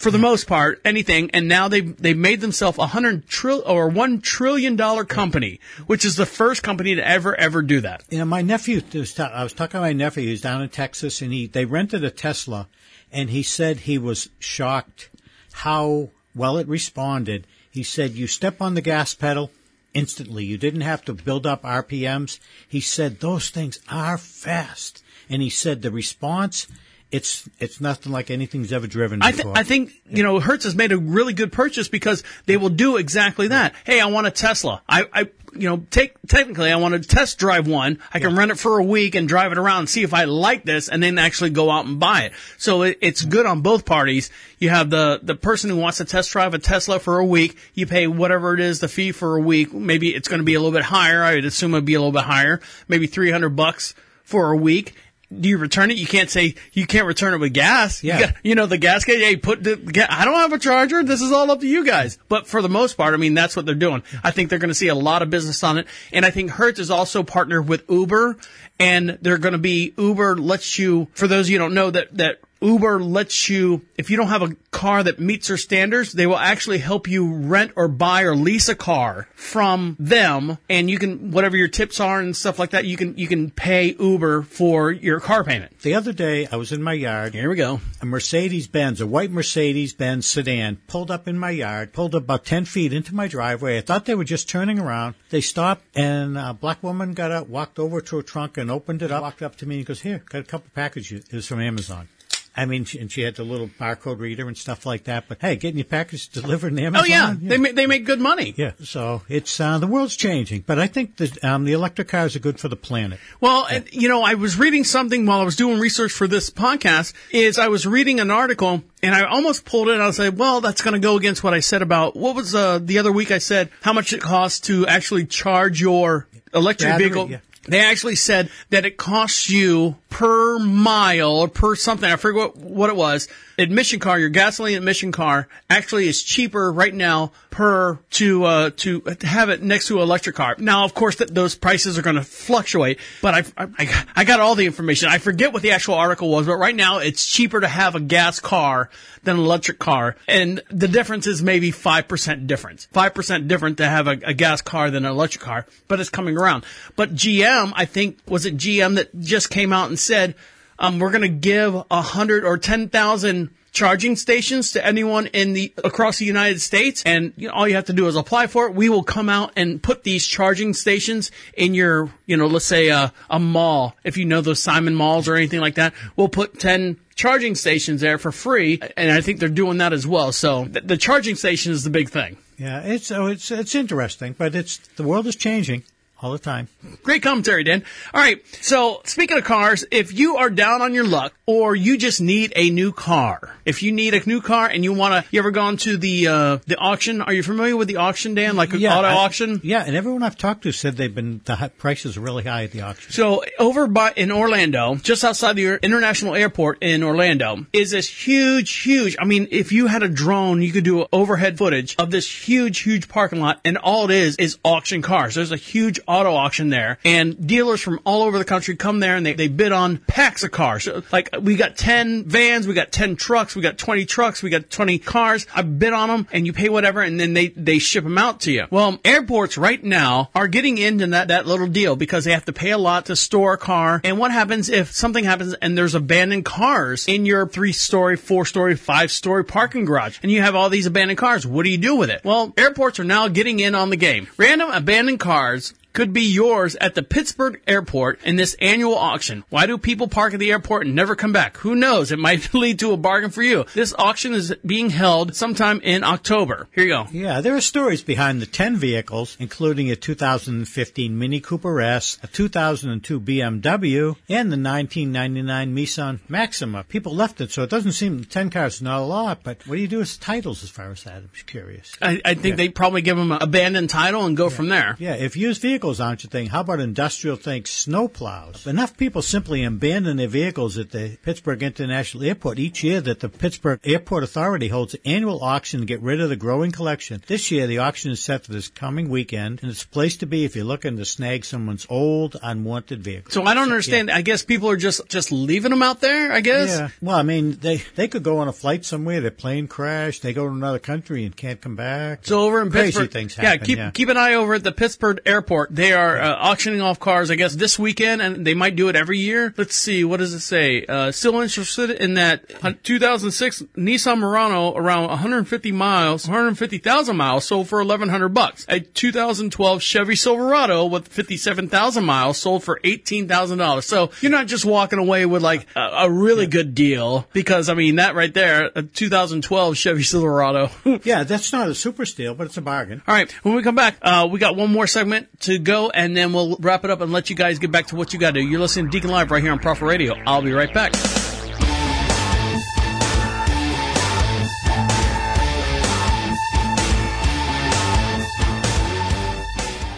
for 0.00 0.10
the 0.10 0.18
most 0.18 0.46
part, 0.46 0.80
anything, 0.82 1.30
and 1.32 1.46
now 1.46 1.68
they 1.68 1.82
they 1.82 2.14
made 2.14 2.40
themselves 2.40 2.78
a 2.78 2.86
hundred 2.86 3.28
trillion 3.28 3.68
or 3.68 3.86
one 3.86 4.22
trillion 4.22 4.74
dollar 4.74 5.04
company, 5.04 5.60
which 5.86 6.06
is 6.06 6.16
the 6.16 6.24
first 6.24 6.62
company 6.62 6.94
to 6.94 7.06
ever 7.06 7.38
ever 7.38 7.60
do 7.60 7.82
that. 7.82 8.02
You 8.08 8.18
know, 8.18 8.24
my 8.24 8.40
nephew. 8.40 8.80
Was 8.94 9.12
ta- 9.12 9.30
I 9.32 9.42
was 9.42 9.52
talking 9.52 9.72
to 9.72 9.80
my 9.80 9.92
nephew. 9.92 10.26
He's 10.26 10.40
down 10.40 10.62
in 10.62 10.70
Texas, 10.70 11.20
and 11.20 11.34
he 11.34 11.46
they 11.46 11.66
rented 11.66 12.02
a 12.02 12.10
Tesla, 12.10 12.66
and 13.12 13.28
he 13.28 13.42
said 13.42 13.80
he 13.80 13.98
was 13.98 14.30
shocked 14.38 15.10
how 15.52 16.08
well 16.34 16.56
it 16.56 16.66
responded. 16.66 17.46
He 17.70 17.82
said, 17.82 18.12
"You 18.12 18.26
step 18.26 18.62
on 18.62 18.74
the 18.74 18.80
gas 18.80 19.14
pedal." 19.14 19.50
Instantly, 19.92 20.44
you 20.44 20.56
didn't 20.56 20.82
have 20.82 21.04
to 21.04 21.12
build 21.12 21.46
up 21.46 21.62
RPMs. 21.64 22.38
He 22.66 22.80
said 22.80 23.20
those 23.20 23.50
things 23.50 23.80
are 23.90 24.16
fast, 24.16 25.02
and 25.28 25.42
he 25.42 25.50
said 25.50 25.82
the 25.82 25.90
response 25.90 26.68
it's 27.12 27.48
it's 27.58 27.80
nothing 27.80 28.12
like 28.12 28.30
anything's 28.30 28.72
ever 28.72 28.86
driven 28.86 29.22
I, 29.22 29.32
th- 29.32 29.46
I 29.46 29.62
think 29.62 29.92
you 30.08 30.22
know 30.22 30.38
Hertz 30.38 30.64
has 30.64 30.74
made 30.74 30.92
a 30.92 30.98
really 30.98 31.32
good 31.32 31.52
purchase 31.52 31.88
because 31.88 32.22
they 32.46 32.56
will 32.56 32.68
do 32.68 32.96
exactly 32.96 33.48
that. 33.48 33.74
Hey, 33.84 34.00
I 34.00 34.06
want 34.06 34.26
a 34.26 34.30
Tesla. 34.30 34.82
I, 34.88 35.06
I 35.12 35.28
you 35.52 35.68
know 35.68 35.84
take 35.90 36.14
technically 36.28 36.70
I 36.70 36.76
want 36.76 36.94
to 36.94 37.00
test 37.00 37.38
drive 37.38 37.66
one. 37.66 37.98
I 38.12 38.20
can 38.20 38.36
rent 38.36 38.52
it 38.52 38.58
for 38.58 38.78
a 38.78 38.84
week 38.84 39.14
and 39.14 39.28
drive 39.28 39.50
it 39.52 39.58
around 39.58 39.80
and 39.80 39.88
see 39.88 40.02
if 40.02 40.14
I 40.14 40.24
like 40.24 40.64
this, 40.64 40.88
and 40.88 41.02
then 41.02 41.18
actually 41.18 41.50
go 41.50 41.70
out 41.70 41.86
and 41.86 41.98
buy 41.98 42.22
it. 42.22 42.32
So 42.58 42.82
it, 42.82 42.98
it's 43.00 43.24
good 43.24 43.46
on 43.46 43.62
both 43.62 43.84
parties. 43.84 44.30
You 44.58 44.70
have 44.70 44.90
the 44.90 45.20
the 45.22 45.34
person 45.34 45.70
who 45.70 45.76
wants 45.76 45.98
to 45.98 46.04
test 46.04 46.30
drive 46.30 46.54
a 46.54 46.58
Tesla 46.58 47.00
for 47.00 47.18
a 47.18 47.26
week. 47.26 47.56
You 47.74 47.86
pay 47.86 48.06
whatever 48.06 48.54
it 48.54 48.60
is 48.60 48.80
the 48.80 48.88
fee 48.88 49.12
for 49.12 49.36
a 49.36 49.40
week. 49.40 49.72
Maybe 49.72 50.14
it's 50.14 50.28
going 50.28 50.40
to 50.40 50.44
be 50.44 50.54
a 50.54 50.60
little 50.60 50.76
bit 50.76 50.84
higher. 50.84 51.22
I 51.22 51.34
would 51.34 51.44
assume 51.44 51.74
it'd 51.74 51.84
be 51.84 51.94
a 51.94 52.00
little 52.00 52.12
bit 52.12 52.24
higher. 52.24 52.60
Maybe 52.88 53.06
three 53.06 53.30
hundred 53.30 53.56
bucks 53.56 53.94
for 54.22 54.52
a 54.52 54.56
week. 54.56 54.94
Do 55.32 55.48
you 55.48 55.58
return 55.58 55.92
it? 55.92 55.96
You 55.96 56.06
can't 56.08 56.28
say 56.28 56.56
you 56.72 56.86
can't 56.86 57.06
return 57.06 57.34
it 57.34 57.38
with 57.38 57.54
gas. 57.54 58.02
Yeah. 58.02 58.18
You, 58.18 58.26
got- 58.26 58.34
you 58.42 58.54
know 58.56 58.66
the 58.66 58.78
gas 58.78 59.04
guy. 59.04 59.12
Hey, 59.14 59.36
put 59.36 59.62
the. 59.62 59.76
ga- 59.76 60.06
I 60.10 60.24
don't 60.24 60.34
have 60.34 60.52
a 60.52 60.58
charger. 60.58 61.04
This 61.04 61.22
is 61.22 61.30
all 61.30 61.48
up 61.50 61.60
to 61.60 61.66
you 61.68 61.84
guys. 61.84 62.18
But 62.28 62.48
for 62.48 62.60
the 62.62 62.68
most 62.68 62.96
part, 62.96 63.14
I 63.14 63.16
mean, 63.16 63.34
that's 63.34 63.54
what 63.54 63.64
they're 63.64 63.74
doing. 63.76 64.02
I 64.24 64.32
think 64.32 64.50
they're 64.50 64.58
going 64.58 64.70
to 64.70 64.74
see 64.74 64.88
a 64.88 64.94
lot 64.94 65.22
of 65.22 65.30
business 65.30 65.62
on 65.62 65.78
it, 65.78 65.86
and 66.12 66.26
I 66.26 66.30
think 66.30 66.50
Hertz 66.50 66.80
is 66.80 66.90
also 66.90 67.22
partnered 67.22 67.68
with 67.68 67.88
Uber, 67.88 68.38
and 68.80 69.18
they're 69.22 69.38
going 69.38 69.52
to 69.52 69.58
be 69.58 69.94
Uber 69.96 70.36
lets 70.36 70.78
you. 70.80 71.06
For 71.14 71.28
those 71.28 71.46
of 71.46 71.50
you 71.50 71.58
who 71.58 71.64
don't 71.64 71.74
know 71.74 71.90
that 71.90 72.16
that 72.16 72.40
Uber 72.60 73.02
lets 73.02 73.48
you, 73.48 73.82
if 73.96 74.10
you 74.10 74.16
don't 74.16 74.28
have 74.28 74.42
a 74.42 74.56
car 74.70 75.02
that 75.02 75.18
meets 75.18 75.48
their 75.48 75.56
standards, 75.56 76.12
they 76.12 76.26
will 76.26 76.38
actually 76.38 76.78
help 76.78 77.08
you 77.08 77.32
rent 77.34 77.72
or 77.76 77.88
buy 77.88 78.22
or 78.22 78.36
lease 78.36 78.68
a 78.68 78.74
car 78.74 79.28
from 79.34 79.96
them, 79.98 80.58
and 80.68 80.90
you 80.90 80.98
can 80.98 81.30
whatever 81.30 81.56
your 81.56 81.68
tips 81.68 82.00
are 82.00 82.20
and 82.20 82.36
stuff 82.36 82.58
like 82.58 82.70
that. 82.70 82.84
You 82.84 82.96
can 82.96 83.16
you 83.16 83.26
can 83.28 83.50
pay 83.50 83.94
Uber 83.98 84.42
for 84.42 84.90
your 84.90 85.20
car 85.20 85.44
payment. 85.44 85.78
The 85.80 85.94
other 85.94 86.12
day, 86.12 86.46
I 86.46 86.56
was 86.56 86.72
in 86.72 86.82
my 86.82 86.92
yard. 86.92 87.34
Here 87.34 87.48
we 87.48 87.56
go. 87.56 87.80
A 88.02 88.06
Mercedes 88.06 88.68
Benz, 88.68 89.00
a 89.00 89.06
white 89.06 89.30
Mercedes 89.30 89.92
Benz 89.92 90.26
sedan, 90.26 90.78
pulled 90.86 91.10
up 91.10 91.26
in 91.26 91.38
my 91.38 91.50
yard, 91.50 91.92
pulled 91.92 92.14
about 92.14 92.44
10 92.44 92.64
feet 92.64 92.92
into 92.92 93.14
my 93.14 93.28
driveway. 93.28 93.78
I 93.78 93.82
thought 93.82 94.04
they 94.04 94.14
were 94.14 94.24
just 94.24 94.48
turning 94.48 94.78
around. 94.78 95.14
They 95.30 95.40
stopped, 95.40 95.84
and 95.94 96.36
a 96.36 96.54
black 96.54 96.82
woman 96.82 97.12
got 97.12 97.30
out, 97.30 97.48
walked 97.48 97.78
over 97.78 98.00
to 98.00 98.18
a 98.18 98.22
trunk, 98.22 98.56
and 98.56 98.70
opened 98.70 99.02
it 99.02 99.10
up, 99.10 99.22
walked 99.22 99.42
up 99.42 99.56
to 99.56 99.66
me, 99.66 99.78
and 99.78 99.86
goes, 99.86 100.02
Here, 100.02 100.22
got 100.28 100.40
a 100.40 100.44
couple 100.44 100.70
packages. 100.74 101.24
It 101.30 101.34
was 101.34 101.46
from 101.46 101.60
Amazon. 101.60 102.08
I 102.56 102.64
mean, 102.64 102.84
she, 102.84 102.98
and 102.98 103.10
she 103.10 103.22
had 103.22 103.36
the 103.36 103.44
little 103.44 103.68
barcode 103.68 104.18
reader 104.18 104.48
and 104.48 104.56
stuff 104.56 104.84
like 104.84 105.04
that. 105.04 105.28
But 105.28 105.38
hey, 105.40 105.56
getting 105.56 105.78
your 105.78 105.84
package 105.84 106.28
delivered 106.28 106.72
in 106.72 106.78
Amazon. 106.80 107.04
Oh 107.04 107.08
yeah, 107.08 107.34
they 107.38 107.58
make 107.58 107.74
they 107.76 107.86
make 107.86 108.04
good 108.04 108.20
money. 108.20 108.54
Yeah, 108.56 108.72
so 108.82 109.22
it's 109.28 109.60
uh, 109.60 109.78
the 109.78 109.86
world's 109.86 110.16
changing, 110.16 110.64
but 110.66 110.78
I 110.78 110.86
think 110.86 111.16
that 111.16 111.42
um, 111.44 111.64
the 111.64 111.72
electric 111.72 112.08
cars 112.08 112.34
are 112.34 112.40
good 112.40 112.58
for 112.58 112.68
the 112.68 112.76
planet. 112.76 113.20
Well, 113.40 113.66
and, 113.70 113.90
you 113.92 114.08
know, 114.08 114.22
I 114.22 114.34
was 114.34 114.58
reading 114.58 114.84
something 114.84 115.26
while 115.26 115.40
I 115.40 115.44
was 115.44 115.56
doing 115.56 115.78
research 115.78 116.12
for 116.12 116.26
this 116.26 116.50
podcast. 116.50 117.12
Is 117.30 117.58
I 117.58 117.68
was 117.68 117.86
reading 117.86 118.20
an 118.20 118.30
article 118.30 118.82
and 119.02 119.14
I 119.14 119.24
almost 119.24 119.64
pulled 119.64 119.88
it. 119.88 119.94
and 119.94 120.02
I 120.02 120.06
was 120.06 120.18
like, 120.18 120.34
well, 120.36 120.60
that's 120.60 120.82
going 120.82 120.94
to 120.94 121.00
go 121.00 121.16
against 121.16 121.44
what 121.44 121.54
I 121.54 121.60
said 121.60 121.82
about 121.82 122.16
what 122.16 122.34
was 122.34 122.54
uh, 122.54 122.80
the 122.80 122.98
other 122.98 123.12
week. 123.12 123.30
I 123.30 123.38
said 123.38 123.70
how 123.82 123.92
much 123.92 124.12
it 124.12 124.20
costs 124.20 124.60
to 124.66 124.86
actually 124.86 125.26
charge 125.26 125.80
your 125.80 126.26
electric 126.52 126.90
Battery, 126.90 127.04
vehicle. 127.06 127.30
yeah. 127.30 127.38
They 127.64 127.80
actually 127.80 128.16
said 128.16 128.50
that 128.70 128.86
it 128.86 128.96
costs 128.96 129.50
you 129.50 129.96
per 130.08 130.58
mile 130.58 131.30
or 131.30 131.48
per 131.48 131.76
something. 131.76 132.10
I 132.10 132.16
forget 132.16 132.56
what, 132.56 132.56
what 132.56 132.90
it 132.90 132.96
was. 132.96 133.28
Admission 133.60 134.00
car, 134.00 134.18
your 134.18 134.30
gasoline 134.30 134.78
admission 134.78 135.12
car 135.12 135.46
actually 135.68 136.08
is 136.08 136.22
cheaper 136.22 136.72
right 136.72 136.94
now 136.94 137.30
per 137.50 137.98
to 138.12 138.44
uh, 138.44 138.70
to 138.78 139.02
have 139.20 139.50
it 139.50 139.62
next 139.62 139.88
to 139.88 139.96
an 139.96 140.02
electric 140.02 140.34
car. 140.34 140.56
Now, 140.58 140.84
of 140.84 140.94
course, 140.94 141.16
th- 141.16 141.28
those 141.28 141.56
prices 141.56 141.98
are 141.98 142.02
going 142.02 142.16
to 142.16 142.22
fluctuate, 142.22 142.98
but 143.20 143.34
I, 143.58 143.68
I 143.78 144.04
I 144.16 144.24
got 144.24 144.40
all 144.40 144.54
the 144.54 144.64
information. 144.64 145.10
I 145.10 145.18
forget 145.18 145.52
what 145.52 145.60
the 145.60 145.72
actual 145.72 145.96
article 145.96 146.30
was, 146.30 146.46
but 146.46 146.56
right 146.56 146.74
now 146.74 146.98
it's 146.98 147.26
cheaper 147.26 147.60
to 147.60 147.68
have 147.68 147.94
a 147.94 148.00
gas 148.00 148.40
car 148.40 148.88
than 149.24 149.36
an 149.36 149.44
electric 149.44 149.78
car, 149.78 150.16
and 150.26 150.62
the 150.70 150.88
difference 150.88 151.26
is 151.26 151.42
maybe 151.42 151.70
five 151.70 152.08
percent 152.08 152.46
difference. 152.46 152.86
Five 152.92 153.12
percent 153.12 153.46
different 153.46 153.76
to 153.76 153.86
have 153.86 154.06
a, 154.06 154.18
a 154.24 154.32
gas 154.32 154.62
car 154.62 154.90
than 154.90 155.04
an 155.04 155.10
electric 155.10 155.42
car, 155.42 155.66
but 155.86 156.00
it's 156.00 156.08
coming 156.08 156.38
around. 156.38 156.64
But 156.96 157.14
GM, 157.14 157.74
I 157.76 157.84
think, 157.84 158.18
was 158.26 158.46
it 158.46 158.56
GM 158.56 158.94
that 158.94 159.20
just 159.20 159.50
came 159.50 159.74
out 159.74 159.90
and 159.90 159.98
said, 159.98 160.34
um, 160.80 160.98
we're 160.98 161.10
going 161.10 161.22
to 161.22 161.28
give 161.28 161.74
a 161.90 162.02
hundred 162.02 162.44
or 162.44 162.58
ten 162.58 162.88
thousand 162.88 163.50
charging 163.72 164.16
stations 164.16 164.72
to 164.72 164.84
anyone 164.84 165.26
in 165.26 165.52
the 165.52 165.72
across 165.84 166.18
the 166.18 166.24
United 166.24 166.60
States, 166.60 167.02
and 167.06 167.32
you 167.36 167.48
know, 167.48 167.54
all 167.54 167.68
you 167.68 167.74
have 167.74 167.84
to 167.84 167.92
do 167.92 168.06
is 168.08 168.16
apply 168.16 168.46
for 168.46 168.66
it. 168.66 168.74
We 168.74 168.88
will 168.88 169.04
come 169.04 169.28
out 169.28 169.52
and 169.56 169.82
put 169.82 170.02
these 170.02 170.26
charging 170.26 170.74
stations 170.74 171.30
in 171.54 171.74
your, 171.74 172.10
you 172.26 172.36
know, 172.36 172.46
let's 172.46 172.64
say 172.64 172.88
a, 172.88 173.12
a 173.28 173.38
mall. 173.38 173.94
If 174.02 174.16
you 174.16 174.24
know 174.24 174.40
those 174.40 174.62
Simon 174.62 174.94
malls 174.94 175.28
or 175.28 175.36
anything 175.36 175.60
like 175.60 175.76
that, 175.76 175.94
we'll 176.16 176.28
put 176.28 176.58
ten 176.58 176.98
charging 177.14 177.54
stations 177.54 178.00
there 178.00 178.18
for 178.18 178.32
free, 178.32 178.80
and 178.96 179.12
I 179.12 179.20
think 179.20 179.38
they're 179.38 179.48
doing 179.48 179.78
that 179.78 179.92
as 179.92 180.06
well. 180.06 180.32
So 180.32 180.64
th- 180.64 180.84
the 180.84 180.96
charging 180.96 181.36
station 181.36 181.72
is 181.72 181.84
the 181.84 181.90
big 181.90 182.08
thing. 182.08 182.38
Yeah, 182.58 182.80
it's 182.80 183.10
oh, 183.10 183.26
it's 183.26 183.50
it's 183.50 183.74
interesting, 183.74 184.34
but 184.36 184.54
it's 184.54 184.78
the 184.96 185.04
world 185.04 185.26
is 185.26 185.36
changing 185.36 185.84
all 186.22 186.32
the 186.32 186.38
time. 186.38 186.68
Great 187.02 187.22
commentary, 187.22 187.64
Dan. 187.64 187.84
All 188.12 188.20
right. 188.20 188.44
So 188.60 189.00
speaking 189.04 189.38
of 189.38 189.44
cars, 189.44 189.84
if 189.90 190.12
you 190.12 190.36
are 190.36 190.50
down 190.50 190.82
on 190.82 190.94
your 190.94 191.06
luck 191.06 191.32
or 191.46 191.74
you 191.74 191.96
just 191.98 192.20
need 192.20 192.52
a 192.56 192.70
new 192.70 192.92
car, 192.92 193.54
if 193.64 193.82
you 193.82 193.92
need 193.92 194.14
a 194.14 194.26
new 194.26 194.40
car 194.40 194.66
and 194.66 194.84
you 194.84 194.92
want 194.92 195.24
to, 195.24 195.30
you 195.30 195.38
ever 195.38 195.50
gone 195.50 195.76
to 195.78 195.96
the, 195.96 196.26
uh, 196.28 196.58
the 196.66 196.76
auction? 196.76 197.22
Are 197.22 197.32
you 197.32 197.42
familiar 197.42 197.76
with 197.76 197.88
the 197.88 197.96
auction, 197.96 198.34
Dan? 198.34 198.56
Like 198.56 198.72
an 198.72 198.84
auto 198.84 199.08
I- 199.08 199.14
auction? 199.14 199.60
Yeah, 199.62 199.84
and 199.84 199.96
everyone 199.96 200.22
I've 200.22 200.36
talked 200.36 200.62
to 200.62 200.72
said 200.72 200.96
they've 200.96 201.14
been 201.14 201.40
the 201.44 201.70
prices 201.78 202.16
are 202.16 202.20
really 202.20 202.44
high 202.44 202.64
at 202.64 202.72
the 202.72 202.82
auction. 202.82 203.12
So 203.12 203.44
over 203.58 203.86
by 203.86 204.12
in 204.16 204.30
Orlando, 204.30 204.96
just 204.96 205.24
outside 205.24 205.56
the 205.56 205.78
international 205.82 206.34
airport 206.34 206.78
in 206.82 207.02
Orlando, 207.02 207.66
is 207.72 207.90
this 207.90 208.08
huge, 208.08 208.72
huge. 208.82 209.16
I 209.18 209.24
mean, 209.24 209.48
if 209.50 209.72
you 209.72 209.86
had 209.86 210.02
a 210.02 210.08
drone, 210.08 210.62
you 210.62 210.72
could 210.72 210.84
do 210.84 211.06
overhead 211.12 211.58
footage 211.58 211.96
of 211.98 212.10
this 212.10 212.30
huge, 212.48 212.80
huge 212.80 213.08
parking 213.08 213.40
lot, 213.40 213.60
and 213.64 213.78
all 213.78 214.04
it 214.04 214.10
is 214.10 214.36
is 214.36 214.58
auction 214.64 215.02
cars. 215.02 215.34
There's 215.34 215.52
a 215.52 215.56
huge 215.56 216.00
auto 216.10 216.34
auction 216.34 216.68
there, 216.70 216.98
and 217.04 217.46
dealers 217.46 217.80
from 217.80 218.00
all 218.04 218.22
over 218.22 218.38
the 218.38 218.44
country 218.44 218.76
come 218.76 219.00
there 219.00 219.16
and 219.16 219.24
they, 219.24 219.34
they 219.34 219.48
bid 219.48 219.72
on 219.72 219.98
packs 219.98 220.42
of 220.42 220.50
cars. 220.50 220.84
So, 220.84 221.02
like 221.12 221.30
we 221.40 221.56
got 221.56 221.76
ten 221.76 222.24
vans, 222.24 222.66
we 222.66 222.74
got 222.74 222.90
ten 222.90 223.16
trucks, 223.16 223.54
we 223.54 223.62
got 223.62 223.78
twenty 223.78 224.04
trucks, 224.04 224.42
we 224.42 224.50
got 224.50 224.68
twenty 224.70 224.98
cars. 224.98 225.46
I 225.54 225.62
bid 225.62 225.92
on 225.92 226.08
them, 226.08 226.26
and 226.32 226.46
you 226.46 226.52
pay 226.52 226.68
whatever, 226.68 227.00
and 227.00 227.18
then 227.18 227.32
they 227.32 227.48
they 227.48 227.78
ship 227.78 228.04
them 228.04 228.18
out 228.18 228.40
to 228.40 228.52
you. 228.52 228.66
Well, 228.70 228.98
airports 229.04 229.56
right 229.56 229.82
now 229.82 230.30
are 230.34 230.48
getting 230.48 230.78
into 230.78 231.06
that 231.08 231.28
that 231.28 231.46
little 231.46 231.68
deal 231.68 231.96
because 231.96 232.24
they 232.24 232.32
have 232.32 232.44
to 232.46 232.52
pay 232.52 232.70
a 232.70 232.78
lot 232.78 233.06
to 233.06 233.16
store 233.16 233.54
a 233.54 233.58
car. 233.58 234.00
And 234.02 234.18
what 234.18 234.32
happens 234.32 234.68
if 234.68 234.92
something 234.92 235.24
happens 235.24 235.54
and 235.54 235.78
there's 235.78 235.94
abandoned 235.94 236.44
cars 236.44 237.06
in 237.06 237.24
your 237.26 237.46
three 237.46 237.72
story, 237.72 238.16
four 238.16 238.44
story, 238.44 238.74
five 238.74 239.12
story 239.12 239.44
parking 239.44 239.84
garage, 239.84 240.18
and 240.22 240.32
you 240.32 240.42
have 240.42 240.54
all 240.54 240.68
these 240.68 240.86
abandoned 240.86 241.18
cars? 241.18 241.46
What 241.46 241.64
do 241.64 241.70
you 241.70 241.78
do 241.78 241.94
with 241.96 242.10
it? 242.10 242.22
Well, 242.24 242.52
airports 242.56 242.98
are 242.98 243.04
now 243.04 243.28
getting 243.28 243.60
in 243.60 243.74
on 243.74 243.90
the 243.90 243.96
game. 243.96 244.28
Random 244.36 244.70
abandoned 244.70 245.20
cars 245.20 245.74
could 245.92 246.12
be 246.12 246.22
yours 246.32 246.76
at 246.76 246.94
the 246.94 247.02
Pittsburgh 247.02 247.60
airport 247.66 248.22
in 248.24 248.36
this 248.36 248.54
annual 248.60 248.96
auction. 248.96 249.44
Why 249.50 249.66
do 249.66 249.76
people 249.78 250.08
park 250.08 250.34
at 250.34 250.40
the 250.40 250.50
airport 250.52 250.86
and 250.86 250.94
never 250.94 251.16
come 251.16 251.32
back? 251.32 251.56
Who 251.58 251.74
knows? 251.74 252.12
It 252.12 252.18
might 252.18 252.54
lead 252.62 252.78
to 252.80 252.92
a 252.92 252.96
bargain 252.96 253.30
for 253.30 253.42
you. 253.42 253.66
This 253.74 253.94
auction 253.98 254.32
is 254.34 254.54
being 254.64 254.90
held 254.90 255.34
sometime 255.34 255.80
in 255.82 256.04
October. 256.04 256.68
Here 256.74 256.84
you 256.84 256.90
go. 256.90 257.06
Yeah, 257.12 257.40
there 257.40 257.56
are 257.56 257.60
stories 257.60 258.02
behind 258.02 258.40
the 258.40 258.46
10 258.46 258.76
vehicles, 258.76 259.36
including 259.40 259.90
a 259.90 259.96
2015 259.96 261.18
Mini 261.18 261.40
Cooper 261.40 261.80
S, 261.80 262.18
a 262.22 262.26
2002 262.26 263.20
BMW, 263.20 264.16
and 264.28 264.52
the 264.52 264.56
1999 264.56 265.74
Nissan 265.74 266.20
Maxima. 266.28 266.84
People 266.84 267.14
left 267.14 267.40
it, 267.40 267.50
so 267.50 267.62
it 267.62 267.70
doesn't 267.70 267.92
seem 267.92 268.24
10 268.24 268.50
cars 268.50 268.76
is 268.76 268.82
not 268.82 269.00
a 269.00 269.04
lot, 269.04 269.40
but 269.42 269.66
what 269.66 269.76
do 269.76 269.80
you 269.82 269.88
do 269.88 269.98
with 269.98 270.20
titles 270.20 270.62
as 270.62 270.70
far 270.70 270.90
as 270.90 271.02
that? 271.04 271.16
I'm 271.16 271.30
curious. 271.46 271.92
I, 272.00 272.20
I 272.24 272.34
think 272.34 272.52
Yeah. 272.52 272.56
they 272.56 272.68
probably 272.68 273.02
give 273.02 273.16
them 273.16 273.32
an 273.32 273.42
abandoned 273.42 273.90
title 273.90 274.24
and 274.26 274.36
go 274.36 274.50
from 274.50 274.68
there. 274.68 274.96
Yeah, 274.98 275.14
if 275.14 275.36
used 275.36 275.62
vehicles 275.62 275.79
aren't 275.84 276.22
your 276.22 276.30
thing, 276.30 276.48
how 276.48 276.60
about 276.60 276.80
industrial 276.80 277.36
things, 277.36 277.70
snow 277.70 278.08
plows? 278.08 278.66
Enough 278.66 278.96
people 278.96 279.22
simply 279.22 279.64
abandon 279.64 280.18
their 280.18 280.28
vehicles 280.28 280.76
at 280.76 280.90
the 280.90 281.16
Pittsburgh 281.22 281.62
International 281.62 282.24
Airport 282.24 282.58
each 282.58 282.84
year 282.84 283.00
that 283.00 283.20
the 283.20 283.28
Pittsburgh 283.28 283.80
Airport 283.84 284.24
Authority 284.24 284.68
holds 284.68 284.94
an 284.94 285.00
annual 285.04 285.42
auction 285.42 285.80
to 285.80 285.86
get 285.86 286.02
rid 286.02 286.20
of 286.20 286.28
the 286.28 286.36
growing 286.36 286.70
collection. 286.70 287.22
This 287.26 287.50
year, 287.50 287.66
the 287.66 287.78
auction 287.78 288.10
is 288.10 288.22
set 288.22 288.44
for 288.44 288.52
this 288.52 288.68
coming 288.68 289.08
weekend, 289.08 289.60
and 289.62 289.70
it's 289.70 289.84
a 289.84 289.88
place 289.88 290.16
to 290.18 290.26
be 290.26 290.44
if 290.44 290.54
you're 290.54 290.64
looking 290.64 290.96
to 290.96 291.04
snag 291.04 291.44
someone's 291.44 291.86
old, 291.88 292.36
unwanted 292.42 293.02
vehicle. 293.02 293.32
So 293.32 293.44
I 293.44 293.54
don't 293.54 293.64
understand. 293.64 294.10
I 294.10 294.22
guess 294.22 294.44
people 294.44 294.68
are 294.68 294.76
just 294.76 295.08
just 295.08 295.32
leaving 295.32 295.70
them 295.70 295.82
out 295.82 296.00
there. 296.00 296.32
I 296.32 296.40
guess. 296.40 296.68
Yeah. 296.68 296.88
Well, 297.00 297.16
I 297.16 297.22
mean, 297.22 297.58
they 297.60 297.78
they 297.94 298.08
could 298.08 298.22
go 298.22 298.38
on 298.38 298.48
a 298.48 298.52
flight 298.52 298.84
somewhere, 298.84 299.20
their 299.20 299.30
plane 299.30 299.68
crashed, 299.68 300.22
they 300.22 300.32
go 300.32 300.46
to 300.46 300.52
another 300.52 300.78
country 300.78 301.24
and 301.24 301.36
can't 301.36 301.60
come 301.60 301.76
back. 301.76 302.26
So 302.26 302.40
over 302.40 302.60
in 302.60 302.70
Crazy 302.70 302.86
Pittsburgh, 302.86 303.10
things 303.10 303.36
yeah, 303.36 303.50
happen. 303.50 303.66
keep 303.66 303.94
keep 303.94 304.08
an 304.08 304.16
eye 304.16 304.34
over 304.34 304.54
at 304.54 304.64
the 304.64 304.72
Pittsburgh 304.72 305.20
airport 305.24 305.69
They 305.70 305.92
are 305.92 306.18
uh, 306.18 306.36
auctioning 306.36 306.80
off 306.80 306.98
cars, 306.98 307.30
I 307.30 307.36
guess, 307.36 307.54
this 307.54 307.78
weekend, 307.78 308.20
and 308.20 308.44
they 308.44 308.54
might 308.54 308.74
do 308.74 308.88
it 308.88 308.96
every 308.96 309.18
year. 309.18 309.54
Let's 309.56 309.76
see, 309.76 310.02
what 310.02 310.18
does 310.18 310.34
it 310.34 310.40
say? 310.40 310.84
Uh, 310.84 311.12
still 311.12 311.40
interested 311.40 311.90
in 311.90 312.14
that 312.14 312.44
uh, 312.62 312.72
2006 312.82 313.62
Nissan 313.76 314.18
Murano 314.18 314.74
around 314.74 315.08
150 315.08 315.70
miles, 315.72 316.26
150,000 316.26 317.16
miles, 317.16 317.44
sold 317.44 317.68
for 317.68 317.78
1,100 317.78 318.30
bucks. 318.30 318.66
A 318.68 318.80
2012 318.80 319.82
Chevy 319.82 320.16
Silverado 320.16 320.86
with 320.86 321.06
57,000 321.06 322.04
miles 322.04 322.38
sold 322.38 322.64
for 322.64 322.80
$18,000. 322.82 323.84
So 323.84 324.10
you're 324.20 324.32
not 324.32 324.48
just 324.48 324.64
walking 324.64 324.98
away 324.98 325.24
with 325.24 325.42
like 325.42 325.66
a, 325.76 325.80
a 325.80 326.10
really 326.10 326.48
good 326.48 326.74
deal 326.74 327.28
because 327.32 327.68
I 327.68 327.74
mean 327.74 327.96
that 327.96 328.16
right 328.16 328.34
there, 328.34 328.70
a 328.74 328.82
2012 328.82 329.76
Chevy 329.76 330.02
Silverado. 330.02 330.70
yeah, 331.04 331.22
that's 331.22 331.52
not 331.52 331.68
a 331.68 331.74
super 331.74 332.04
steal, 332.04 332.34
but 332.34 332.48
it's 332.48 332.56
a 332.56 332.62
bargain. 332.62 333.02
All 333.06 333.14
right, 333.14 333.30
when 333.44 333.54
we 333.54 333.62
come 333.62 333.76
back, 333.76 333.96
uh, 334.02 334.28
we 334.30 334.40
got 334.40 334.56
one 334.56 334.72
more 334.72 334.86
segment 334.88 335.28
to 335.42 335.59
go, 335.60 335.90
and 335.90 336.16
then 336.16 336.32
we'll 336.32 336.56
wrap 336.60 336.84
it 336.84 336.90
up 336.90 337.00
and 337.00 337.12
let 337.12 337.30
you 337.30 337.36
guys 337.36 337.58
get 337.58 337.70
back 337.70 337.86
to 337.88 337.96
what 337.96 338.12
you 338.12 338.18
got 338.18 338.34
to 338.34 338.40
do. 338.40 338.46
You're 338.46 338.60
listening 338.60 338.86
to 338.86 338.90
Deacon 338.90 339.10
Live 339.10 339.30
right 339.30 339.42
here 339.42 339.52
on 339.52 339.58
Profit 339.58 339.88
Radio. 339.88 340.14
I'll 340.26 340.42
be 340.42 340.52
right 340.52 340.72
back. 340.72 340.92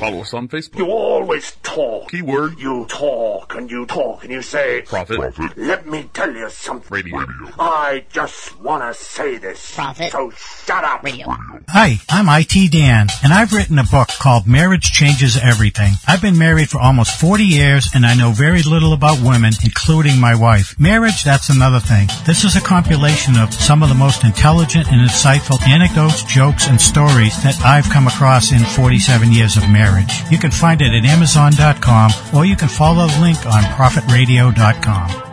Follow 0.03 0.23
us 0.23 0.35
on 0.35 0.49
Facebook. 0.49 0.79
You 0.79 0.87
always 0.87 1.53
talk. 1.63 2.11
Keyword. 2.11 2.59
You 2.59 2.87
talk 2.87 3.55
and 3.55 3.71
you 3.71 3.87
talk 3.87 4.25
and 4.25 4.33
you 4.33 4.43
say, 4.43 4.83
Prophet. 4.83 5.17
Prophet. 5.17 5.57
Let 5.57 5.87
me 5.87 6.11
tell 6.13 6.35
you 6.35 6.51
something. 6.51 6.91
Radio. 6.91 7.25
I 7.57 8.05
just 8.11 8.61
want 8.61 8.83
to 8.83 9.01
say 9.01 9.37
this. 9.37 9.77
Prophet. 9.77 10.11
So 10.11 10.31
shut 10.31 10.83
up. 10.83 11.05
Radio. 11.05 11.27
Hi, 11.69 11.99
I'm 12.11 12.27
IT 12.29 12.73
Dan, 12.73 13.07
and 13.23 13.33
I've 13.33 13.53
written 13.53 13.79
a 13.79 13.85
book 13.85 14.09
called 14.09 14.49
Marriage 14.49 14.91
Changes 14.91 15.39
Everything. 15.41 15.93
I've 16.09 16.21
been 16.21 16.37
married 16.37 16.71
for 16.71 16.81
almost 16.81 17.21
40 17.21 17.45
years, 17.45 17.89
and 17.95 18.05
I 18.05 18.15
know 18.15 18.33
very 18.33 18.63
little 18.63 18.95
about 18.95 19.23
women, 19.23 19.53
including 19.63 20.19
my 20.19 20.35
wife. 20.35 20.75
Marriage, 20.81 21.23
that's 21.23 21.49
another 21.49 21.79
thing. 21.79 22.09
This 22.27 22.43
is 22.43 22.57
a 22.57 22.61
compilation 22.61 23.39
of 23.39 23.55
some 23.55 23.85
of 23.85 23.89
the 23.89 23.95
most 23.95 24.25
intelligent 24.25 24.89
and 24.91 25.01
insightful 25.01 25.63
anecdotes, 25.63 26.25
jokes, 26.25 26.67
and 26.67 26.81
stories 26.81 27.41
that 27.45 27.61
I've 27.65 27.89
come 27.89 28.09
across 28.09 28.51
in 28.51 28.65
47 28.65 29.31
years 29.31 29.57
of 29.57 29.71
marriage. 29.71 29.91
You 30.30 30.38
can 30.38 30.51
find 30.51 30.80
it 30.80 30.93
at 30.93 31.05
Amazon.com, 31.05 32.11
or 32.34 32.45
you 32.45 32.57
can 32.57 32.68
follow 32.68 33.07
the 33.07 33.20
link 33.20 33.45
on 33.47 33.62
ProfitRadio.com. 33.62 35.32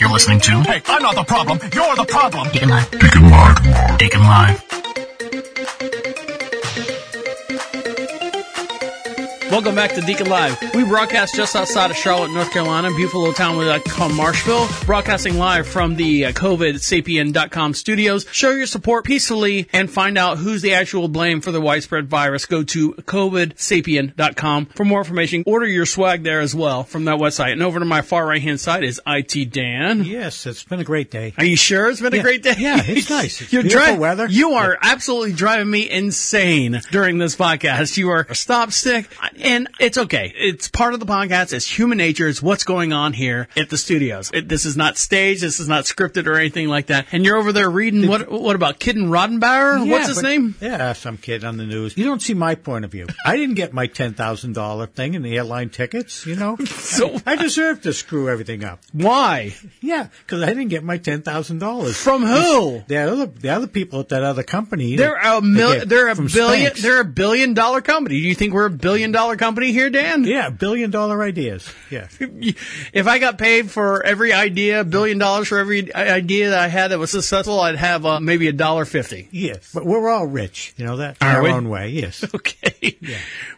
You're 0.00 0.10
listening 0.10 0.40
to 0.40 0.62
Hey, 0.62 0.80
I'm 0.86 1.02
not 1.02 1.14
the 1.14 1.24
problem. 1.24 1.58
You're 1.74 1.96
the 1.96 2.06
problem. 2.08 2.48
Deacon 2.52 2.70
Live. 2.70 2.90
Deacon 2.90 3.30
Live. 3.30 3.98
Deacon 3.98 4.22
Live. 4.22 4.62
Welcome 9.50 9.74
back 9.74 9.94
to 9.94 10.00
Deacon 10.00 10.28
Live. 10.28 10.56
We 10.76 10.84
broadcast 10.84 11.34
just 11.34 11.56
outside 11.56 11.90
of 11.90 11.96
Charlotte, 11.96 12.30
North 12.30 12.52
Carolina, 12.52 12.88
beautiful 12.94 13.18
little 13.20 13.34
town 13.34 13.56
we 13.56 13.64
like 13.64 13.82
to 13.82 13.90
call 13.90 14.08
Marshville. 14.08 14.86
Broadcasting 14.86 15.38
live 15.38 15.66
from 15.66 15.96
the 15.96 16.26
uh, 16.26 16.32
COVIDSapien.com 16.32 17.74
studios. 17.74 18.26
Show 18.30 18.50
your 18.52 18.66
support 18.66 19.04
peacefully 19.04 19.68
and 19.72 19.90
find 19.90 20.16
out 20.16 20.38
who's 20.38 20.62
the 20.62 20.74
actual 20.74 21.08
blame 21.08 21.40
for 21.40 21.50
the 21.50 21.60
widespread 21.60 22.06
virus. 22.08 22.46
Go 22.46 22.62
to 22.62 22.92
COVIDSapien.com 22.92 24.66
for 24.66 24.84
more 24.84 25.00
information. 25.00 25.42
Order 25.46 25.66
your 25.66 25.84
swag 25.86 26.22
there 26.22 26.40
as 26.40 26.54
well 26.54 26.84
from 26.84 27.06
that 27.06 27.18
website. 27.18 27.50
And 27.52 27.62
over 27.62 27.80
to 27.80 27.84
my 27.84 28.02
far 28.02 28.24
right 28.26 28.40
hand 28.40 28.60
side 28.60 28.84
is 28.84 29.00
IT 29.04 29.50
Dan. 29.52 30.04
Yes, 30.04 30.46
it's 30.46 30.62
been 30.62 30.78
a 30.78 30.84
great 30.84 31.10
day. 31.10 31.34
Are 31.36 31.44
you 31.44 31.56
sure 31.56 31.90
it's 31.90 32.00
been 32.00 32.14
a 32.14 32.22
great 32.22 32.44
day? 32.44 32.54
Yeah, 32.56 32.82
it's 32.84 33.10
nice. 33.10 33.40
It's 33.40 33.52
You're 33.52 33.62
beautiful 33.62 33.94
dri- 33.94 33.98
weather. 33.98 34.28
You 34.28 34.52
are 34.52 34.78
absolutely 34.80 35.32
driving 35.32 35.68
me 35.70 35.90
insane 35.90 36.80
during 36.92 37.18
this 37.18 37.34
podcast. 37.34 37.96
You 37.96 38.10
are 38.10 38.26
a 38.28 38.34
stop 38.36 38.70
stick, 38.70 39.08
and 39.42 39.68
it's 39.78 39.98
okay. 39.98 40.32
It's 40.36 40.68
part 40.68 40.94
of 40.94 41.00
the 41.00 41.06
podcast. 41.06 41.52
It's 41.52 41.66
human 41.66 41.98
nature. 41.98 42.28
It's 42.28 42.42
what's 42.42 42.64
going 42.64 42.92
on 42.92 43.12
here 43.12 43.48
at 43.56 43.70
the 43.70 43.76
studios. 43.78 44.30
It, 44.32 44.48
this 44.48 44.64
is 44.64 44.76
not 44.76 44.96
staged. 44.98 45.42
This 45.42 45.60
is 45.60 45.68
not 45.68 45.84
scripted 45.84 46.26
or 46.26 46.34
anything 46.36 46.68
like 46.68 46.86
that. 46.86 47.06
And 47.12 47.24
you're 47.24 47.36
over 47.36 47.52
there 47.52 47.70
reading 47.70 48.08
what? 48.08 48.30
What 48.30 48.56
about 48.56 48.78
Kidden 48.78 49.06
Rodenbauer? 49.08 49.84
Yeah, 49.86 49.92
What's 49.92 50.08
his 50.08 50.16
but- 50.16 50.24
name? 50.24 50.54
Yeah, 50.60 50.92
some 50.92 51.16
kid 51.16 51.44
on 51.44 51.56
the 51.56 51.66
news. 51.66 51.96
You 51.96 52.04
don't 52.04 52.20
see 52.22 52.34
my 52.34 52.54
point 52.54 52.84
of 52.84 52.90
view. 52.92 53.06
I 53.24 53.36
didn't 53.36 53.54
get 53.56 53.72
my 53.72 53.86
ten 53.86 54.14
thousand 54.14 54.54
dollar 54.54 54.86
thing 54.86 55.14
in 55.14 55.22
the 55.22 55.36
airline 55.36 55.70
tickets. 55.70 56.26
You 56.26 56.36
know, 56.36 56.56
So- 56.66 57.14
I, 57.26 57.32
I 57.32 57.36
deserve 57.36 57.82
to 57.82 57.92
screw 57.92 58.28
everything 58.28 58.64
up. 58.64 58.80
Why? 58.92 59.54
Yeah, 59.80 60.08
because 60.26 60.42
I 60.42 60.46
didn't 60.46 60.68
get 60.68 60.84
my 60.84 60.98
ten 60.98 61.22
thousand 61.22 61.58
dollars 61.58 61.96
From 61.96 62.22
who? 62.24 62.82
The 62.86 62.96
other, 62.98 63.26
the 63.26 63.48
other 63.50 63.66
people 63.66 64.00
at 64.00 64.08
that 64.10 64.22
other 64.22 64.42
company. 64.42 64.96
They're 64.96 65.16
a 65.16 65.40
mil- 65.40 65.84
They're 65.86 66.08
a 66.08 66.14
billion. 66.16 66.72
Spanx. 66.72 66.80
They're 66.82 67.00
a 67.00 67.04
billion 67.04 67.54
dollar 67.54 67.80
company. 67.80 68.20
Do 68.20 68.26
you 68.28 68.34
think 68.34 68.52
we're 68.52 68.66
a 68.66 68.70
billion 68.70 69.12
dollar 69.12 69.29
company 69.36 69.72
here, 69.72 69.90
Dan? 69.90 70.24
yeah, 70.24 70.50
billion 70.50 70.90
dollar 70.90 71.22
ideas. 71.22 71.68
Yeah, 71.90 72.08
If 72.92 73.06
I 73.06 73.18
got 73.18 73.38
paid 73.38 73.70
for 73.70 74.02
every 74.04 74.32
idea, 74.32 74.84
billion 74.84 75.18
dollars 75.18 75.48
for 75.48 75.58
every 75.58 75.92
idea 75.94 76.50
that 76.50 76.58
I 76.58 76.68
had 76.68 76.88
that 76.90 76.98
was 76.98 77.10
successful, 77.10 77.60
I'd 77.60 77.76
have 77.76 78.04
uh, 78.06 78.20
maybe 78.20 78.48
a 78.48 78.52
dollar 78.52 78.84
fifty. 78.84 79.28
yes, 79.30 79.70
but 79.74 79.84
we're 79.84 80.08
all 80.08 80.26
rich. 80.26 80.74
You 80.76 80.86
know 80.86 80.96
that 80.98 81.16
our 81.20 81.42
we? 81.42 81.50
own 81.50 81.68
way. 81.68 81.88
Yes. 81.90 82.24
Okay. 82.34 82.96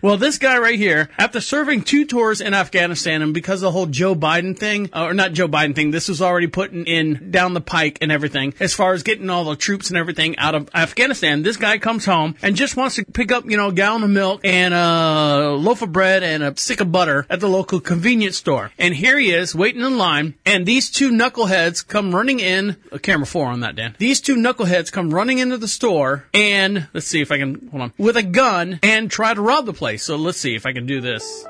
Well, 0.01 0.17
this 0.17 0.39
guy 0.39 0.59
right 0.59 0.79
here, 0.79 1.09
after 1.19 1.41
serving 1.41 1.83
two 1.83 2.05
tours 2.07 2.41
in 2.41 2.55
Afghanistan, 2.55 3.23
and 3.23 3.33
because 3.33 3.61
of 3.63 3.67
the 3.67 3.71
whole 3.71 3.87
Joe 3.87 4.15
Biden 4.15 4.59
thing, 4.59 4.91
uh, 4.93 5.05
or 5.05 5.15
not 5.15 5.33
Joe 5.33 5.47
Biden 5.49 5.75
thing, 5.75 5.91
this 5.93 6.09
was 6.09 6.21
already 6.21 6.47
putting 6.49 6.85
in 6.87 7.31
down 7.31 7.55
the 7.55 7.61
pike 7.61 7.99
and 8.01 8.11
everything, 8.11 8.55
as 8.61 8.75
far 8.75 8.93
as 8.95 9.03
getting 9.03 9.31
all 9.31 9.45
the 9.45 9.55
troops 9.57 9.89
and 9.91 9.97
everything 9.97 10.37
out 10.39 10.55
of 10.55 10.69
Afghanistan. 10.75 11.43
This 11.43 11.57
guy 11.57 11.79
comes 11.79 12.05
home 12.05 12.35
and 12.43 12.57
just 12.57 12.77
wants 12.77 12.97
to 12.97 13.05
pick 13.05 13.31
up, 13.31 13.45
you 13.45 13.57
know, 13.57 13.69
a 13.69 13.73
gallon 13.73 14.03
of 14.03 14.11
milk 14.11 14.41
and 14.45 14.75
a 14.75 15.51
loaf 15.63 15.83
of 15.83 15.93
bread 15.93 16.23
and 16.23 16.43
a 16.43 16.57
stick 16.57 16.81
of 16.81 16.93
butter 16.93 17.27
at 17.31 17.41
the 17.41 17.49
local 17.49 17.81
convenience 17.81 18.37
store. 18.37 18.73
And 18.79 18.95
here 18.95 19.19
he 19.19 19.31
is 19.33 19.55
waiting 19.55 19.83
in 19.83 19.97
line, 19.99 20.35
and 20.45 20.67
these 20.67 20.91
two 20.91 21.11
knuckleheads 21.11 21.87
come 21.87 22.15
running 22.15 22.41
in. 22.41 22.77
A 22.91 22.99
camera 22.99 23.27
four 23.27 23.47
on 23.47 23.61
that, 23.61 23.77
Dan. 23.77 23.95
These 23.99 24.21
two 24.21 24.37
knuckleheads 24.37 24.91
come 24.93 25.13
running 25.13 25.39
into 25.39 25.57
the 25.59 25.69
store, 25.69 26.25
and 26.35 26.89
let's 26.93 27.07
see 27.07 27.21
if 27.21 27.31
I 27.33 27.39
can 27.39 27.69
hold 27.71 27.83
on 27.83 27.93
with 27.99 28.17
a 28.17 28.23
gun 28.23 28.79
and 28.83 29.11
try 29.11 29.33
to 29.35 29.41
rob 29.41 29.67
the 29.67 29.73
place. 29.73 30.03
So 30.03 30.17
let's 30.17 30.39
see 30.39 30.55
if 30.55 30.67
I 30.67 30.73
can 30.73 30.87
do 30.87 31.01
this. 31.01 31.47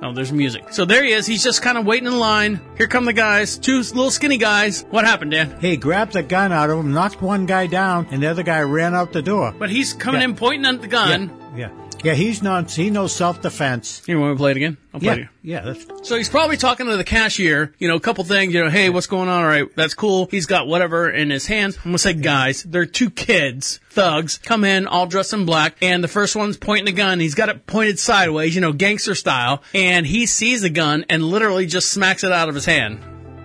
Oh, 0.00 0.12
there's 0.12 0.30
music. 0.30 0.72
So 0.72 0.84
there 0.84 1.02
he 1.02 1.10
is. 1.10 1.26
He's 1.26 1.42
just 1.42 1.60
kind 1.60 1.76
of 1.76 1.84
waiting 1.84 2.06
in 2.06 2.16
line. 2.20 2.60
Here 2.76 2.86
come 2.86 3.04
the 3.04 3.12
guys, 3.12 3.58
two 3.58 3.78
little 3.78 4.12
skinny 4.12 4.36
guys. 4.38 4.84
What 4.90 5.04
happened, 5.04 5.32
Dan? 5.32 5.58
He 5.60 5.76
grabbed 5.76 6.12
the 6.12 6.22
gun 6.22 6.52
out 6.52 6.70
of 6.70 6.78
him, 6.78 6.92
knocked 6.92 7.20
one 7.20 7.46
guy 7.46 7.66
down, 7.66 8.06
and 8.12 8.22
the 8.22 8.28
other 8.28 8.44
guy 8.44 8.60
ran 8.60 8.94
out 8.94 9.12
the 9.12 9.22
door. 9.22 9.52
But 9.58 9.70
he's 9.70 9.94
coming 9.94 10.20
Yeah. 10.20 10.26
in 10.28 10.34
pointing 10.36 10.66
at 10.72 10.80
the 10.82 10.86
gun. 10.86 11.32
Yeah, 11.56 11.68
yeah. 11.76 11.87
Yeah, 12.04 12.14
he's 12.14 12.42
not. 12.42 12.70
He 12.70 12.90
knows 12.90 13.14
self 13.14 13.42
defense. 13.42 14.02
You 14.06 14.18
want 14.20 14.30
me 14.30 14.34
to 14.36 14.38
play 14.38 14.50
it 14.52 14.56
again? 14.56 14.76
I'll 14.94 15.00
play 15.00 15.08
Yeah, 15.08 15.22
it 15.22 15.28
yeah. 15.42 15.60
That's 15.62 16.08
So 16.08 16.16
he's 16.16 16.28
probably 16.28 16.56
talking 16.56 16.86
to 16.86 16.96
the 16.96 17.04
cashier, 17.04 17.74
you 17.78 17.88
know, 17.88 17.96
a 17.96 18.00
couple 18.00 18.22
things, 18.24 18.54
you 18.54 18.62
know, 18.62 18.70
hey, 18.70 18.88
what's 18.88 19.08
going 19.08 19.28
on? 19.28 19.42
All 19.42 19.48
right, 19.48 19.66
that's 19.74 19.94
cool. 19.94 20.28
He's 20.30 20.46
got 20.46 20.68
whatever 20.68 21.10
in 21.10 21.30
his 21.30 21.46
hands. 21.46 21.76
I'm 21.78 21.84
gonna 21.90 21.98
say 21.98 22.14
guys. 22.14 22.62
They're 22.62 22.86
two 22.86 23.10
kids, 23.10 23.80
thugs, 23.90 24.38
come 24.38 24.64
in 24.64 24.86
all 24.86 25.06
dressed 25.06 25.32
in 25.32 25.44
black, 25.44 25.76
and 25.82 26.02
the 26.04 26.08
first 26.08 26.36
one's 26.36 26.56
pointing 26.56 26.92
a 26.92 26.96
gun. 26.96 27.18
He's 27.20 27.34
got 27.34 27.48
it 27.48 27.66
pointed 27.66 27.98
sideways, 27.98 28.54
you 28.54 28.60
know, 28.60 28.72
gangster 28.72 29.14
style, 29.16 29.62
and 29.74 30.06
he 30.06 30.26
sees 30.26 30.62
the 30.62 30.70
gun 30.70 31.04
and 31.08 31.24
literally 31.24 31.66
just 31.66 31.90
smacks 31.90 32.22
it 32.22 32.30
out 32.32 32.48
of 32.48 32.54
his 32.54 32.64
hand. 32.64 33.00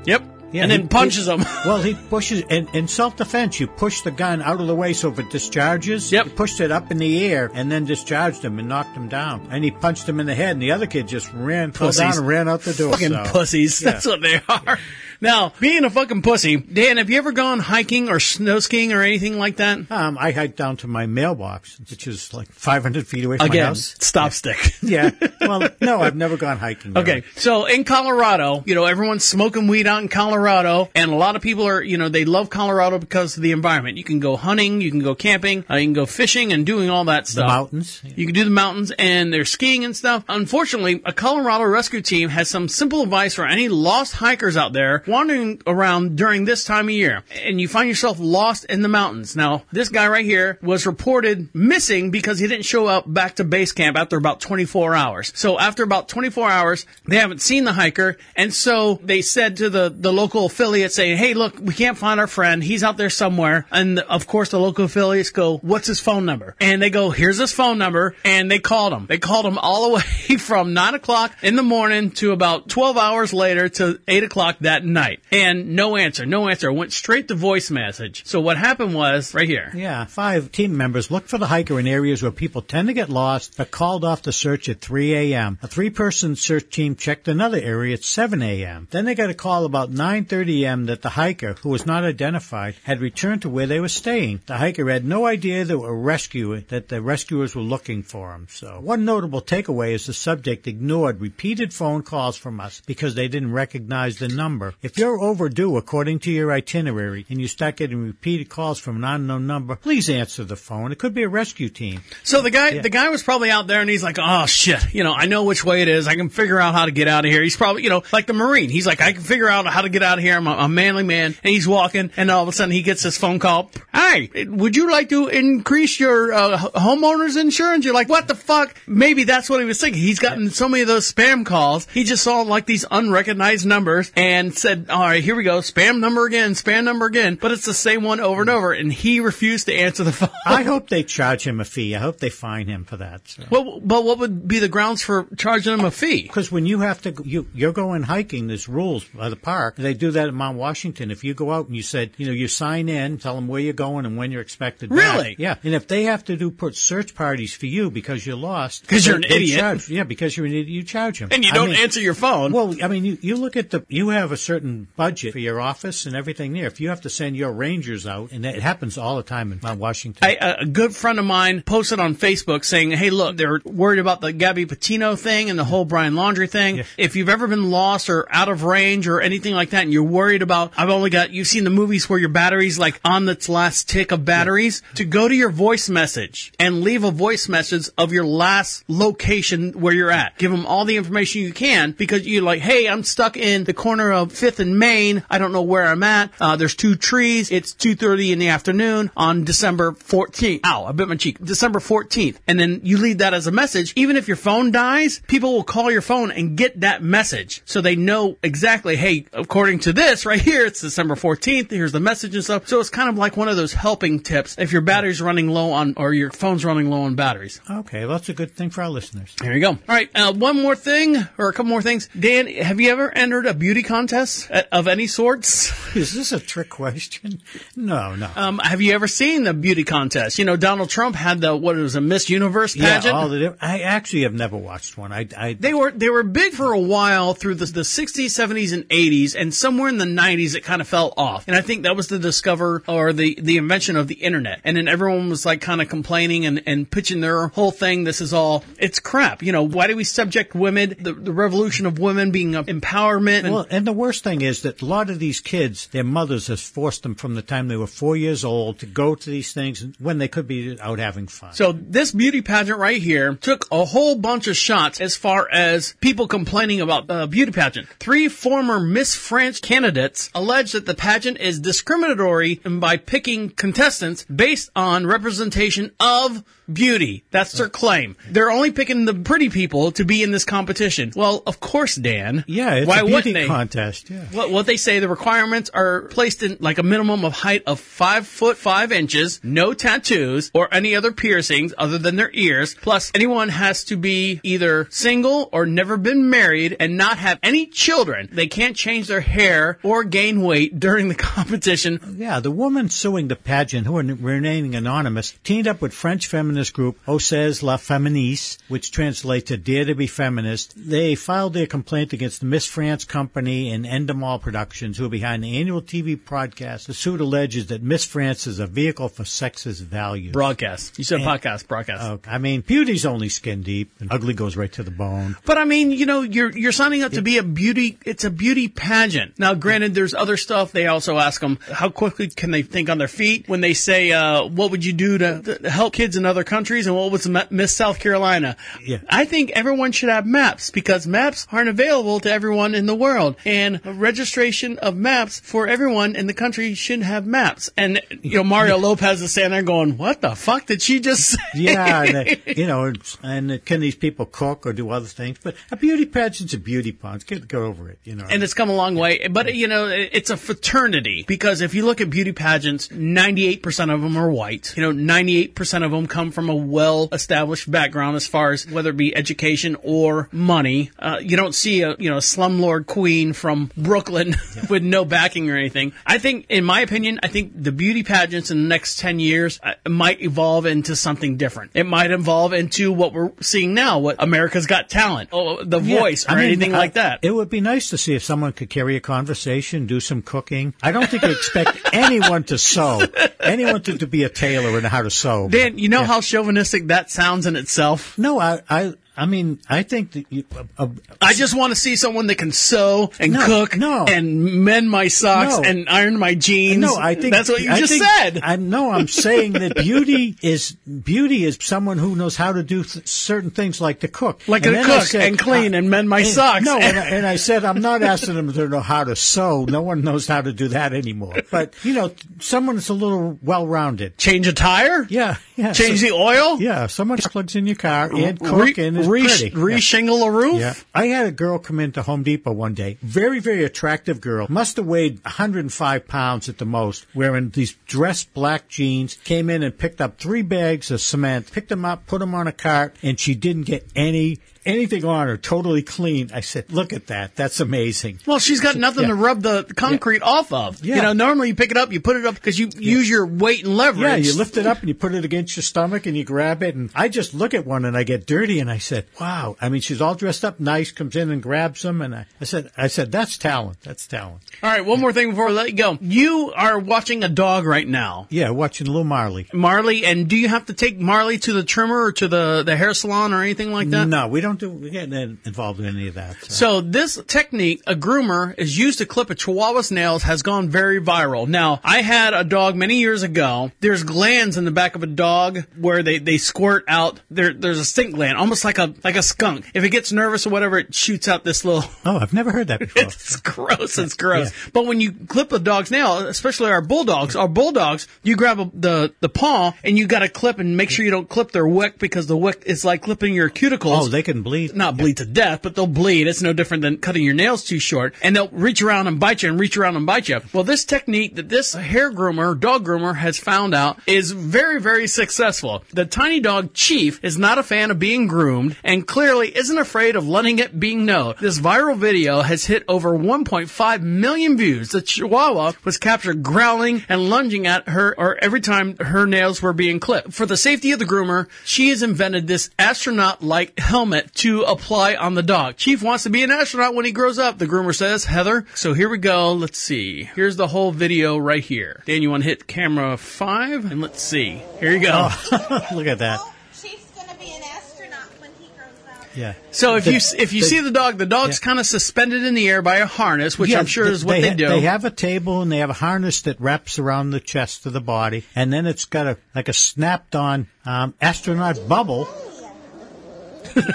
Yep. 0.06 0.33
And 0.62 0.72
then 0.72 0.82
he- 0.82 0.88
punches 0.88 1.26
he- 1.26 1.32
him. 1.34 1.46
Well, 1.66 1.82
he 1.82 1.94
pushes 2.10 2.42
in, 2.50 2.68
in 2.74 2.88
self 2.88 3.16
defense. 3.16 3.60
You 3.60 3.68
push 3.68 4.02
the 4.02 4.12
gun 4.12 4.42
out 4.42 4.60
of 4.62 4.68
the 4.68 4.76
way 4.76 4.94
so 4.94 5.10
if 5.12 5.18
it 5.20 5.30
discharges. 5.30 6.12
Yep. 6.12 6.26
He 6.26 6.32
pushed 6.32 6.60
it 6.60 6.72
up 6.72 6.92
in 6.92 6.98
the 6.98 7.26
air 7.26 7.50
and 7.54 7.72
then 7.72 7.86
discharged 7.86 8.44
him 8.44 8.60
and 8.60 8.68
knocked 8.68 8.96
him 8.96 9.08
down. 9.08 9.48
And 9.50 9.64
he 9.64 9.72
punched 9.72 10.08
him 10.08 10.20
in 10.20 10.26
the 10.26 10.36
head. 10.36 10.52
And 10.52 10.62
the 10.62 10.72
other 10.72 10.86
kid 10.88 11.08
just 11.08 11.32
ran, 11.34 11.72
fell 11.72 11.92
down 11.92 12.18
and 12.18 12.28
ran 12.28 12.50
out 12.50 12.62
the 12.62 12.74
door. 12.74 12.92
Fucking 12.92 13.10
so, 13.10 13.24
pussies. 13.32 13.82
yeah. 13.82 13.92
That's 13.92 14.06
what 14.06 14.22
they 14.22 14.42
are. 14.50 14.78
Now, 15.24 15.54
being 15.62 15.86
a 15.86 15.90
fucking 15.90 16.22
pussy, 16.22 16.58
Dan, 16.58 16.98
have 16.98 17.10
you 17.10 17.18
ever 17.18 17.32
gone 17.32 17.60
hiking 17.60 18.10
or 18.10 18.20
snow 18.20 18.60
skiing 18.60 18.92
or 18.92 19.02
anything 19.02 19.40
like 19.40 19.56
that? 19.56 19.90
Um, 19.90 20.18
I 20.20 20.32
hiked 20.34 20.58
down 20.58 20.76
to 20.78 20.88
my 20.88 21.06
mailbox, 21.06 21.80
which 21.90 22.08
is 22.08 22.34
like 22.34 22.52
500 22.52 23.08
feet 23.08 23.24
away 23.24 23.38
from 23.38 23.48
my 23.48 23.54
Again, 23.54 23.66
house. 23.68 23.96
stop 24.02 24.34
stick. 24.34 24.58
Yeah. 24.84 25.12
Well, 25.40 25.70
no, 25.82 26.02
I've 26.02 26.18
never 26.18 26.36
gone 26.36 26.58
hiking. 26.58 26.92
there. 26.92 27.04
Okay, 27.04 27.24
so 27.38 27.66
in 27.66 27.86
Colorado, 27.86 28.64
you 28.66 28.76
know, 28.76 28.84
everyone's 28.84 29.24
smoking 29.24 29.68
weed 29.68 29.88
out 29.88 30.02
in 30.02 30.10
Colorado, 30.10 30.90
and 30.94 31.10
a 31.10 31.16
lot 31.16 31.38
of 31.38 31.42
people 31.42 31.66
are, 31.66 31.82
you 31.82 31.98
know, 31.98 32.10
they 32.10 32.26
love 32.26 32.50
Colorado 32.50 33.00
because 33.00 33.38
of 33.38 33.44
the 33.44 33.54
environment. 33.54 33.98
You 33.98 34.04
can 34.04 34.20
go 34.20 34.36
hunting, 34.36 34.82
you 34.82 34.92
can 34.92 35.00
go 35.00 35.16
camping, 35.16 35.64
uh, 35.70 35.76
you 35.76 35.86
can 35.86 35.94
go 35.94 36.06
fishing 36.06 36.52
and 36.52 36.66
doing 36.66 36.90
all 36.90 37.06
that 37.06 37.28
stuff. 37.28 37.48
mountains. 37.48 38.02
You 38.04 38.26
can 38.26 38.36
do 38.36 38.44
the 38.44 38.50
mountains, 38.50 38.92
and 39.00 39.32
they're 39.34 39.46
skiing 39.46 39.86
and 39.86 39.96
stuff. 39.96 40.26
Unfortunately, 40.28 41.02
a 41.06 41.14
Colorado 41.14 41.64
rescue 41.64 42.02
team 42.02 42.28
has 42.28 42.50
some 42.50 42.68
simple 42.68 43.02
advice 43.04 43.34
for 43.36 43.46
any 43.46 43.70
lost 43.70 44.14
hikers 44.16 44.58
out 44.58 44.74
there 44.74 45.02
wandering 45.14 45.62
around 45.68 46.16
during 46.16 46.46
this 46.46 46.64
time 46.64 46.88
of 46.88 46.94
year 46.94 47.24
and 47.46 47.62
you 47.62 47.68
find 47.68 47.88
yourself 47.88 48.18
lost 48.20 48.66
in 48.66 48.82
the 48.82 48.88
mountains. 48.90 49.36
Now, 49.36 49.64
this 49.72 49.90
guy 49.90 50.08
right 50.08 50.26
here 50.26 50.58
was 50.62 50.88
reported 50.88 51.54
missing 51.54 52.10
because 52.10 52.40
he 52.40 52.48
didn't 52.48 52.66
show 52.66 52.88
up 52.88 53.06
back 53.12 53.36
to 53.36 53.44
base 53.44 53.72
camp 53.72 53.96
after 53.96 54.18
about 54.18 54.42
24 54.42 54.96
hours. 54.96 55.32
So 55.36 55.60
after 55.60 55.84
about 55.84 56.10
24 56.10 56.50
hours, 56.50 56.86
they 57.06 57.18
haven't 57.18 57.42
seen 57.42 57.64
the 57.64 57.74
hiker. 57.74 58.18
And 58.36 58.52
so 58.52 59.00
they 59.04 59.22
said 59.22 59.58
to 59.58 59.70
the, 59.70 59.94
the 59.96 60.12
local 60.12 60.48
affiliate 60.48 60.92
saying, 60.92 61.18
Hey, 61.18 61.36
look, 61.36 61.60
we 61.60 61.74
can't 61.74 61.98
find 61.98 62.20
our 62.20 62.28
friend. 62.28 62.64
He's 62.64 62.84
out 62.84 62.98
there 62.98 63.12
somewhere. 63.12 63.68
And 63.72 64.00
of 64.00 64.26
course, 64.26 64.50
the 64.50 64.60
local 64.60 64.86
affiliates 64.86 65.30
go, 65.30 65.58
what's 65.60 65.88
his 65.88 66.00
phone 66.00 66.26
number? 66.26 66.56
And 66.60 66.82
they 66.82 66.90
go, 66.90 67.12
here's 67.12 67.38
his 67.38 67.52
phone 67.52 67.78
number. 67.78 68.16
And 68.26 68.50
they 68.50 68.60
called 68.60 68.94
him. 68.94 69.06
They 69.06 69.20
called 69.20 69.46
him 69.46 69.60
all 69.60 69.90
the 69.90 69.94
way 70.30 70.38
from 70.38 70.74
nine 70.74 70.96
o'clock 70.96 71.34
in 71.44 71.56
the 71.56 71.64
morning 71.64 72.12
to 72.12 72.32
about 72.32 72.68
12 72.68 72.98
hours 72.98 73.32
later 73.32 73.70
to 73.70 74.00
eight 74.08 74.24
o'clock 74.24 74.58
that 74.62 74.84
night. 74.84 75.03
And 75.32 75.76
no 75.76 75.96
answer, 75.96 76.26
no 76.26 76.50
answer. 76.50 76.70
I 76.70 76.74
went 76.74 76.94
straight 76.94 77.28
to 77.28 77.36
voice 77.36 77.70
message. 77.72 78.26
So 78.26 78.40
what 78.40 78.58
happened 78.58 78.94
was 78.94 79.34
right 79.34 79.48
here. 79.48 79.72
Yeah, 79.76 80.06
five 80.06 80.52
team 80.52 80.78
members 80.78 81.12
looked 81.12 81.30
for 81.30 81.38
the 81.38 81.48
hiker 81.48 81.80
in 81.80 81.88
areas 81.88 82.22
where 82.22 82.32
people 82.32 82.62
tend 82.62 82.88
to 82.88 82.94
get 82.94 83.10
lost, 83.10 83.58
but 83.58 83.72
called 83.72 84.04
off 84.06 84.22
the 84.22 84.32
search 84.32 84.70
at 84.70 84.82
3 84.82 85.14
a.m. 85.14 85.60
A 85.62 85.68
three-person 85.68 86.36
search 86.36 86.70
team 86.70 86.96
checked 86.96 87.28
another 87.28 87.60
area 87.60 87.96
at 87.96 88.04
7 88.04 88.42
a.m. 88.42 88.88
Then 88.92 89.06
they 89.06 89.16
got 89.16 89.30
a 89.30 89.34
call 89.34 89.66
about 89.66 89.92
9:30 89.92 90.64
a.m. 90.64 90.86
that 90.86 91.02
the 91.02 91.10
hiker, 91.10 91.54
who 91.62 91.70
was 91.70 91.86
not 91.86 92.04
identified, 92.04 92.76
had 92.84 93.02
returned 93.02 93.42
to 93.44 93.50
where 93.50 93.68
they 93.68 93.80
were 93.80 93.90
staying. 93.90 94.42
The 94.46 94.58
hiker 94.58 94.90
had 94.90 95.06
no 95.06 95.26
idea 95.26 95.66
there 95.66 95.78
were 95.78 95.90
a 95.90 95.94
rescue 95.94 96.62
that 96.62 96.90
the 96.90 97.02
rescuers 97.02 97.56
were 97.56 97.62
looking 97.62 98.04
for 98.04 98.34
him. 98.34 98.48
So, 98.50 98.80
one 98.80 99.06
notable 99.06 99.42
takeaway 99.42 99.94
is 99.94 100.06
the 100.06 100.14
subject 100.14 100.68
ignored 100.68 101.22
repeated 101.22 101.74
phone 101.74 102.04
calls 102.04 102.38
from 102.38 102.60
us 102.60 102.82
because 102.86 103.16
they 103.16 103.28
didn't 103.28 103.52
recognize 103.52 104.18
the 104.18 104.28
number. 104.28 104.74
If 104.82 104.93
you're 104.98 105.22
overdue 105.22 105.78
according 105.78 106.20
to 106.20 106.32
your 106.32 106.52
itinerary 106.52 107.26
and 107.30 107.40
you 107.40 107.48
start 107.48 107.78
getting 107.78 108.04
repeated 108.04 108.50
calls 108.50 108.80
from 108.80 108.98
an 108.98 109.04
unknown 109.04 109.48
number, 109.48 109.76
please 109.76 110.10
answer 110.10 110.44
the 110.44 110.56
phone. 110.56 110.92
It 110.92 111.00
could 111.00 111.14
be 111.14 111.24
a 111.24 111.30
rescue 111.30 111.70
team. 111.70 112.02
So 112.24 112.42
the 112.42 112.52
guy, 112.52 112.80
the 112.80 112.90
guy 112.90 113.10
was 113.10 113.24
probably 113.24 113.50
out 113.50 113.68
there 113.68 113.82
and 113.82 113.90
he's 113.90 114.04
like, 114.04 114.18
oh 114.20 114.46
shit, 114.46 114.94
you 114.94 115.04
know, 115.04 115.14
I 115.14 115.26
know 115.26 115.44
which 115.44 115.64
way 115.64 115.82
it 115.82 115.88
is. 115.88 116.08
I 116.08 116.16
can 116.16 116.30
figure 116.30 116.60
out 116.60 116.74
how 116.74 116.86
to 116.86 116.92
get 116.92 117.08
out 117.08 117.26
of 117.26 117.32
here. 117.32 117.42
He's 117.42 117.58
probably, 117.58 117.84
you 117.84 117.90
know, 117.90 118.04
like 118.12 118.28
the 118.28 118.34
Marine. 118.34 118.70
He's 118.70 118.88
like, 118.88 119.02
I 119.02 119.14
can 119.14 119.22
figure 119.22 119.50
out 119.50 119.66
how 119.66 119.82
to 119.82 119.90
get 119.90 120.04
out 120.04 120.18
of 120.18 120.24
here. 120.24 120.36
I'm 120.36 120.48
a, 120.48 120.52
a 120.52 120.70
manly 120.70 121.04
man. 121.04 121.36
And 121.44 121.52
he's 121.52 121.68
walking 121.68 122.12
and 122.18 122.32
all 122.32 122.44
of 122.44 122.50
a 122.50 122.52
sudden 122.52 122.72
he 122.72 122.82
gets 122.82 123.04
this 123.04 123.18
phone 123.18 123.40
call. 123.40 123.72
Hi, 123.94 124.30
would 124.48 124.76
you 124.76 124.92
like 124.92 125.10
to 125.10 125.28
increase 125.28 126.00
your 126.00 126.34
uh, 126.34 126.58
homeowner's 126.58 127.36
insurance? 127.36 127.86
You're 127.86 127.94
like, 127.94 128.10
what 128.10 128.28
the 128.28 128.36
fuck? 128.36 128.76
Maybe 128.88 129.24
that's 129.24 129.50
what 129.50 129.60
he 129.60 129.66
was 129.66 129.80
thinking. 129.80 130.02
He's 130.02 130.20
gotten 130.20 130.50
so 130.50 130.68
many 130.68 130.82
of 130.82 130.88
those 130.88 131.12
spam 131.12 131.46
calls. 131.46 131.88
He 131.94 132.04
just 132.04 132.24
saw 132.24 132.42
like 132.42 132.66
these 132.66 132.86
unrecognized 132.90 133.66
numbers 133.66 134.12
and 134.16 134.54
said, 134.56 134.73
all 134.90 135.02
right, 135.02 135.24
here 135.24 135.36
we 135.36 135.44
go. 135.44 135.60
Spam 135.60 136.00
number 136.00 136.26
again, 136.26 136.52
spam 136.52 136.84
number 136.84 137.06
again. 137.06 137.36
But 137.36 137.52
it's 137.52 137.66
the 137.66 137.74
same 137.74 138.04
one 138.04 138.20
over 138.20 138.42
and 138.42 138.50
over. 138.50 138.72
And 138.74 138.92
he 138.92 139.20
refused 139.20 139.68
to 139.68 139.74
answer 139.74 140.04
the 140.04 140.12
phone. 140.12 140.30
I 140.46 140.64
hope 140.64 140.90
they 140.90 141.04
charge 141.04 141.46
him 141.46 141.60
a 141.60 141.66
fee. 141.66 141.96
I 141.96 142.00
hope 142.00 142.20
they 142.20 142.30
fine 142.30 142.68
him 142.68 142.86
for 142.86 142.98
that. 142.98 143.28
So. 143.28 143.44
Well, 143.50 143.80
but 143.84 144.04
what 144.04 144.20
would 144.20 144.48
be 144.48 144.60
the 144.60 144.68
grounds 144.68 145.02
for 145.02 145.28
charging 145.38 145.74
him 145.74 145.86
a 145.86 145.92
fee? 145.92 146.24
Because 146.24 146.52
when 146.52 146.66
you 146.66 146.80
have 146.80 147.02
to, 147.04 147.14
you, 147.24 147.48
you're 147.54 147.74
going 147.74 148.04
hiking, 148.04 148.48
there's 148.48 148.68
rules 148.68 149.06
by 149.06 149.30
the 149.30 149.36
park. 149.36 149.76
They 149.76 149.94
do 149.94 150.12
that 150.12 150.28
at 150.28 150.34
Mount 150.34 150.58
Washington. 150.58 151.12
If 151.12 151.24
you 151.24 151.34
go 151.34 151.52
out 151.52 151.68
and 151.68 151.76
you 151.76 151.84
said, 151.84 152.12
you 152.18 152.26
know, 152.26 152.32
you 152.34 152.48
sign 152.48 152.90
in, 152.90 153.18
tell 153.18 153.36
them 153.36 153.48
where 153.48 153.62
you're 153.62 153.74
going 153.74 154.06
and 154.06 154.18
when 154.18 154.32
you're 154.32 154.42
expected 154.42 154.90
back. 154.90 155.18
Really? 155.18 155.36
Yeah. 155.38 155.56
And 155.64 155.74
if 155.74 155.88
they 155.88 156.04
have 156.04 156.24
to 156.26 156.36
do 156.36 156.52
put 156.52 156.76
search 156.76 157.16
parties 157.16 157.54
for 157.54 157.66
you 157.66 157.92
because 157.92 158.26
you're 158.26 158.36
lost, 158.36 158.82
because 158.82 159.06
you're 159.06 159.18
an 159.18 159.24
idiot. 159.26 159.60
charge- 159.60 159.90
yeah, 159.90 160.04
because 160.04 160.36
you're 160.36 160.46
an 160.46 160.54
idiot, 160.54 160.68
you 160.68 160.84
charge 160.84 161.20
them. 161.20 161.30
And 161.32 161.44
you 161.44 161.52
don't 161.52 161.74
answer 161.74 162.00
your 162.00 162.14
phone. 162.14 162.52
Well, 162.52 162.76
I 162.84 162.88
mean, 162.88 163.06
you, 163.06 163.18
you 163.22 163.36
look 163.36 163.58
at 163.58 163.70
the, 163.70 163.86
you 163.90 164.10
have 164.10 164.32
a 164.32 164.38
certain 164.38 164.63
budget 164.96 165.34
for 165.34 165.40
your 165.40 165.60
office 165.62 166.06
and 166.06 166.16
everything 166.16 166.54
there. 166.54 166.68
If 166.68 166.80
you 166.80 166.90
have 166.90 167.02
to 167.02 167.10
send 167.10 167.36
your 167.36 167.52
rangers 167.52 168.08
out, 168.08 168.32
and 168.32 168.46
it 168.46 168.62
happens 168.62 168.98
all 168.98 169.18
the 169.18 169.24
time 169.24 169.52
in 169.52 169.60
Mount 169.62 169.80
Washington. 169.80 170.20
I, 170.28 170.38
a- 170.60 170.66
good 170.66 170.96
friend 170.96 171.20
of 171.20 171.26
mine 171.26 171.62
posted 171.62 172.00
on 172.00 172.16
Facebook 172.16 172.66
saying, 172.66 172.92
"Hey, 172.92 173.10
look, 173.10 173.38
they're 173.38 173.62
worried 173.66 174.00
about 174.00 174.22
the 174.22 174.34
Gabby 174.34 174.66
Petito 174.66 175.16
thing 175.16 175.50
and 175.50 175.58
the 175.60 175.64
whole 175.64 175.86
Brian 175.86 176.14
Laundrie 176.14 176.50
thing. 176.50 176.84
If 176.98 177.16
you've 177.16 177.30
ever 177.30 177.48
been 177.48 177.70
lost 177.72 178.10
or 178.10 178.26
out 178.32 178.50
of 178.50 178.64
range 178.64 179.08
or 179.08 179.22
anything 179.22 179.54
like 179.54 179.72
that, 179.72 179.84
and 179.84 179.94
you're 179.94 180.04
worried 180.04 180.42
about, 180.42 180.74
I've 180.78 180.90
only 180.90 181.10
got 181.10 181.32
you've 181.32 181.48
seen 181.48 181.64
the 181.64 181.70
movies 181.70 182.10
where 182.10 182.20
your 182.20 182.30
battery's 182.30 182.80
like 182.80 183.00
on 183.04 183.28
its 183.30 183.50
last 183.50 183.90
tick 183.90 184.12
of 184.12 184.26
batteries. 184.26 184.82
To 184.96 185.06
go 185.06 185.28
to 185.28 185.36
your 185.36 185.50
voice 185.50 185.90
message 185.90 186.54
and 186.60 186.82
leave 186.82 187.04
a 187.04 187.12
voice 187.12 187.48
message 187.50 187.90
of 187.98 188.12
your 188.14 188.26
last 188.26 188.84
location 188.88 189.74
where 189.74 189.94
you're 189.94 190.12
at. 190.12 190.38
Give 190.38 190.52
them 190.52 190.66
all 190.66 190.86
the 190.86 190.98
information 190.98 191.42
you 191.42 191.54
can 191.54 191.92
because 191.92 192.26
you're 192.28 192.44
like, 192.44 192.62
hey, 192.62 192.88
I'm 192.88 193.04
stuck 193.04 193.38
in 193.38 193.64
the 193.64 193.74
corner 193.74 194.12
of 194.12 194.32
Fifth 194.32 194.53
and 194.60 194.78
Main. 194.78 195.24
I 195.30 195.38
don't 195.38 195.52
know 195.52 195.62
where 195.62 195.86
I'm 195.86 196.04
at. 196.04 196.32
Uh, 196.40 196.56
there's 196.56 196.76
two 196.76 196.96
trees. 196.96 197.52
It's 197.52 197.74
2:30 197.74 198.32
in 198.32 198.40
the 198.40 198.50
afternoon 198.50 199.12
on 199.16 199.44
December 199.44 199.92
14th. 199.94 200.62
Ow, 200.66 200.86
I 200.86 200.92
bit 200.92 201.08
my 201.08 201.16
cheek. 201.16 201.44
December 201.44 201.80
14th. 201.80 202.38
And 202.48 202.60
then 202.60 202.82
you 202.84 202.98
leave 202.98 203.20
that 203.20 203.34
as 203.34 203.48
a 203.48 203.52
message. 203.52 203.94
Even 203.96 204.18
if 204.18 204.28
your 204.28 204.38
phone 204.38 204.72
dies, 204.72 205.22
people 205.28 205.54
will 205.54 205.64
call 205.64 205.92
your 205.92 206.02
phone 206.02 206.32
and 206.32 206.58
get 206.58 206.82
that 206.82 207.02
message. 207.04 207.62
So 207.66 207.82
they 207.82 207.96
know 207.96 208.38
exactly, 208.44 208.96
hey, 208.96 209.26
according 209.34 209.80
to 209.80 209.94
this 209.94 210.26
right 210.26 210.42
here, 210.42 210.66
it's 210.66 210.82
December 210.82 211.16
14th. 211.16 211.72
Here's 211.72 211.92
the 211.92 212.00
message 212.00 212.36
and 212.36 212.44
stuff. 212.44 212.68
So 212.68 212.80
it's 212.80 212.90
kind 212.90 213.10
of 213.10 213.18
like 213.18 213.38
one 213.38 213.48
of 213.48 213.58
those 213.58 213.74
helping 213.74 214.20
tips 214.20 214.56
if 214.58 214.72
your 214.72 214.82
battery's 214.82 215.22
running 215.22 215.50
low 215.50 215.72
on, 215.72 215.94
or 215.98 216.14
your 216.14 216.32
phone's 216.32 216.66
running 216.66 216.90
low 216.90 217.04
on 217.04 217.16
batteries. 217.16 217.62
Okay, 217.70 218.02
well, 218.06 218.18
that's 218.18 218.30
a 218.30 218.34
good 218.34 218.52
thing 218.52 218.70
for 218.70 218.84
our 218.84 218.90
listeners. 218.90 219.36
There 219.40 219.54
you 219.54 219.62
go. 219.62 219.70
All 219.70 219.78
right, 219.88 220.10
uh, 220.16 220.34
one 220.34 220.62
more 220.62 220.76
thing, 220.76 221.18
or 221.38 221.50
a 221.50 221.54
couple 221.54 221.70
more 221.70 221.82
things. 221.82 222.10
Dan, 222.18 222.48
have 222.48 222.80
you 222.80 222.92
ever 222.92 223.12
entered 223.12 223.46
a 223.46 223.54
beauty 223.54 223.84
contest 223.84 224.43
uh, 224.50 224.64
of 224.72 224.88
any 224.88 225.08
sorts? 225.08 225.72
Is 225.96 226.14
this 226.14 226.32
a 226.32 226.40
trick 226.40 226.70
question? 226.70 227.42
No, 227.76 228.16
no. 228.16 228.30
Um, 228.36 228.60
have 228.60 228.82
you 228.82 228.94
ever 228.94 229.08
seen 229.08 229.44
the 229.44 229.54
beauty 229.54 229.84
contest? 229.84 230.40
You 230.40 230.46
know, 230.46 230.56
Donald 230.56 230.90
Trump 230.90 231.16
had 231.16 231.42
the 231.42 231.56
what 231.56 231.78
it 231.78 231.82
was 231.82 231.96
a 231.96 232.02
Miss 232.02 232.30
Universe 232.30 232.76
pageant. 232.76 233.06
Yeah, 233.06 233.12
all 233.12 233.30
the, 233.30 233.56
I 233.62 233.80
actually 233.80 234.24
have 234.24 234.34
never 234.34 234.58
watched 234.58 234.98
one. 234.98 235.12
I, 235.12 235.28
I 235.38 235.54
They 235.54 235.74
were 235.74 235.92
they 235.92 236.10
were 236.10 236.24
big 236.24 236.54
for 236.54 236.72
a 236.72 236.80
while 236.80 237.34
through 237.34 237.56
the, 237.56 237.66
the 237.66 237.82
60s, 237.82 238.26
70s, 238.26 238.74
and 238.74 238.88
80s, 238.90 239.36
and 239.40 239.54
somewhere 239.54 239.90
in 239.90 239.98
the 239.98 240.06
90s 240.06 240.56
it 240.56 240.62
kind 240.62 240.82
of 240.82 240.88
fell 240.88 241.14
off. 241.18 241.48
And 241.48 241.56
I 241.56 241.62
think 241.62 241.84
that 241.84 241.96
was 241.96 242.08
the 242.08 242.20
discover 242.20 242.84
or 242.88 243.14
the 243.14 243.38
the 243.42 243.58
invention 243.58 243.96
of 243.96 244.08
the 244.08 244.16
internet. 244.16 244.62
And 244.64 244.78
then 244.78 244.88
everyone 244.88 245.30
was 245.30 245.46
like 245.46 245.62
kind 245.62 245.82
of 245.82 245.90
complaining 245.90 246.46
and, 246.46 246.64
and 246.66 246.90
pitching 246.90 247.22
their 247.22 247.48
whole 247.48 247.72
thing. 247.72 248.04
This 248.04 248.22
is 248.22 248.34
all 248.34 248.64
it's 248.80 249.00
crap. 249.00 249.44
You 249.44 249.52
know, 249.52 249.64
why 249.64 249.88
do 249.88 249.96
we 249.96 250.04
subject 250.04 250.56
women 250.56 250.96
the, 251.00 251.14
the 251.14 251.32
revolution 251.32 251.86
of 251.86 252.00
women 252.00 252.32
being 252.32 252.54
empowerment? 252.54 253.44
And, 253.44 253.54
Well, 253.54 253.68
and 253.70 253.86
the 253.86 253.94
worst 253.94 254.24
thing 254.24 254.33
is 254.42 254.62
that 254.62 254.82
a 254.82 254.86
lot 254.86 255.10
of 255.10 255.20
these 255.20 255.40
kids, 255.40 255.88
their 255.88 256.04
mothers 256.04 256.48
have 256.48 256.60
forced 256.60 257.04
them 257.04 257.16
from 257.16 257.36
the 257.36 257.42
time 257.42 257.68
they 257.68 257.76
were 257.78 257.88
four 257.88 258.16
years 258.16 258.44
old 258.44 258.80
to 258.80 258.86
go 258.86 259.16
to 259.16 259.30
these 259.30 259.54
things 259.54 259.86
when 260.00 260.18
they 260.18 260.28
could 260.28 260.48
be 260.48 260.80
out 260.80 261.00
having 261.00 261.28
fun. 261.28 261.54
So 261.54 261.72
this 261.72 262.12
beauty 262.12 262.42
pageant 262.42 262.80
right 262.80 263.02
here 263.02 263.36
took 263.36 263.68
a 263.72 263.86
whole 263.86 264.16
bunch 264.16 264.48
of 264.48 264.58
shots 264.58 265.02
as 265.02 265.16
far 265.16 265.48
as 265.52 265.96
people 266.02 266.28
complaining 266.28 266.82
about 266.82 267.10
uh, 267.10 267.28
beauty 267.28 267.52
pageant. 267.52 267.88
Three 268.00 268.28
former 268.28 268.80
Miss 268.80 269.16
France 269.16 269.60
candidates 269.60 270.30
allege 270.34 270.72
that 270.74 270.86
the 270.86 270.96
pageant 270.96 271.40
is 271.40 271.60
discriminatory 271.60 272.56
by 272.66 272.98
picking 272.98 273.50
contestants 273.50 274.26
based 274.26 274.70
on 274.76 275.08
representation 275.08 275.92
of 276.00 276.44
beauty. 276.72 277.24
That's 277.32 277.52
their 277.54 277.70
claim. 277.70 278.16
They're 278.30 278.52
only 278.52 278.72
picking 278.72 279.06
the 279.06 279.14
pretty 279.14 279.50
people 279.50 279.92
to 279.94 280.06
be 280.06 280.24
in 280.24 280.32
this 280.32 280.46
competition. 280.46 281.12
Well, 281.16 281.44
of 281.46 281.60
course, 281.60 281.96
Dan. 281.96 282.44
Yeah, 282.48 282.76
it's 282.76 282.88
Why 282.88 283.00
a 283.00 283.02
beauty 283.02 283.14
wouldn't 283.16 283.34
they? 283.36 283.48
contest. 283.48 284.10
Yeah. 284.10 284.26
What, 284.32 284.52
what 284.52 284.66
they 284.66 284.78
say, 284.78 285.00
the 285.00 285.10
requirements 285.10 285.70
are 285.74 286.04
placed 286.04 286.44
in 286.44 286.58
like 286.60 286.78
a 286.78 286.84
minimum 286.84 287.26
of 287.26 287.34
height 287.34 287.64
of 287.68 287.80
five 287.80 288.28
foot 288.28 288.58
five 288.58 288.92
inches, 288.92 289.40
no 289.44 289.74
tattoos 289.74 290.52
or 290.54 290.74
any 290.74 290.96
other 290.96 291.12
piercings 291.12 291.74
other 291.78 291.98
than 291.98 292.16
their 292.16 292.32
ears. 292.34 292.76
Plus, 292.82 293.12
anyone 293.16 293.50
has 293.50 293.84
to 293.86 293.98
be 293.98 294.40
either 294.44 294.88
single 294.90 295.50
or 295.52 295.66
never 295.66 295.98
been 295.98 296.30
married 296.30 296.76
and 296.80 296.98
not 296.98 297.18
have 297.18 297.40
any 297.44 297.66
children. 297.66 298.30
They 298.32 298.48
can't 298.48 298.76
change 298.76 299.08
their 299.08 299.22
hair 299.22 299.80
or 299.84 300.04
gain 300.04 300.42
weight 300.42 300.80
during 300.80 301.08
the 301.10 301.16
competition. 301.54 302.16
Yeah, 302.18 302.40
the 302.40 302.52
woman 302.52 302.90
suing 302.90 303.28
the 303.28 303.36
pageant, 303.36 303.86
who 303.88 303.98
are 303.98 304.04
remaining 304.04 304.76
anonymous, 304.76 305.34
teamed 305.44 305.68
up 305.68 305.82
with 305.82 305.94
French 305.94 306.28
feminist 306.28 306.63
group 306.72 306.98
Osez 307.06 307.62
La 307.64 307.78
Feministe, 307.78 308.58
which 308.68 308.92
translates 308.92 309.48
to 309.50 309.58
Dare 309.58 309.86
to 309.86 309.96
be 309.96 310.08
Feminist. 310.08 310.74
They 310.76 311.16
filed 311.16 311.54
their 311.54 311.68
complaint 311.68 312.14
against 312.14 312.40
the 312.40 312.46
Miss 312.46 312.66
France 312.66 313.06
Company 313.06 313.72
and 313.72 313.86
Endemol 313.86 314.42
Productions, 314.42 314.98
who 314.98 315.06
are 315.06 315.10
behind 315.10 315.44
the 315.44 315.58
annual 315.60 315.82
TV 315.82 316.16
broadcast. 316.24 316.88
The 316.88 316.94
suit 316.94 317.22
alleges 317.22 317.68
that 317.68 317.82
Miss 317.84 318.06
France 318.06 318.48
is 318.48 318.60
a 318.60 318.68
vehicle 318.68 319.10
for 319.10 319.24
sexist 319.24 319.82
values. 319.82 320.32
Broadcast. 320.34 320.98
You 320.98 321.04
said 321.04 321.22
And- 321.22 321.28
podcast, 321.28 321.68
broadcast. 321.68 322.04
Oh, 322.04 322.20
I 322.28 322.38
mean, 322.38 322.62
beauty's 322.62 323.06
only 323.06 323.30
skin 323.30 323.62
deep, 323.64 323.92
and 324.00 324.12
ugly 324.12 324.34
goes 324.34 324.56
right 324.56 324.72
to 324.74 324.84
the 324.84 324.92
bone. 324.92 325.36
But 325.46 325.58
I 325.58 325.66
mean, 325.66 325.92
you 325.92 326.06
know, 326.06 326.22
you're 326.22 326.52
you're 326.52 326.72
signing 326.72 327.04
up 327.04 327.12
to 327.14 327.22
be 327.22 327.38
a 327.38 327.44
beauty. 327.44 327.98
It's 328.06 328.24
a 328.24 328.30
beauty 328.30 328.68
pageant. 328.68 329.38
Now, 329.40 329.54
granted, 329.54 329.94
there's 329.94 330.14
other 330.14 330.38
stuff. 330.38 330.72
They 330.72 330.88
also 330.88 331.18
ask 331.18 331.42
them 331.42 331.60
how 331.72 331.90
quickly 331.90 332.28
can 332.28 332.52
they 332.52 332.62
think 332.62 332.90
on 332.90 332.98
their 332.98 333.08
feet 333.08 333.48
when 333.48 333.62
they 333.62 333.74
say, 333.74 334.12
uh, 334.12 334.44
"What 334.46 334.72
would 334.72 334.84
you 334.86 334.94
do 334.94 335.18
to, 335.18 335.42
to 335.60 335.70
help 335.70 335.94
kids 335.94 336.16
in 336.18 336.26
other 336.26 336.43
other 336.44 336.50
countries 336.50 336.88
and 336.88 336.96
what 336.96 337.12
was 337.12 337.28
Miss 337.50 337.76
South 337.76 338.00
Carolina. 338.00 338.56
Yeah. 338.84 339.00
I 339.10 339.26
think 339.26 339.52
everyone 339.52 339.92
should 339.92 340.10
have 340.10 340.26
maps 340.26 340.70
because 340.70 341.08
maps 341.08 341.48
aren't 341.52 341.70
available 341.70 342.20
to 342.22 342.32
everyone 342.32 342.76
in 342.76 342.86
the 342.86 342.96
world. 342.96 343.36
And 343.46 343.82
registration 343.86 344.78
of 344.80 344.96
maps 344.96 345.40
for 345.40 345.68
everyone 345.68 346.16
in 346.16 346.28
the 346.28 346.34
country 346.34 346.74
should 346.74 347.02
have 347.02 347.26
maps. 347.26 347.70
And, 347.78 348.02
you 348.22 348.38
know, 348.38 348.44
Mario 348.44 348.78
Lopez 348.84 349.22
is 349.22 349.32
standing 349.32 349.52
there 349.52 349.64
going, 349.64 349.98
what 349.98 350.22
the 350.22 350.36
fuck 350.36 350.66
did 350.66 350.82
she 350.82 351.00
just 351.00 351.32
say? 351.32 351.38
yeah, 351.56 352.04
and, 352.04 352.18
uh, 352.18 352.36
you 352.48 352.68
know, 352.68 352.92
and 353.22 353.52
uh, 353.52 353.58
can 353.64 353.80
these 353.80 353.96
people 353.96 354.26
cook 354.26 354.66
or 354.66 354.74
do 354.74 354.90
other 354.90 355.06
things? 355.06 355.38
But 355.42 355.56
a 355.72 355.78
beauty 355.78 356.06
pageant's 356.06 356.54
a 356.54 356.58
beauty 356.58 356.92
pageant. 356.92 357.28
Get, 357.28 357.48
get 357.48 357.58
over 357.58 357.90
it, 357.90 358.00
you 358.04 358.16
know. 358.16 358.26
And 358.30 358.44
it's 358.44 358.54
come 358.54 358.70
a 358.70 358.76
long 358.76 358.96
way, 358.96 359.28
but 359.28 359.56
you 359.56 359.68
know, 359.68 359.88
it's 359.88 360.30
a 360.30 360.38
fraternity 360.38 361.24
because 361.28 361.62
if 361.62 361.74
you 361.74 361.86
look 361.86 362.02
at 362.02 362.10
beauty 362.10 362.32
pageants, 362.32 362.90
98% 362.90 363.94
of 363.94 364.02
them 364.02 364.18
are 364.18 364.30
white. 364.30 364.76
You 364.76 364.92
know, 364.92 365.14
98% 365.14 365.86
of 365.86 365.92
them 365.92 366.08
come 366.08 366.33
from 366.34 366.50
a 366.50 366.56
well-established 366.56 367.70
background 367.70 368.16
as 368.16 368.28
far 368.28 368.52
as 368.52 368.70
whether 368.70 368.90
it 368.90 368.98
be 368.98 369.16
education 369.16 369.76
or 369.84 370.30
money. 370.32 370.92
Uh, 371.00 371.18
you 371.22 371.38
don't 371.38 371.56
see 371.56 371.82
a, 371.82 371.96
you 372.00 372.10
know, 372.10 372.18
slumlord 372.18 372.86
queen 372.86 373.34
from 373.34 373.72
Brooklyn 373.78 374.36
with 374.70 374.84
no 374.84 375.06
backing 375.06 375.50
or 375.50 375.58
anything. 375.58 375.94
I 376.06 376.18
think, 376.18 376.46
in 376.50 376.64
my 376.64 376.82
opinion, 376.82 377.20
I 377.24 377.28
think 377.28 377.52
the 377.56 377.72
beauty 377.72 378.04
pageants 378.04 378.52
in 378.52 378.62
the 378.64 378.68
next 378.68 379.00
10 379.00 379.20
years 379.20 379.60
uh, 379.64 379.74
might 379.88 380.22
evolve 380.22 380.66
into 380.66 380.96
something 380.96 381.38
different. 381.38 381.72
It 381.74 381.86
might 381.86 382.12
evolve 382.12 382.54
into 382.54 382.92
what 382.92 383.14
we're 383.14 383.32
seeing 383.42 383.74
now, 383.74 384.00
what 384.00 384.16
America's 384.22 384.66
Got 384.68 384.90
Talent, 384.90 385.30
oh, 385.32 385.64
The 385.64 385.80
Yeah, 385.80 386.00
Voice, 386.00 386.26
or 386.26 386.32
I 386.32 386.36
mean, 386.36 386.46
anything 386.46 386.76
I- 386.76 386.78
like 386.78 386.94
that. 386.94 387.20
It 387.22 387.32
would 387.32 387.50
be 387.50 387.62
nice 387.62 387.90
to 387.90 387.98
see 387.98 388.16
if 388.16 388.24
someone 388.24 388.54
could 388.54 388.70
carry 388.70 388.96
a 388.96 389.00
conversation, 389.00 389.86
do 389.88 390.00
some 390.00 390.22
cooking. 390.22 390.74
I 390.82 390.92
don't 390.92 391.08
think 391.10 391.24
you 391.24 391.32
expect 391.32 391.78
anyone 391.94 392.44
to 392.46 392.58
sew, 392.58 393.02
anyone 393.40 393.82
to, 393.84 393.98
to 393.98 394.08
be 394.08 394.24
a 394.24 394.30
tailor 394.30 394.78
and 394.78 394.86
how 394.88 395.02
to 395.02 395.10
sew. 395.12 395.48
Dan, 395.50 395.78
you 395.78 395.90
know 395.90 396.04
how 396.04 396.22
chauvinistic 396.28 396.88
that 396.88 397.10
sounds 397.12 397.46
in 397.46 397.56
itself? 397.56 398.18
No, 398.18 398.40
I, 398.40 398.62
I, 398.70 398.94
I 399.16 399.26
mean, 399.28 399.60
I 399.70 399.84
think 399.84 400.14
that 400.14 400.26
you, 400.32 400.44
uh, 400.58 400.64
uh, 400.78 400.88
I 401.22 401.34
just 401.34 401.56
want 401.56 401.72
to 401.72 401.76
see 401.80 401.96
someone 401.96 402.26
that 402.28 402.36
can 402.40 402.52
sew 402.52 403.12
and 403.20 403.34
No, 403.34 403.46
cook 403.46 403.78
no. 403.78 404.06
and 404.06 404.64
mend 404.66 404.90
my 404.90 405.08
socks 405.08 405.58
No. 405.58 405.64
and 405.64 405.88
iron 405.88 406.18
my 406.18 406.34
jeans. 406.34 406.80
No, 406.82 406.96
I 406.98 407.14
think 407.14 407.32
that's 407.34 407.48
what 407.50 407.62
you 407.62 407.72
I 407.72 407.80
just 407.80 407.94
think- 407.94 408.04
said. 408.04 408.40
I 408.44 408.56
know. 408.56 408.90
I'm 408.92 409.08
saying 409.08 409.54
that 409.54 409.76
beauty 409.76 410.36
is 410.42 410.72
beauty 410.72 411.44
is 411.46 411.60
someone 411.62 412.00
who 412.00 412.16
knows 412.16 412.36
how 412.36 412.54
to 412.54 412.64
do 412.64 412.84
th- 412.84 413.08
certain 413.08 413.52
things, 413.52 413.80
like 413.80 414.00
to 414.00 414.08
cook, 414.08 414.42
Like 414.48 414.66
And 414.66 414.76
to 414.78 414.84
cook 414.84 415.14
and 415.14 415.38
clean 415.38 415.76
and 415.76 415.90
mend 415.92 416.10
my 416.10 416.24
socks. 416.24 416.66
No, 416.66 416.80
and, 416.80 416.98
I- 416.98 417.06
and 417.10 417.26
I 417.28 417.36
said 417.36 417.64
I'm 417.66 417.82
not 417.82 418.02
asking 418.02 418.34
them 418.34 418.52
to 418.54 418.68
know 418.68 418.80
how 418.80 419.04
to 419.04 419.16
sew. 419.16 419.66
No 419.66 419.84
one 419.84 420.02
knows 420.02 420.26
how 420.28 420.42
to 420.42 420.52
do 420.52 420.70
that 420.70 420.92
anymore. 420.94 421.36
But 421.52 421.76
you 421.84 421.94
know, 421.94 422.12
someone 422.40 422.78
that's 422.78 422.90
a 422.90 422.94
little 422.94 423.38
well-rounded. 423.44 424.18
Change 424.18 424.48
a 424.48 424.54
tire? 424.54 425.06
Yeah, 425.10 425.36
yeah. 425.56 425.72
Change 425.74 426.00
So- 426.00 426.06
the 426.08 426.12
oil? 426.14 426.60
Yeah, 426.60 426.88
someone 426.88 427.20
plugs 427.20 427.56
in 427.56 427.68
your 427.68 427.76
car 427.76 428.12
and 428.12 428.40
cook 428.40 428.76
Re- 428.78 428.86
and 428.88 429.03
re- 429.08 429.24
pretty. 429.24 429.50
Yeah. 429.50 429.64
Re-shingle 429.64 430.24
a 430.24 430.32
roof? 430.32 430.60
Yeah. 430.60 430.74
I 430.94 431.08
had 431.08 431.26
a 431.28 431.32
girl 431.32 431.60
come 431.60 431.80
into 431.80 432.02
Home 432.02 432.24
Depot 432.24 432.52
one 432.52 432.74
day. 432.74 432.98
Very, 433.02 433.40
very 433.40 433.64
attractive 433.64 434.22
girl. 434.22 434.48
Must 434.50 434.78
have 434.78 434.86
weighed 434.86 435.24
105 435.24 436.08
pounds 436.08 436.50
at 436.50 436.58
the 436.58 436.66
most. 436.66 437.06
Wearing 437.14 437.50
these 437.50 437.74
dressed 437.86 438.34
black 438.34 438.68
jeans. 438.68 439.16
Came 439.24 439.50
in 439.50 439.64
and 439.64 439.78
picked 439.78 440.02
up 440.02 440.18
three 440.18 440.42
bags 440.42 440.92
of 440.92 441.02
cement. 441.02 441.52
Picked 441.52 441.70
them 441.70 441.86
up, 441.86 442.06
put 442.08 442.20
them 442.20 442.36
on 442.36 442.48
a 442.48 442.52
cart, 442.52 442.96
and 443.02 443.20
she 443.20 443.36
didn't 443.36 443.64
get 443.64 443.88
any 443.96 444.40
anything 444.66 445.06
on 445.06 445.28
her. 445.28 445.38
Totally 445.38 445.82
clean. 445.82 446.30
I 446.34 446.42
said, 446.42 446.72
"Look 446.72 446.94
at 446.94 447.08
that. 447.08 447.36
That's 447.36 447.60
amazing." 447.60 448.20
Well, 448.26 448.40
she's 448.40 448.60
got 448.60 448.76
nothing 448.76 449.04
Yeah. 449.04 449.10
to 449.10 449.16
rub 449.16 449.42
the 449.42 449.64
concrete 449.76 450.22
off 450.22 450.52
of. 450.54 450.84
Yeah. 450.84 450.98
You 450.98 451.02
know, 451.02 451.14
normally 451.14 451.50
you 451.50 451.56
pick 451.56 451.72
it 451.72 451.78
up, 451.78 451.92
you 451.92 452.00
put 452.00 452.16
it 452.16 452.26
up 452.26 452.36
because 452.36 452.58
you 452.60 452.70
use 452.78 453.10
your 453.10 453.26
weight 453.26 453.66
and 453.66 453.76
leverage. 453.78 454.02
Yeah, 454.04 454.16
you 454.16 454.38
lift 454.38 454.58
it 454.58 454.66
up 454.66 454.80
and 454.80 454.88
you 454.88 454.96
put 454.96 455.14
it 455.14 455.26
against 455.26 455.56
your 455.56 455.64
stomach 455.64 456.06
and 456.06 456.16
you 456.18 456.24
grab 456.24 456.64
it. 456.64 456.76
And 456.76 456.90
I 456.96 457.10
just 457.10 457.34
look 457.34 457.54
at 457.54 457.66
one 457.66 457.86
and 457.86 457.96
I 457.98 458.04
get 458.04 458.26
dirty 458.26 458.60
and 458.60 458.70
I 458.72 458.78
said, 458.78 459.06
wow. 459.20 459.56
I 459.62 459.70
mean, 459.70 459.82
she's 459.82 460.02
all 460.02 460.16
dressed 460.16 460.44
up 460.46 460.60
nice, 460.60 460.92
comes 460.92 461.16
in 461.16 461.32
and 461.32 461.42
grabs 461.42 461.82
them. 461.82 462.02
And 462.02 462.16
I, 462.16 462.26
I 462.42 462.46
said, 462.46 462.72
I 462.78 462.88
said, 462.88 463.12
that's 463.12 463.38
talent. 463.38 463.78
That's 463.84 464.08
talent. 464.08 464.42
All 464.62 464.70
right, 464.70 464.86
one 464.86 465.00
more 465.00 465.14
thing 465.14 465.30
before 465.32 465.48
we 465.48 465.54
let 465.54 465.70
you 465.70 465.76
go. 465.76 465.98
You 466.02 466.54
are 466.56 466.80
watching 466.80 467.24
a 467.24 467.30
dog 467.30 467.66
right 467.66 467.88
now. 467.88 468.28
Yeah, 468.30 468.50
watching 468.52 468.88
Little 468.88 469.04
Marley. 469.04 469.48
Marley, 469.54 470.06
and 470.06 470.28
do 470.28 470.36
you 470.38 470.48
have 470.48 470.66
to 470.68 470.74
take 470.74 471.00
Marley 471.00 471.38
to 471.40 471.54
the 471.54 471.64
trimmer 471.64 472.04
or 472.06 472.12
to 472.14 472.28
the, 472.28 472.64
the 472.64 472.76
hair 472.76 472.94
salon 472.94 473.34
or 473.34 473.42
anything 473.42 473.72
like 473.72 473.90
that? 473.90 474.08
No, 474.08 474.28
we 474.28 474.42
don't 474.42 474.53
do, 474.60 474.70
we 474.70 474.90
get 474.90 475.12
involved 475.12 475.80
in 475.80 475.86
any 475.86 476.08
of 476.08 476.16
that. 476.16 476.36
So. 476.44 476.74
So 476.74 476.82
this 476.82 477.22
technique, 477.28 477.82
a 477.86 477.96
groomer, 477.96 478.58
is 478.58 478.78
used 478.78 479.00
to 479.00 479.06
clip 479.06 479.30
a 479.30 479.36
chihuahua's 479.36 479.92
nails, 479.92 480.24
has 480.24 480.42
gone 480.42 480.70
very 480.70 481.02
viral. 481.02 481.48
Now, 481.48 481.82
I 481.84 482.02
had 482.02 482.34
a 482.34 482.44
dog 482.44 482.76
many 482.76 482.98
years 482.98 483.24
ago. 483.24 483.72
There's 483.80 484.04
glands 484.04 484.58
in 484.58 484.66
the 484.66 484.72
back 484.72 484.96
of 484.96 485.04
a 485.04 485.08
dog 485.08 485.66
where 485.78 486.04
they, 486.04 486.20
they 486.20 486.38
squirt 486.38 486.86
out. 486.88 487.20
There, 487.30 487.54
there's 487.54 487.80
a 487.80 487.86
stink 487.86 488.16
gland, 488.16 488.38
almost 488.38 488.64
like 488.66 488.78
a 488.78 488.94
like 489.04 489.16
a 489.16 489.24
skunk. 489.24 489.70
If 489.74 489.84
it 489.84 489.90
gets 489.90 490.12
nervous 490.12 490.48
or 490.48 490.52
whatever, 490.52 490.78
it 490.78 490.94
shoots 490.94 491.28
out 491.28 491.44
this 491.44 491.66
little. 491.66 491.84
Oh, 492.06 492.18
I've 492.18 492.34
never 492.34 492.52
heard 492.52 492.68
that 492.68 492.80
before. 492.80 493.04
It's 493.04 493.38
gross. 493.38 493.98
It's 493.98 494.14
gross. 494.16 494.52
But 494.74 494.86
when 494.86 495.00
you 495.00 495.14
clip 495.14 495.54
a 495.54 495.60
dog's 495.60 495.90
nail, 495.90 496.20
especially 496.28 496.70
our 496.70 496.82
bulldogs, 496.82 497.36
our 497.36 497.48
bulldogs, 497.48 498.08
you 498.24 498.36
grab 498.36 498.60
a, 498.60 498.70
the 498.74 499.14
the 499.22 499.30
paw 499.30 499.74
and 499.86 499.98
you 499.98 500.06
got 500.06 500.20
to 500.20 500.30
clip 500.30 500.60
and 500.60 500.76
make 500.76 500.90
sure 500.90 501.06
you 501.06 501.12
don't 501.12 501.30
clip 501.30 501.52
their 501.52 501.68
wick 501.68 501.98
because 502.00 502.28
the 502.28 502.36
wick 502.36 502.64
is 502.66 502.84
like 502.84 503.02
clipping 503.04 503.34
your 503.34 503.50
cuticles. 503.50 504.02
Oh, 504.02 504.08
they 504.10 504.22
can 504.22 504.43
bleed. 504.44 504.76
Not 504.76 504.98
bleed 504.98 505.18
to 505.18 505.26
death, 505.26 505.62
but 505.62 505.76
they'll 505.76 505.88
bleed. 505.88 506.28
It's 506.28 506.42
no 506.42 506.54
different 506.54 506.82
than 506.82 506.98
cutting 506.98 507.24
your 507.24 507.34
nails 507.34 507.64
too 507.64 507.80
short. 507.80 508.14
And 508.22 508.36
they'll 508.36 508.50
reach 508.50 508.82
around 508.82 509.08
and 509.08 509.20
bite 509.20 509.44
you 509.44 509.50
and 509.50 509.60
reach 509.60 509.78
around 509.78 509.96
and 509.96 510.06
bite 510.06 510.30
you. 510.30 510.42
Well, 510.54 510.64
this 510.64 510.86
technique 510.86 511.36
that 511.36 511.50
this 511.50 511.74
hair 511.74 512.12
groomer, 512.12 512.60
dog 512.60 512.86
groomer 512.86 513.16
has 513.16 513.40
found 513.40 513.74
out 513.74 514.00
is 514.06 514.32
very, 514.32 514.80
very 514.80 515.08
successful. 515.08 515.84
The 515.94 516.06
tiny 516.06 516.40
dog 516.40 516.74
Chief 516.74 517.24
is 517.24 517.38
not 517.38 517.58
a 517.58 517.64
fan 517.64 517.92
of 517.92 518.00
being 518.00 518.28
groomed 518.28 518.76
and 518.84 519.08
clearly 519.08 519.56
isn't 519.56 519.78
afraid 519.78 520.16
of 520.16 520.28
letting 520.28 520.60
it 520.60 520.80
being 520.80 521.06
known. 521.06 521.36
This 521.40 521.60
viral 521.60 521.98
video 521.98 522.42
has 522.42 522.66
hit 522.66 522.84
over 522.88 523.12
1.5 523.12 524.02
million 524.02 524.58
views. 524.58 524.90
The 524.90 525.02
Chihuahua 525.02 525.74
was 525.84 525.98
captured 525.98 526.44
growling 526.44 527.04
and 527.08 527.30
lunging 527.30 527.68
at 527.68 527.88
her 527.90 528.14
or 528.18 528.38
every 528.44 528.62
time 528.62 528.98
her 528.98 529.26
nails 529.26 529.62
were 529.62 529.74
being 529.74 530.00
clipped. 530.00 530.34
For 530.34 530.46
the 530.46 530.58
safety 530.58 530.92
of 530.92 531.00
the 531.00 531.06
groomer, 531.06 531.48
she 531.64 531.90
has 531.90 532.04
invented 532.04 532.48
this 532.48 532.70
astronaut-like 532.78 533.80
helmet 533.80 534.33
to 534.36 534.64
apply 534.64 535.16
on 535.16 535.36
the 535.36 535.44
dog. 535.44 535.78
Chief 535.78 536.02
wants 536.02 536.24
to 536.24 536.30
be 536.30 536.42
an 536.44 536.50
astronaut 536.52 536.96
when 536.96 537.06
he 537.06 537.12
grows 537.12 537.38
up, 537.38 537.58
the 537.60 537.68
groomer 537.68 537.94
says, 537.96 538.26
Heather. 538.26 538.66
So 538.76 538.94
here 538.94 539.08
we 539.10 539.18
go. 539.20 539.54
Let's 539.54 539.78
see. 539.78 540.24
Here's 540.24 540.56
the 540.56 540.68
whole 540.68 540.92
video 540.92 541.38
right 541.38 541.64
here. 541.64 542.02
Dan, 542.08 542.22
you 542.24 542.32
want 542.32 542.44
to 542.44 542.50
hit 542.50 542.66
camera 542.68 543.16
five? 543.18 543.92
And 543.92 544.02
let's 544.02 544.22
see. 544.22 544.62
Here 544.80 544.92
you 544.92 545.00
go. 545.02 545.30
Look 545.94 546.08
at 546.08 546.18
that. 546.20 546.40
Chief's 546.82 547.12
gonna 547.16 547.38
be 547.40 547.52
an 547.52 547.62
astronaut 547.64 548.24
when 548.40 548.50
he 548.60 548.68
grows 548.76 548.88
up. 549.08 549.28
Yeah. 549.36 549.54
So 549.72 549.98
if 549.98 550.06
The- 550.06 550.14
you 550.14 550.20
if 550.40 550.52
you 550.52 550.62
the- 550.62 550.68
see 550.68 550.80
the 550.80 550.92
dog, 550.92 551.18
the 551.20 551.26
dog's 551.28 551.60
kind 551.60 551.80
of 551.80 551.86
suspended 551.86 552.44
in 552.44 552.56
the 552.56 552.68
air 552.70 552.82
by 552.82 552.98
a 552.98 553.06
harness, 553.06 553.60
which 553.60 553.70
Yeah, 553.70 553.80
I'm 553.80 553.86
sure 553.86 554.06
th- 554.06 554.16
is 554.16 554.26
what 554.26 554.42
they, 554.42 554.50
ha- 554.50 554.56
do. 554.56 554.68
They 554.68 554.82
have 554.82 555.06
a 555.06 555.12
table 555.12 555.62
and 555.62 555.72
they 555.72 555.78
have 555.78 555.90
a 555.92 555.94
harness 555.94 556.42
that 556.42 556.60
wraps 556.60 556.98
around 556.98 557.30
the 557.30 557.40
chest 557.40 557.86
of 557.86 557.94
the 557.94 558.02
body, 558.02 558.44
and 558.56 558.74
then 558.74 558.88
it's 558.88 559.06
got 559.06 559.28
a 559.28 559.38
like 559.54 559.70
a 559.70 559.74
snapped-on 559.74 560.68
um, 560.86 561.14
astronaut 561.22 561.88
bubble, 561.88 562.28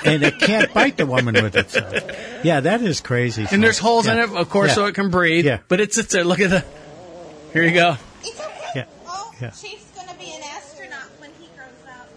and 0.04 0.22
it 0.22 0.38
can't 0.38 0.72
bite 0.74 0.96
the 0.96 1.06
woman 1.06 1.34
with 1.42 1.56
it. 1.56 1.70
So. 1.70 1.80
Yeah, 2.42 2.60
that 2.60 2.82
is 2.82 3.00
crazy. 3.00 3.46
and 3.50 3.62
there's 3.62 3.78
So, 3.78 3.84
holes 3.84 4.06
in 4.06 4.18
it, 4.18 4.30
of 4.30 4.48
course, 4.50 4.68
Yeah. 4.70 4.74
so 4.74 4.84
it 4.86 4.94
can 4.94 5.10
breathe. 5.10 5.44
Yeah. 5.44 5.58
But 5.68 5.80
it 5.80 5.92
sits 5.94 6.12
there. 6.12 6.24
Look 6.24 6.40
at 6.40 6.50
the. 6.50 6.64
Here 7.52 7.64
you 7.64 7.72
go. 7.74 7.96
Yeah. 8.74 8.84
Yeah. 9.40 9.50
Chief's 9.50 9.84
gonna 9.96 10.18
be 10.18 10.26
an 10.34 10.42
astronaut 10.42 11.08
when 11.20 11.30
he 11.40 11.48
grows 11.56 11.68
up. 11.88 12.08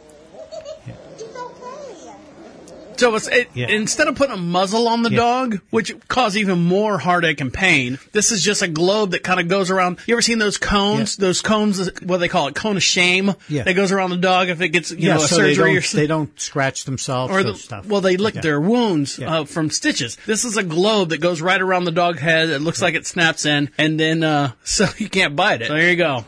So 3.02 3.16
it's 3.16 3.28
it, 3.28 3.50
Yeah. 3.56 3.68
instead 3.68 4.08
of 4.08 4.14
putting 4.16 4.36
a 4.36 4.38
muzzle 4.38 4.88
on 4.88 5.02
the 5.02 5.10
Yeah. 5.10 5.18
dog, 5.18 5.60
which 5.72 5.92
cause 6.08 6.38
even 6.38 6.60
more 6.60 7.00
heartache 7.00 7.42
and 7.42 7.52
pain, 7.52 7.98
this 8.12 8.32
is 8.32 8.44
just 8.44 8.62
a 8.62 8.68
globe 8.68 9.12
that 9.12 9.24
kind 9.24 9.40
of 9.40 9.48
goes 9.48 9.72
around. 9.72 9.98
You 10.06 10.14
ever 10.14 10.22
seen 10.22 10.38
those 10.38 10.60
cones? 10.60 11.16
Those 11.18 11.42
cones, 11.42 11.90
what 12.04 12.18
they 12.20 12.28
call 12.28 12.48
it, 12.48 12.54
cone 12.54 12.78
of 12.78 12.84
shame. 12.84 13.34
Yeah. 13.50 13.64
That 13.64 13.74
goes 13.74 13.92
around 13.92 14.12
the 14.12 14.18
dog 14.18 14.50
if 14.50 14.62
it 14.62 14.70
gets 14.70 14.92
you 14.92 14.98
yeah, 15.00 15.16
know 15.16 15.24
a 15.24 15.28
so 15.28 15.38
they 15.38 15.56
surgery 15.56 15.70
don't, 15.72 15.78
or 15.78 15.82
something. 15.82 16.04
they 16.04 16.08
don't 16.08 16.40
scratch 16.40 16.84
themselves 16.86 17.34
or 17.34 17.40
or 17.40 17.44
the, 17.44 17.56
stuff. 17.56 17.88
well, 17.88 18.02
they 18.02 18.18
lick 18.18 18.36
Yeah. 18.36 18.42
their 18.42 18.62
wounds 18.62 19.18
Yeah. 19.18 19.40
uh, 19.40 19.46
from 19.46 19.72
stitches. 19.72 20.16
This 20.28 20.46
is 20.46 20.56
a 20.58 20.64
globe 20.64 21.10
that 21.10 21.22
goes 21.22 21.42
right 21.42 21.60
around 21.60 21.86
the 21.86 21.92
dog 21.92 22.20
head. 22.20 22.50
It 22.50 22.60
looks 22.62 22.84
like 22.84 22.94
it 22.94 23.08
snaps 23.08 23.46
in, 23.48 23.72
and 23.80 24.00
then 24.00 24.22
uh, 24.24 24.52
so 24.64 24.88
you 25.00 25.10
can't 25.10 25.36
bite 25.36 25.64
it. 25.64 25.70
So 25.70 25.76
here 25.76 25.90
you 25.90 25.96
go. 25.96 26.24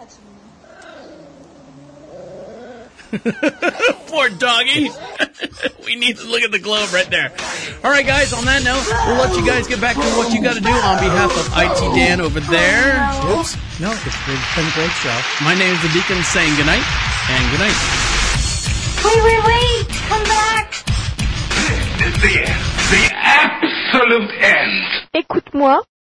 Poor 4.10 4.30
doggy. 4.30 4.90
we 5.86 5.96
need 5.96 6.18
to 6.18 6.26
look 6.26 6.42
at 6.42 6.52
the 6.52 6.58
globe 6.58 6.92
right 6.94 7.10
there. 7.10 7.30
All 7.84 7.92
right, 7.92 8.06
guys. 8.06 8.34
On 8.34 8.44
that 8.46 8.66
note, 8.66 8.82
we'll 9.06 9.22
let 9.22 9.38
you 9.38 9.46
guys 9.46 9.68
get 9.68 9.78
back 9.80 9.94
to 9.94 10.08
what 10.18 10.34
you 10.34 10.42
got 10.42 10.58
to 10.58 10.66
do 10.66 10.74
on 10.74 10.98
behalf 10.98 11.30
of 11.30 11.46
IT 11.54 11.78
Dan 11.94 12.22
over 12.22 12.40
there. 12.40 13.06
Oops. 13.30 13.54
No, 13.78 13.94
it's, 13.94 14.18
it's 14.18 14.50
been 14.58 14.66
a 14.66 14.74
great 14.74 14.96
show. 14.98 15.14
My 15.46 15.54
name 15.54 15.78
is 15.78 15.82
the 15.86 15.94
Deacon 15.94 16.26
saying 16.26 16.58
goodnight 16.58 16.82
and 17.30 17.42
good 17.54 17.62
night. 17.62 17.78
Wait, 19.06 19.22
wait, 19.22 19.42
wait! 19.46 19.86
Come 20.10 20.24
back! 20.26 20.74
The 22.18 22.34
end. 22.50 22.62
The 22.90 23.04
absolute 23.14 24.32
end. 24.42 24.86
Écoute-moi. 25.14 25.86